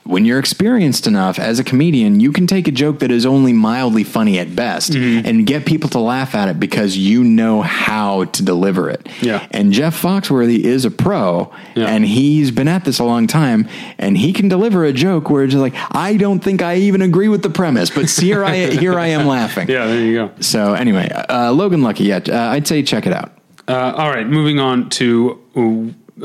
when 0.04 0.24
you're 0.24 0.40
experienced 0.40 1.06
enough 1.06 1.38
as 1.38 1.60
a 1.60 1.64
comedian, 1.64 2.18
you 2.18 2.32
can 2.32 2.48
take 2.48 2.66
a 2.66 2.72
joke 2.72 2.98
that 2.98 3.12
is 3.12 3.24
only 3.24 3.52
mildly 3.52 4.02
funny 4.02 4.36
at 4.40 4.54
best 4.56 4.96
and 4.96 5.46
get 5.46 5.64
people 5.64 5.88
to 5.90 6.00
laugh 6.00 6.34
at 6.34 6.48
it 6.48 6.58
because 6.58 6.96
you 6.96 7.22
know 7.22 7.62
how 7.62 8.24
to 8.24 8.42
deliver 8.42 8.90
it. 8.90 9.08
Yeah. 9.20 9.46
And 9.52 9.72
Jeff 9.72 10.02
Foxworthy 10.02 10.58
is 10.58 10.84
a 10.84 10.90
pro 10.90 11.52
Yeah. 11.76 11.86
and 11.86 12.04
he's 12.04 12.50
been 12.50 12.66
at 12.66 12.84
this 12.84 12.98
a 12.98 13.04
long 13.04 13.28
time 13.28 13.68
and 13.96 14.18
he 14.18 14.32
can 14.32 14.48
deliver 14.48 14.84
a 14.84 14.92
joke 14.92 15.30
where 15.30 15.44
it's 15.44 15.52
just 15.52 15.62
like, 15.62 15.74
I 15.92 16.16
don't 16.16 16.40
think 16.40 16.62
I 16.62 16.76
even 16.78 17.00
agree 17.00 17.28
with 17.28 17.42
the 17.44 17.50
premise, 17.50 17.88
but 17.90 18.10
here 18.10 18.44
I, 18.44 18.66
here 18.70 18.98
I 18.98 19.08
am 19.08 19.28
laughing. 19.28 19.68
Yeah, 19.72 19.86
there 19.86 20.00
you 20.00 20.14
go. 20.14 20.30
So 20.40 20.74
anyway, 20.74 21.08
uh, 21.10 21.52
Logan 21.52 21.82
Lucky, 21.82 22.04
yeah, 22.04 22.18
uh, 22.28 22.36
I'd 22.50 22.66
say 22.66 22.82
check 22.82 23.06
it 23.06 23.12
out. 23.12 23.30
Uh, 23.68 23.92
all 23.96 24.10
right, 24.10 24.26
moving 24.26 24.58
on 24.58 24.90
to 24.90 25.40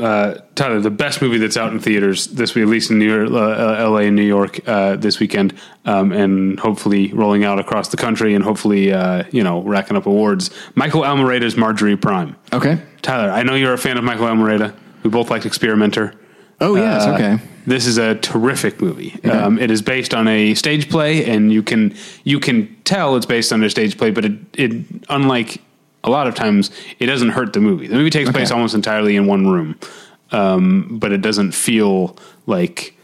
uh, 0.00 0.34
Tyler, 0.54 0.80
the 0.80 0.90
best 0.90 1.22
movie 1.22 1.38
that's 1.38 1.56
out 1.56 1.72
in 1.72 1.80
theaters 1.80 2.26
this 2.26 2.54
week, 2.54 2.62
at 2.62 2.68
least 2.68 2.90
in 2.90 2.98
New 2.98 3.06
York, 3.06 3.30
uh, 3.30 3.74
L.A. 3.74 4.04
and 4.04 4.16
New 4.16 4.22
York 4.22 4.60
uh, 4.68 4.96
this 4.96 5.18
weekend, 5.18 5.54
um, 5.84 6.12
and 6.12 6.58
hopefully 6.60 7.12
rolling 7.12 7.44
out 7.44 7.58
across 7.58 7.88
the 7.88 7.96
country, 7.96 8.34
and 8.34 8.44
hopefully 8.44 8.92
uh, 8.92 9.24
you 9.30 9.42
know 9.42 9.62
racking 9.62 9.96
up 9.96 10.06
awards. 10.06 10.50
Michael 10.74 11.02
Almereyda's 11.02 11.56
Marjorie 11.56 11.96
Prime. 11.96 12.36
Okay. 12.52 12.80
Tyler, 13.02 13.30
I 13.30 13.42
know 13.42 13.54
you're 13.54 13.72
a 13.72 13.78
fan 13.78 13.96
of 13.96 14.04
Michael 14.04 14.26
Almereyda. 14.26 14.74
We 15.02 15.10
both 15.10 15.30
liked 15.30 15.46
Experimenter. 15.46 16.14
Oh, 16.60 16.74
yes. 16.74 17.06
Uh, 17.06 17.14
okay. 17.14 17.38
This 17.66 17.86
is 17.86 17.98
a 17.98 18.14
terrific 18.16 18.80
movie. 18.80 19.22
Um, 19.24 19.58
it 19.58 19.70
is 19.70 19.82
based 19.82 20.14
on 20.14 20.26
a 20.26 20.54
stage 20.54 20.88
play, 20.88 21.24
and 21.30 21.52
you 21.52 21.62
can 21.62 21.94
you 22.24 22.40
can 22.40 22.74
tell 22.84 23.14
it's 23.14 23.26
based 23.26 23.52
on 23.52 23.62
a 23.62 23.70
stage 23.70 23.96
play, 23.98 24.10
but 24.10 24.24
it, 24.24 24.32
it 24.54 24.86
unlike 25.08 25.60
a 26.08 26.10
lot 26.10 26.26
of 26.26 26.34
times, 26.34 26.70
it 26.98 27.06
doesn't 27.06 27.30
hurt 27.30 27.52
the 27.52 27.60
movie. 27.60 27.86
The 27.86 27.94
movie 27.94 28.10
takes 28.10 28.30
place 28.30 28.50
almost 28.50 28.74
entirely 28.74 29.14
in 29.16 29.26
one 29.26 29.46
room, 29.46 29.78
um, 30.32 30.98
but 30.98 31.12
it 31.12 31.20
doesn't 31.22 31.52
feel 31.52 32.16
like 32.46 32.94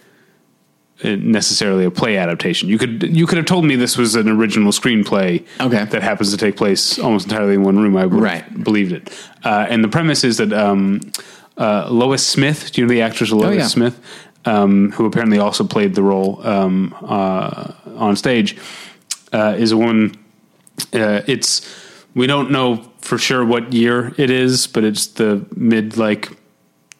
uh, 1.04 1.16
necessarily 1.20 1.84
a 1.84 1.90
play 1.90 2.16
adaptation. 2.16 2.68
You 2.68 2.78
could 2.78 3.02
you 3.02 3.26
could 3.26 3.36
have 3.38 3.46
told 3.46 3.64
me 3.64 3.76
this 3.76 3.96
was 3.98 4.14
an 4.14 4.28
original 4.28 4.72
screenplay 4.72 5.44
Okay. 5.60 5.84
that 5.84 6.02
happens 6.02 6.30
to 6.30 6.36
take 6.36 6.56
place 6.56 6.98
almost 6.98 7.26
entirely 7.26 7.54
in 7.54 7.62
one 7.62 7.78
room. 7.78 7.96
I 7.96 8.06
would 8.06 8.22
Right. 8.22 8.42
have 8.44 8.64
believed 8.64 8.92
it. 8.92 9.10
Uh, 9.44 9.66
and 9.68 9.84
the 9.84 9.88
premise 9.88 10.24
is 10.24 10.36
that 10.38 10.52
um, 10.52 11.00
uh, 11.58 11.88
Lois 11.90 12.24
Smith, 12.26 12.72
do 12.72 12.80
you 12.80 12.86
know 12.86 12.92
the 12.94 13.02
actress 13.02 13.30
Lois 13.30 13.46
Oh, 13.48 13.52
yeah. 13.52 13.66
Smith, 13.66 14.00
um, 14.46 14.92
who 14.92 15.04
apparently 15.06 15.38
also 15.38 15.64
played 15.64 15.94
the 15.94 16.02
role 16.02 16.40
um, 16.46 16.94
uh, 17.02 17.72
on 17.96 18.16
stage, 18.16 18.56
uh, 19.32 19.54
is 19.58 19.72
a 19.72 19.76
woman. 19.76 20.14
Uh, 20.92 21.20
it's 21.26 21.60
we 22.14 22.26
don't 22.26 22.50
know 22.50 22.84
for 23.00 23.18
sure 23.18 23.44
what 23.44 23.72
year 23.72 24.14
it 24.16 24.30
is, 24.30 24.66
but 24.66 24.84
it's 24.84 25.06
the 25.08 25.44
mid 25.54 25.96
like 25.96 26.30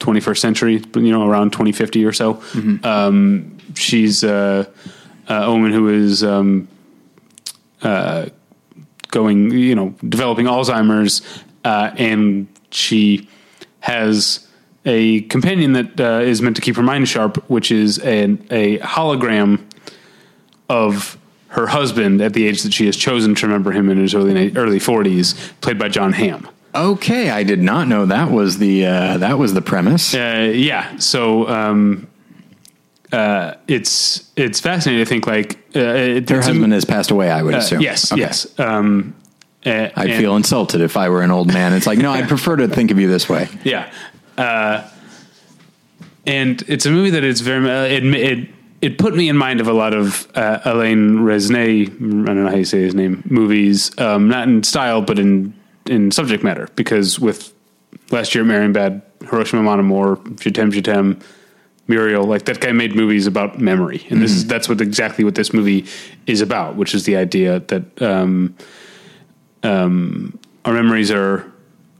21st 0.01 0.39
century, 0.39 0.83
you 0.95 1.13
know, 1.13 1.27
around 1.27 1.53
2050 1.53 2.05
or 2.05 2.13
so. 2.13 2.43
Um, 2.85 3.57
she's 3.75 4.23
uh, 4.25 4.67
a 5.29 5.51
woman 5.51 5.73
who 5.73 5.89
is 5.89 6.23
um, 6.23 6.69
uh, 7.83 8.27
going, 9.09 9.51
you 9.51 9.75
know, 9.75 9.95
developing 10.09 10.47
Alzheimer's, 10.47 11.23
uh, 11.65 11.93
and 11.97 12.49
she 12.71 13.29
has 13.81 14.47
a 14.85 15.23
companion 15.23 15.73
that 15.73 16.01
uh, 16.01 16.21
is 16.21 16.43
meant 16.43 16.57
to 16.57 16.63
keep 16.63 16.77
her 16.77 16.83
mind 16.83 17.09
sharp, 17.09 17.39
which 17.49 17.71
is 17.71 17.99
an, 17.99 18.47
a 18.51 18.79
hologram 18.79 19.65
of 20.69 21.17
her 21.55 21.67
husband 21.69 22.21
at 22.21 22.33
the 22.35 22.47
age 22.47 22.63
that 22.63 22.73
she 22.73 22.87
has 22.87 22.97
chosen 22.97 23.35
to 23.37 23.47
remember 23.47 23.73
him 23.73 23.89
in 23.91 23.99
his 23.99 24.15
early 24.15 24.53
early 24.57 24.79
forties, 24.79 25.35
played 25.61 25.79
by 25.79 25.89
Jon 25.89 26.13
Hamm. 26.13 26.49
Okay, 26.75 27.31
I 27.31 27.45
did 27.45 27.61
not 27.63 27.87
know 27.89 28.07
that 28.07 28.31
was 28.33 28.59
the 28.59 28.87
uh, 28.87 29.19
that 29.19 29.39
was 29.39 29.55
the 29.55 29.63
premise. 29.63 30.15
Uh, 30.15 30.51
yeah, 30.55 30.97
so 30.99 31.49
um, 31.49 32.09
uh, 33.13 33.55
it's 33.69 34.29
it's 34.37 34.59
fascinating 34.61 35.05
to 35.05 35.09
think 35.09 35.27
like 35.29 35.55
uh, 35.77 35.79
it, 35.81 36.29
Her 36.29 36.39
it's 36.39 36.47
a- 36.49 36.51
husband 36.51 36.73
has 36.73 36.85
passed 36.85 37.11
away. 37.13 37.31
I 37.31 37.43
would 37.43 37.55
uh, 37.55 37.59
assume. 37.59 37.81
yes, 37.81 38.13
Okay. 38.13 38.21
yes. 38.23 38.59
Um, 38.59 39.15
I'd 39.67 40.17
feel 40.19 40.37
insulted 40.37 40.81
if 40.83 40.97
I 40.97 41.09
were 41.09 41.23
an 41.23 41.31
old 41.31 41.49
man. 41.53 41.73
It's 41.73 41.87
like, 41.87 41.99
no, 41.99 42.13
I'd 42.13 42.29
prefer 42.29 42.57
to 42.57 42.69
think 42.69 42.91
of 42.91 42.99
you 42.99 43.09
this 43.09 43.29
way. 43.31 43.49
Yeah. 43.65 43.91
Uh, 44.37 44.87
and 46.27 46.63
it's 46.69 46.85
a 46.87 46.91
movie 46.91 47.11
that 47.11 47.25
is 47.25 47.41
very, 47.41 47.67
it, 47.95 48.05
it, 48.05 48.49
it 48.85 48.99
put 48.99 49.17
me 49.17 49.31
in 49.31 49.37
mind 49.39 49.63
of 49.63 49.67
a 49.67 49.73
lot 49.73 49.95
of 49.95 50.29
uh, 50.35 50.61
Alain 50.67 51.21
Resnais, 51.21 51.87
I 51.89 51.89
don't 51.89 52.45
know 52.45 52.51
how 52.51 52.57
you 52.57 52.67
say 52.67 52.83
his 52.83 52.95
name, 52.95 53.23
movies, 53.25 53.99
um, 53.99 54.29
not 54.29 54.47
in 54.47 54.63
style, 54.63 55.01
but 55.01 55.19
in, 55.19 55.55
in 55.87 56.11
subject 56.11 56.45
matter. 56.45 56.69
Because 56.77 57.19
with 57.19 57.55
last 58.11 58.35
year, 58.35 58.45
Marienbad, 58.45 59.01
Hiroshima 59.23 59.63
Mon 59.63 59.81
Amour, 59.81 60.21
Je 60.39 60.51
t'aime 60.51 60.71
Je 60.71 60.83
t'aime, 60.83 61.19
Muriel, 61.89 62.25
like 62.25 62.45
that 62.45 62.61
guy 62.61 62.73
made 62.73 62.95
movies 62.95 63.27
about 63.27 63.59
memory. 63.59 64.07
And 64.11 64.21
this 64.21 64.33
is, 64.33 64.47
that's 64.47 64.69
what 64.69 64.83
exactly 64.83 65.25
what 65.25 65.35
this 65.35 65.55
movie 65.55 65.87
is 66.27 66.43
about, 66.43 66.77
which 66.77 66.95
is 66.95 67.05
the 67.05 67.17
idea 67.17 67.61
that, 67.61 68.03
um, 68.03 68.55
um, 69.63 70.39
our 70.67 70.75
memories 70.75 71.11
are 71.11 71.51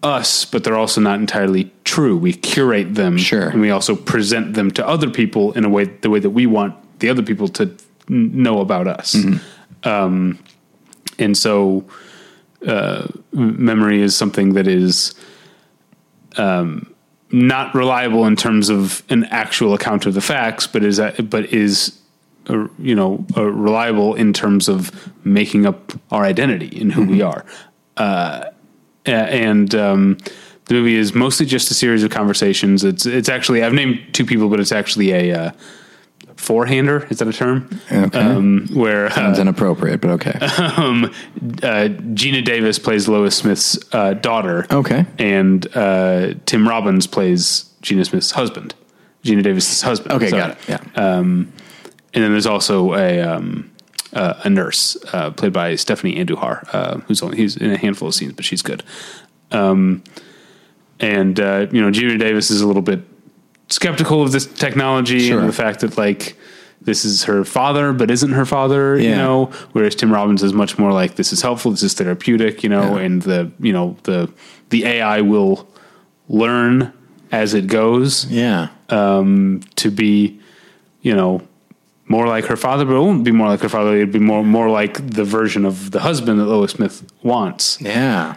us, 0.05 0.45
but 0.45 0.63
they're 0.65 0.77
also 0.77 1.01
not 1.01 1.19
entirely 1.19 1.73
true. 1.85 2.17
We 2.17 2.33
curate 2.35 2.95
them, 2.95 3.17
Sure. 3.19 3.49
and 3.49 3.61
we 3.61 3.71
also 3.71 3.97
present 3.97 4.55
them 4.55 4.71
to 4.73 4.87
other 4.87 5.09
people 5.11 5.53
in 5.53 5.65
a 5.65 5.69
way, 5.69 5.85
the 5.85 6.11
way 6.11 6.21
that 6.21 6.31
we 6.31 6.47
want 6.47 6.75
the 7.01 7.09
other 7.09 7.23
people 7.23 7.49
to 7.49 7.75
know 8.09 8.61
about 8.61 8.87
us. 8.87 9.17
Um, 9.83 10.39
and 11.19 11.37
so, 11.37 11.85
uh, 12.67 13.07
memory 13.33 14.01
is 14.01 14.15
something 14.17 14.55
that 14.55 14.67
is 14.67 15.15
um, 16.37 16.93
not 17.31 17.75
reliable 17.75 18.27
in 18.27 18.37
terms 18.37 18.69
of 18.71 19.03
an 19.11 19.25
actual 19.25 19.75
account 19.75 20.07
of 20.07 20.15
the 20.15 20.21
facts, 20.21 20.67
but 20.67 20.83
is 20.85 21.01
but 21.31 21.47
is 21.53 21.99
uh, 22.49 22.67
you 22.79 22.95
know 22.95 23.25
uh, 23.37 23.43
reliable 23.43 24.15
in 24.15 24.33
terms 24.33 24.69
of 24.69 24.91
making 25.25 25.67
up 25.67 25.93
our 26.11 26.25
identity 26.25 26.81
and 26.81 26.93
who 26.93 27.05
we 27.05 27.23
are. 27.23 27.45
Uh, 29.07 29.11
and 29.11 29.75
um, 29.75 30.19
the 30.67 30.75
movie 30.75 30.97
is 30.97 31.15
mostly 31.15 31.47
just 31.47 31.71
a 31.71 31.75
series 31.75 32.03
of 32.03 32.11
conversations. 32.11 32.85
It's 32.85 33.07
it's 33.07 33.29
actually 33.29 33.63
I've 33.63 33.73
named 33.73 34.01
two 34.13 34.25
people, 34.25 34.49
but 34.49 34.61
it's 34.61 34.73
actually 34.73 35.13
a 35.13 35.39
uh, 35.39 35.51
four-hander. 36.37 37.07
Is 37.11 37.19
that 37.19 37.29
a 37.29 37.33
term? 37.33 37.69
Okay. 37.93 38.19
Um, 38.19 38.69
where 38.73 39.11
Sounds 39.11 39.39
uh, 39.39 39.43
inappropriate, 39.43 40.01
but 40.01 40.11
okay. 40.11 40.33
um, 40.77 41.05
uh, 41.05 41.89
Geena 42.15 42.45
Davis 42.45 42.79
plays 42.79 43.09
Lois 43.09 43.37
Smith's 43.37 43.79
uh, 43.93 44.15
daughter. 44.15 44.67
Okay. 44.71 45.05
and 45.19 45.67
uh, 45.77 46.35
Tim 46.47 46.67
Robbins 46.67 47.07
plays 47.07 47.71
Gina 47.83 48.05
Smith's 48.05 48.31
husband. 48.31 48.75
Geena 49.23 49.43
Davis's 49.43 49.83
husband. 49.83 50.13
Okay, 50.13 50.29
Sorry. 50.29 50.43
got 50.43 50.51
it. 50.51 50.69
Yeah. 50.69 51.23
And 52.15 52.23
then 52.23 52.31
there's 52.31 52.47
also 52.47 52.95
a 52.95 53.21
um, 53.21 53.74
uh, 54.15 54.41
a 54.45 54.51
nurse 54.51 54.97
uh, 55.13 55.31
played 55.31 55.53
by 55.53 55.75
Stephanie 55.77 56.17
Andujar, 56.17 56.67
uh, 56.73 56.99
who's 57.07 57.23
only 57.23 57.37
he's 57.37 57.57
in 57.57 57.71
a 57.73 57.77
handful 57.77 58.09
of 58.09 58.15
scenes, 58.15 58.33
but 58.33 58.45
she's 58.45 58.63
good. 58.63 58.83
Um, 59.51 60.03
and 61.01 61.39
uh, 61.41 61.67
you 61.73 61.81
know, 61.83 61.91
Geena 61.91 62.19
Davis 62.19 62.51
is 62.51 62.61
a 62.61 62.67
little 62.67 62.83
bit 62.83 63.01
skeptical 63.69 64.23
of 64.23 64.33
this 64.33 64.47
technology 64.47 65.29
Sure. 65.29 65.41
and 65.41 65.49
the 65.49 65.53
fact 65.53 65.81
that 65.81 65.97
like 65.99 66.37
this 66.81 67.05
is 67.05 67.25
her 67.25 67.45
father, 67.45 67.93
but 67.93 68.11
isn't 68.11 68.33
her 68.33 68.45
father. 68.45 68.99
You 68.99 69.11
know, 69.17 69.47
whereas 69.73 69.95
Tim 69.95 70.13
Robbins 70.13 70.43
is 70.43 70.53
much 70.53 70.79
more 70.79 70.93
like 70.93 71.17
this 71.17 71.33
is 71.33 71.41
helpful, 71.43 71.71
this 71.71 71.83
is 71.83 71.95
therapeutic. 71.95 72.63
You 72.63 72.69
know, 72.69 72.97
Yeah. 72.99 73.05
and 73.05 73.23
the 73.23 73.51
you 73.59 73.73
know 73.73 73.97
the 74.05 74.31
the 74.71 74.85
AI 74.85 75.21
will 75.23 75.69
learn 76.29 76.93
as 77.33 77.53
it 77.55 77.67
goes 77.67 78.27
yeah. 78.27 78.69
to 78.89 79.91
be, 79.91 80.39
you 81.03 81.15
know, 81.15 81.43
more 82.07 82.27
like 82.27 82.45
her 82.47 82.57
father, 82.57 82.85
but 82.85 82.95
it 82.95 83.01
won't 83.01 83.25
be 83.25 83.33
more 83.33 83.49
like 83.49 83.61
her 83.61 83.69
father. 83.69 83.97
It'd 83.97 84.13
be 84.13 84.19
more 84.19 84.45
more 84.45 84.69
like 84.71 84.95
the 85.11 85.25
version 85.25 85.65
of 85.65 85.91
the 85.91 86.01
husband 86.01 86.39
that 86.41 86.47
Lois 86.47 86.73
Smith 86.73 87.03
wants. 87.23 87.81
Yeah. 87.81 88.37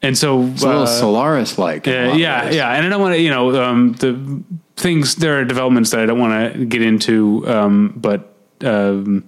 And 0.00 0.16
so, 0.16 0.42
It's 0.44 0.62
a 0.62 0.66
little 0.66 0.82
uh, 0.82 0.86
Solaris 0.86 1.58
like. 1.58 1.88
uh, 1.88 2.14
yeah, 2.16 2.50
yeah, 2.50 2.70
and 2.72 2.86
I 2.86 2.88
don't 2.88 3.00
want 3.00 3.14
to, 3.16 3.20
you 3.20 3.30
know, 3.30 3.60
um, 3.60 3.94
the 3.94 4.42
things. 4.76 5.16
There 5.16 5.40
are 5.40 5.44
developments 5.44 5.90
that 5.90 5.98
I 6.00 6.06
don't 6.06 6.20
want 6.20 6.54
to 6.54 6.64
get 6.66 6.82
into, 6.82 7.44
um, 7.48 7.94
but 7.96 8.32
um, 8.60 9.24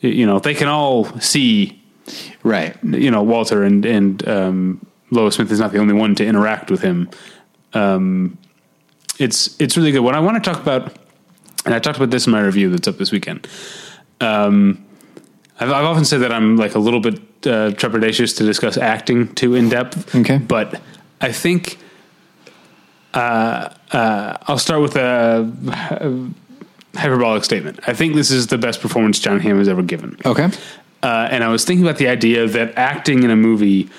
you 0.00 0.26
know, 0.26 0.40
they 0.40 0.54
can 0.54 0.66
all 0.66 1.04
see, 1.20 1.80
Right. 2.42 2.76
you 2.82 3.12
know, 3.12 3.22
Walter 3.22 3.62
and 3.62 3.86
and 3.86 4.26
um, 4.28 4.86
Lois 5.12 5.36
Smith 5.36 5.52
is 5.52 5.60
not 5.60 5.70
the 5.70 5.78
only 5.78 5.94
one 5.94 6.16
to 6.16 6.26
interact 6.26 6.68
with 6.70 6.82
him. 6.82 7.08
Um, 7.74 8.38
it's 9.20 9.54
it's 9.60 9.76
really 9.76 9.92
good. 9.92 10.00
What 10.00 10.16
I 10.16 10.20
want 10.20 10.42
to 10.42 10.50
talk 10.52 10.60
about, 10.60 10.96
and 11.68 11.74
I 11.74 11.80
talked 11.80 11.98
about 11.98 12.08
this 12.08 12.26
in 12.26 12.32
my 12.32 12.40
review 12.40 12.70
that's 12.70 12.88
up 12.88 12.96
this 12.96 13.12
weekend. 13.12 13.46
Um, 14.22 14.82
I've, 15.60 15.70
I've 15.70 15.84
often 15.84 16.06
said 16.06 16.22
that 16.22 16.32
I'm 16.32 16.56
like 16.56 16.74
a 16.74 16.78
little 16.78 17.00
bit 17.00 17.16
uh, 17.44 17.76
trepidatious 17.76 18.34
to 18.38 18.44
discuss 18.46 18.78
acting 18.78 19.34
too 19.34 19.54
in 19.54 19.68
depth. 19.68 20.14
Okay. 20.16 20.38
but 20.38 20.80
I 21.20 21.30
think 21.30 21.78
uh, 23.12 23.68
uh, 23.92 24.38
I'll 24.46 24.58
start 24.58 24.80
with 24.80 24.96
a, 24.96 26.32
hyperbolic 26.94 27.44
statement. 27.44 27.80
I 27.86 27.92
think 27.92 28.14
this 28.14 28.30
is 28.30 28.46
the 28.46 28.56
best 28.56 28.80
performance 28.80 29.18
Jon 29.20 29.38
Hamm 29.38 29.58
has 29.58 29.68
ever 29.68 29.82
given. 29.82 30.16
Okay. 30.24 30.48
Uh, 31.02 31.28
and 31.30 31.44
I 31.44 31.48
was 31.48 31.66
thinking 31.66 31.84
about 31.84 31.98
the 31.98 32.08
idea 32.08 32.46
that 32.46 32.78
acting 32.78 33.24
in 33.24 33.30
a 33.30 33.36
movie 33.36 33.90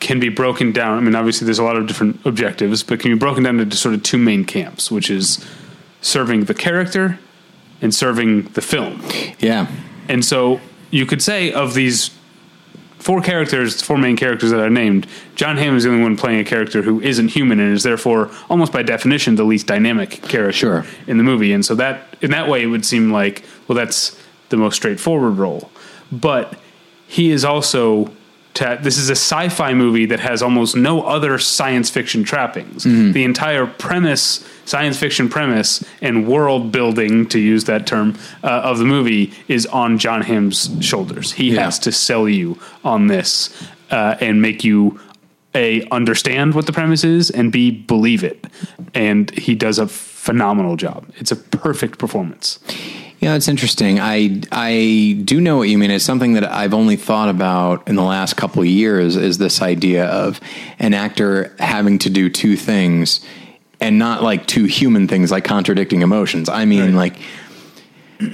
can 0.00 0.18
be 0.18 0.30
broken 0.30 0.72
down. 0.72 0.98
I 0.98 1.00
mean, 1.00 1.14
obviously, 1.14 1.44
there's 1.44 1.60
a 1.60 1.62
lot 1.62 1.76
of 1.76 1.86
different 1.86 2.26
objectives, 2.26 2.82
but 2.82 2.98
can 2.98 3.12
be 3.12 3.18
broken 3.18 3.44
down 3.44 3.60
into 3.60 3.76
sort 3.76 3.94
of 3.94 4.02
two 4.02 4.18
main 4.18 4.44
camps, 4.44 4.90
which 4.90 5.10
is 5.10 5.46
serving 6.02 6.44
the 6.44 6.54
character 6.54 7.18
and 7.80 7.94
serving 7.94 8.42
the 8.52 8.60
film. 8.60 9.00
Yeah. 9.38 9.66
And 10.08 10.22
so 10.24 10.60
you 10.90 11.06
could 11.06 11.22
say 11.22 11.52
of 11.52 11.72
these 11.74 12.10
four 12.98 13.20
characters, 13.20 13.80
four 13.82 13.96
main 13.98 14.16
characters 14.16 14.50
that 14.50 14.60
are 14.60 14.70
named, 14.70 15.06
Jon 15.34 15.56
Hamm 15.56 15.76
is 15.76 15.84
the 15.84 15.90
only 15.90 16.02
one 16.02 16.16
playing 16.16 16.38
a 16.40 16.44
character 16.44 16.82
who 16.82 17.00
isn't 17.00 17.28
human 17.28 17.58
and 17.58 17.72
is 17.72 17.82
therefore 17.82 18.30
almost 18.50 18.72
by 18.72 18.82
definition 18.82 19.34
the 19.36 19.42
least 19.44 19.66
dynamic 19.66 20.10
character 20.22 20.52
Sure. 20.52 20.86
in 21.06 21.16
the 21.16 21.24
movie. 21.24 21.52
And 21.52 21.64
so 21.64 21.74
that 21.76 22.16
in 22.20 22.30
that 22.30 22.48
way 22.48 22.62
it 22.62 22.66
would 22.66 22.84
seem 22.84 23.10
like 23.10 23.42
well 23.66 23.74
that's 23.76 24.16
the 24.50 24.56
most 24.56 24.76
straightforward 24.76 25.38
role. 25.38 25.70
But 26.12 26.58
he 27.08 27.30
is 27.32 27.44
also 27.44 28.12
ta- 28.54 28.76
this 28.76 28.98
is 28.98 29.08
a 29.08 29.12
sci-fi 29.16 29.74
movie 29.74 30.06
that 30.06 30.20
has 30.20 30.42
almost 30.42 30.76
no 30.76 31.02
other 31.02 31.38
science 31.38 31.90
fiction 31.90 32.24
trappings. 32.24 32.84
The 32.84 33.24
entire 33.24 33.66
premise, 33.66 34.44
science 34.64 34.98
fiction 34.98 35.28
premise, 35.28 35.84
and 36.00 36.26
world 36.26 36.72
building, 36.72 37.26
to 37.28 37.38
use 37.38 37.64
that 37.64 37.86
term, 37.86 38.16
uh, 38.42 38.48
of 38.48 38.78
the 38.78 38.84
movie 38.84 39.32
is 39.48 39.66
on 39.66 39.98
Jon 39.98 40.22
Hamm's 40.22 40.70
shoulders. 40.80 41.32
He 41.32 41.52
Yeah. 41.52 41.64
has 41.64 41.78
to 41.80 41.92
sell 41.92 42.28
you 42.28 42.58
on 42.84 43.06
this 43.06 43.50
uh, 43.90 44.16
and 44.20 44.40
make 44.42 44.64
you 44.64 44.98
a 45.54 45.86
understand 45.90 46.54
what 46.54 46.64
the 46.64 46.72
premise 46.72 47.04
is 47.04 47.28
and 47.30 47.52
b 47.52 47.70
believe 47.70 48.24
it. 48.24 48.46
And 48.94 49.30
he 49.32 49.54
does 49.54 49.78
a 49.78 49.86
phenomenal 49.86 50.76
job. 50.76 51.04
It's 51.16 51.30
a 51.30 51.36
perfect 51.36 51.98
performance. 51.98 52.58
Yeah, 53.22 53.36
it's 53.36 53.46
interesting. 53.46 54.00
I 54.00 54.40
I 54.50 55.22
do 55.24 55.40
know 55.40 55.56
what 55.56 55.68
you 55.68 55.78
mean. 55.78 55.92
It's 55.92 56.04
something 56.04 56.32
that 56.32 56.44
I've 56.44 56.74
only 56.74 56.96
thought 56.96 57.28
about 57.28 57.86
in 57.86 57.94
the 57.94 58.02
last 58.02 58.36
couple 58.36 58.62
of 58.62 58.66
years. 58.66 59.14
Is 59.14 59.38
this 59.38 59.62
idea 59.62 60.06
of 60.06 60.40
an 60.80 60.92
actor 60.92 61.54
having 61.60 62.00
to 62.00 62.10
do 62.10 62.28
two 62.28 62.56
things, 62.56 63.24
and 63.80 63.96
not 63.96 64.24
like 64.24 64.48
two 64.48 64.64
human 64.64 65.06
things, 65.06 65.30
like 65.30 65.44
contradicting 65.44 66.02
emotions. 66.02 66.48
I 66.48 66.64
mean, 66.64 66.96
like. 66.96 67.16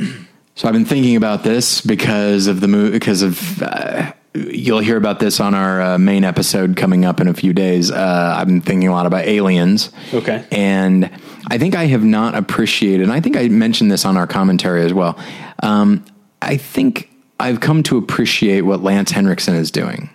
So 0.55 0.66
I've 0.66 0.74
been 0.74 0.86
thinking 0.86 1.15
about 1.15 1.44
this 1.44 1.81
because 1.81 2.48
of 2.48 2.59
the 2.59 2.66
movie. 2.66 2.90
Because 2.90 3.23
of 3.23 3.62
uh, 3.62 4.12
you'll 4.34 4.80
hear 4.80 4.96
about 4.96 5.20
this 5.20 5.40
on 5.40 5.55
our 5.55 5.80
uh, 5.80 5.98
main 5.98 6.24
episode 6.24 6.76
coming 6.76 7.05
up 7.05 7.20
in 7.20 7.28
a 7.28 7.34
few 7.34 7.52
days. 7.52 7.90
Uh, 7.90 8.34
I've 8.36 8.46
been 8.46 8.60
thinking 8.60 8.88
a 8.88 8.92
lot 8.92 9.06
about 9.06 9.24
aliens. 9.26 9.90
Okay. 10.12 10.44
And 10.52 11.10
I 11.50 11.59
think 11.59 11.74
I 11.74 11.86
have 11.86 12.05
not 12.05 12.34
appreciated, 12.34 13.02
and 13.02 13.12
I 13.12 13.20
think 13.20 13.36
I 13.36 13.48
mentioned 13.48 13.90
this 13.90 14.05
on 14.05 14.16
our 14.16 14.26
commentary 14.26 14.84
as 14.84 14.92
well. 14.92 15.18
Um, 15.62 16.05
I 16.42 16.56
think 16.56 17.10
I've 17.40 17.60
come 17.60 17.82
to 17.84 17.96
appreciate 17.96 18.62
what 18.62 18.82
Lance 18.82 19.10
Henriksen 19.10 19.55
is 19.55 19.70
doing 19.70 20.10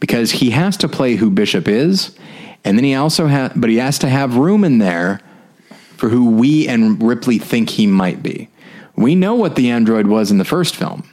because 0.00 0.30
he 0.30 0.50
has 0.50 0.76
to 0.78 0.88
play 0.88 1.16
who 1.16 1.30
Bishop 1.30 1.68
is, 1.68 2.16
and 2.64 2.78
then 2.78 2.84
he 2.84 2.94
also 2.94 3.26
has, 3.26 3.52
but 3.54 3.68
he 3.68 3.76
has 3.76 3.98
to 4.00 4.08
have 4.08 4.36
room 4.36 4.64
in 4.64 4.78
there 4.78 5.20
for 5.96 6.08
who 6.08 6.30
we 6.30 6.66
and 6.66 7.00
Ripley 7.02 7.38
think 7.38 7.70
he 7.70 7.86
might 7.86 8.22
be. 8.22 8.48
We 8.96 9.14
know 9.14 9.34
what 9.34 9.56
the 9.56 9.70
android 9.70 10.06
was 10.06 10.30
in 10.30 10.38
the 10.38 10.44
first 10.44 10.74
film. 10.74 11.08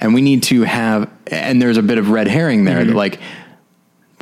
And 0.00 0.14
we 0.14 0.20
need 0.20 0.42
to 0.44 0.62
have. 0.62 1.10
And 1.28 1.60
there's 1.60 1.76
a 1.76 1.82
bit 1.82 1.98
of 1.98 2.10
red 2.10 2.28
herring 2.28 2.64
there 2.64 2.84
that 2.84 2.94
like 2.94 3.20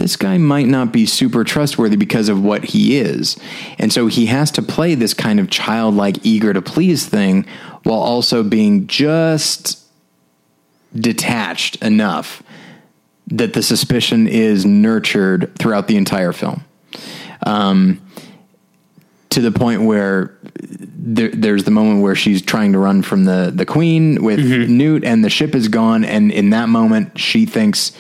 this 0.01 0.17
guy 0.17 0.39
might 0.39 0.67
not 0.67 0.93
be 0.93 1.05
super 1.05 1.45
trustworthy 1.45 1.97
because 1.97 2.29
of 2.29 2.43
what 2.43 2.65
he 2.65 2.97
is. 2.99 3.37
And 3.79 3.93
so 3.93 4.07
he 4.07 4.27
has 4.27 4.51
to 4.53 4.63
play 4.63 4.95
this 4.95 5.13
kind 5.13 5.39
of 5.39 5.51
childlike, 5.51 6.25
eager 6.25 6.53
to 6.53 6.63
please 6.63 7.07
thing 7.07 7.47
while 7.83 8.01
also 8.01 8.43
being 8.43 8.87
just 8.87 9.79
detached 10.95 11.77
enough 11.77 12.43
that 13.27 13.53
the 13.53 13.63
suspicion 13.63 14.27
is 14.27 14.65
nurtured 14.65 15.55
throughout 15.59 15.87
the 15.87 15.97
entire 15.97 16.33
film. 16.33 16.65
Um, 17.47 18.01
to 19.31 19.41
the 19.41 19.53
point 19.53 19.83
where 19.83 20.37
there, 20.63 21.29
there's 21.31 21.65
the 21.65 21.71
moment 21.71 22.03
where 22.03 22.15
she's 22.15 22.43
trying 22.43 22.73
to 22.73 22.79
run 22.79 23.03
from 23.03 23.25
the, 23.25 23.53
the 23.55 23.65
queen 23.65 24.23
with 24.25 24.41
Newt 24.69 25.05
and 25.05 25.25
the 25.25 25.31
ship 25.31 25.55
is 25.55 25.69
gone. 25.69 26.05
And 26.05 26.33
in 26.33 26.51
that 26.51 26.69
moment, 26.69 27.19
she 27.19 27.47
thinks 27.47 27.93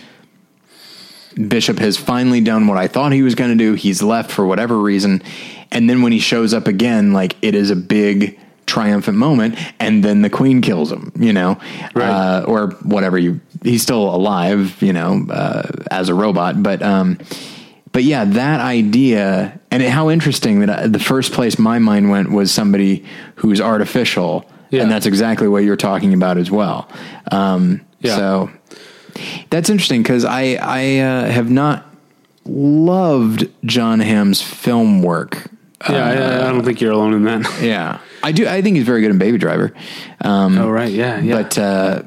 Bishop 1.48 1.78
has 1.78 1.96
finally 1.96 2.40
done 2.40 2.66
what 2.66 2.76
I 2.76 2.88
thought 2.88 3.12
he 3.12 3.22
was 3.22 3.34
going 3.36 3.50
to 3.50 3.56
do. 3.56 3.74
He's 3.74 4.02
left 4.02 4.30
for 4.30 4.44
whatever 4.44 4.76
reason. 4.78 5.22
And 5.70 5.88
then 5.88 6.02
when 6.02 6.10
he 6.12 6.18
shows 6.18 6.52
up 6.52 6.66
again, 6.66 7.12
like 7.12 7.36
it 7.42 7.54
is 7.54 7.70
a 7.70 7.76
big 7.76 8.38
triumphant 8.66 9.16
moment. 9.16 9.56
And 9.78 10.04
then 10.04 10.22
the 10.22 10.30
queen 10.30 10.60
kills 10.60 10.90
him, 10.90 11.12
you 11.16 11.32
know, 11.32 11.58
Right. 11.94 12.08
uh, 12.10 12.44
or 12.46 12.70
whatever 12.82 13.18
you, 13.18 13.40
he's 13.62 13.82
still 13.82 14.12
alive, 14.14 14.82
you 14.82 14.92
know, 14.92 15.26
uh, 15.30 15.62
as 15.92 16.08
a 16.08 16.14
robot. 16.14 16.60
But, 16.62 16.82
um, 16.82 17.18
but 17.92 18.02
yeah, 18.02 18.24
that 18.24 18.60
idea 18.60 19.59
and 19.70 19.82
how 19.82 20.10
interesting 20.10 20.60
that 20.60 20.70
I, 20.70 20.86
the 20.86 20.98
first 20.98 21.32
place 21.32 21.58
my 21.58 21.78
mind 21.78 22.10
went 22.10 22.30
was 22.30 22.50
somebody 22.52 23.04
who's 23.36 23.60
artificial. 23.60 24.44
Yeah. 24.70 24.82
And 24.82 24.90
that's 24.90 25.06
exactly 25.06 25.48
what 25.48 25.64
you're 25.64 25.76
talking 25.76 26.14
about 26.14 26.38
as 26.38 26.50
well. 26.50 26.88
Um, 27.32 27.80
Yeah. 28.00 28.16
so 28.16 28.50
that's 29.50 29.68
interesting 29.70 30.02
because 30.02 30.24
I 30.24 30.54
I 30.60 30.98
uh, 30.98 31.30
have 31.30 31.50
not 31.50 31.84
loved 32.44 33.48
Jon 33.64 34.00
Hamm's 34.00 34.40
film 34.42 35.02
work. 35.02 35.46
Yeah, 35.88 36.04
I, 36.04 36.46
I 36.48 36.50
don't 36.52 36.64
think 36.64 36.80
you're 36.80 36.92
alone 36.92 37.14
in 37.14 37.24
that. 37.24 37.50
Yeah, 37.62 38.00
I 38.22 38.32
do. 38.32 38.46
I 38.46 38.60
think 38.62 38.76
he's 38.76 38.84
very 38.84 39.00
good 39.00 39.10
in 39.10 39.18
Baby 39.18 39.38
Driver. 39.38 39.72
Um, 40.20 40.58
oh 40.58 40.68
right, 40.70 40.92
yeah, 40.92 41.18
yeah, 41.20 41.34
But 41.42 41.58
uh, 41.58 42.02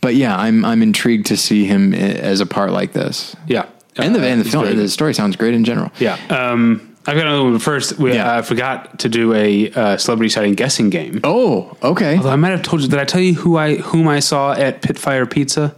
but 0.00 0.14
yeah, 0.16 0.36
I'm 0.36 0.64
I'm 0.64 0.82
intrigued 0.82 1.26
to 1.26 1.36
see 1.36 1.64
him 1.66 1.94
as 1.94 2.40
a 2.40 2.46
part 2.46 2.72
like 2.72 2.92
this. 2.92 3.34
yeah. 3.46 3.66
And 3.98 4.14
the 4.14 4.20
Uh, 4.20 4.24
and 4.24 4.40
the 4.40 4.44
film, 4.50 4.76
the 4.76 4.88
story 4.88 5.14
sounds 5.14 5.36
great 5.36 5.54
in 5.54 5.64
general. 5.64 5.90
Yeah. 5.98 6.16
Um, 6.30 6.94
I've 7.08 7.14
got 7.16 7.26
another 7.26 7.44
one. 7.44 7.58
First, 7.60 7.98
we, 7.98 8.14
Yeah. 8.14 8.36
I 8.36 8.42
forgot 8.42 8.98
to 9.00 9.08
do 9.08 9.32
a 9.32 9.70
uh, 9.70 9.96
celebrity 9.96 10.28
sighting 10.28 10.54
guessing 10.54 10.90
game. 10.90 11.20
Oh, 11.24 11.76
okay. 11.82 12.16
Although 12.16 12.30
I 12.30 12.36
might 12.36 12.50
have 12.50 12.62
told 12.62 12.82
you. 12.82 12.88
Did 12.88 12.98
I 12.98 13.04
tell 13.04 13.20
you 13.20 13.34
who 13.34 13.56
I 13.56 13.76
whom 13.76 14.08
I 14.08 14.18
saw 14.20 14.52
at 14.52 14.82
Pitfire 14.82 15.30
Pizza? 15.30 15.74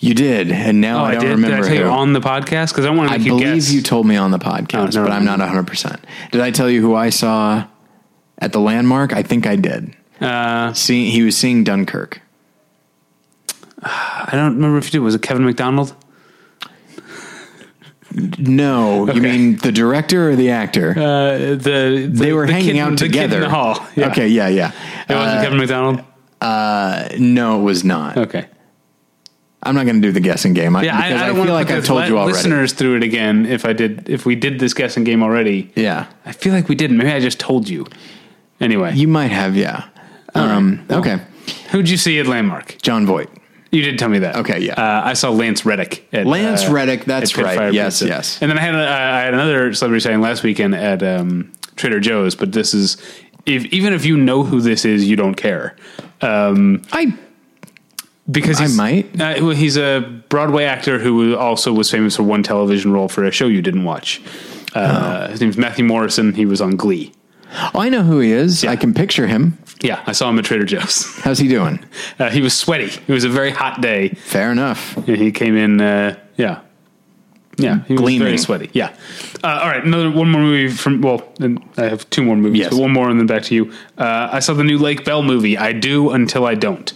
You 0.00 0.12
did, 0.12 0.52
and 0.52 0.82
now 0.82 1.00
Oh, 1.00 1.04
I 1.04 1.08
I, 1.08 1.12
don't 1.14 1.22
did. 1.22 1.30
remember 1.30 1.56
Did 1.56 1.64
I 1.64 1.68
tell 1.68 1.76
you 1.86 1.90
on 1.90 2.12
the 2.12 2.20
podcast? 2.20 2.68
Because 2.72 2.84
I 2.84 2.90
want 2.90 3.08
to 3.08 3.14
I 3.14 3.18
you 3.18 3.30
believe 3.30 3.54
guess. 3.54 3.72
you 3.72 3.80
told 3.80 4.06
me 4.06 4.16
on 4.16 4.32
the 4.32 4.38
podcast, 4.38 4.74
Oh, 4.78 4.84
never 4.84 5.06
but 5.06 5.12
I'm 5.12 5.24
not 5.24 5.38
100. 5.38 5.66
percent 5.66 5.98
Did 6.30 6.42
I 6.42 6.50
tell 6.50 6.68
you 6.68 6.82
who 6.82 6.94
I 6.94 7.08
saw 7.08 7.64
at 8.38 8.52
the 8.52 8.60
landmark? 8.60 9.14
I 9.14 9.22
think 9.22 9.46
I 9.46 9.56
did. 9.56 9.94
uh, 10.20 10.74
See, 10.74 11.08
he 11.10 11.22
was 11.22 11.38
seeing 11.38 11.64
Dunkirk. 11.64 12.20
I 13.82 14.28
don't 14.32 14.56
remember 14.56 14.76
if 14.78 14.86
you 14.86 14.90
did. 14.92 14.98
Was 15.00 15.14
it 15.14 15.22
Kevin 15.22 15.44
McDonald? 15.46 15.94
No, 18.38 19.02
Okay. 19.08 19.14
you 19.14 19.22
mean 19.22 19.56
the 19.56 19.72
director 19.72 20.30
or 20.30 20.36
the 20.36 20.50
actor? 20.50 20.90
Uh, 20.90 21.38
the, 21.38 21.56
the 21.56 22.06
they 22.12 22.32
were 22.32 22.46
the 22.46 22.52
hanging 22.52 22.74
kid- 22.74 22.78
out 22.80 22.90
the 22.90 22.96
kid 23.06 23.12
together. 23.12 23.36
in 23.36 23.42
the 23.42 23.48
hall. 23.50 23.84
Yeah. 23.96 24.08
Okay, 24.08 24.28
yeah, 24.28 24.48
yeah. 24.48 24.72
It 25.08 25.14
wasn't 25.14 25.38
Uh, 25.38 25.42
Kevin 25.42 25.58
McDonald. 25.58 26.00
uh, 26.40 27.08
no, 27.18 27.60
it 27.60 27.62
was 27.64 27.84
not. 27.84 28.16
Okay. 28.16 28.46
I'm 29.62 29.74
not 29.74 29.84
going 29.86 29.96
to 30.00 30.06
do 30.06 30.12
the 30.12 30.20
guessing 30.20 30.52
game 30.52 30.76
I, 30.76 30.82
Yeah, 30.82 30.96
I, 30.98 31.08
because 31.08 31.22
I 31.22 31.24
I, 31.24 31.28
don't 31.28 31.44
feel 31.46 31.54
like 31.54 31.70
I've 31.70 31.84
told 31.86 32.06
you 32.06 32.18
already. 32.18 32.34
listeners 32.34 32.72
through 32.74 32.96
it 32.96 33.02
again. 33.02 33.46
If 33.46 33.64
I 33.64 33.72
did, 33.72 34.08
if 34.10 34.26
we 34.26 34.36
did 34.36 34.60
this 34.60 34.74
guessing 34.74 35.04
game 35.04 35.22
already, 35.22 35.72
Yeah, 35.74 36.06
I 36.26 36.32
feel 36.32 36.52
like 36.52 36.68
we 36.68 36.74
didn't. 36.74 36.98
Maybe 36.98 37.10
I 37.10 37.18
just 37.20 37.40
told 37.40 37.68
you. 37.68 37.86
Anyway, 38.60 38.94
you 38.94 39.08
might 39.08 39.30
have. 39.32 39.56
Yeah. 39.56 39.84
Um, 40.34 40.84
okay, 40.90 41.18
who'd 41.70 41.88
you 41.88 41.96
see 41.96 42.18
at 42.20 42.26
Landmark? 42.26 42.76
Jon 42.82 43.06
Voight. 43.06 43.30
You 43.74 43.82
did 43.82 43.98
tell 43.98 44.08
me 44.08 44.20
that. 44.20 44.36
Okay, 44.36 44.60
yeah. 44.60 44.74
Uh, 44.74 45.02
I 45.04 45.14
saw 45.14 45.30
Lance 45.30 45.66
Reddick. 45.66 46.06
At, 46.12 46.26
Lance 46.26 46.64
uh, 46.64 46.72
Reddick, 46.72 47.04
that's 47.04 47.36
right. 47.36 47.74
Yes, 47.74 47.98
Pizza. 47.98 48.06
yes. 48.06 48.40
And 48.40 48.48
then 48.48 48.56
I 48.56 48.60
had 48.60 48.74
a, 48.76 48.88
I 48.88 49.20
had 49.22 49.34
another 49.34 49.74
celebrity 49.74 50.00
sighting 50.00 50.20
last 50.20 50.44
weekend 50.44 50.76
at 50.76 51.02
um, 51.02 51.52
Trader 51.74 51.98
Joe's. 51.98 52.36
But 52.36 52.52
this 52.52 52.72
is 52.72 52.96
if 53.46 53.64
even 53.66 53.92
if 53.92 54.04
you 54.04 54.16
know 54.16 54.44
who 54.44 54.60
this 54.60 54.84
is, 54.84 55.08
you 55.08 55.16
don't 55.16 55.34
care. 55.34 55.74
Um, 56.20 56.82
I 56.92 57.18
because 58.30 58.60
I 58.60 58.68
might. 58.68 59.20
Uh, 59.20 59.34
well, 59.40 59.50
he's 59.50 59.76
a 59.76 60.22
Broadway 60.28 60.64
actor 60.64 61.00
who 61.00 61.36
also 61.36 61.72
was 61.72 61.90
famous 61.90 62.14
for 62.16 62.22
one 62.22 62.44
television 62.44 62.92
role 62.92 63.08
for 63.08 63.24
a 63.24 63.32
show 63.32 63.46
you 63.46 63.60
didn't 63.60 63.84
watch. 63.84 64.22
Uh, 64.74 65.28
His 65.28 65.40
name's 65.40 65.56
Matthew 65.56 65.84
Morrison. 65.84 66.32
He 66.32 66.46
was 66.46 66.60
on 66.60 66.76
Glee. 66.76 67.12
I 67.54 67.88
know 67.88 68.02
who 68.02 68.20
he 68.20 68.32
is. 68.32 68.64
I 68.64 68.76
can 68.76 68.94
picture 68.94 69.26
him. 69.26 69.58
Yeah, 69.80 70.02
I 70.06 70.12
saw 70.12 70.28
him 70.30 70.38
at 70.38 70.44
Trader 70.44 70.64
Joe's. 70.64 71.06
How's 71.20 71.38
he 71.38 71.48
doing? 71.48 71.84
Uh, 72.18 72.30
he 72.30 72.40
was 72.40 72.56
sweaty. 72.56 72.84
It 72.84 73.12
was 73.12 73.24
a 73.24 73.28
very 73.28 73.50
hot 73.50 73.80
day. 73.80 74.10
Fair 74.10 74.52
enough. 74.52 74.96
And 74.96 75.16
he 75.16 75.32
came 75.32 75.56
in, 75.56 75.80
uh, 75.80 76.16
yeah. 76.36 76.60
Yeah, 77.56 77.82
he 77.84 77.94
was 77.94 78.14
very 78.16 78.38
sweaty. 78.38 78.70
Yeah. 78.72 78.94
Uh, 79.42 79.48
all 79.62 79.68
right, 79.68 79.84
another 79.84 80.10
one 80.10 80.30
more 80.30 80.40
movie 80.40 80.68
from. 80.72 81.00
Well, 81.00 81.22
and 81.40 81.60
I 81.76 81.84
have 81.88 82.08
two 82.10 82.22
more 82.22 82.36
movies. 82.36 82.60
Yes. 82.60 82.70
but 82.70 82.80
one 82.80 82.92
more, 82.92 83.10
and 83.10 83.18
then 83.18 83.26
back 83.26 83.42
to 83.44 83.54
you. 83.54 83.72
Uh, 83.98 84.28
I 84.32 84.40
saw 84.40 84.54
the 84.54 84.64
new 84.64 84.78
Lake 84.78 85.04
Bell 85.04 85.22
movie. 85.22 85.56
I 85.58 85.72
do 85.72 86.10
until 86.10 86.46
I 86.46 86.54
don't. 86.54 86.92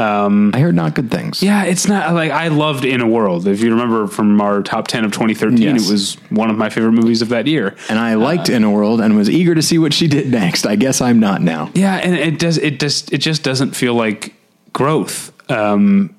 Um, 0.00 0.52
I 0.54 0.60
heard 0.60 0.74
not 0.74 0.94
good 0.94 1.10
things. 1.10 1.42
yeah, 1.42 1.64
it's 1.64 1.86
not 1.86 2.14
like 2.14 2.30
I 2.30 2.48
loved 2.48 2.84
In 2.84 3.00
a 3.00 3.06
World. 3.06 3.46
If 3.46 3.60
you 3.60 3.70
remember 3.70 4.06
from 4.06 4.40
our 4.40 4.62
top 4.62 4.88
ten 4.88 5.04
of 5.04 5.12
2013, 5.12 5.58
Yes. 5.60 5.88
it 5.88 5.92
was 5.92 6.14
one 6.30 6.48
of 6.50 6.56
my 6.56 6.70
favorite 6.70 6.92
movies 6.92 7.22
of 7.22 7.28
that 7.30 7.46
year. 7.46 7.76
And 7.88 7.98
I 7.98 8.14
liked 8.14 8.48
In 8.48 8.64
a 8.64 8.70
World 8.70 9.00
and 9.00 9.16
was 9.16 9.28
eager 9.28 9.54
to 9.54 9.62
see 9.62 9.78
what 9.78 9.92
she 9.92 10.06
did 10.08 10.30
next. 10.30 10.64
I 10.66 10.76
guess 10.76 11.00
I'm 11.00 11.20
not 11.20 11.42
now. 11.42 11.70
Yeah, 11.74 11.96
and 11.96 12.14
it 12.14 12.38
does. 12.38 12.56
It 12.58 12.80
just. 12.80 13.12
It 13.12 13.18
just 13.18 13.42
doesn't 13.42 13.76
feel 13.76 13.94
like 13.94 14.34
growth. 14.72 15.32
Um, 15.50 16.14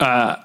uh, 0.00 0.36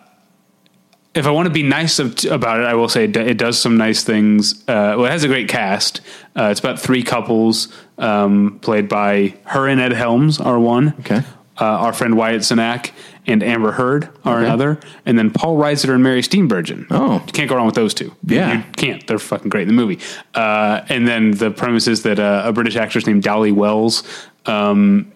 if 1.15 1.25
I 1.25 1.31
want 1.31 1.47
to 1.47 1.53
be 1.53 1.63
nice 1.63 1.97
of, 1.99 2.23
about 2.25 2.59
it, 2.59 2.65
I 2.67 2.75
will 2.75 2.89
say 2.89 3.05
it, 3.05 3.17
it 3.17 3.37
does 3.37 3.59
some 3.59 3.75
nice 3.77 4.03
things. 4.03 4.61
Uh, 4.67 4.93
well, 4.97 5.05
it 5.05 5.11
has 5.11 5.23
a 5.23 5.27
great 5.27 5.49
cast. 5.49 6.01
Uh, 6.37 6.49
it's 6.51 6.59
about 6.59 6.79
three 6.79 7.01
couples, 7.01 7.69
um, 7.97 8.59
played 8.61 8.87
by 8.87 9.33
her 9.45 9.67
and 9.67 9.81
Ed 9.81 9.93
Helms 9.93 10.39
are 10.39 10.59
one. 10.59 10.93
Okay. 10.99 11.21
Uh, 11.59 11.65
our 11.65 11.93
friend 11.93 12.15
Wyatt 12.15 12.41
Cenac 12.41 12.91
and 13.25 13.41
Amber 13.43 13.71
Heard 13.71 14.09
are 14.23 14.37
Okay. 14.37 14.45
another, 14.45 14.79
and 15.05 15.17
then 15.17 15.31
Paul 15.31 15.57
Reiser 15.57 15.93
and 15.93 16.03
Mary 16.03 16.21
Steenburgen. 16.21 16.85
Oh. 16.91 17.15
you 17.25 17.33
can't 17.33 17.49
go 17.49 17.55
wrong 17.55 17.65
with 17.65 17.75
those 17.75 17.93
two. 17.93 18.13
Yeah. 18.25 18.57
you 18.57 18.63
can't. 18.75 19.05
They're 19.07 19.19
fucking 19.19 19.49
great 19.49 19.63
in 19.63 19.67
the 19.67 19.73
movie. 19.73 19.99
Uh, 20.33 20.81
and 20.89 21.07
then 21.07 21.31
the 21.31 21.51
premise 21.51 21.87
is 21.87 22.03
that 22.03 22.19
uh, 22.19 22.43
a 22.45 22.53
British 22.53 22.75
actress 22.75 23.05
named 23.05 23.23
Dolly 23.23 23.51
Wells 23.51 24.03
um, 24.45 25.11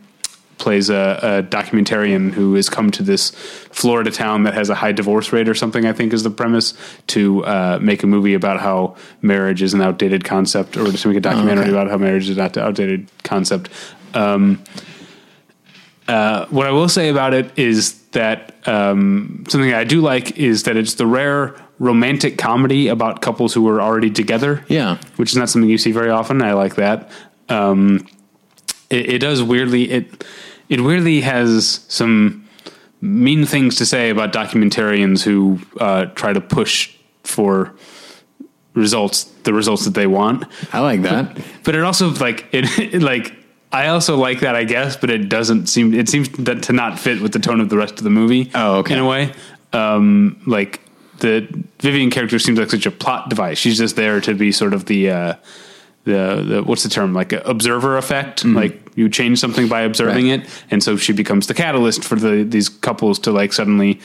plays 0.57 0.89
a, 0.89 1.19
a 1.23 1.43
documentarian 1.43 2.31
who 2.31 2.53
has 2.55 2.69
come 2.69 2.91
to 2.91 3.01
this 3.03 3.31
Florida 3.71 4.11
town 4.11 4.43
that 4.43 4.53
has 4.53 4.69
a 4.69 4.75
high 4.75 4.91
divorce 4.91 5.31
rate 5.33 5.47
or 5.49 5.55
something. 5.55 5.85
I 5.85 5.93
think 5.93 6.13
is 6.13 6.23
the 6.23 6.29
premise 6.29 6.73
to 7.07 7.43
uh, 7.45 7.79
make 7.81 8.03
a 8.03 8.07
movie 8.07 8.33
about 8.33 8.59
how 8.59 8.95
marriage 9.21 9.61
is 9.61 9.73
an 9.73 9.81
outdated 9.81 10.23
concept, 10.23 10.77
or 10.77 10.85
just 10.91 11.05
make 11.05 11.17
a 11.17 11.21
documentary 11.21 11.63
okay. 11.65 11.71
about 11.71 11.89
how 11.89 11.97
marriage 11.97 12.29
is 12.29 12.37
an 12.37 12.43
outdated 12.59 13.09
concept. 13.23 13.69
Um, 14.13 14.61
uh, 16.11 16.45
what 16.47 16.67
I 16.67 16.71
will 16.71 16.89
say 16.89 17.07
about 17.07 17.33
it 17.33 17.57
is 17.57 18.01
that 18.09 18.67
um, 18.67 19.45
something 19.47 19.73
I 19.73 19.85
do 19.85 20.01
like 20.01 20.37
is 20.37 20.63
that 20.63 20.75
it's 20.75 20.95
the 20.95 21.07
rare 21.07 21.55
romantic 21.79 22.37
comedy 22.37 22.89
about 22.89 23.21
couples 23.21 23.53
who 23.53 23.65
are 23.69 23.81
already 23.81 24.11
together. 24.11 24.65
Yeah. 24.67 24.97
which 25.15 25.31
is 25.31 25.37
not 25.37 25.49
something 25.49 25.69
you 25.69 25.77
see 25.77 25.93
very 25.93 26.09
often. 26.09 26.41
I 26.41 26.51
like 26.51 26.75
that. 26.75 27.09
Um, 27.47 28.07
it, 28.89 29.09
it 29.09 29.19
does 29.19 29.41
weirdly 29.41 29.89
it 29.89 30.25
it 30.67 30.81
weirdly 30.81 31.21
has 31.21 31.85
some 31.87 32.45
mean 32.99 33.45
things 33.45 33.77
to 33.77 33.85
say 33.85 34.09
about 34.09 34.33
documentarians 34.33 35.23
who 35.23 35.59
uh, 35.79 36.05
try 36.05 36.33
to 36.33 36.41
push 36.41 36.93
for 37.23 37.73
results 38.73 39.23
the 39.43 39.53
results 39.53 39.85
that 39.85 39.93
they 39.93 40.07
want 40.07 40.45
I 40.73 40.79
like 40.79 41.01
that. 41.03 41.37
but 41.63 41.75
it 41.75 41.83
also 41.83 42.09
like 42.09 42.47
it, 42.51 42.65
it 42.93 43.01
like 43.11 43.33
I 43.71 43.87
also 43.87 44.17
like 44.17 44.41
that 44.41 44.55
I 44.55 44.63
guess, 44.65 44.95
but 44.97 45.09
it 45.09 45.29
doesn't 45.29 45.67
seem 45.67 45.93
it 45.93 46.09
seems 46.09 46.29
that 46.29 46.63
to 46.63 46.73
not 46.73 46.99
fit 46.99 47.21
with 47.21 47.31
the 47.33 47.39
tone 47.39 47.61
of 47.61 47.69
the 47.69 47.77
rest 47.77 47.93
of 47.99 48.03
the 48.03 48.09
movie. 48.09 48.51
Oh, 48.53 48.77
okay. 48.79 48.93
In 48.95 48.99
a 48.99 49.07
way, 49.07 49.33
um, 49.73 50.41
like 50.45 50.81
the 51.19 51.47
Vivian 51.79 52.09
character 52.09 52.39
seems 52.39 52.59
like 52.59 52.69
such 52.69 52.85
a 52.85 52.91
plot 52.91 53.29
device. 53.29 53.57
She's 53.57 53.77
just 53.77 53.95
there 53.95 54.19
to 54.21 54.33
be 54.33 54.51
sort 54.51 54.73
of 54.73 54.85
the 54.85 55.09
uh, 55.11 55.33
the 56.03 56.43
the 56.47 56.63
what's 56.65 56.83
the 56.83 56.89
term 56.89 57.13
like 57.13 57.31
observer 57.31 57.97
effect. 57.97 58.43
Like 58.43 58.81
you 58.95 59.07
change 59.07 59.39
something 59.39 59.67
by 59.69 59.81
observing 59.81 60.25
Mm-hmm. 60.25 60.41
Right. 60.41 60.49
it, 60.49 60.65
and 60.71 60.83
so 60.83 60.97
she 60.97 61.13
becomes 61.13 61.47
the 61.47 61.53
catalyst 61.53 62.03
for 62.03 62.15
the 62.15 62.43
these 62.43 62.67
couples 62.69 63.19
to 63.19 63.31
like 63.31 63.53
suddenly 63.53 63.99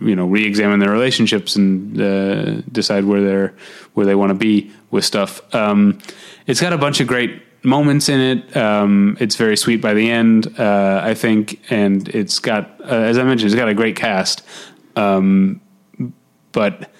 you 0.00 0.16
know 0.16 0.24
re-examine 0.26 0.78
their 0.80 0.90
relationships 0.90 1.54
and 1.54 2.00
uh, 2.00 2.60
decide 2.72 3.04
where 3.04 3.20
they're 3.20 3.54
where 3.92 4.06
they 4.06 4.14
want 4.14 4.30
to 4.30 4.34
be 4.34 4.70
with 4.90 5.04
stuff. 5.04 5.42
Um, 5.54 5.98
it's 6.46 6.60
got 6.62 6.72
a 6.72 6.78
bunch 6.78 7.00
of 7.00 7.06
great 7.08 7.42
moments 7.62 8.08
in 8.08 8.20
it. 8.20 8.56
Um, 8.56 9.16
it's 9.20 9.36
very 9.36 9.56
sweet 9.56 9.80
by 9.80 9.94
the 9.94 10.10
end, 10.10 10.58
uh, 10.58 11.00
I 11.02 11.14
think, 11.14 11.60
and 11.70 12.08
it's 12.08 12.38
got, 12.38 12.80
uh, 12.80 12.84
as 12.84 13.18
I 13.18 13.24
mentioned, 13.24 13.52
it's 13.52 13.58
got 13.58 13.68
a 13.68 13.74
great 13.74 13.96
cast. 13.96 14.42
Um, 14.96 15.60
but 16.52 16.90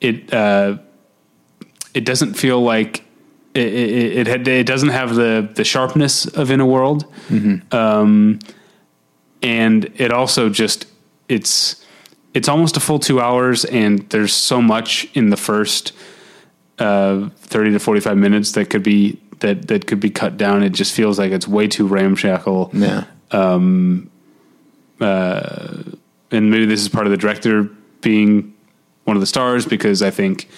it 0.00 0.32
uh, 0.32 0.78
it 1.94 2.04
doesn't 2.04 2.34
feel 2.34 2.60
like 2.60 3.04
it 3.54 3.66
it, 3.66 4.28
it, 4.28 4.48
it 4.48 4.66
doesn't 4.66 4.90
have 4.90 5.14
the 5.14 5.48
the 5.54 5.64
sharpness 5.64 6.26
of 6.26 6.50
In 6.50 6.60
a 6.60 6.66
World, 6.66 7.04
um, 7.72 8.38
and 9.42 9.90
it 9.96 10.12
also 10.12 10.48
just 10.48 10.86
it's 11.28 11.84
it's 12.34 12.48
almost 12.48 12.76
a 12.76 12.80
full 12.80 12.98
two 12.98 13.20
hours, 13.20 13.64
and 13.64 14.08
there's 14.10 14.34
so 14.34 14.60
much 14.60 15.08
in 15.14 15.30
the 15.30 15.36
first 15.36 15.92
uh, 16.78 17.28
thirty 17.36 17.70
to 17.70 17.78
forty 17.78 18.00
five 18.00 18.16
minutes 18.16 18.52
that 18.52 18.70
could 18.70 18.82
be 18.82 19.20
that 19.40 19.68
that 19.68 19.86
could 19.86 20.00
be 20.00 20.10
cut 20.10 20.36
down. 20.36 20.62
It 20.62 20.70
just 20.70 20.94
feels 20.94 21.18
like 21.18 21.32
it's 21.32 21.46
way 21.48 21.68
too 21.68 21.86
ramshackle 21.86 22.70
Yeah. 22.72 23.04
Um, 23.30 24.10
uh, 25.00 25.82
and 26.30 26.50
maybe 26.50 26.66
this 26.66 26.80
is 26.80 26.88
part 26.88 27.06
of 27.06 27.10
the 27.10 27.16
director 27.16 27.64
being 28.00 28.54
one 29.04 29.16
of 29.16 29.20
the 29.20 29.26
stars 29.26 29.64
because 29.66 30.02
I 30.02 30.10
think 30.10 30.48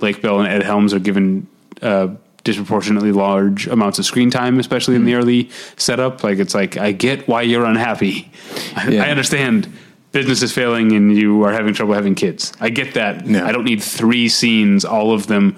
Lake 0.00 0.20
Bell 0.22 0.40
and 0.40 0.48
Ed 0.48 0.62
Helms 0.62 0.92
are 0.94 0.98
given 0.98 1.46
uh, 1.80 2.08
disproportionately 2.44 3.12
large 3.12 3.66
amounts 3.66 3.98
of 3.98 4.04
screen 4.04 4.30
time, 4.30 4.58
especially 4.58 4.94
in 4.96 5.04
the 5.04 5.14
early 5.14 5.50
setup. 5.76 6.22
Like 6.22 6.38
it's 6.38 6.54
like 6.54 6.76
I 6.76 6.92
get 6.92 7.26
why 7.28 7.42
you're 7.42 7.64
unhappy. 7.64 8.30
I, 8.76 8.88
Yeah. 8.88 9.04
I 9.04 9.10
understand 9.10 9.72
business 10.12 10.42
is 10.42 10.52
failing 10.52 10.92
and 10.92 11.16
you 11.16 11.42
are 11.44 11.52
having 11.52 11.72
trouble 11.72 11.94
having 11.94 12.14
kids. 12.14 12.52
I 12.60 12.68
get 12.68 12.94
that. 12.94 13.24
I 13.24 13.50
don't 13.52 13.64
need 13.64 13.82
three 13.82 14.28
scenes, 14.28 14.84
all 14.84 15.12
of 15.12 15.26
them 15.26 15.56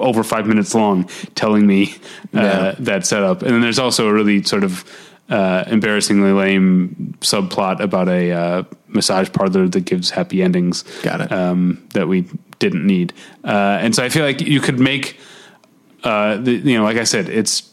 over 0.00 0.22
five 0.24 0.46
minutes 0.46 0.74
long, 0.74 1.04
telling 1.34 1.66
me 1.66 1.94
uh, 2.34 2.40
Yeah. 2.40 2.74
that 2.80 3.06
setup. 3.06 3.42
And 3.42 3.52
then 3.52 3.60
there's 3.60 3.78
also 3.78 4.08
a 4.08 4.12
really 4.12 4.42
sort 4.42 4.64
of 4.64 4.84
uh, 5.28 5.64
embarrassingly 5.68 6.32
lame 6.32 7.14
subplot 7.20 7.78
about 7.80 8.08
a 8.08 8.32
uh, 8.32 8.62
massage 8.88 9.30
parlor 9.32 9.68
that 9.68 9.84
gives 9.84 10.10
happy 10.10 10.42
endings. 10.42 10.82
Got 11.02 11.20
it. 11.20 11.30
Um, 11.32 11.86
that 11.94 12.08
we 12.08 12.26
didn't 12.58 12.84
need. 12.86 13.12
Uh, 13.44 13.78
and 13.80 13.94
so 13.94 14.02
I 14.04 14.08
feel 14.08 14.24
like 14.24 14.40
you 14.40 14.60
could 14.60 14.80
make, 14.80 15.18
uh, 16.02 16.36
the, 16.38 16.52
you 16.52 16.76
know, 16.76 16.82
like 16.84 16.96
I 16.96 17.04
said, 17.04 17.28
it's. 17.28 17.68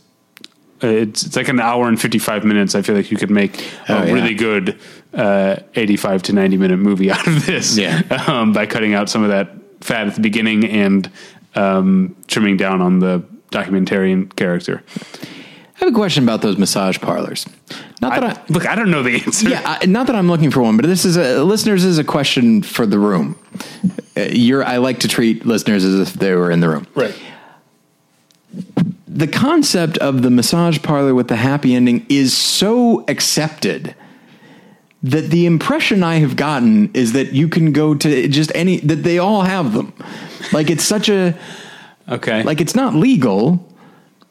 It's, 0.80 1.26
it's 1.26 1.36
like 1.36 1.48
an 1.48 1.60
hour 1.60 1.88
and 1.88 1.99
55 1.99 2.44
minutes. 2.45 2.76
I 2.76 2.84
feel 2.84 2.94
like 2.95 3.10
you 3.10 3.18
could 3.18 3.32
make 3.32 3.60
a 3.90 3.94
Oh, 3.99 4.04
yeah. 4.06 4.14
really 4.14 4.36
good 4.36 4.80
uh, 5.12 5.56
85 5.74 6.22
to 6.24 6.34
90 6.34 6.58
minute 6.58 6.78
movie 6.78 7.10
out 7.16 7.26
of 7.26 7.48
this 7.48 7.76
Yeah. 7.80 8.04
um, 8.28 8.54
by 8.54 8.68
cutting 8.68 8.94
out 8.94 9.10
some 9.10 9.24
of 9.24 9.30
that 9.30 9.49
fat 9.82 10.06
at 10.06 10.14
the 10.14 10.22
beginning 10.22 10.66
and 10.66 11.12
um, 11.58 12.16
trimming 12.28 12.58
down 12.58 12.82
on 12.82 13.00
the 13.00 13.24
documentarian 13.52 14.34
character. 14.36 14.84
I 15.76 15.86
have 15.86 15.90
a 15.90 15.96
question 15.96 16.24
about 16.24 16.42
those 16.42 16.58
massage 16.58 17.00
parlors. 17.00 17.46
Not 18.02 18.20
that 18.20 18.24
I, 18.24 18.42
I, 18.42 18.44
look, 18.50 18.68
I 18.68 18.76
don't 18.76 18.90
know 18.90 19.04
the 19.04 19.22
answer. 19.26 19.50
yeah, 19.50 19.78
I, 19.82 19.86
not 19.86 20.08
that 20.08 20.16
I'm 20.16 20.28
looking 20.28 20.50
for 20.50 20.62
one, 20.62 20.76
but 20.76 20.86
this 20.86 21.06
is 21.06 21.18
a 21.18 21.44
listeners 21.44 21.84
this 21.84 21.92
is 21.92 22.00
a 22.00 22.04
question 22.04 22.64
for 22.64 22.86
the 22.86 22.98
room. 22.98 23.38
Uh, 24.16 24.22
you're, 24.32 24.64
I 24.64 24.78
like 24.78 25.02
to 25.02 25.08
treat 25.08 25.46
listeners 25.46 25.84
as 25.84 26.00
if 26.00 26.14
they 26.14 26.34
were 26.34 26.50
in 26.50 26.62
the 26.62 26.70
room. 26.70 26.88
Right. 26.96 27.16
The 29.08 29.28
concept 29.28 29.98
of 30.00 30.24
the 30.24 30.32
massage 30.32 30.82
parlor 30.82 31.14
with 31.14 31.28
the 31.28 31.36
happy 31.36 31.76
ending 31.76 32.06
is 32.10 32.36
so 32.36 33.06
accepted 33.08 33.96
that 35.12 35.30
the 35.30 35.46
impression 35.46 36.04
I 36.04 36.16
have 36.16 36.36
gotten 36.36 36.92
is 36.94 37.14
that 37.14 37.34
you 37.34 37.48
can 37.48 37.72
go 37.72 37.96
to 37.96 38.28
just 38.28 38.52
any 38.56 38.78
that 38.82 39.04
they 39.04 39.18
all 39.20 39.42
have 39.42 39.74
them. 39.74 39.94
Like 40.52 40.70
it's 40.70 40.84
such 40.84 41.10
a 41.10 41.34
Okay. 42.10 42.44
like 42.44 42.62
it's 42.62 42.76
not 42.76 42.94
legal. 42.96 43.64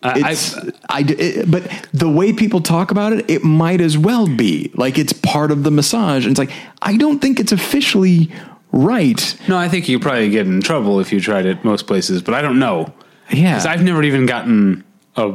I, 0.02 0.30
It's, 0.32 0.54
I, 0.88 1.00
it, 1.08 1.50
but 1.50 1.62
the 1.92 2.08
way 2.08 2.32
people 2.32 2.60
talk 2.60 2.90
about 2.90 3.12
it, 3.12 3.28
it 3.30 3.42
might 3.42 3.80
as 3.80 3.98
well 3.98 4.26
be 4.28 4.70
like 4.74 4.98
it's 4.98 5.12
part 5.12 5.50
of 5.50 5.64
the 5.64 5.70
massage. 5.70 6.24
And 6.24 6.30
it's 6.32 6.38
like 6.38 6.52
I 6.82 6.96
don't 6.96 7.18
think 7.20 7.40
it's 7.40 7.52
officially 7.52 8.30
right. 8.72 9.36
no, 9.48 9.56
I 9.58 9.68
think 9.68 9.88
you 9.88 9.98
probably 9.98 10.30
get 10.30 10.46
in 10.46 10.60
trouble 10.60 11.00
if 11.00 11.12
you 11.12 11.20
tried 11.20 11.46
it 11.46 11.64
most 11.64 11.86
places, 11.86 12.22
but 12.22 12.34
I 12.34 12.42
don't 12.42 12.58
know. 12.58 12.92
Yeah. 13.30 13.52
Because 13.54 13.66
I've 13.66 13.82
never 13.82 14.02
even 14.02 14.26
gotten 14.26 14.84
a 15.16 15.34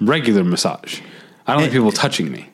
regular 0.00 0.44
massage. 0.44 1.00
I 1.46 1.52
don't 1.54 1.62
like 1.62 1.70
eh, 1.70 1.74
people 1.74 1.92
touching 1.92 2.30
me. 2.30 2.48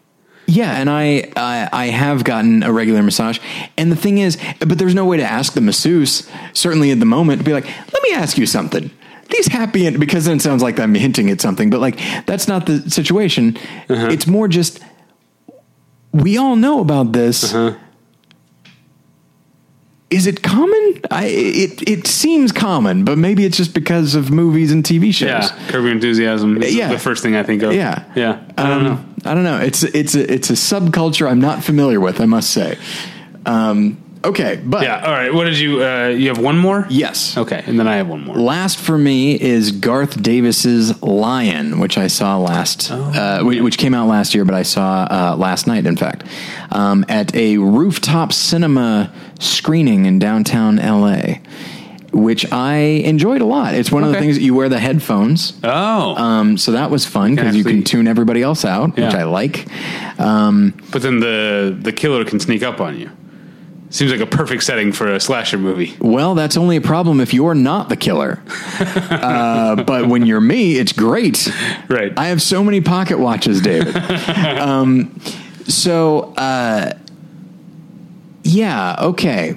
Yeah, 0.50 0.80
and 0.80 0.88
I, 0.88 1.30
I 1.36 1.68
I 1.72 1.86
have 1.88 2.24
gotten 2.24 2.62
a 2.62 2.72
regular 2.72 3.02
massage, 3.02 3.38
and 3.76 3.92
the 3.92 3.96
thing 3.96 4.16
is, 4.16 4.38
but 4.60 4.78
there's 4.78 4.94
no 4.94 5.04
way 5.04 5.18
to 5.18 5.22
ask 5.22 5.52
the 5.52 5.60
masseuse. 5.60 6.26
Certainly 6.54 6.90
at 6.90 7.00
the 7.00 7.04
moment, 7.04 7.40
to 7.40 7.44
be 7.44 7.52
like, 7.52 7.66
let 7.66 8.02
me 8.02 8.12
ask 8.14 8.38
you 8.38 8.46
something. 8.46 8.90
These 9.28 9.48
happy 9.48 9.86
end 9.86 10.00
because 10.00 10.24
then 10.24 10.38
it 10.38 10.40
sounds 10.40 10.62
like 10.62 10.80
I'm 10.80 10.94
hinting 10.94 11.28
at 11.30 11.42
something, 11.42 11.68
but 11.68 11.80
like 11.80 12.00
that's 12.24 12.48
not 12.48 12.64
the 12.64 12.90
situation. 12.90 13.58
It's 13.90 14.26
more 14.26 14.48
just 14.48 14.80
we 16.12 16.38
all 16.38 16.56
know 16.56 16.80
about 16.80 17.12
this. 17.12 17.54
Is 20.10 20.26
it 20.26 20.42
common? 20.42 21.02
I 21.10 21.26
it 21.26 21.86
it 21.86 22.06
seems 22.06 22.50
common, 22.52 23.04
but 23.04 23.18
maybe 23.18 23.44
it's 23.44 23.58
just 23.58 23.74
because 23.74 24.14
of 24.14 24.30
movies 24.30 24.72
and 24.72 24.82
TV 24.82 25.12
shows. 25.12 25.28
Yeah. 25.28 25.48
Curb 25.68 25.82
Your 25.84 25.92
Enthusiasm 25.92 26.62
is 26.62 26.74
Yeah. 26.74 26.88
the 26.90 26.98
first 26.98 27.22
thing 27.22 27.36
I 27.36 27.42
think 27.42 27.62
of. 27.62 27.74
Yeah, 27.74 28.04
Yeah. 28.16 28.38
I 28.56 28.62
don't 28.70 28.78
Um, 28.78 28.84
know. 28.84 29.04
I 29.28 29.34
don't 29.34 29.44
know. 29.44 29.58
It's 29.60 29.82
it's 29.82 30.14
a, 30.14 30.32
it's 30.32 30.50
a 30.50 30.54
subculture 30.54 31.30
I'm 31.30 31.40
not 31.40 31.62
familiar 31.62 32.00
with. 32.00 32.20
I 32.20 32.26
must 32.26 32.50
say. 32.50 32.76
Um, 33.46 33.96
okay, 34.24 34.60
but 34.64 34.82
Yeah. 34.82 35.00
All 35.04 35.12
right. 35.12 35.32
What 35.32 35.44
did 35.44 35.58
you, 35.58 35.82
uh, 35.82 36.08
you 36.08 36.28
have 36.28 36.38
one 36.38 36.58
more? 36.58 36.86
yes. 36.90 37.36
Okay. 37.36 37.62
And 37.66 37.78
then 37.78 37.86
I 37.88 37.96
have 37.96 38.08
one 38.08 38.24
more. 38.24 38.36
Last 38.36 38.78
for 38.78 38.98
me 38.98 39.40
is 39.40 39.72
Garth 39.72 40.20
Davis's 40.22 41.00
Lion, 41.02 41.78
which 41.78 41.96
I 41.96 42.08
saw 42.08 42.36
last, 42.36 42.90
uh, 42.90 43.40
whi- 43.42 43.60
which 43.62 43.78
came 43.78 43.94
out 43.94 44.08
last 44.08 44.34
year, 44.34 44.44
but 44.44 44.54
I 44.54 44.64
saw 44.64 45.06
uh, 45.10 45.36
last 45.38 45.66
night, 45.66 45.86
in 45.86 45.96
fact, 45.96 46.24
um, 46.72 47.04
at 47.08 47.34
a 47.34 47.56
rooftop 47.58 48.32
cinema 48.32 49.10
screening 49.40 50.04
in 50.04 50.18
downtown 50.18 50.76
LA, 50.76 51.36
which 52.12 52.50
I 52.52 52.76
enjoyed 52.76 53.40
a 53.40 53.44
lot. 53.44 53.74
It's 53.74 53.92
one 53.92 54.02
of 54.02 54.12
the 54.12 54.18
things 54.18 54.36
that 54.36 54.42
you 54.42 54.54
wear 54.54 54.68
the 54.68 54.78
headphones. 54.78 55.58
Oh. 55.62 56.14
Um, 56.16 56.56
so 56.56 56.72
that 56.72 56.90
was 56.90 57.04
fun 57.04 57.34
because 57.34 57.56
you 57.56 57.64
can 57.64 57.84
tune 57.84 58.08
everybody 58.08 58.42
else 58.42 58.64
out, 58.64 58.96
which 58.96 59.14
I 59.14 59.24
like. 59.24 59.66
Um, 60.18 60.74
but 60.90 61.02
then 61.02 61.20
the, 61.20 61.76
the 61.78 61.92
killer 61.92 62.24
can 62.24 62.40
sneak 62.40 62.62
up 62.62 62.80
on 62.80 62.98
you. 62.98 63.10
Seems 63.90 64.10
like 64.10 64.20
a 64.20 64.26
perfect 64.26 64.64
setting 64.64 64.92
for 64.92 65.14
a 65.14 65.18
slasher 65.18 65.56
movie. 65.56 65.96
Well, 65.98 66.34
that's 66.34 66.58
only 66.58 66.76
a 66.76 66.80
problem 66.80 67.20
if 67.20 67.32
you're 67.32 67.54
not 67.54 67.88
the 67.88 67.96
killer. 67.96 68.42
uh, 68.78 69.82
but 69.82 70.08
when 70.08 70.26
you're 70.26 70.42
me, 70.42 70.76
it's 70.76 70.92
great. 70.92 71.50
Right. 71.88 72.12
I 72.18 72.26
have 72.26 72.42
so 72.42 72.62
many 72.62 72.82
pocket 72.82 73.18
watches, 73.18 73.62
David. 73.62 73.96
um, 74.58 75.18
so, 75.66 76.34
uh, 76.36 76.92
yeah, 78.42 78.96
okay. 79.00 79.56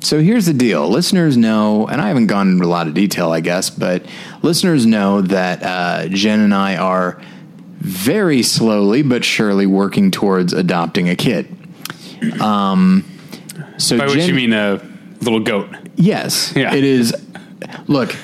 So 0.00 0.20
here's 0.20 0.46
the 0.46 0.52
deal. 0.54 0.88
Listeners 0.88 1.36
know, 1.36 1.86
and 1.86 2.00
I 2.00 2.08
haven't 2.08 2.28
gone 2.28 2.48
into 2.50 2.64
a 2.64 2.66
lot 2.68 2.86
of 2.86 2.94
detail, 2.94 3.32
I 3.32 3.40
guess, 3.40 3.68
but 3.68 4.04
listeners 4.42 4.86
know 4.86 5.22
that 5.22 5.62
uh, 5.62 6.08
Jen 6.08 6.40
and 6.40 6.54
I 6.54 6.76
are 6.76 7.20
very 7.78 8.42
slowly 8.42 9.02
but 9.02 9.24
surely 9.24 9.66
working 9.66 10.10
towards 10.10 10.52
adopting 10.52 11.08
a 11.08 11.16
kid. 11.16 11.54
Um, 12.40 13.04
so 13.76 13.98
By 13.98 14.06
which 14.06 14.26
you 14.26 14.34
mean 14.34 14.52
a 14.52 14.80
little 15.20 15.40
goat. 15.40 15.68
Yes, 15.96 16.52
Yeah. 16.56 16.74
it 16.74 16.84
is. 16.84 17.12
Look, 17.88 18.14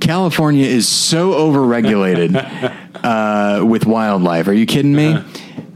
California 0.00 0.66
is 0.66 0.88
so 0.88 1.32
overregulated 1.32 2.34
uh, 3.04 3.64
with 3.64 3.86
wildlife. 3.86 4.48
Are 4.48 4.52
you 4.52 4.66
kidding 4.66 4.94
me? 4.94 5.16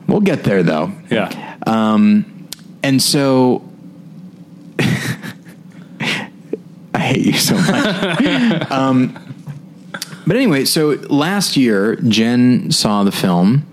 We'll 0.08 0.20
get 0.20 0.42
there 0.44 0.62
though. 0.64 0.90
Yeah. 1.10 1.30
And 1.66 3.00
so, 3.02 3.62
I 6.92 6.93
hate 7.05 7.26
you 7.26 7.32
so 7.35 7.55
much. 7.55 8.70
um, 8.70 9.35
but 10.26 10.36
anyway, 10.36 10.64
so 10.64 10.90
last 11.09 11.56
year, 11.56 11.97
Jen 11.97 12.70
saw 12.70 13.05
the 13.05 13.12
film 13.12 13.66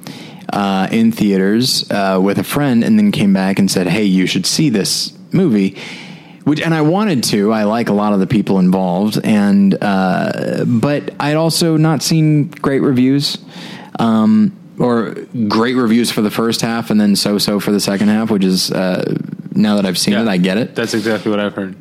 uh, 0.51 0.87
in 0.91 1.11
theaters 1.11 1.89
uh, 1.91 2.19
with 2.21 2.37
a 2.37 2.43
friend, 2.43 2.83
and 2.83 2.97
then 2.99 3.11
came 3.11 3.33
back 3.33 3.59
and 3.59 3.71
said, 3.71 3.87
"Hey, 3.87 4.03
you 4.03 4.27
should 4.27 4.45
see 4.45 4.69
this 4.69 5.13
movie." 5.31 5.77
Which 6.43 6.59
and 6.59 6.73
I 6.73 6.81
wanted 6.81 7.23
to. 7.25 7.53
I 7.53 7.63
like 7.63 7.89
a 7.89 7.93
lot 7.93 8.13
of 8.13 8.19
the 8.19 8.27
people 8.27 8.59
involved, 8.59 9.19
and 9.23 9.77
uh, 9.81 10.65
but 10.65 11.13
I'd 11.19 11.35
also 11.35 11.77
not 11.77 12.01
seen 12.01 12.47
great 12.49 12.81
reviews. 12.81 13.37
Um, 13.99 14.57
or 14.79 15.13
great 15.47 15.75
reviews 15.75 16.09
for 16.11 16.21
the 16.21 16.31
first 16.31 16.61
half 16.61 16.89
and 16.89 16.99
then 16.99 17.15
so-so 17.15 17.59
for 17.59 17.71
the 17.71 17.79
second 17.79 18.07
half, 18.07 18.31
which 18.31 18.43
is 18.43 18.71
uh, 18.71 19.15
now 19.51 19.75
that 19.75 19.85
I've 19.85 19.97
seen 19.97 20.15
it, 20.15 20.27
I 20.27 20.37
get 20.37 20.57
it. 20.57 20.73
That's 20.73 20.95
exactly 20.95 21.29
what 21.29 21.39
I've 21.39 21.53
heard. 21.53 21.75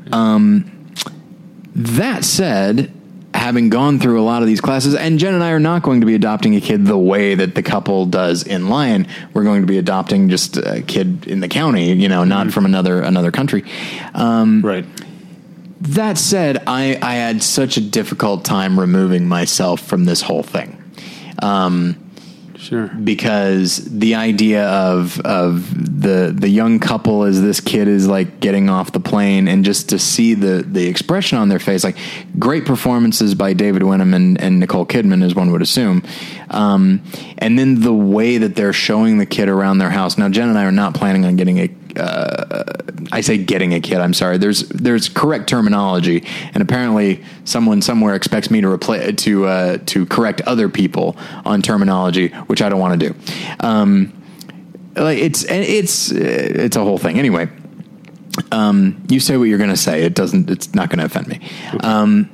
That 1.75 2.25
said, 2.25 2.93
having 3.33 3.71
gone 3.71 3.99
through 3.99 4.21
a 4.21 4.25
lot 4.25 4.43
of 4.43 4.49
these 4.49 4.61
classes, 4.61 4.95
and 4.95 5.19
Jen 5.19 5.35
and 5.35 5.43
I 5.43 5.53
are 5.53 5.61
not 5.61 5.83
going 5.83 6.01
to 6.01 6.07
be 6.07 6.15
adopting 6.15 6.57
a 6.57 6.61
kid 6.61 6.85
the 6.85 6.99
way 6.99 7.35
that 7.35 7.55
the 7.55 7.63
couple 7.63 8.07
does 8.07 8.43
in 8.43 8.69
Lion. 8.69 9.07
We're 9.33 9.45
going 9.45 9.61
to 9.63 9.67
be 9.67 9.79
adopting 9.79 10.29
just 10.29 10.57
a 10.57 10.83
kid 10.83 11.27
in 11.27 11.41
the 11.41 11.49
county, 11.49 11.93
you 11.93 12.09
know, 12.09 12.25
not 12.25 12.53
from 12.53 12.65
another 12.65 13.01
another 13.03 13.31
country. 13.31 13.65
Um, 14.15 14.63
right. 14.63 14.85
that 15.81 16.19
said, 16.19 16.63
I, 16.67 16.99
I 17.01 17.15
had 17.15 17.43
such 17.43 17.77
a 17.77 17.81
difficult 17.81 18.45
time 18.45 18.79
removing 18.79 19.29
myself 19.29 19.81
from 19.81 20.05
this 20.05 20.23
whole 20.23 20.43
thing. 20.43 20.77
Sure. 22.71 22.87
because 22.87 23.79
the 23.79 24.15
idea 24.15 24.65
of 24.65 25.19
of 25.23 25.75
the 25.75 26.33
the 26.33 26.49
young 26.49 26.79
couple 26.79 27.25
as 27.25 27.43
this 27.43 27.59
kid 27.59 27.89
is 27.89 28.07
like 28.07 28.39
getting 28.39 28.71
off 28.71 28.93
the 28.93 29.01
plane 29.01 29.49
and 29.49 29.65
just 29.65 29.89
to 29.89 29.99
see 29.99 30.35
the 30.35 30.63
the 30.63 30.87
expression 30.87 31.37
on 31.37 31.49
their 31.49 31.59
face 31.59 31.83
like 31.83 31.97
great 32.39 32.65
performances 32.65 33.35
by 33.35 33.55
David 33.55 33.83
Wenham 33.83 34.15
and, 34.15 34.41
and 34.41 34.61
Nicole 34.61 34.87
Kidman 34.87 35.25
as 35.25 35.35
one 35.35 35.51
would 35.51 35.63
assume 35.63 36.05
um, 36.49 37.03
and 37.39 37.59
then 37.59 37.81
the 37.81 37.93
way 37.93 38.39
that 38.39 38.55
they're 38.55 38.73
showing 38.73 39.19
the 39.19 39.27
kid 39.27 39.49
around 39.49 39.79
their 39.79 39.91
house 39.91 40.17
now 40.17 40.29
Jen 40.29 40.49
and 40.49 40.57
I 40.57 40.65
are 40.65 40.71
not 40.71 40.95
planning 40.95 41.25
on 41.25 41.35
getting 41.35 41.59
a 41.59 41.67
uh, 41.97 42.65
I 43.13 43.21
say 43.21 43.39
getting 43.39 43.75
a 43.75 43.81
kid. 43.81 43.99
I'm 43.99 44.15
sorry. 44.15 44.39
There's 44.39 44.69
there's 44.69 45.09
correct 45.09 45.49
terminology, 45.49 46.25
and 46.55 46.63
apparently 46.63 47.25
someone 47.45 47.83
somewhere 47.83 48.15
expects 48.15 48.51
me 48.51 48.61
to 48.61 48.69
reply 48.69 49.13
to 49.13 49.47
uh, 49.47 49.79
to 49.87 50.07
correct 50.07 50.41
other 50.43 50.69
people 50.69 51.17
on 51.45 51.63
terminology, 51.63 52.29
which 52.47 52.63
I 52.63 52.69
don't 52.69 52.81
want 52.81 53.01
to 53.01 53.09
do. 53.09 53.19
Um, 53.61 54.13
like 54.97 55.19
it's 55.19 55.45
it's 55.45 56.11
it's 56.11 56.77
a 56.77 56.85
whole 56.85 56.99
thing. 56.99 57.19
Anyway, 57.19 57.49
um, 58.53 59.05
you 59.09 59.21
say 59.21 59.37
what 59.37 59.45
you're 59.45 59.59
going 59.59 59.71
to 59.71 59.77
say. 59.77 60.03
It 60.03 60.15
doesn't. 60.15 60.51
It's 60.51 60.75
not 60.75 60.91
going 60.91 60.99
to 60.99 61.05
offend 61.07 61.29
me. 61.29 61.41
Um, 61.81 62.31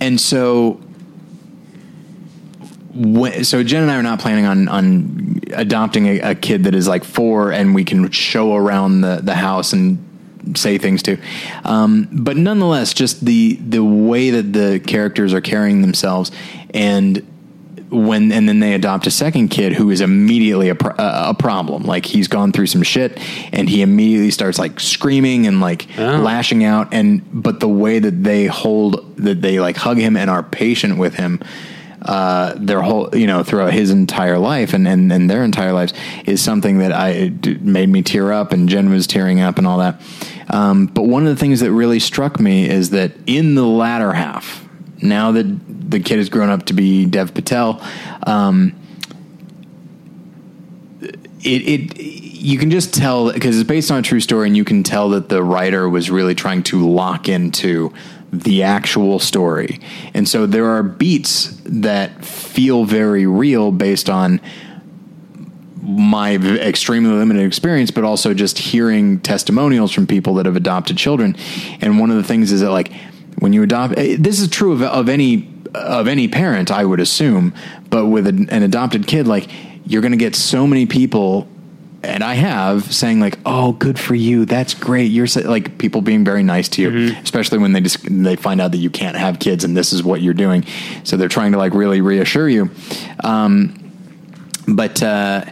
and 0.00 0.20
so 0.20 0.80
when, 2.94 3.44
so 3.44 3.62
Jen 3.62 3.82
and 3.82 3.90
I 3.90 3.96
are 3.96 4.02
not 4.02 4.20
planning 4.20 4.46
on 4.46 4.68
on 4.68 5.40
adopting 5.52 6.06
a, 6.06 6.18
a 6.30 6.34
kid 6.34 6.64
that 6.64 6.74
is 6.74 6.88
like 6.88 7.04
four, 7.04 7.52
and 7.52 7.74
we 7.74 7.84
can 7.84 8.10
show 8.10 8.54
around 8.54 9.00
the 9.02 9.20
the 9.22 9.34
house 9.34 9.72
and 9.72 10.04
say 10.54 10.78
things 10.78 11.02
to. 11.02 11.18
Um, 11.64 12.08
but 12.10 12.36
nonetheless, 12.36 12.94
just 12.94 13.24
the 13.24 13.56
the 13.56 13.84
way 13.84 14.30
that 14.30 14.52
the 14.52 14.80
characters 14.84 15.34
are 15.34 15.40
carrying 15.42 15.82
themselves, 15.82 16.30
and 16.72 17.26
when 17.90 18.32
and 18.32 18.48
then 18.48 18.60
they 18.60 18.74
adopt 18.74 19.06
a 19.06 19.10
second 19.10 19.48
kid 19.48 19.72
who 19.72 19.90
is 19.90 20.00
immediately 20.02 20.68
a, 20.68 20.74
pro- 20.74 20.94
a 20.98 21.34
problem. 21.38 21.84
Like 21.84 22.04
he's 22.06 22.28
gone 22.28 22.52
through 22.52 22.66
some 22.66 22.82
shit, 22.82 23.18
and 23.52 23.68
he 23.68 23.82
immediately 23.82 24.30
starts 24.30 24.58
like 24.58 24.80
screaming 24.80 25.46
and 25.46 25.60
like 25.60 25.86
Oh. 25.98 26.16
lashing 26.18 26.64
out. 26.64 26.92
And 26.92 27.22
but 27.32 27.60
the 27.60 27.68
way 27.68 27.98
that 27.98 28.24
they 28.24 28.46
hold 28.46 29.16
that 29.18 29.40
they 29.42 29.60
like 29.60 29.76
hug 29.76 29.98
him 29.98 30.16
and 30.16 30.28
are 30.30 30.42
patient 30.42 30.98
with 30.98 31.14
him 31.14 31.40
uh, 32.02 32.54
their 32.56 32.80
whole, 32.80 33.14
you 33.14 33.26
know, 33.26 33.42
throughout 33.42 33.72
his 33.72 33.90
entire 33.90 34.38
life 34.38 34.72
and, 34.72 34.86
and, 34.86 35.12
and 35.12 35.28
their 35.28 35.42
entire 35.42 35.72
lives 35.72 35.92
is 36.26 36.42
something 36.42 36.78
that 36.78 36.92
I 36.92 37.32
made 37.60 37.88
me 37.88 38.02
tear 38.02 38.32
up, 38.32 38.52
and 38.52 38.68
Jen 38.68 38.90
was 38.90 39.06
tearing 39.06 39.40
up 39.40 39.58
and 39.58 39.66
all 39.66 39.78
that. 39.78 40.00
Um, 40.50 40.86
but 40.86 41.02
one 41.02 41.26
of 41.26 41.34
the 41.34 41.40
things 41.40 41.60
that 41.60 41.72
really 41.72 41.98
struck 41.98 42.40
me 42.40 42.68
is 42.68 42.90
that 42.90 43.12
in 43.26 43.54
the 43.54 43.66
latter 43.66 44.12
half, 44.12 44.66
now 45.02 45.32
that 45.32 45.90
the 45.90 46.00
kid 46.00 46.18
has 46.18 46.28
grown 46.28 46.50
up 46.50 46.66
to 46.66 46.72
be 46.72 47.04
Dev 47.04 47.34
Patel, 47.34 47.82
um, 48.26 48.74
it, 51.40 51.92
it 51.94 52.00
you 52.38 52.58
can 52.58 52.70
just 52.70 52.94
tell 52.94 53.32
because 53.32 53.58
it's 53.58 53.68
based 53.68 53.90
on 53.90 53.98
a 53.98 54.02
true 54.02 54.20
story, 54.20 54.46
and 54.46 54.56
you 54.56 54.64
can 54.64 54.82
tell 54.82 55.10
that 55.10 55.28
the 55.28 55.42
writer 55.42 55.88
was 55.88 56.10
really 56.10 56.34
trying 56.34 56.62
to 56.64 56.88
lock 56.88 57.28
into 57.28 57.92
the 58.32 58.62
actual 58.62 59.18
story. 59.18 59.80
And 60.14 60.28
so 60.28 60.46
there 60.46 60.66
are 60.66 60.82
beats 60.82 61.58
that 61.64 62.24
feel 62.24 62.84
very 62.84 63.26
real 63.26 63.72
based 63.72 64.10
on 64.10 64.40
my 65.82 66.34
extremely 66.34 67.10
limited 67.10 67.46
experience, 67.46 67.90
but 67.90 68.04
also 68.04 68.34
just 68.34 68.58
hearing 68.58 69.20
testimonials 69.20 69.92
from 69.92 70.06
people 70.06 70.34
that 70.34 70.44
have 70.44 70.56
adopted 70.56 70.98
children. 70.98 71.34
And 71.80 71.98
one 71.98 72.10
of 72.10 72.16
the 72.16 72.22
things 72.22 72.52
is 72.52 72.60
that 72.60 72.70
like 72.70 72.92
when 73.38 73.52
you 73.52 73.62
adopt, 73.62 73.96
eh, 73.96 74.16
this 74.18 74.40
is 74.40 74.48
true 74.48 74.72
of, 74.72 74.82
of 74.82 75.08
any 75.08 75.48
of 75.74 76.08
any 76.08 76.28
parent, 76.28 76.70
I 76.70 76.84
would 76.84 77.00
assume, 77.00 77.54
but 77.90 78.06
with 78.06 78.26
an, 78.26 78.48
an 78.50 78.62
adopted 78.62 79.06
kid, 79.06 79.26
like 79.26 79.48
you're 79.86 80.02
going 80.02 80.12
to 80.12 80.18
get 80.18 80.34
so 80.34 80.66
many 80.66 80.86
people. 80.86 81.48
And 82.02 82.22
I 82.22 82.34
have 82.34 82.92
saying 82.94 83.18
like, 83.18 83.38
"Oh, 83.44 83.72
good 83.72 83.98
for 83.98 84.14
you. 84.14 84.44
That's 84.44 84.72
great." 84.72 85.10
You're 85.10 85.26
so, 85.26 85.40
like 85.40 85.78
people 85.78 86.00
being 86.00 86.24
very 86.24 86.44
nice 86.44 86.68
to 86.70 86.82
you, 86.82 87.16
especially 87.22 87.58
when 87.58 87.72
they 87.72 87.80
just 87.80 87.98
they 88.08 88.36
find 88.36 88.60
out 88.60 88.70
that 88.70 88.78
you 88.78 88.88
can't 88.88 89.16
have 89.16 89.40
kids 89.40 89.64
and 89.64 89.76
this 89.76 89.92
is 89.92 90.04
what 90.04 90.20
you're 90.20 90.34
doing. 90.34 90.64
So 91.02 91.16
they're 91.16 91.28
trying 91.28 91.52
to 91.52 91.58
like 91.58 91.74
really 91.74 92.00
reassure 92.00 92.48
you. 92.48 92.70
Um, 93.24 93.74
but 94.68 95.02
uh, 95.02 95.44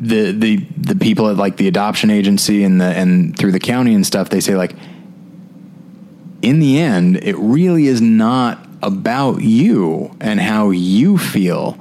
the 0.00 0.32
the 0.32 0.56
the 0.76 0.94
people 0.94 1.28
at 1.28 1.36
like 1.36 1.56
the 1.56 1.68
adoption 1.68 2.10
agency 2.10 2.62
and 2.62 2.80
the 2.80 2.86
and 2.86 3.36
through 3.36 3.52
the 3.52 3.60
county 3.60 3.94
and 3.94 4.06
stuff 4.06 4.28
they 4.28 4.40
say 4.40 4.54
like 4.54 4.74
in 6.42 6.60
the 6.60 6.78
end 6.78 7.16
it 7.22 7.36
really 7.36 7.86
is 7.86 8.00
not 8.00 8.66
about 8.82 9.40
you 9.40 10.14
and 10.20 10.40
how 10.40 10.70
you 10.70 11.16
feel 11.16 11.78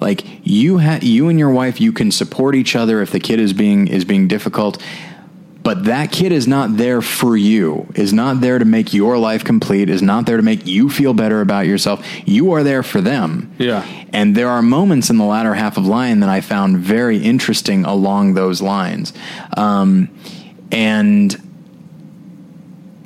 like 0.00 0.24
you 0.42 0.78
ha- 0.78 0.98
you 1.02 1.28
and 1.28 1.38
your 1.38 1.50
wife 1.50 1.80
you 1.80 1.92
can 1.92 2.10
support 2.10 2.54
each 2.54 2.74
other 2.74 3.00
if 3.02 3.10
the 3.10 3.20
kid 3.20 3.38
is 3.40 3.52
being 3.52 3.86
is 3.88 4.04
being 4.04 4.26
difficult 4.28 4.82
but 5.62 5.84
that 5.84 6.10
kid 6.10 6.32
is 6.32 6.48
not 6.48 6.78
there 6.78 7.02
for 7.02 7.36
you 7.36 7.86
is 7.94 8.12
not 8.14 8.40
there 8.40 8.58
to 8.58 8.64
make 8.64 8.94
your 8.94 9.18
life 9.18 9.44
complete 9.44 9.90
is 9.90 10.00
not 10.00 10.24
there 10.24 10.38
to 10.38 10.42
make 10.42 10.66
you 10.66 10.88
feel 10.88 11.12
better 11.12 11.42
about 11.42 11.66
yourself 11.66 12.04
you 12.24 12.52
are 12.52 12.62
there 12.62 12.82
for 12.82 13.00
them 13.02 13.52
Yeah. 13.58 13.84
and 14.12 14.34
there 14.34 14.48
are 14.48 14.62
moments 14.62 15.10
in 15.10 15.18
the 15.18 15.24
latter 15.24 15.52
half 15.54 15.76
of 15.76 15.86
Lion 15.86 16.20
that 16.20 16.30
I 16.30 16.40
found 16.40 16.78
very 16.78 17.18
interesting 17.18 17.84
along 17.84 18.34
those 18.34 18.62
lines. 18.62 19.12
Um, 19.56 20.08
and 20.72 21.36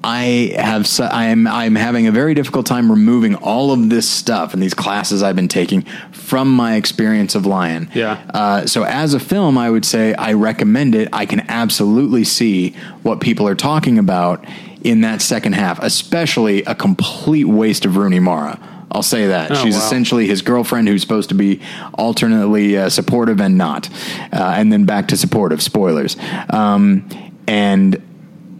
I 0.06 0.52
have 0.56 0.86
su- 0.86 1.02
I'm 1.04 1.46
I'm 1.46 1.74
having 1.74 2.06
a 2.06 2.12
very 2.12 2.34
difficult 2.34 2.66
time 2.66 2.90
removing 2.90 3.34
all 3.36 3.72
of 3.72 3.88
this 3.88 4.08
stuff 4.08 4.52
and 4.52 4.62
these 4.62 4.74
classes 4.74 5.22
I've 5.22 5.34
been 5.34 5.48
taking 5.48 5.82
from 6.12 6.50
my 6.50 6.74
experience 6.76 7.34
of 7.34 7.46
Lion. 7.46 7.88
Yeah. 7.94 8.22
Uh, 8.32 8.66
so 8.66 8.84
as 8.84 9.14
a 9.14 9.18
film, 9.20 9.56
I 9.56 9.70
would 9.70 9.84
say 9.86 10.12
I 10.14 10.34
recommend 10.34 10.94
it. 10.94 11.08
I 11.12 11.24
can 11.24 11.40
absolutely 11.48 12.24
see 12.24 12.70
what 13.02 13.20
people 13.20 13.48
are 13.48 13.54
talking 13.54 13.98
about 13.98 14.44
in 14.82 15.00
that 15.00 15.22
second 15.22 15.54
half, 15.54 15.82
especially 15.82 16.62
a 16.64 16.74
complete 16.74 17.44
waste 17.46 17.86
of 17.86 17.96
Rooney 17.96 18.20
Mara. 18.20 18.58
I'll 18.92 19.02
say 19.02 19.28
that 19.28 19.50
Oh, 19.50 19.54
she's 19.54 19.74
wow. 19.74 19.80
essentially 19.80 20.26
his 20.26 20.42
girlfriend 20.42 20.86
who's 20.86 21.00
supposed 21.00 21.30
to 21.30 21.34
be 21.34 21.60
alternately 21.94 22.76
uh, 22.76 22.90
supportive 22.90 23.40
and 23.40 23.56
not, 23.56 23.88
uh, 24.32 24.54
and 24.56 24.70
then 24.70 24.84
back 24.84 25.08
to 25.08 25.16
supportive. 25.16 25.62
Spoilers. 25.62 26.16
Um, 26.50 27.08
and 27.48 28.00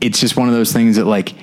it's 0.04 0.20
just 0.20 0.36
one 0.36 0.48
of 0.48 0.54
those 0.54 0.72
things 0.72 0.96
that 0.96 1.06
like 1.06 1.34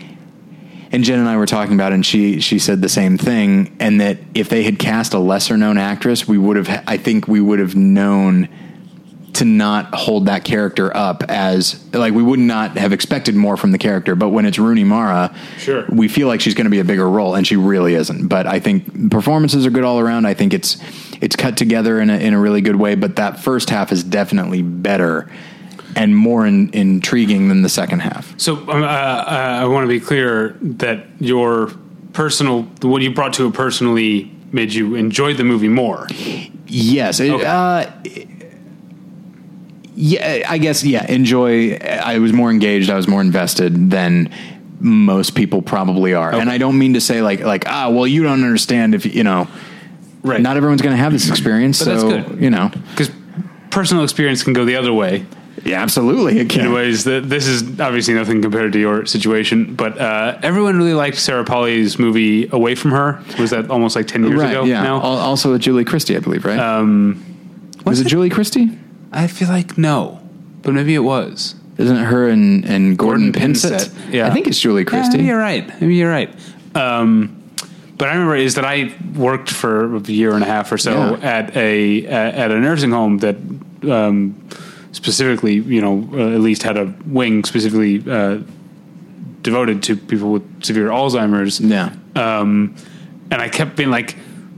and 0.93 1.05
Jen 1.05 1.19
and 1.19 1.29
I 1.29 1.37
were 1.37 1.45
talking 1.45 1.73
about, 1.73 1.93
it 1.93 1.95
and 1.95 2.05
she 2.05 2.41
she 2.41 2.59
said 2.59 2.81
the 2.81 2.89
same 2.89 3.17
thing, 3.17 3.75
and 3.79 4.01
that 4.01 4.17
if 4.33 4.49
they 4.49 4.63
had 4.63 4.77
cast 4.77 5.13
a 5.13 5.19
lesser 5.19 5.55
known 5.57 5.77
actress, 5.77 6.27
we 6.27 6.37
would 6.37 6.57
have. 6.57 6.83
I 6.85 6.97
think 6.97 7.27
we 7.29 7.39
would 7.39 7.59
have 7.59 7.75
known 7.75 8.49
to 9.33 9.45
not 9.45 9.95
hold 9.95 10.25
that 10.25 10.43
character 10.43 10.95
up 10.95 11.23
as 11.29 11.81
like 11.93 12.13
we 12.13 12.21
would 12.21 12.39
not 12.39 12.77
have 12.77 12.91
expected 12.91 13.33
more 13.33 13.55
from 13.55 13.71
the 13.71 13.77
character. 13.77 14.13
But 14.15 14.29
when 14.29 14.45
it's 14.45 14.59
Rooney 14.59 14.83
Mara, 14.83 15.33
Sure. 15.57 15.85
we 15.89 16.09
feel 16.09 16.27
like 16.27 16.41
she's 16.41 16.53
going 16.55 16.65
to 16.65 16.69
be 16.71 16.79
a 16.79 16.83
bigger 16.83 17.09
role, 17.09 17.35
and 17.35 17.47
she 17.47 17.55
really 17.55 17.95
isn't. 17.95 18.27
But 18.27 18.45
I 18.45 18.59
think 18.59 19.09
performances 19.09 19.65
are 19.65 19.69
good 19.71 19.85
all 19.85 19.99
around. 19.99 20.25
I 20.25 20.33
think 20.33 20.53
it's 20.53 20.75
it's 21.21 21.37
cut 21.37 21.55
together 21.55 22.01
in 22.01 22.09
a 22.09 22.17
in 22.17 22.33
a 22.33 22.39
really 22.39 22.59
good 22.59 22.75
way. 22.75 22.95
But 22.95 23.15
that 23.15 23.39
first 23.39 23.69
half 23.69 23.93
is 23.93 24.03
definitely 24.03 24.61
better 24.61 25.31
and 25.95 26.15
more 26.15 26.45
in, 26.45 26.69
intriguing 26.73 27.47
than 27.49 27.61
the 27.61 27.69
second 27.69 27.99
half. 27.99 28.33
So 28.39 28.57
um, 28.57 28.69
uh, 28.83 28.85
uh, 28.85 29.59
I 29.61 29.65
want 29.65 29.83
to 29.83 29.87
be 29.87 29.99
clear 29.99 30.57
that 30.61 31.05
your 31.19 31.71
personal, 32.13 32.63
what 32.81 33.01
you 33.01 33.13
brought 33.13 33.33
to 33.33 33.47
it 33.47 33.53
personally, 33.53 34.31
made 34.51 34.73
you 34.73 34.95
enjoy 34.95 35.33
the 35.33 35.43
movie 35.43 35.69
more. 35.69 36.07
Yes. 36.67 37.19
It, 37.19 37.31
Okay. 37.31 37.45
uh, 37.45 37.89
yeah, 39.95 40.45
I 40.47 40.57
guess, 40.57 40.83
yeah, 40.83 41.05
enjoy. 41.11 41.75
I 41.75 42.17
was 42.19 42.33
more 42.33 42.49
engaged. 42.49 42.89
I 42.89 42.95
was 42.95 43.07
more 43.07 43.21
invested 43.21 43.91
than 43.91 44.29
most 44.79 45.35
people 45.35 45.61
probably 45.61 46.13
are. 46.13 46.33
And 46.33 46.49
I 46.49 46.57
don't 46.57 46.77
mean 46.79 46.93
to 46.95 47.01
say 47.01 47.21
like, 47.21 47.41
like, 47.41 47.65
ah, 47.67 47.89
well, 47.89 48.07
you 48.07 48.23
don't 48.23 48.43
understand 48.43 48.95
if, 48.95 49.05
you 49.05 49.23
know, 49.23 49.47
Right. 50.23 50.39
not 50.41 50.55
everyone's 50.55 50.81
going 50.83 50.95
to 50.95 51.01
have 51.01 51.11
this 51.11 51.29
experience. 51.29 51.79
So, 51.79 51.85
that's 51.85 52.03
good. 52.29 52.41
you 52.41 52.49
know, 52.49 52.71
Because 52.91 53.09
personal 53.69 54.03
experience 54.03 54.43
can 54.43 54.53
go 54.53 54.65
the 54.65 54.75
other 54.75 54.93
way 54.93 55.25
yeah, 55.63 55.81
absolutely. 55.81 56.37
It 56.37 56.41
in 56.41 56.47
can. 56.47 56.73
ways 56.73 57.03
that 57.05 57.29
this 57.29 57.47
is 57.47 57.79
obviously 57.79 58.13
nothing 58.13 58.41
compared 58.41 58.73
to 58.73 58.79
your 58.79 59.05
situation. 59.05 59.75
But 59.75 59.99
uh, 59.99 60.37
everyone 60.43 60.77
really 60.77 60.93
liked 60.93 61.17
Sarah 61.17 61.43
Polley's 61.43 61.97
movie 61.99 62.47
Away 62.51 62.75
from 62.75 62.91
Her. 62.91 63.21
Was 63.39 63.51
that 63.51 63.69
almost 63.69 63.95
like 63.95 64.07
10 64.07 64.23
years 64.23 64.39
Right. 64.39 64.51
ago 64.51 64.63
Yeah. 64.63 64.83
now? 64.83 64.95
Al- 64.97 65.17
Also 65.17 65.51
with 65.51 65.61
Julie 65.61 65.85
Christie, 65.85 66.15
I 66.15 66.19
believe, 66.19 66.45
right? 66.45 66.59
Um, 66.59 67.23
was 67.85 67.99
it, 67.99 68.07
Julie 68.07 68.29
Christie? 68.29 68.69
I 69.11 69.27
feel 69.27 69.47
like 69.49 69.77
no, 69.77 70.19
but 70.61 70.73
maybe 70.73 70.93
it 70.95 70.99
was. 71.03 71.55
Isn't 71.77 71.97
it 71.97 72.03
her 72.05 72.27
and, 72.29 72.63
and 72.65 72.97
Gordon, 72.97 73.31
Gordon 73.31 73.53
Pinsent? 73.53 73.71
Pinsent, 73.71 74.13
yeah. 74.13 74.27
I 74.27 74.31
think 74.31 74.47
it's 74.47 74.59
Julie 74.59 74.81
Yeah, 74.83 74.89
Christie. 74.89 75.17
maybe 75.17 75.27
you're 75.29 75.39
right. 75.39 75.67
Maybe 75.81 75.95
you're 75.95 76.11
right. 76.11 76.29
Um, 76.75 77.37
but 77.97 78.07
I 78.09 78.13
remember 78.13 78.35
is 78.35 78.55
that 78.55 78.65
I 78.65 78.93
worked 79.15 79.49
for 79.49 79.95
a 79.95 79.99
year 80.01 80.33
and 80.33 80.43
a 80.43 80.47
half 80.47 80.71
or 80.71 80.77
so 80.77 80.91
Yeah. 81.21 81.27
at 81.27 81.55
a 81.55 82.05
at 82.07 82.51
a 82.51 82.59
nursing 82.59 82.91
home 82.91 83.19
that 83.19 83.35
um, 83.89 84.35
specifically, 84.91 85.53
you 85.55 85.81
know, 85.81 86.07
uh, 86.13 86.33
at 86.35 86.41
least 86.41 86.63
had 86.63 86.77
a 86.77 86.93
wing 87.05 87.43
specifically 87.43 88.03
uh, 88.09 88.39
devoted 89.41 89.83
to 89.83 89.95
people 89.95 90.31
with 90.31 90.63
severe 90.63 90.89
Alzheimer's. 90.89 91.59
yeah. 91.59 91.93
Um, 92.15 92.75
and 93.31 93.41
I 93.41 93.47
kept 93.49 93.77
being 93.77 93.89
like, 93.89 94.15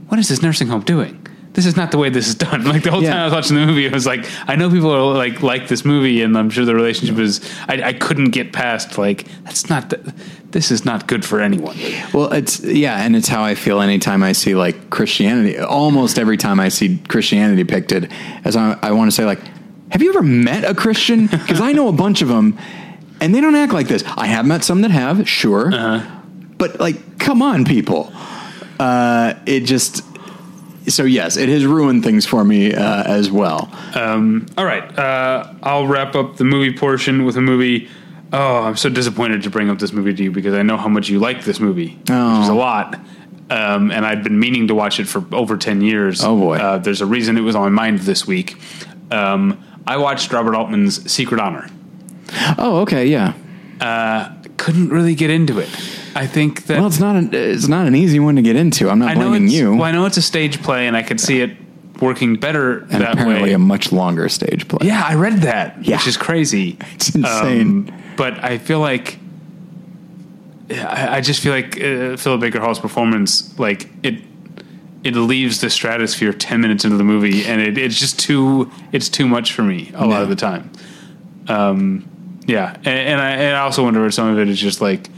what 0.08 0.18
is 0.18 0.28
this 0.28 0.42
nursing 0.42 0.66
home 0.68 0.82
doing? 0.82 1.20
This 1.52 1.66
is 1.66 1.76
not 1.76 1.92
the 1.92 1.98
way 1.98 2.08
this 2.10 2.26
is 2.26 2.34
done. 2.34 2.64
Like 2.74 2.82
the 2.82 2.90
whole 2.90 3.00
Yeah. 3.00 3.10
time 3.12 3.20
I 3.20 3.24
was 3.26 3.32
watching 3.32 3.56
the 3.56 3.64
movie, 3.64 3.88
I 3.88 3.92
was 3.92 4.06
like, 4.06 4.26
I 4.48 4.56
know 4.56 4.68
people 4.68 4.90
are 4.92 5.14
like 5.14 5.40
like 5.40 5.68
this 5.68 5.84
movie, 5.84 6.20
and 6.22 6.36
I'm 6.36 6.50
sure 6.50 6.64
the 6.64 6.74
relationship 6.74 7.16
is. 7.18 7.40
I, 7.68 7.80
I 7.82 7.92
couldn't 7.92 8.30
get 8.30 8.52
past 8.52 8.98
like 8.98 9.28
that's 9.44 9.70
not. 9.70 9.90
The, 9.90 10.12
this 10.50 10.72
is 10.72 10.84
not 10.84 11.06
good 11.06 11.24
for 11.24 11.40
anyone. 11.40 11.76
Well, 12.12 12.32
it's 12.32 12.58
yeah, 12.60 13.00
and 13.04 13.14
it's 13.14 13.28
how 13.28 13.44
I 13.44 13.54
feel 13.54 13.80
anytime 13.80 14.24
I 14.24 14.32
see 14.32 14.56
like 14.56 14.90
Christianity. 14.90 15.56
Almost 15.56 16.18
every 16.18 16.36
time 16.36 16.58
I 16.58 16.70
see 16.70 16.98
Christianity 17.06 17.62
depicted, 17.62 18.10
as 18.44 18.56
I, 18.56 18.76
I 18.82 18.90
want 18.90 19.08
to 19.08 19.14
say, 19.14 19.24
like, 19.24 19.40
have 19.94 20.02
you 20.02 20.08
ever 20.10 20.22
met 20.22 20.64
a 20.64 20.74
Christian? 20.74 21.26
Because 21.30 21.60
I 21.60 21.72
know 21.72 21.86
a 21.88 21.92
bunch 21.92 22.20
of 22.20 22.26
them, 22.28 22.58
and 23.20 23.32
they 23.34 23.40
don't 23.40 23.54
act 23.54 23.72
like 23.72 23.86
this. 23.86 24.02
I 24.16 24.26
have 24.26 24.44
met 24.44 24.64
some 24.64 24.80
that 24.82 24.90
have, 24.90 25.28
sure, 25.28 25.70
but 26.58 26.80
like, 26.80 27.18
come 27.18 27.40
on, 27.42 27.64
people. 27.64 28.12
Uh, 28.78 29.34
it 29.46 29.60
just 29.60 30.02
so 30.88 31.04
yes, 31.04 31.36
it 31.36 31.48
has 31.48 31.64
ruined 31.64 32.02
things 32.02 32.26
for 32.26 32.44
me 32.44 32.74
uh, 32.74 33.04
as 33.04 33.30
well. 33.30 33.70
All 33.94 34.64
right, 34.64 34.98
uh, 34.98 35.52
I'll 35.62 35.86
wrap 35.86 36.14
up 36.16 36.36
the 36.38 36.44
movie 36.44 36.76
portion 36.76 37.24
with 37.24 37.36
a 37.36 37.40
movie. 37.40 37.88
Oh, 38.32 38.64
I'm 38.64 38.76
so 38.76 38.88
disappointed 38.88 39.44
to 39.44 39.50
bring 39.50 39.70
up 39.70 39.78
this 39.78 39.92
movie 39.92 40.12
to 40.12 40.22
you 40.24 40.32
because 40.32 40.54
I 40.54 40.62
know 40.62 40.76
how 40.76 40.88
much 40.88 41.08
you 41.08 41.20
like 41.20 41.44
this 41.44 41.60
movie, 41.60 41.90
which 41.90 42.10
is 42.10 42.48
a 42.48 42.52
Oh. 42.52 42.56
lot. 42.56 42.98
Um, 43.50 43.92
and 43.92 44.04
I'd 44.04 44.24
been 44.24 44.40
meaning 44.40 44.66
to 44.68 44.74
watch 44.74 44.98
it 44.98 45.06
for 45.06 45.22
over 45.32 45.56
ten 45.56 45.80
years. 45.82 46.24
Oh, 46.24 46.36
boy. 46.36 46.56
Uh, 46.56 46.78
there's 46.78 47.00
a 47.00 47.06
reason 47.06 47.36
it 47.36 47.42
was 47.42 47.54
on 47.54 47.62
my 47.72 47.82
mind 47.86 48.00
this 48.00 48.26
week. 48.26 48.56
Um, 49.12 49.62
I 49.86 49.96
watched 49.98 50.32
Robert 50.32 50.54
Altman's 50.54 51.10
Secret 51.10 51.40
Honor. 51.40 51.68
Oh, 52.58 52.80
okay, 52.82 53.06
yeah. 53.06 53.34
Couldn't 54.56 54.88
really 54.90 55.14
get 55.14 55.30
into 55.30 55.58
it. 55.58 55.68
I 56.16 56.26
think 56.26 56.66
that 56.66 56.78
Well, 56.78 56.86
it's 56.86 57.00
not 57.00 57.16
an, 57.16 57.30
it's 57.34 57.66
not 57.68 57.86
an 57.86 57.94
easy 57.94 58.20
one 58.20 58.36
to 58.36 58.42
get 58.42 58.56
into. 58.56 58.88
I'm 58.88 58.98
not 59.00 59.10
I 59.10 59.14
blaming 59.14 59.48
you. 59.48 59.72
Well, 59.74 59.82
I 59.84 59.90
know 59.90 60.06
it's 60.06 60.16
a 60.16 60.22
stage 60.22 60.62
play, 60.62 60.86
and 60.86 60.96
I 60.96 61.02
could 61.02 61.20
see 61.20 61.40
it 61.40 61.56
working 62.00 62.36
better 62.36 62.78
and 62.78 63.02
that 63.02 63.14
apparently 63.14 63.50
way. 63.50 63.52
a 63.52 63.58
much 63.58 63.92
longer 63.92 64.28
stage 64.28 64.66
play. 64.68 64.86
Yeah, 64.86 65.02
I 65.04 65.14
read 65.14 65.38
that, 65.42 65.84
Yeah. 65.84 65.96
which 65.96 66.06
is 66.06 66.16
crazy. 66.16 66.78
It's 66.94 67.14
insane. 67.14 67.88
Um, 67.88 68.02
but 68.16 68.42
I 68.42 68.58
feel 68.58 68.78
like 68.80 69.18
I, 70.70 71.16
I 71.16 71.20
just 71.20 71.40
feel 71.40 71.52
like 71.52 71.76
uh, 71.80 72.16
Philip 72.16 72.40
Baker 72.40 72.60
Hall's 72.60 72.78
performance, 72.80 73.56
like 73.58 73.88
it, 74.02 74.22
it 75.04 75.14
leaves 75.14 75.60
the 75.60 75.68
stratosphere 75.70 76.32
ten 76.32 76.60
minutes 76.60 76.84
into 76.84 76.96
the 76.96 77.04
movie, 77.04 77.44
and 77.46 77.60
it, 77.60 77.76
it's 77.78 77.98
just 78.00 78.18
too 78.18 78.70
it's 78.92 79.08
too 79.08 79.28
much 79.28 79.52
for 79.52 79.62
me 79.62 79.90
a 79.94 80.06
lot 80.06 80.16
Yeah. 80.16 80.22
of 80.22 80.28
the 80.30 80.36
time. 80.36 80.70
Um, 81.48 82.08
yeah, 82.46 82.74
and, 82.78 82.86
and 82.88 83.20
I 83.20 83.30
and 83.32 83.56
I 83.56 83.60
also 83.60 83.82
wonder 83.84 84.04
if 84.06 84.14
some 84.14 84.28
of 84.28 84.38
it 84.38 84.48
is 84.48 84.58
just 84.58 84.80
like 84.80 85.08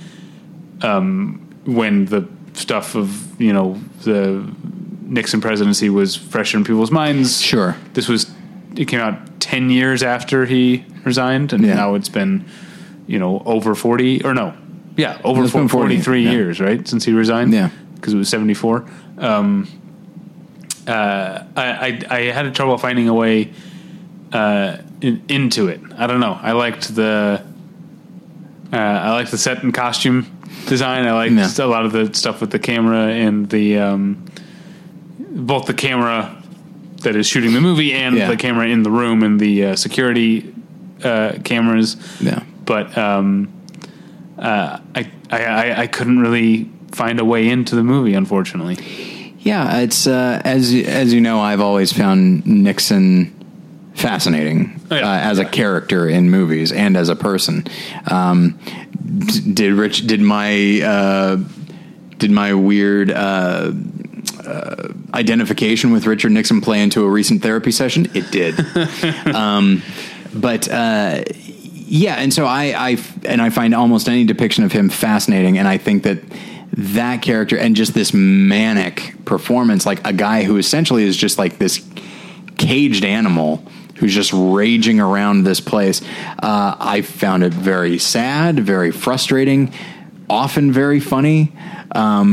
um, 0.83 1.41
when 1.65 2.07
the 2.07 2.27
stuff 2.55 2.95
of 2.95 3.41
you 3.41 3.53
know 3.53 3.81
the 4.05 4.45
Nixon 5.03 5.41
presidency 5.41 5.89
was 5.89 6.17
fresh 6.17 6.55
in 6.55 6.65
people's 6.65 6.91
minds. 6.91 7.41
Sure. 7.41 7.77
this 7.95 8.09
was 8.09 8.31
it 8.77 8.87
came 8.89 9.01
out 9.01 9.41
ten 9.41 9.71
years 9.71 10.03
after 10.03 10.47
he 10.47 10.85
resigned, 11.05 11.53
and 11.53 11.65
Yeah. 11.65 11.75
now 11.75 11.95
it's 11.95 12.09
been 12.09 12.45
you 13.07 13.19
know 13.19 13.43
over 13.47 13.75
forty 13.75 14.23
or 14.25 14.35
no, 14.35 14.55
yeah, 14.97 15.21
over 15.25 15.47
40, 15.47 15.69
43 15.69 16.25
yeah. 16.25 16.31
years, 16.31 16.61
right, 16.61 16.87
since 16.89 17.05
he 17.05 17.13
resigned. 17.13 17.53
Yeah. 17.53 17.71
Because 17.97 18.13
it 18.15 18.17
was 18.17 18.29
seventy 18.29 18.55
four. 18.55 18.87
Um, 19.19 19.69
uh, 20.87 21.43
I, 21.57 22.01
I 22.11 22.17
I 22.17 22.21
had 22.31 22.55
trouble 22.55 22.79
finding 22.79 23.09
a 23.09 23.15
way 23.15 23.53
uh, 24.33 24.79
in, 25.01 25.23
into 25.29 25.69
it. 25.69 25.81
I 25.99 26.07
don't 26.07 26.21
know. 26.21 26.39
I 26.41 26.53
liked 26.53 26.95
the 26.95 27.45
uh, 28.73 28.77
I 28.77 29.11
liked 29.13 29.31
the 29.33 29.39
set 29.39 29.63
and 29.63 29.75
costume 29.75 30.27
design. 30.67 31.07
I 31.07 31.13
liked 31.13 31.35
Yeah. 31.35 31.65
a 31.65 31.67
lot 31.67 31.85
of 31.87 31.93
the 31.93 32.15
stuff 32.15 32.41
with 32.41 32.51
the 32.51 32.59
camera 32.59 33.07
and 33.09 33.49
the 33.49 33.79
um, 33.79 34.25
both 35.19 35.67
the 35.67 35.75
camera 35.75 36.43
that 37.03 37.17
is 37.17 37.27
shooting 37.27 37.53
the 37.53 37.61
movie 37.61 37.93
and 37.93 38.17
Yeah. 38.17 38.29
the 38.31 38.37
camera 38.37 38.67
in 38.69 38.83
the 38.83 38.91
room 38.91 39.23
and 39.23 39.39
the 39.41 39.67
uh, 39.67 39.77
security 39.77 40.53
uh, 41.05 41.35
cameras. 41.45 41.97
Yeah. 42.21 42.43
But 42.65 42.97
um, 42.97 43.49
uh, 44.39 44.79
I, 44.95 45.11
I 45.31 45.45
I 45.45 45.81
I 45.83 45.87
couldn't 45.87 46.21
really 46.21 46.71
find 46.97 47.21
a 47.21 47.25
way 47.25 47.49
into 47.49 47.75
the 47.77 47.83
movie, 47.85 48.15
unfortunately. 48.15 48.77
Yeah, 49.41 49.79
it's 49.81 50.07
uh, 50.07 50.41
as 50.45 50.73
as 50.75 51.13
you 51.13 51.21
know, 51.21 51.41
I've 51.41 51.61
always 51.61 51.93
found 51.93 52.45
Nixon 52.47 53.33
fascinating 53.95 54.81
Oh, 54.91 54.97
yeah. 54.97 55.09
uh, 55.09 55.19
as 55.31 55.39
a 55.39 55.45
character 55.45 56.09
in 56.09 56.31
movies 56.31 56.71
and 56.73 56.97
as 56.97 57.09
a 57.09 57.17
person. 57.17 57.65
Um, 58.11 58.59
d- 59.05 59.53
did 59.55 59.73
Rich? 59.75 60.07
Did 60.07 60.21
my 60.21 60.81
uh, 60.83 61.37
did 62.19 62.31
my 62.31 62.55
weird 62.55 63.11
uh, 63.11 63.73
uh, 64.45 64.89
identification 65.15 65.93
with 65.93 66.07
Richard 66.07 66.33
Nixon 66.33 66.61
play 66.61 66.83
into 66.83 67.05
a 67.05 67.09
recent 67.09 67.43
therapy 67.43 67.71
session? 67.71 68.09
It 68.15 68.31
did. 68.31 68.55
um, 69.35 69.83
but 70.35 70.69
uh, 70.69 71.23
yeah, 71.89 72.15
and 72.17 72.33
so 72.35 72.47
I, 72.47 72.71
I 72.71 72.91
f- 72.93 73.25
and 73.25 73.41
I 73.41 73.51
find 73.51 73.75
almost 73.75 74.09
any 74.09 74.25
depiction 74.25 74.65
of 74.65 74.73
him 74.73 74.89
fascinating, 74.89 75.57
and 75.59 75.69
I 75.69 75.79
think 75.79 76.03
that 76.03 76.19
that 76.77 77.23
character 77.23 77.57
and 77.57 77.75
just 77.75 77.95
this 77.95 78.13
manic 78.13 79.15
performance, 79.25 79.87
like 79.87 80.07
a 80.07 80.13
guy 80.13 80.45
who 80.45 80.57
essentially 80.59 81.05
is 81.05 81.17
just 81.17 81.39
like 81.39 81.59
this 81.59 81.85
caged 82.59 83.05
animal 83.05 83.65
who's 83.97 84.15
just 84.15 84.33
raging 84.35 85.01
around 85.01 85.45
this 85.45 85.61
place. 85.61 86.03
Uh, 86.39 86.77
I 86.79 87.01
found 87.03 87.45
it 87.45 87.53
very 87.53 87.99
sad, 87.99 88.61
very 88.61 88.91
frustrating, 88.91 89.73
often 90.29 90.71
very 90.71 91.01
funny. 91.01 91.53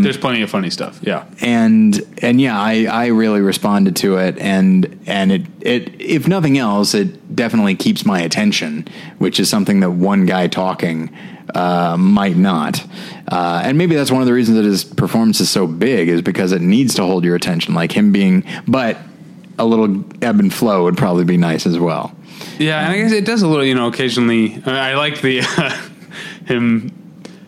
There's 0.01 0.17
plenty 0.17 0.41
of 0.41 0.49
funny 0.49 0.69
stuff. 0.69 0.99
Yeah. 1.01 1.25
and 1.39 2.01
and 2.21 2.41
yeah, 2.41 2.59
I, 2.59 2.85
I 2.85 3.07
really 3.07 3.39
responded 3.39 3.95
to 3.97 4.17
it, 4.17 4.37
and 4.39 4.99
and 5.05 5.31
it 5.31 5.41
it 5.61 6.01
if 6.01 6.27
nothing 6.27 6.57
else, 6.57 6.93
it 6.93 7.33
definitely 7.33 7.75
keeps 7.75 8.05
my 8.05 8.19
attention, 8.19 8.87
which 9.19 9.39
is 9.39 9.49
something 9.49 9.79
that 9.81 9.91
one 9.91 10.25
guy 10.25 10.47
talking 10.47 11.15
uh, 11.55 11.95
might 11.97 12.35
not. 12.35 12.82
Uh, 13.33 13.61
and 13.65 13.79
maybe 13.79 13.95
that's 13.95 14.11
one 14.11 14.21
of 14.21 14.27
the 14.27 14.33
reasons 14.33 14.57
that 14.57 14.63
his 14.63 14.83
performance 14.83 15.39
is 15.39 15.49
so 15.49 15.65
big, 15.65 16.07
is 16.07 16.21
because 16.21 16.51
it 16.51 16.61
needs 16.61 16.93
to 16.93 17.03
hold 17.03 17.23
your 17.23 17.35
attention, 17.35 17.73
like 17.73 17.91
him 17.91 18.11
being, 18.11 18.43
but 18.67 18.95
a 19.57 19.65
little 19.65 20.03
ebb 20.21 20.39
and 20.39 20.53
flow 20.53 20.83
would 20.83 20.95
probably 20.97 21.23
be 21.25 21.35
nice 21.35 21.65
as 21.65 21.79
well. 21.79 22.15
Yeah, 22.59 22.83
and 22.83 22.93
I 22.93 22.97
guess 22.97 23.11
it 23.11 23.25
does 23.25 23.41
a 23.41 23.47
little, 23.47 23.65
you 23.65 23.73
know, 23.73 23.87
occasionally. 23.87 24.53
I, 24.53 24.55
mean, 24.57 24.75
I 24.75 24.93
like 24.93 25.19
the 25.21 25.41
uh, 25.41 25.81
him 26.45 26.91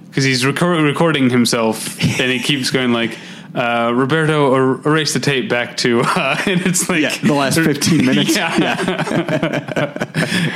because 0.08 0.24
he's 0.24 0.44
reco- 0.44 0.84
recording 0.84 1.30
himself, 1.30 2.02
and 2.20 2.32
he 2.32 2.40
keeps 2.40 2.72
going 2.72 2.92
like. 2.92 3.16
Uh, 3.54 3.90
Roberto, 3.96 4.54
er- 4.54 4.82
erase 4.86 5.14
the 5.14 5.20
tape 5.22 5.48
back 5.48 5.78
to, 5.78 6.02
uh, 6.04 6.36
and 6.46 6.60
it's 6.66 6.90
like 6.90 7.00
Yeah, 7.00 7.16
the 7.20 7.34
last 7.34 7.58
15 7.58 8.06
minutes. 8.06 8.36
Yeah, 8.36 8.54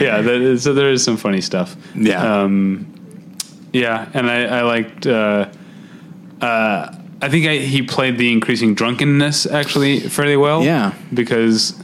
yeah. 0.01 0.21
that 0.21 0.41
is, 0.41 0.63
so 0.63 0.73
there 0.73 0.91
is 0.91 1.01
some 1.01 1.15
funny 1.15 1.39
stuff. 1.39 1.77
Yeah. 1.95 2.41
um, 2.41 2.98
yeah, 3.73 4.09
and 4.13 4.29
I, 4.29 4.59
I 4.59 4.61
liked. 4.63 5.05
Uh, 5.05 5.49
uh, 6.41 6.95
I 7.21 7.29
think 7.29 7.45
I, 7.45 7.57
he 7.57 7.81
played 7.81 8.17
the 8.17 8.31
increasing 8.31 8.75
drunkenness 8.75 9.45
actually 9.45 9.99
fairly 9.99 10.37
well. 10.37 10.63
Yeah. 10.63 10.93
because 11.13 11.77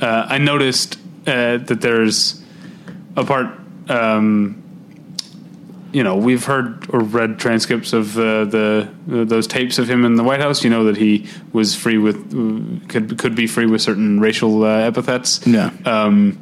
uh, 0.00 0.26
I 0.28 0.38
noticed 0.38 0.98
uh, 1.26 1.58
that 1.58 1.80
there's 1.80 2.42
a 3.16 3.24
part. 3.24 3.58
Um, 3.88 4.58
you 5.92 6.02
know, 6.02 6.16
we've 6.16 6.42
heard 6.42 6.86
or 6.88 7.00
read 7.00 7.38
transcripts 7.38 7.92
of 7.92 8.16
uh, 8.16 8.46
the 8.46 8.88
uh, 9.12 9.24
those 9.24 9.46
tapes 9.46 9.78
of 9.78 9.90
him 9.90 10.06
in 10.06 10.14
the 10.14 10.24
White 10.24 10.40
House. 10.40 10.64
You 10.64 10.70
know 10.70 10.84
that 10.84 10.96
he 10.96 11.28
was 11.52 11.74
free 11.74 11.98
with 11.98 12.88
could 12.88 13.18
could 13.18 13.34
be 13.34 13.46
free 13.46 13.66
with 13.66 13.82
certain 13.82 14.18
racial 14.18 14.64
uh, 14.64 14.78
epithets. 14.78 15.46
Yeah. 15.46 15.70
Um, 15.84 16.40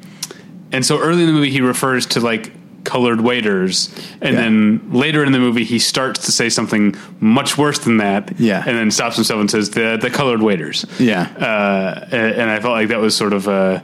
and 0.71 0.87
so 0.87 1.01
early 1.01 1.23
in 1.23 1.27
the 1.27 1.33
movie, 1.33 1.51
he 1.51 1.61
refers 1.61 2.07
to 2.07 2.21
like 2.21 2.53
colored 2.85 3.21
waiters, 3.21 3.89
and 4.23 4.35
Yeah. 4.35 4.41
then 4.43 4.81
later 4.93 5.23
in 5.25 5.33
the 5.33 5.39
movie, 5.39 5.65
he 5.65 5.79
starts 5.79 6.25
to 6.27 6.33
say 6.33 6.49
something 6.49 6.95
much 7.21 7.59
worse 7.59 7.79
than 7.79 7.99
that. 7.99 8.33
Yeah. 8.39 8.65
and 8.67 8.77
then 8.77 8.91
stops 8.91 9.17
himself 9.17 9.41
and 9.41 9.51
says 9.51 9.71
the 9.71 9.99
the 10.01 10.11
colored 10.11 10.41
waiters. 10.43 10.87
Yeah. 10.99 11.23
Uh, 11.39 12.07
and, 12.11 12.33
and 12.41 12.51
I 12.51 12.59
felt 12.61 12.73
like 12.73 12.89
that 12.89 13.01
was 13.01 13.15
sort 13.15 13.33
of 13.33 13.47
a 13.49 13.83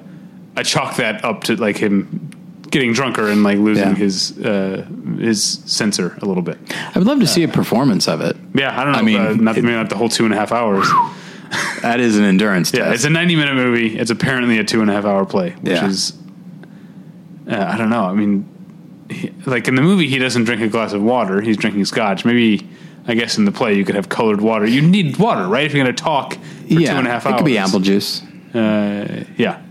I 0.56 0.62
chalk 0.62 0.96
that 0.96 1.24
up 1.24 1.44
to 1.44 1.56
like 1.56 1.76
him 1.76 2.30
getting 2.70 2.92
drunker 2.92 3.28
and 3.28 3.42
like 3.44 3.58
losing 3.58 3.88
Yeah. 3.90 3.94
his 3.94 4.38
uh, 4.38 4.84
his 5.18 5.60
censor 5.66 6.16
a 6.22 6.24
little 6.24 6.42
bit. 6.42 6.58
I 6.94 6.98
would 6.98 7.06
love 7.06 7.20
to 7.20 7.26
see 7.26 7.42
a 7.44 7.48
performance 7.48 8.08
of 8.08 8.20
it. 8.22 8.36
Yeah, 8.54 8.78
I 8.78 8.82
don't 8.84 8.92
know. 8.94 8.98
I 8.98 9.02
mean, 9.02 9.20
uh, 9.20 9.32
not 9.34 9.56
it- 9.58 9.62
maybe 9.62 9.76
not 9.76 9.88
the 9.90 9.96
whole 9.96 10.08
two 10.08 10.24
and 10.24 10.32
a 10.34 10.36
half 10.36 10.52
hours. 10.52 10.86
That 11.82 12.00
is 12.00 12.18
an 12.18 12.24
endurance 12.24 12.72
Yeah, 12.74 12.92
it's 12.92 13.04
a 13.04 13.10
ninety 13.10 13.36
minute 13.36 13.54
movie. 13.54 13.96
It's 13.96 14.10
apparently 14.10 14.58
a 14.58 14.64
two 14.64 14.80
and 14.80 14.90
a 14.90 14.92
half 14.94 15.04
hour 15.04 15.24
play, 15.24 15.50
which 15.60 15.72
Yeah. 15.72 15.86
is 15.86 16.12
uh, 17.48 17.54
I 17.72 17.76
don't 17.78 17.90
know. 17.90 18.04
I 18.04 18.14
mean, 18.14 18.44
he, 19.10 19.32
like 19.46 19.68
in 19.68 19.74
the 19.74 19.82
movie, 19.82 20.08
he 20.08 20.18
doesn't 20.18 20.44
drink 20.44 20.62
a 20.62 20.68
glass 20.68 20.92
of 20.92 21.02
water. 21.02 21.40
He's 21.40 21.56
drinking 21.56 21.84
scotch. 21.84 22.24
Maybe. 22.24 22.68
I 23.08 23.14
guess 23.14 23.38
in 23.38 23.44
the 23.44 23.52
play 23.52 23.74
you 23.74 23.84
could 23.84 23.94
have 23.94 24.08
colored 24.08 24.40
water. 24.40 24.66
You 24.66 24.82
need 24.82 25.16
water, 25.16 25.46
right? 25.46 25.64
If 25.64 25.72
you're 25.72 25.84
going 25.84 25.94
to 25.94 26.02
talk 26.02 26.34
for 26.34 26.40
yeah, 26.66 26.90
two 26.90 26.98
and 26.98 27.06
a 27.06 27.10
half 27.10 27.24
it 27.24 27.36
could 27.36 27.44
be 27.44 27.56
apple 27.56 27.78
juice. 27.78 28.20
Uh, 28.52 29.24
yeah. 29.36 29.62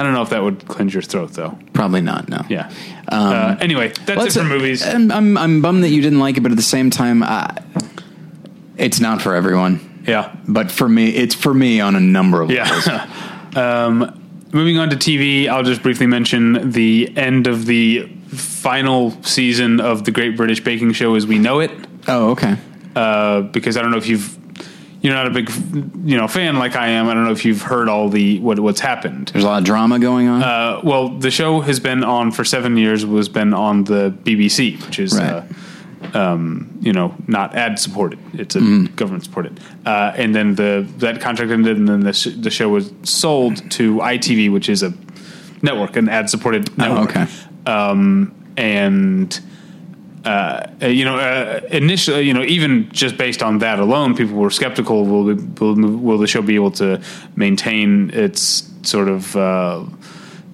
I 0.00 0.02
don't 0.02 0.14
know 0.14 0.22
if 0.22 0.30
that 0.30 0.42
would 0.42 0.66
cleanse 0.66 0.94
your 0.94 1.02
throat, 1.02 1.32
though. 1.34 1.58
Probably 1.74 2.00
not. 2.00 2.28
No. 2.28 2.42
Yeah. 2.48 2.72
uh, 3.08 3.56
anyway, 3.60 3.92
that's 4.06 4.16
Well, 4.16 4.26
it 4.26 4.32
for 4.32 4.44
movies. 4.44 4.82
I'm, 4.82 5.12
I'm 5.12 5.36
I'm 5.36 5.62
bummed 5.62 5.84
that 5.84 5.90
you 5.90 6.00
didn't 6.00 6.20
like 6.20 6.38
it, 6.38 6.40
but 6.40 6.50
at 6.50 6.56
the 6.56 6.62
same 6.62 6.88
time, 6.88 7.22
uh, 7.22 7.48
it's 8.78 8.98
not 8.98 9.20
for 9.20 9.34
everyone. 9.34 10.02
Yeah. 10.06 10.34
But 10.48 10.70
for 10.70 10.88
me, 10.88 11.10
it's 11.10 11.34
for 11.34 11.52
me 11.52 11.80
on 11.80 11.96
a 11.96 12.00
number 12.00 12.40
of 12.40 12.48
levels. 12.50 12.86
Yeah. 12.86 13.44
um, 13.84 14.48
moving 14.52 14.78
on 14.78 14.88
to 14.90 14.96
TV, 14.96 15.48
I'll 15.48 15.62
just 15.62 15.82
briefly 15.82 16.06
mention 16.06 16.70
the 16.70 17.12
end 17.16 17.46
of 17.46 17.66
the 17.66 18.10
final 18.36 19.10
season 19.22 19.80
of 19.80 20.04
the 20.04 20.10
Great 20.10 20.36
British 20.36 20.62
Baking 20.62 20.92
Show 20.92 21.14
as 21.14 21.26
we 21.26 21.38
know 21.38 21.60
it. 21.60 21.70
Oh, 22.08 22.30
okay. 22.30 22.56
Uh, 22.94 23.42
because 23.42 23.76
I 23.76 23.82
don't 23.82 23.90
know 23.90 23.96
if 23.98 24.06
you've 24.08 24.36
you're 25.02 25.14
not 25.14 25.26
a 25.26 25.30
big 25.30 25.48
you 26.04 26.16
know 26.16 26.28
fan 26.28 26.58
like 26.58 26.76
I 26.76 26.88
am. 26.88 27.08
I 27.08 27.14
don't 27.14 27.24
know 27.24 27.32
if 27.32 27.44
you've 27.44 27.62
heard 27.62 27.88
all 27.88 28.08
the 28.08 28.38
what 28.40 28.58
what's 28.60 28.80
happened. 28.80 29.28
There's 29.28 29.44
a 29.44 29.46
lot 29.46 29.58
of 29.58 29.64
drama 29.64 29.98
going 29.98 30.28
on. 30.28 30.42
Uh, 30.42 30.80
well, 30.84 31.08
the 31.08 31.30
show 31.30 31.60
has 31.60 31.80
been 31.80 32.04
on 32.04 32.32
for 32.32 32.44
seven 32.44 32.76
years. 32.76 33.06
Was 33.06 33.28
been 33.28 33.54
on 33.54 33.84
the 33.84 34.10
BBC, 34.24 34.84
which 34.86 34.98
is. 34.98 35.16
Right. 35.18 35.30
Uh, 35.30 35.44
um, 36.14 36.78
you 36.80 36.92
know, 36.94 37.14
not 37.28 37.54
ad 37.54 37.78
supported. 37.78 38.18
It's 38.32 38.56
a 38.56 38.58
Mm-hmm. 38.60 38.94
government 38.96 39.22
supported. 39.24 39.60
Uh, 39.84 40.12
and 40.16 40.34
then 40.34 40.54
the 40.54 40.86
that 40.98 41.20
contract 41.20 41.52
ended, 41.52 41.76
and 41.76 41.86
then 41.88 42.00
the 42.00 42.12
sh- 42.14 42.34
the 42.36 42.50
show 42.50 42.68
was 42.70 42.90
sold 43.02 43.70
to 43.72 43.96
ITV, 43.98 44.50
which 44.50 44.68
is 44.68 44.82
a 44.82 44.92
network, 45.62 45.96
an 45.96 46.08
ad 46.08 46.28
supported 46.30 46.76
network. 46.78 47.14
Oh, 47.16 47.20
okay. 47.22 47.32
Um, 47.66 48.34
and 48.56 49.40
uh, 50.24 50.66
you 50.82 51.04
know, 51.04 51.16
uh, 51.16 51.60
initially, 51.70 52.22
you 52.22 52.34
know, 52.34 52.42
even 52.42 52.90
just 52.92 53.16
based 53.16 53.42
on 53.42 53.58
that 53.58 53.78
alone, 53.78 54.14
people 54.14 54.36
were 54.36 54.50
skeptical. 54.50 55.06
Will 55.06 55.34
the, 55.34 55.64
will, 55.64 55.74
will 55.74 56.18
the 56.18 56.26
show 56.26 56.42
be 56.42 56.54
able 56.54 56.72
to 56.72 57.00
maintain 57.36 58.10
its 58.10 58.70
sort 58.82 59.08
of 59.08 59.34
uh, 59.34 59.84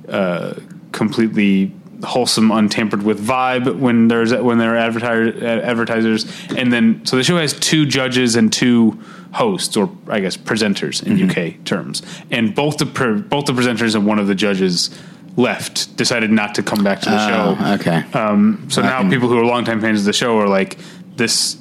uh, 0.08 0.54
completely 0.92 1.72
wholesome, 2.04 2.52
untampered 2.52 3.02
with 3.02 3.24
vibe 3.26 3.78
when 3.78 4.06
there's 4.06 4.32
when 4.32 4.58
there 4.58 4.74
are 4.74 4.78
advertisers, 4.78 5.42
advertisers, 5.42 6.50
and 6.56 6.72
then 6.72 7.04
so 7.04 7.16
the 7.16 7.24
show 7.24 7.36
has 7.38 7.52
two 7.54 7.86
judges 7.86 8.36
and 8.36 8.52
two 8.52 9.00
hosts, 9.32 9.76
or 9.76 9.90
I 10.06 10.20
guess 10.20 10.36
presenters 10.36 11.02
in 11.02 11.28
UK 11.28 11.64
terms, 11.64 12.02
and 12.30 12.54
both 12.54 12.78
the 12.78 12.86
pre- 12.86 13.20
both 13.20 13.46
the 13.46 13.52
presenters 13.52 13.96
and 13.96 14.06
one 14.06 14.20
of 14.20 14.28
the 14.28 14.34
judges 14.34 14.96
left, 15.36 15.96
decided 15.96 16.30
not 16.30 16.54
to 16.54 16.62
come 16.62 16.82
back 16.82 17.00
to 17.00 17.10
the 17.10 17.28
show. 17.28 17.56
Oh, 17.58 17.74
okay. 17.74 18.04
Um, 18.12 18.68
so 18.70 18.82
now 18.82 19.08
people 19.08 19.28
who 19.28 19.38
are 19.38 19.44
longtime 19.44 19.80
fans 19.80 20.00
of 20.00 20.06
the 20.06 20.12
show 20.12 20.38
are 20.38 20.48
like, 20.48 20.78
this, 21.16 21.58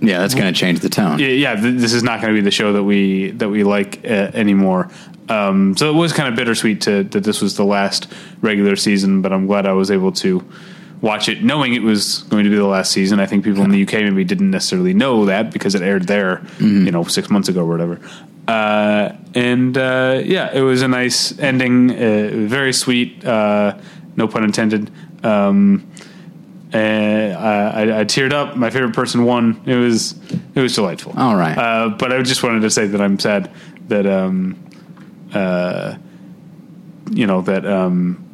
yeah, 0.00 0.18
that's 0.18 0.34
going 0.34 0.52
to 0.52 0.58
change 0.58 0.80
the 0.80 0.88
tone. 0.88 1.18
yeah, 1.18 1.28
yeah 1.28 1.54
th- 1.54 1.80
this 1.80 1.92
is 1.92 2.02
not 2.02 2.20
going 2.20 2.34
to 2.34 2.38
be 2.38 2.44
the 2.44 2.50
show 2.50 2.72
that 2.72 2.84
we 2.84 3.30
that 3.32 3.48
we 3.48 3.64
like 3.64 4.04
uh, 4.04 4.30
anymore. 4.34 4.90
Um, 5.28 5.76
so 5.76 5.90
it 5.90 5.94
was 5.94 6.12
kind 6.12 6.28
of 6.28 6.36
bittersweet 6.36 6.80
to 6.82 7.04
that 7.04 7.24
this 7.24 7.40
was 7.40 7.56
the 7.56 7.64
last 7.64 8.12
regular 8.40 8.76
season, 8.76 9.22
but 9.22 9.32
I'm 9.32 9.46
glad 9.46 9.66
I 9.66 9.72
was 9.72 9.90
able 9.90 10.12
to 10.12 10.44
watch 11.00 11.28
it, 11.28 11.42
knowing 11.44 11.74
it 11.74 11.82
was 11.82 12.22
going 12.24 12.44
to 12.44 12.50
be 12.50 12.56
the 12.56 12.66
last 12.66 12.90
season. 12.90 13.20
I 13.20 13.26
think 13.26 13.44
people 13.44 13.62
in 13.62 13.70
the 13.70 13.82
UK 13.82 13.92
maybe 13.94 14.24
didn't 14.24 14.50
necessarily 14.50 14.94
know 14.94 15.26
that 15.26 15.52
because 15.52 15.74
it 15.74 15.82
aired 15.82 16.08
there, 16.08 16.42
you 16.58 16.90
know, 16.90 17.04
six 17.04 17.30
months 17.30 17.48
ago 17.48 17.60
or 17.60 17.66
whatever. 17.66 18.00
Uh, 18.48 19.14
and 19.34 19.76
uh, 19.76 20.22
yeah, 20.24 20.50
it 20.54 20.62
was 20.62 20.80
a 20.80 20.88
nice 20.88 21.38
ending, 21.38 21.90
uh, 21.90 22.30
very 22.32 22.72
sweet, 22.72 23.22
uh, 23.24 23.78
no 24.16 24.26
pun 24.26 24.42
intended. 24.42 24.90
Um, 25.22 25.86
and 26.72 27.34
I, 27.34 27.70
I, 27.70 28.00
I 28.00 28.04
teared 28.04 28.32
up. 28.32 28.56
My 28.56 28.70
favorite 28.70 28.94
person 28.94 29.24
won. 29.24 29.60
It 29.66 29.76
was 29.76 30.14
it 30.54 30.60
was 30.60 30.74
delightful. 30.74 31.12
All 31.16 31.36
right. 31.36 31.56
uh, 31.56 31.90
but 31.90 32.10
I 32.12 32.22
just 32.22 32.42
wanted 32.42 32.60
to 32.60 32.70
say 32.70 32.86
that 32.86 33.00
I'm 33.00 33.18
sad 33.18 33.52
that 33.88 34.06
um, 34.06 34.56
uh, 35.34 35.96
you 37.10 37.26
know 37.26 37.42
that 37.42 37.66
um, 37.66 38.24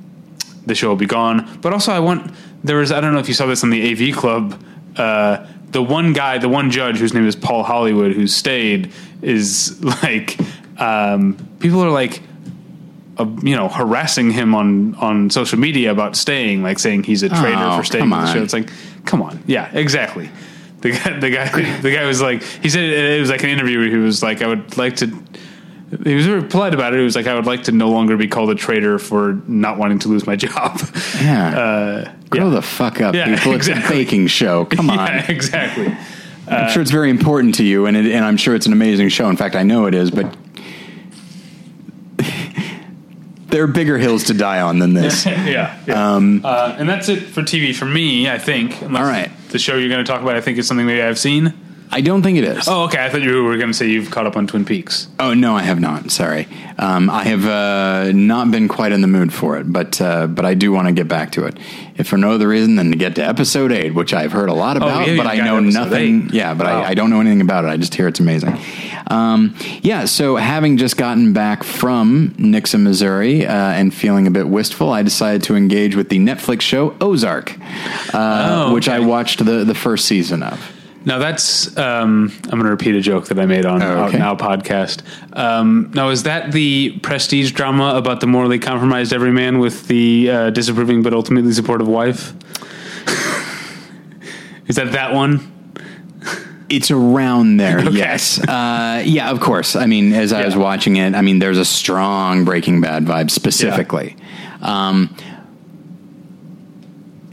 the 0.66 0.74
show 0.76 0.88
will 0.88 0.96
be 0.96 1.06
gone. 1.06 1.58
But 1.60 1.72
also, 1.72 1.92
I 1.92 1.98
want 1.98 2.32
there 2.62 2.76
was 2.76 2.92
I 2.92 3.00
don't 3.00 3.12
know 3.12 3.20
if 3.20 3.28
you 3.28 3.34
saw 3.34 3.46
this 3.46 3.64
on 3.64 3.70
the 3.70 4.10
AV 4.10 4.16
Club. 4.16 4.62
Uh, 4.96 5.46
the 5.74 5.82
one 5.82 6.12
guy, 6.12 6.38
the 6.38 6.48
one 6.48 6.70
judge 6.70 6.98
whose 6.98 7.12
name 7.12 7.26
is 7.26 7.34
Paul 7.34 7.64
Hollywood, 7.64 8.12
who 8.12 8.28
stayed, 8.28 8.92
is 9.20 9.82
like 10.02 10.38
um, 10.80 11.36
people 11.58 11.82
are 11.84 11.90
like 11.90 12.22
uh, 13.18 13.26
you 13.42 13.56
know 13.56 13.68
harassing 13.68 14.30
him 14.30 14.54
on 14.54 14.94
on 14.94 15.30
social 15.30 15.58
media 15.58 15.90
about 15.90 16.14
staying, 16.16 16.62
like 16.62 16.78
saying 16.78 17.02
he's 17.02 17.24
a 17.24 17.28
traitor 17.28 17.58
Oh, 17.58 17.76
for 17.76 17.84
staying 17.84 18.10
on 18.12 18.24
the 18.24 18.32
show. 18.32 18.42
It's 18.42 18.52
like, 18.54 18.70
come 19.04 19.20
on, 19.20 19.42
yeah, 19.46 19.68
exactly. 19.74 20.30
The 20.80 20.92
guy, 20.92 21.18
the 21.18 21.30
guy, 21.30 21.80
the 21.80 21.90
guy 21.90 22.06
was 22.06 22.22
like, 22.22 22.42
he 22.42 22.70
said 22.70 22.84
it 22.84 23.20
was 23.20 23.30
like 23.30 23.42
an 23.42 23.50
interview. 23.50 23.80
Where 23.80 23.88
he 23.90 23.96
was 23.96 24.22
like, 24.22 24.42
I 24.42 24.46
would 24.46 24.76
like 24.78 24.96
to. 24.96 25.06
He 26.02 26.14
was 26.14 26.26
very 26.26 26.42
polite 26.42 26.74
about 26.74 26.94
it. 26.94 26.98
He 26.98 27.04
was 27.04 27.14
like, 27.14 27.26
I 27.26 27.34
would 27.34 27.46
like 27.46 27.64
to 27.64 27.72
no 27.72 27.90
longer 27.90 28.16
be 28.16 28.26
called 28.26 28.50
a 28.50 28.54
traitor 28.54 28.98
for 28.98 29.34
not 29.46 29.78
wanting 29.78 29.98
to 30.00 30.08
lose 30.08 30.26
my 30.26 30.36
job. 30.36 30.80
Yeah. 31.20 31.54
Uh, 31.74 32.12
Grow 32.30 32.48
yeah. 32.48 32.54
the 32.56 32.62
fuck 32.62 33.00
up, 33.00 33.14
Yeah, 33.14 33.34
people. 33.36 33.52
It's 33.52 33.68
exactly. 33.68 33.96
a 34.00 34.04
baking 34.04 34.26
show. 34.26 34.64
Come 34.70 34.90
on. 34.90 34.96
Yeah, 34.98 35.30
exactly. 35.30 35.94
I'm 36.48 36.70
sure 36.70 36.82
it's 36.82 36.90
very 36.90 37.10
important 37.10 37.54
to 37.56 37.64
you, 37.64 37.86
and 37.86 37.96
it, 37.96 38.06
and 38.06 38.24
I'm 38.24 38.36
sure 38.36 38.54
it's 38.54 38.66
an 38.66 38.72
amazing 38.72 39.08
show. 39.08 39.28
In 39.28 39.36
fact, 39.36 39.54
I 39.54 39.62
know 39.62 39.86
it 39.86 39.94
is, 39.94 40.10
but 40.10 40.36
there 43.48 43.62
are 43.62 43.66
bigger 43.66 43.98
hills 43.98 44.24
to 44.24 44.34
die 44.34 44.60
on 44.60 44.78
than 44.78 44.94
this. 44.94 45.24
yeah. 45.24 45.78
yeah. 45.86 46.04
uh, 46.04 46.76
and 46.78 46.88
that's 46.88 47.08
it 47.08 47.20
for 47.20 47.42
TV 47.42 47.74
for 47.74 47.86
me, 47.86 48.28
I 48.28 48.38
think. 48.38 48.82
All 48.82 48.88
right. 48.88 49.30
The 49.50 49.58
show 49.58 49.76
you're 49.76 49.88
going 49.88 50.04
to 50.04 50.10
talk 50.10 50.20
about, 50.22 50.36
I 50.36 50.40
think, 50.40 50.58
is 50.58 50.66
something 50.66 50.86
maybe 50.86 51.02
I've 51.02 51.18
seen. 51.18 51.54
I 51.90 52.00
don't 52.00 52.22
think 52.22 52.38
it 52.38 52.44
is. 52.44 52.66
Oh, 52.68 52.84
okay. 52.84 53.04
I 53.04 53.08
thought 53.08 53.22
you 53.22 53.44
were 53.44 53.56
going 53.56 53.68
to 53.68 53.74
say 53.74 53.88
you've 53.88 54.10
caught 54.10 54.26
up 54.26 54.36
on 54.36 54.46
Twin 54.46 54.64
Peaks. 54.64 55.06
Oh 55.20 55.32
no, 55.34 55.54
I 55.56 55.62
have 55.62 55.78
not. 55.80 56.10
Sorry, 56.10 56.48
um, 56.78 57.08
I 57.08 57.24
have 57.24 57.46
uh, 57.46 58.10
not 58.12 58.50
been 58.50 58.66
quite 58.68 58.90
in 58.92 59.00
the 59.00 59.06
mood 59.06 59.32
for 59.32 59.56
it, 59.58 59.72
but 59.72 60.00
uh, 60.00 60.26
but 60.26 60.44
I 60.44 60.54
do 60.54 60.72
want 60.72 60.88
to 60.88 60.92
get 60.92 61.06
back 61.08 61.32
to 61.32 61.44
it. 61.46 61.56
If 61.96 62.08
for 62.08 62.16
no 62.18 62.32
other 62.32 62.48
reason 62.48 62.74
than 62.74 62.90
to 62.90 62.96
get 62.98 63.14
to 63.16 63.24
episode 63.24 63.70
eight, 63.70 63.94
which 63.94 64.12
I've 64.12 64.32
heard 64.32 64.48
a 64.48 64.52
lot 64.54 64.76
about, 64.76 65.06
Oh, 65.06 65.10
yeah, 65.12 65.16
but 65.16 65.28
I 65.28 65.36
know 65.36 65.60
nothing. 65.60 66.24
eight. 66.26 66.34
Yeah, 66.34 66.52
but 66.54 66.66
Wow. 66.66 66.82
I, 66.82 66.88
I 66.88 66.94
don't 66.94 67.10
know 67.10 67.20
anything 67.20 67.40
about 67.40 67.64
it. 67.64 67.68
I 67.68 67.76
just 67.76 67.94
hear 67.94 68.08
it's 68.08 68.18
amazing. 68.18 68.58
Um, 69.06 69.54
yeah, 69.82 70.06
so 70.06 70.34
having 70.34 70.76
just 70.76 70.96
gotten 70.96 71.32
back 71.32 71.62
from 71.62 72.30
Nixa, 72.38 72.80
Missouri, 72.82 73.46
uh, 73.46 73.52
and 73.52 73.94
feeling 73.94 74.26
a 74.26 74.30
bit 74.32 74.48
wistful, 74.48 74.90
I 74.90 75.02
decided 75.04 75.44
to 75.44 75.54
engage 75.54 75.94
with 75.94 76.08
the 76.08 76.18
Netflix 76.18 76.62
show 76.62 76.96
Ozark, 77.00 77.56
uh, 78.12 78.66
Oh, 78.68 78.74
which 78.74 78.88
I 78.88 78.98
watched 78.98 79.44
the 79.44 79.64
the 79.64 79.74
first 79.74 80.06
season 80.06 80.42
of. 80.42 80.58
Now 81.06 81.18
that's 81.18 81.76
um, 81.76 82.32
I'm 82.44 82.50
going 82.50 82.64
to 82.64 82.70
repeat 82.70 82.94
a 82.94 83.00
joke 83.00 83.26
that 83.26 83.38
I 83.38 83.44
made 83.46 83.66
on 83.66 83.82
Oh, 83.82 83.86
Out 83.86 84.08
okay. 84.08 84.18
Now 84.18 84.34
podcast. 84.36 85.02
Um, 85.36 85.90
now 85.94 86.08
is 86.08 86.22
that 86.22 86.52
the 86.52 86.98
prestige 87.00 87.52
drama 87.52 87.94
about 87.96 88.20
the 88.20 88.26
morally 88.26 88.58
compromised 88.58 89.12
everyman 89.12 89.58
with 89.58 89.86
the 89.86 90.30
uh, 90.30 90.50
disapproving 90.50 91.02
but 91.02 91.12
ultimately 91.12 91.52
supportive 91.52 91.88
wife? 91.88 92.32
is 94.66 94.76
that 94.76 94.92
that 94.92 95.12
one? 95.12 95.50
It's 96.70 96.90
around 96.90 97.58
there, 97.58 97.78
Okay. 97.86 97.90
yes. 97.90 98.38
Uh, 98.42 99.02
yeah, 99.04 99.30
of 99.30 99.40
course. 99.40 99.76
I 99.76 99.84
mean, 99.86 100.12
as 100.14 100.32
I 100.32 100.44
was 100.46 100.56
watching 100.56 100.96
it, 100.96 101.14
I 101.14 101.20
mean, 101.20 101.38
there's 101.38 101.58
a 101.58 101.64
strong 101.64 102.44
Breaking 102.46 102.80
Bad 102.80 103.04
vibe 103.04 103.30
specifically. 103.30 104.16
Um, 104.62 105.14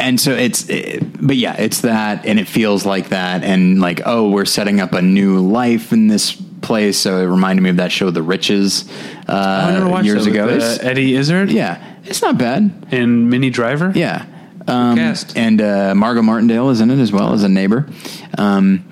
and 0.01 0.19
so 0.19 0.31
it's, 0.31 0.67
it, 0.69 1.25
but 1.25 1.35
yeah, 1.37 1.55
it's 1.57 1.81
that, 1.81 2.25
and 2.25 2.39
it 2.39 2.47
feels 2.47 2.85
like 2.85 3.09
that, 3.09 3.43
and 3.43 3.79
like, 3.79 4.01
oh, 4.05 4.29
we're 4.29 4.45
setting 4.45 4.81
up 4.81 4.93
a 4.93 5.01
new 5.01 5.39
life 5.39 5.93
in 5.93 6.07
this 6.07 6.33
place. 6.61 6.97
So 6.97 7.17
it 7.17 7.25
reminded 7.25 7.61
me 7.61 7.69
of 7.69 7.77
that 7.77 7.91
show, 7.91 8.09
The 8.09 8.21
Riches, 8.21 8.89
uh, 9.27 9.87
watched 9.89 10.05
years 10.05 10.25
ago. 10.25 10.47
with, 10.47 10.63
uh, 10.63 10.77
Eddie 10.81 11.15
Izzard 11.15 11.51
yeah, 11.51 11.95
it's 12.03 12.21
not 12.21 12.37
bad. 12.37 12.87
and 12.91 13.29
Minnie 13.29 13.49
Driver. 13.49 13.91
Yeah. 13.95 14.25
Um, 14.67 14.99
and 15.35 15.61
uh, 15.61 15.95
Margot 15.95 16.21
Martindale 16.21 16.69
is 16.69 16.81
in 16.81 16.91
it 16.91 16.99
as 16.99 17.11
well 17.11 17.33
as 17.33 17.43
a 17.43 17.49
neighbor, 17.49 17.89
um, 18.37 18.87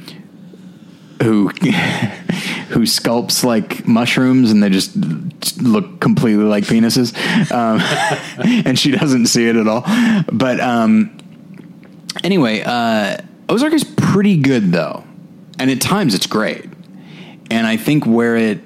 who 1.22 1.52
who 2.70 2.82
sculpts 2.82 3.44
like 3.44 3.88
mushrooms 3.88 4.52
and 4.52 4.62
they 4.62 4.70
just 4.70 4.96
look 5.62 6.00
completely 6.00 6.44
like 6.44 6.64
penises, 6.64 7.14
um, 7.52 7.80
and 8.66 8.78
she 8.78 8.92
doesn't 8.92 9.28
see 9.28 9.48
it 9.48 9.56
at 9.56 9.68
all. 9.68 9.84
But 10.32 10.60
um, 10.60 11.18
anyway, 12.24 12.62
uh, 12.66 13.18
Ozark 13.48 13.74
is 13.74 13.84
pretty 13.84 14.38
good 14.38 14.72
though, 14.72 15.04
and 15.58 15.72
at 15.72 15.82
times 15.82 16.14
it's 16.14 16.28
great. 16.28 16.66
And 17.52 17.66
I 17.66 17.78
think 17.78 18.06
where 18.06 18.38
it 18.38 18.60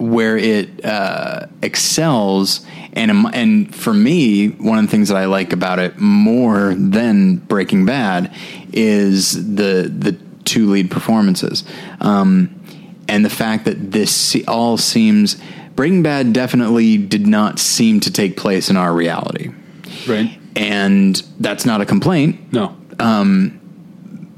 where 0.00 0.38
it 0.38 0.82
uh, 0.82 1.46
excels, 1.62 2.64
and 2.94 3.10
um, 3.10 3.30
and 3.34 3.74
for 3.74 3.92
me, 3.92 4.48
one 4.48 4.78
of 4.78 4.84
the 4.86 4.90
things 4.90 5.08
that 5.08 5.16
I 5.16 5.26
like 5.26 5.52
about 5.52 5.78
it 5.78 5.98
more 5.98 6.74
than 6.74 7.36
Breaking 7.36 7.84
Bad 7.84 8.34
is 8.72 9.54
the 9.54 9.92
the 9.94 10.12
two 10.44 10.70
lead 10.70 10.90
performances, 10.90 11.64
um, 12.00 12.59
and 13.10 13.24
the 13.24 13.30
fact 13.30 13.64
that 13.66 13.92
this 13.92 14.34
all 14.48 14.76
seems 14.78 15.36
Breaking 15.76 16.02
Bad 16.02 16.32
definitely 16.32 16.96
did 16.98 17.26
not 17.26 17.58
seem 17.58 18.00
to 18.00 18.12
take 18.12 18.36
place 18.36 18.70
in 18.70 18.76
our 18.76 18.92
reality, 18.92 19.50
Right. 20.06 20.38
and 20.56 21.22
that's 21.38 21.64
not 21.64 21.80
a 21.80 21.86
complaint. 21.86 22.52
No. 22.52 22.74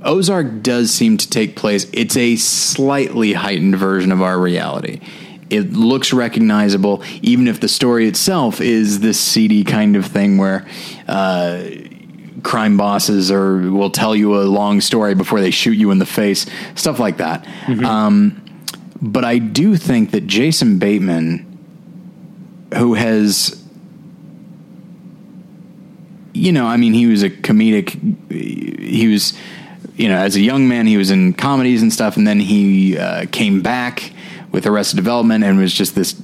Ozark 0.05 0.63
does 0.63 0.91
seem 0.93 1.17
to 1.17 1.29
take 1.31 1.55
place. 1.55 1.87
It's 1.93 2.17
a 2.17 2.35
slightly 2.37 3.33
heightened 3.35 3.77
version 3.77 4.11
of 4.11 4.21
our 4.21 4.39
reality. 4.39 5.01
It 5.49 5.73
looks 5.75 6.13
recognizable, 6.13 7.03
even 7.23 7.47
if 7.47 7.61
the 7.61 7.69
story 7.69 8.09
itself 8.09 8.61
is 8.61 9.01
this 9.01 9.21
seedy 9.21 9.63
kind 9.65 9.95
of 9.97 10.07
thing 10.07 10.39
where 10.39 10.67
uh, 11.07 11.63
crime 12.43 12.77
bosses 12.77 13.31
or 13.31 13.59
will 13.71 13.91
tell 13.91 14.17
you 14.17 14.37
a 14.41 14.43
long 14.43 14.81
story 14.81 15.15
before 15.15 15.41
they 15.41 15.51
shoot 15.53 15.73
you 15.79 15.91
in 15.93 15.99
the 15.99 16.07
face, 16.07 16.47
stuff 16.75 16.99
like 16.99 17.19
that. 17.19 17.47
Um, 17.85 18.42
but 19.03 19.25
I 19.25 19.39
do 19.39 19.77
think 19.77 20.13
that 20.13 20.29
Jason 20.29 20.79
Bateman, 20.79 21.49
who 22.77 22.95
has, 22.95 23.61
you 26.33 26.53
know, 26.53 26.67
I 26.67 26.77
mean, 26.77 26.93
he 26.93 27.07
was 27.07 27.25
a 27.25 27.31
comedic, 27.31 27.91
he 28.31 29.09
was, 29.09 29.37
you 29.97 30.09
know, 30.09 30.17
as 30.17 30.37
a 30.37 30.41
young 30.41 30.69
man, 30.69 30.87
he 30.87 30.97
was 30.97 31.11
in 31.11 31.33
comedies 31.33 31.83
and 31.83 31.93
stuff, 31.93 32.17
and 32.17 32.27
then 32.29 32.39
he 32.39 32.97
uh, 32.97 33.27
came 33.33 33.61
back 33.61 34.13
with 34.53 34.67
Arrested 34.67 34.97
Development 34.97 35.43
and 35.43 35.59
was 35.59 35.75
just 35.75 35.97
this 35.97 36.15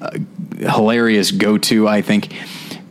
uh, 0.00 0.18
hilarious 0.58 1.30
go 1.30 1.56
to, 1.58 1.86
I 1.86 2.02
think. 2.02 2.34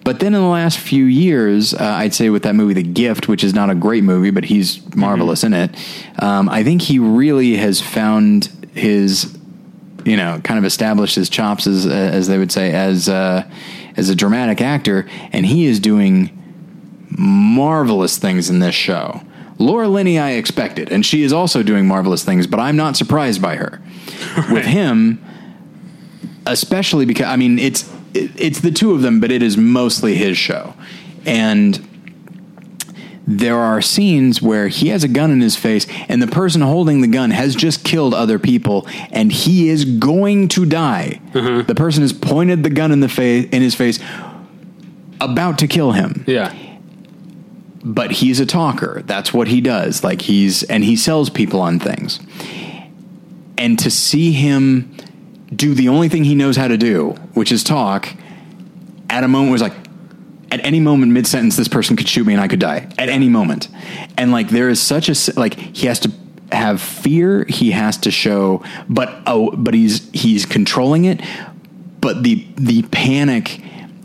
But 0.06 0.22
then 0.22 0.34
in 0.34 0.42
the 0.42 0.48
last 0.48 0.78
few 0.78 1.04
years, 1.04 1.74
uh, 1.74 1.84
I'd 1.84 2.14
say 2.14 2.30
with 2.30 2.44
that 2.44 2.54
movie, 2.56 2.76
The 2.76 2.84
Gift, 2.84 3.28
which 3.28 3.44
is 3.44 3.54
not 3.54 3.70
a 3.70 3.76
great 3.76 4.04
movie, 4.04 4.30
but 4.30 4.46
he's 4.46 4.96
marvelous 4.96 5.44
in 5.44 5.54
it. 5.54 5.76
Um, 6.20 6.48
I 6.48 6.64
think 6.64 6.84
he 6.84 7.00
really 7.00 7.58
has 7.58 7.82
found 7.82 8.50
his, 8.76 9.36
you 10.04 10.18
know, 10.18 10.40
kind 10.44 10.60
of 10.60 10.66
established 10.66 11.16
his 11.16 11.30
chops 11.30 11.66
as 11.66 11.88
as 11.88 12.28
they 12.28 12.38
would 12.38 12.52
say 12.52 12.72
as 12.72 13.10
uh, 13.10 13.50
as 13.98 14.10
a 14.10 14.16
dramatic 14.16 14.62
actor, 14.62 15.08
and 15.32 15.46
he 15.46 15.66
is 15.66 15.80
doing 15.80 16.32
marvelous 17.10 18.18
things 18.18 18.50
in 18.50 18.60
this 18.60 18.76
show. 18.76 19.22
Laura 19.58 19.88
Linney, 19.88 20.20
I 20.20 20.32
expected, 20.32 20.92
and 20.92 21.06
she 21.06 21.24
is 21.24 21.32
also 21.32 21.64
doing 21.64 21.88
marvelous 21.88 22.26
things, 22.26 22.46
but 22.46 22.60
I'm 22.60 22.76
not 22.76 22.98
surprised 22.98 23.42
by 23.42 23.56
her. 23.56 23.82
With 24.52 24.66
him, 24.66 25.24
especially 26.46 27.06
because 27.06 27.28
I 27.28 27.38
mean 27.38 27.58
it's 27.58 27.90
it's 28.14 28.60
the 28.60 28.72
two 28.72 28.92
of 28.92 29.02
them, 29.02 29.20
but 29.20 29.32
it 29.32 29.42
is 29.42 29.58
mostly 29.58 30.16
his 30.16 30.38
show, 30.38 30.74
and 31.26 31.95
there 33.28 33.58
are 33.58 33.82
scenes 33.82 34.42
where 34.42 34.68
he 34.68 34.90
has 34.90 35.04
a 35.04 35.08
gun 35.08 35.32
in 35.32 35.42
his 35.42 35.56
face, 35.56 35.88
and 36.08 36.22
the 36.22 36.28
person 36.28 36.62
holding 36.62 37.02
the 37.02 37.08
gun 37.08 37.32
has 37.32 37.56
just 37.56 37.84
killed 37.84 38.14
other 38.14 38.38
people, 38.38 38.88
and 39.12 39.32
he 39.32 39.70
is 39.70 39.84
going 39.86 40.48
to 40.50 40.66
die. 40.66 41.20
Mm-hmm. 41.34 41.66
The 41.68 41.76
person 41.76 42.02
has 42.04 42.14
pointed 42.14 42.64
the 42.64 42.70
gun 42.70 42.92
in 42.92 43.00
the 43.00 43.10
face 43.10 43.48
in 43.52 43.62
his 43.62 43.74
face, 43.76 44.00
about 45.22 45.58
to 45.60 45.68
kill 45.68 45.94
him 45.94 46.24
Yeah. 46.28 46.54
but 47.84 48.12
he's 48.12 48.40
a 48.40 48.46
talker. 48.46 49.02
That's 49.06 49.34
what 49.34 49.48
he 49.48 49.62
does. 49.62 50.04
Like 50.04 50.22
he's 50.22 50.64
and 50.64 50.84
he 50.84 50.96
sells 50.96 51.30
people 51.30 51.62
on 51.62 51.80
things. 51.80 52.20
And 53.58 53.80
to 53.80 53.90
see 53.90 54.34
him 54.34 54.92
do 55.56 55.74
the 55.74 55.88
only 55.88 56.10
thing 56.10 56.26
he 56.26 56.36
knows 56.36 56.58
how 56.58 56.68
to 56.68 56.78
do, 56.78 57.12
which 57.34 57.52
is 57.52 57.64
talk, 57.64 58.10
at 59.10 59.24
a 59.24 59.28
moment 59.28 59.52
was 59.54 59.62
like 59.62 59.74
at 60.52 60.64
any 60.66 60.80
moment 60.80 61.12
mid 61.12 61.28
sentence 61.28 61.56
this 61.58 61.68
person 61.68 61.96
could 61.96 62.08
shoot 62.08 62.26
me 62.26 62.34
and 62.34 62.42
I 62.42 62.48
could 62.48 62.60
die 62.60 62.88
at 62.98 63.10
any 63.10 63.30
moment. 63.30 63.68
And 64.18 64.32
like 64.32 64.50
there 64.50 64.70
is 64.70 64.82
such 64.82 65.10
a 65.10 65.40
like 65.40 65.56
he 65.56 65.88
has 65.88 66.00
to 66.02 66.12
have 66.52 66.82
fear, 66.82 67.46
he 67.50 67.72
has 67.72 67.98
to 67.98 68.12
show 68.12 68.64
but 68.88 69.14
oh 69.28 69.52
but 69.56 69.74
he's 69.74 70.10
he's 70.12 70.46
controlling 70.46 71.06
it, 71.06 71.22
but 72.02 72.24
the 72.24 72.46
the 72.56 72.84
panic 72.84 73.62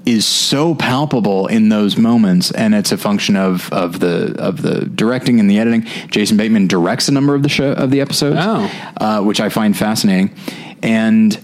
is 0.07 0.27
so 0.27 0.75
palpable 0.75 1.47
in 1.49 1.69
those 1.69 1.99
moments 1.99 2.51
and 2.51 2.75
it's 2.75 2.91
a 2.91 2.97
function 2.97 3.37
of 3.37 3.71
of 3.71 4.01
the 4.01 4.35
of 4.39 4.62
the 4.62 4.87
directing 4.87 5.39
and 5.39 5.49
the 5.51 5.59
editing 5.59 5.83
jason 6.09 6.39
bateman 6.39 6.67
directs 6.67 7.07
a 7.07 7.12
number 7.12 7.35
of 7.35 7.43
the 7.43 7.51
show 7.51 7.73
of 7.73 7.91
the 7.91 8.01
episodes 8.01 8.39
Oh. 8.41 8.93
uh, 8.97 9.21
which 9.21 9.41
i 9.41 9.51
find 9.51 9.77
fascinating 9.77 10.35
and 10.83 11.39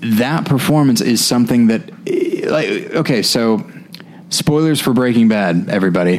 that 0.00 0.44
performance 0.44 1.00
is 1.00 1.24
something 1.24 1.68
that 1.68 1.90
eh, 2.06 2.46
like 2.50 2.94
okay 2.94 3.22
so 3.22 3.64
spoilers 4.32 4.80
for 4.80 4.92
breaking 4.92 5.28
bad 5.28 5.68
everybody 5.68 6.18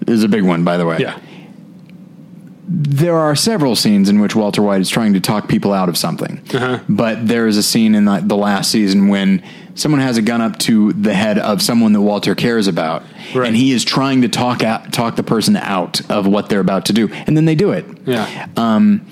this 0.00 0.14
is 0.18 0.24
a 0.24 0.28
big 0.28 0.42
one 0.42 0.64
by 0.64 0.76
the 0.76 0.86
way 0.86 0.96
Yeah. 0.98 1.18
there 2.68 3.16
are 3.16 3.34
several 3.34 3.74
scenes 3.76 4.08
in 4.08 4.20
which 4.20 4.34
Walter 4.36 4.62
White 4.62 4.80
is 4.80 4.90
trying 4.90 5.14
to 5.14 5.20
talk 5.20 5.48
people 5.48 5.72
out 5.72 5.88
of 5.88 5.96
something. 5.96 6.42
Uh-huh. 6.52 6.80
But 6.88 7.26
there 7.26 7.46
is 7.46 7.56
a 7.56 7.62
scene 7.62 7.94
in 7.94 8.04
the, 8.04 8.20
the 8.22 8.36
last 8.36 8.70
season 8.70 9.08
when 9.08 9.42
someone 9.74 10.00
has 10.02 10.18
a 10.18 10.22
gun 10.22 10.40
up 10.42 10.58
to 10.60 10.92
the 10.92 11.14
head 11.14 11.38
of 11.38 11.62
someone 11.62 11.92
that 11.94 12.00
Walter 12.02 12.34
cares 12.34 12.66
about, 12.68 13.04
Right. 13.34 13.46
and 13.48 13.56
he 13.56 13.72
is 13.72 13.84
trying 13.84 14.20
to 14.22 14.28
talk 14.28 14.62
out, 14.62 14.92
talk 14.92 15.16
the 15.16 15.22
person 15.22 15.56
out 15.56 16.00
of 16.10 16.26
what 16.26 16.50
they're 16.50 16.60
about 16.60 16.86
to 16.86 16.92
do, 16.92 17.08
and 17.26 17.36
then 17.36 17.46
they 17.46 17.54
do 17.54 17.70
it. 17.72 17.86
Yeah. 18.04 18.48
Um, 18.56 19.06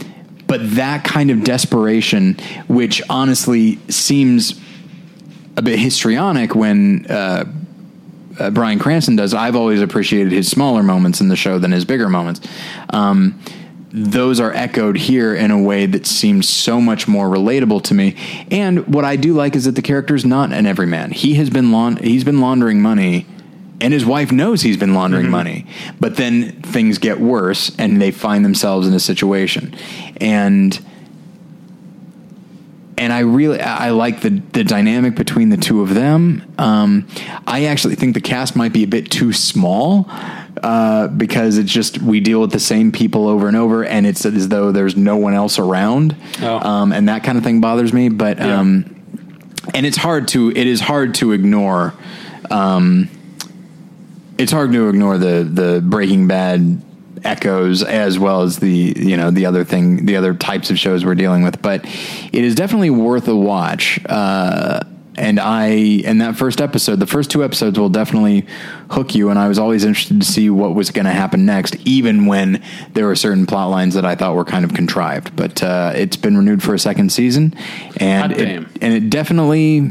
but 0.47 0.61
that 0.77 1.05
kind 1.05 1.31
of 1.31 1.43
desperation, 1.43 2.37
which 2.69 3.01
honestly 3.09 3.79
seems 3.89 4.61
a 5.57 5.63
bit 5.63 5.79
histrionic 5.79 6.55
when 6.55 7.07
uh, 7.07 7.45
uh, 8.39 8.51
Bryan 8.51 8.79
Cranston 8.79 9.17
does, 9.17 9.35
I've 9.35 9.57
always 9.57 9.81
appreciated 9.81 10.33
his 10.33 10.51
smaller 10.51 10.83
moments 10.83 11.21
in 11.21 11.29
the 11.29 11.37
show 11.37 11.59
than 11.59 11.73
his 11.73 11.85
bigger 11.85 12.09
moments. 12.09 12.41
Um, 12.91 13.41
those 13.91 14.41
are 14.41 14.53
echoed 14.53 14.97
here 14.97 15.35
in 15.35 15.51
a 15.51 15.59
way 15.61 15.87
that 15.87 16.07
seems 16.07 16.49
so 16.49 16.81
much 16.81 17.09
more 17.09 17.29
relatable 17.29 17.83
to 17.85 17.95
me. 17.95 18.17
And 18.51 18.87
what 18.93 19.05
I 19.05 19.17
do 19.17 19.33
like 19.33 19.57
is 19.57 19.65
that 19.65 19.75
the 19.75 19.83
character 19.83 20.15
is 20.15 20.25
not 20.25 20.53
an 20.53 20.67
everyman. 20.67 21.13
He 21.13 21.35
has 21.37 21.49
been 21.49 21.97
he's 21.97 22.25
been 22.25 22.41
laundering 22.41 22.83
money, 22.83 23.25
and 23.81 23.95
his 23.95 24.05
wife 24.05 24.31
knows 24.33 24.61
he's 24.61 24.77
been 24.77 24.93
laundering 24.93 25.31
money. 25.31 25.67
But 25.99 26.17
then 26.17 26.61
things 26.61 26.99
get 26.99 27.21
worse, 27.21 27.75
and 27.79 28.03
they 28.03 28.11
find 28.11 28.45
themselves 28.45 28.87
in 28.87 28.93
a 28.93 29.01
situation, 29.01 29.75
and 30.21 30.79
and 32.99 33.13
I 33.13 33.21
really 33.21 33.61
I 33.61 33.91
like 33.91 34.21
the 34.23 34.31
the 34.53 34.65
dynamic 34.65 35.15
between 35.17 35.49
the 35.51 35.57
two 35.57 35.83
of 35.83 35.95
them. 35.95 36.43
Um, 36.59 37.07
I 37.47 37.67
actually 37.67 37.95
think 37.97 38.15
the 38.15 38.21
cast 38.21 38.57
might 38.57 38.73
be 38.73 38.85
a 38.85 38.87
bit 38.87 39.11
too 39.11 39.33
small 39.33 40.07
uh, 40.63 41.09
because 41.09 41.59
it's 41.59 41.71
just 41.71 42.01
we 42.01 42.21
deal 42.21 42.41
with 42.41 42.53
the 42.53 42.61
same 42.61 42.91
people 42.93 43.29
over 43.29 43.49
and 43.49 43.57
over, 43.57 43.85
and 43.85 44.07
it's 44.07 44.25
as 44.25 44.49
though 44.49 44.73
there's 44.73 44.97
no 44.97 45.17
one 45.17 45.35
else 45.35 45.59
around, 45.59 46.17
Oh. 46.43 46.59
um, 46.59 46.93
and 46.93 47.09
that 47.09 47.23
kind 47.25 47.37
of 47.37 47.45
thing 47.45 47.61
bothers 47.61 47.93
me. 47.93 48.09
But 48.09 48.39
Yeah. 48.39 48.61
um, 48.61 48.87
and 49.75 49.85
it's 49.85 49.97
hard 49.99 50.29
to 50.29 50.51
it 50.51 50.67
is 50.67 50.81
hard 50.81 51.15
to 51.17 51.33
ignore. 51.33 51.93
Um, 52.51 53.09
it's 54.39 54.53
hard 54.53 54.73
to 54.73 54.89
ignore 54.89 55.19
the 55.19 55.45
the 55.45 55.83
Breaking 55.85 56.27
Bad 56.29 56.81
echoes 57.25 57.83
as 57.83 58.19
well 58.19 58.43
as 58.43 58.59
the 58.59 58.95
you 58.97 59.17
know 59.17 59.31
the 59.31 59.47
other 59.47 59.65
thing 59.65 60.07
the 60.07 60.17
other 60.17 60.35
types 60.35 60.71
of 60.71 60.79
shows 60.79 61.05
we're 61.05 61.15
dealing 61.15 61.43
with. 61.43 61.61
But 61.63 61.85
it 61.85 62.45
is 62.45 62.55
definitely 62.55 62.91
worth 62.91 63.29
a 63.29 63.37
watch. 63.37 64.01
Uh 64.07 64.81
and 65.19 65.41
I 65.41 65.69
and 66.05 66.21
that 66.21 66.37
first 66.37 66.61
episode 66.61 67.01
the 67.01 67.07
first 67.07 67.31
two 67.31 67.43
episodes 67.43 67.79
will 67.79 67.89
definitely 67.89 68.47
hook 68.91 69.15
you. 69.15 69.31
And 69.31 69.39
I 69.39 69.49
was 69.49 69.59
always 69.59 69.85
interested 69.85 70.21
to 70.21 70.27
see 70.27 70.51
what 70.51 70.75
was 70.75 70.91
going 70.91 71.07
to 71.07 71.13
happen 71.13 71.47
next 71.47 71.75
even 71.87 72.27
when 72.27 72.63
there 72.93 73.07
were 73.07 73.17
certain 73.17 73.47
plot 73.47 73.71
lines 73.71 73.95
that 73.95 74.05
I 74.05 74.15
thought 74.15 74.35
were 74.35 74.45
kind 74.45 74.65
of 74.65 74.75
contrived. 74.75 75.35
But 75.35 75.63
uh 75.63 75.93
it's 75.95 76.17
been 76.17 76.37
renewed 76.37 76.63
for 76.63 76.75
a 76.75 76.79
second 76.79 77.13
season. 77.13 77.55
And 77.97 78.33
Hot 78.33 78.41
it, 78.41 78.45
damn. 78.45 78.71
and 78.83 78.93
it 78.95 79.11
definitely 79.11 79.91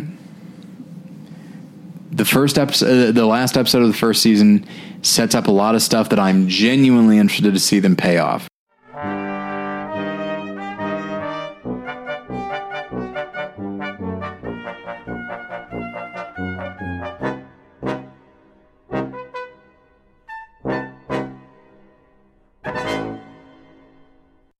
the 2.15 2.25
first 2.25 2.57
episode, 2.57 3.09
uh, 3.09 3.11
the 3.11 3.25
last 3.25 3.57
episode 3.57 3.81
of 3.81 3.89
the 3.89 3.97
first 3.97 4.21
season 4.21 4.65
sets 5.05 5.35
up 5.35 5.47
a 5.47 5.51
lot 5.51 5.75
of 5.75 5.81
stuff 5.81 6.09
that 6.09 6.19
I'm 6.19 6.47
genuinely 6.47 7.17
interested 7.17 7.53
to 7.53 7.59
see 7.59 7.79
them 7.79 7.95
pay 7.95 8.17
off. 8.17 8.47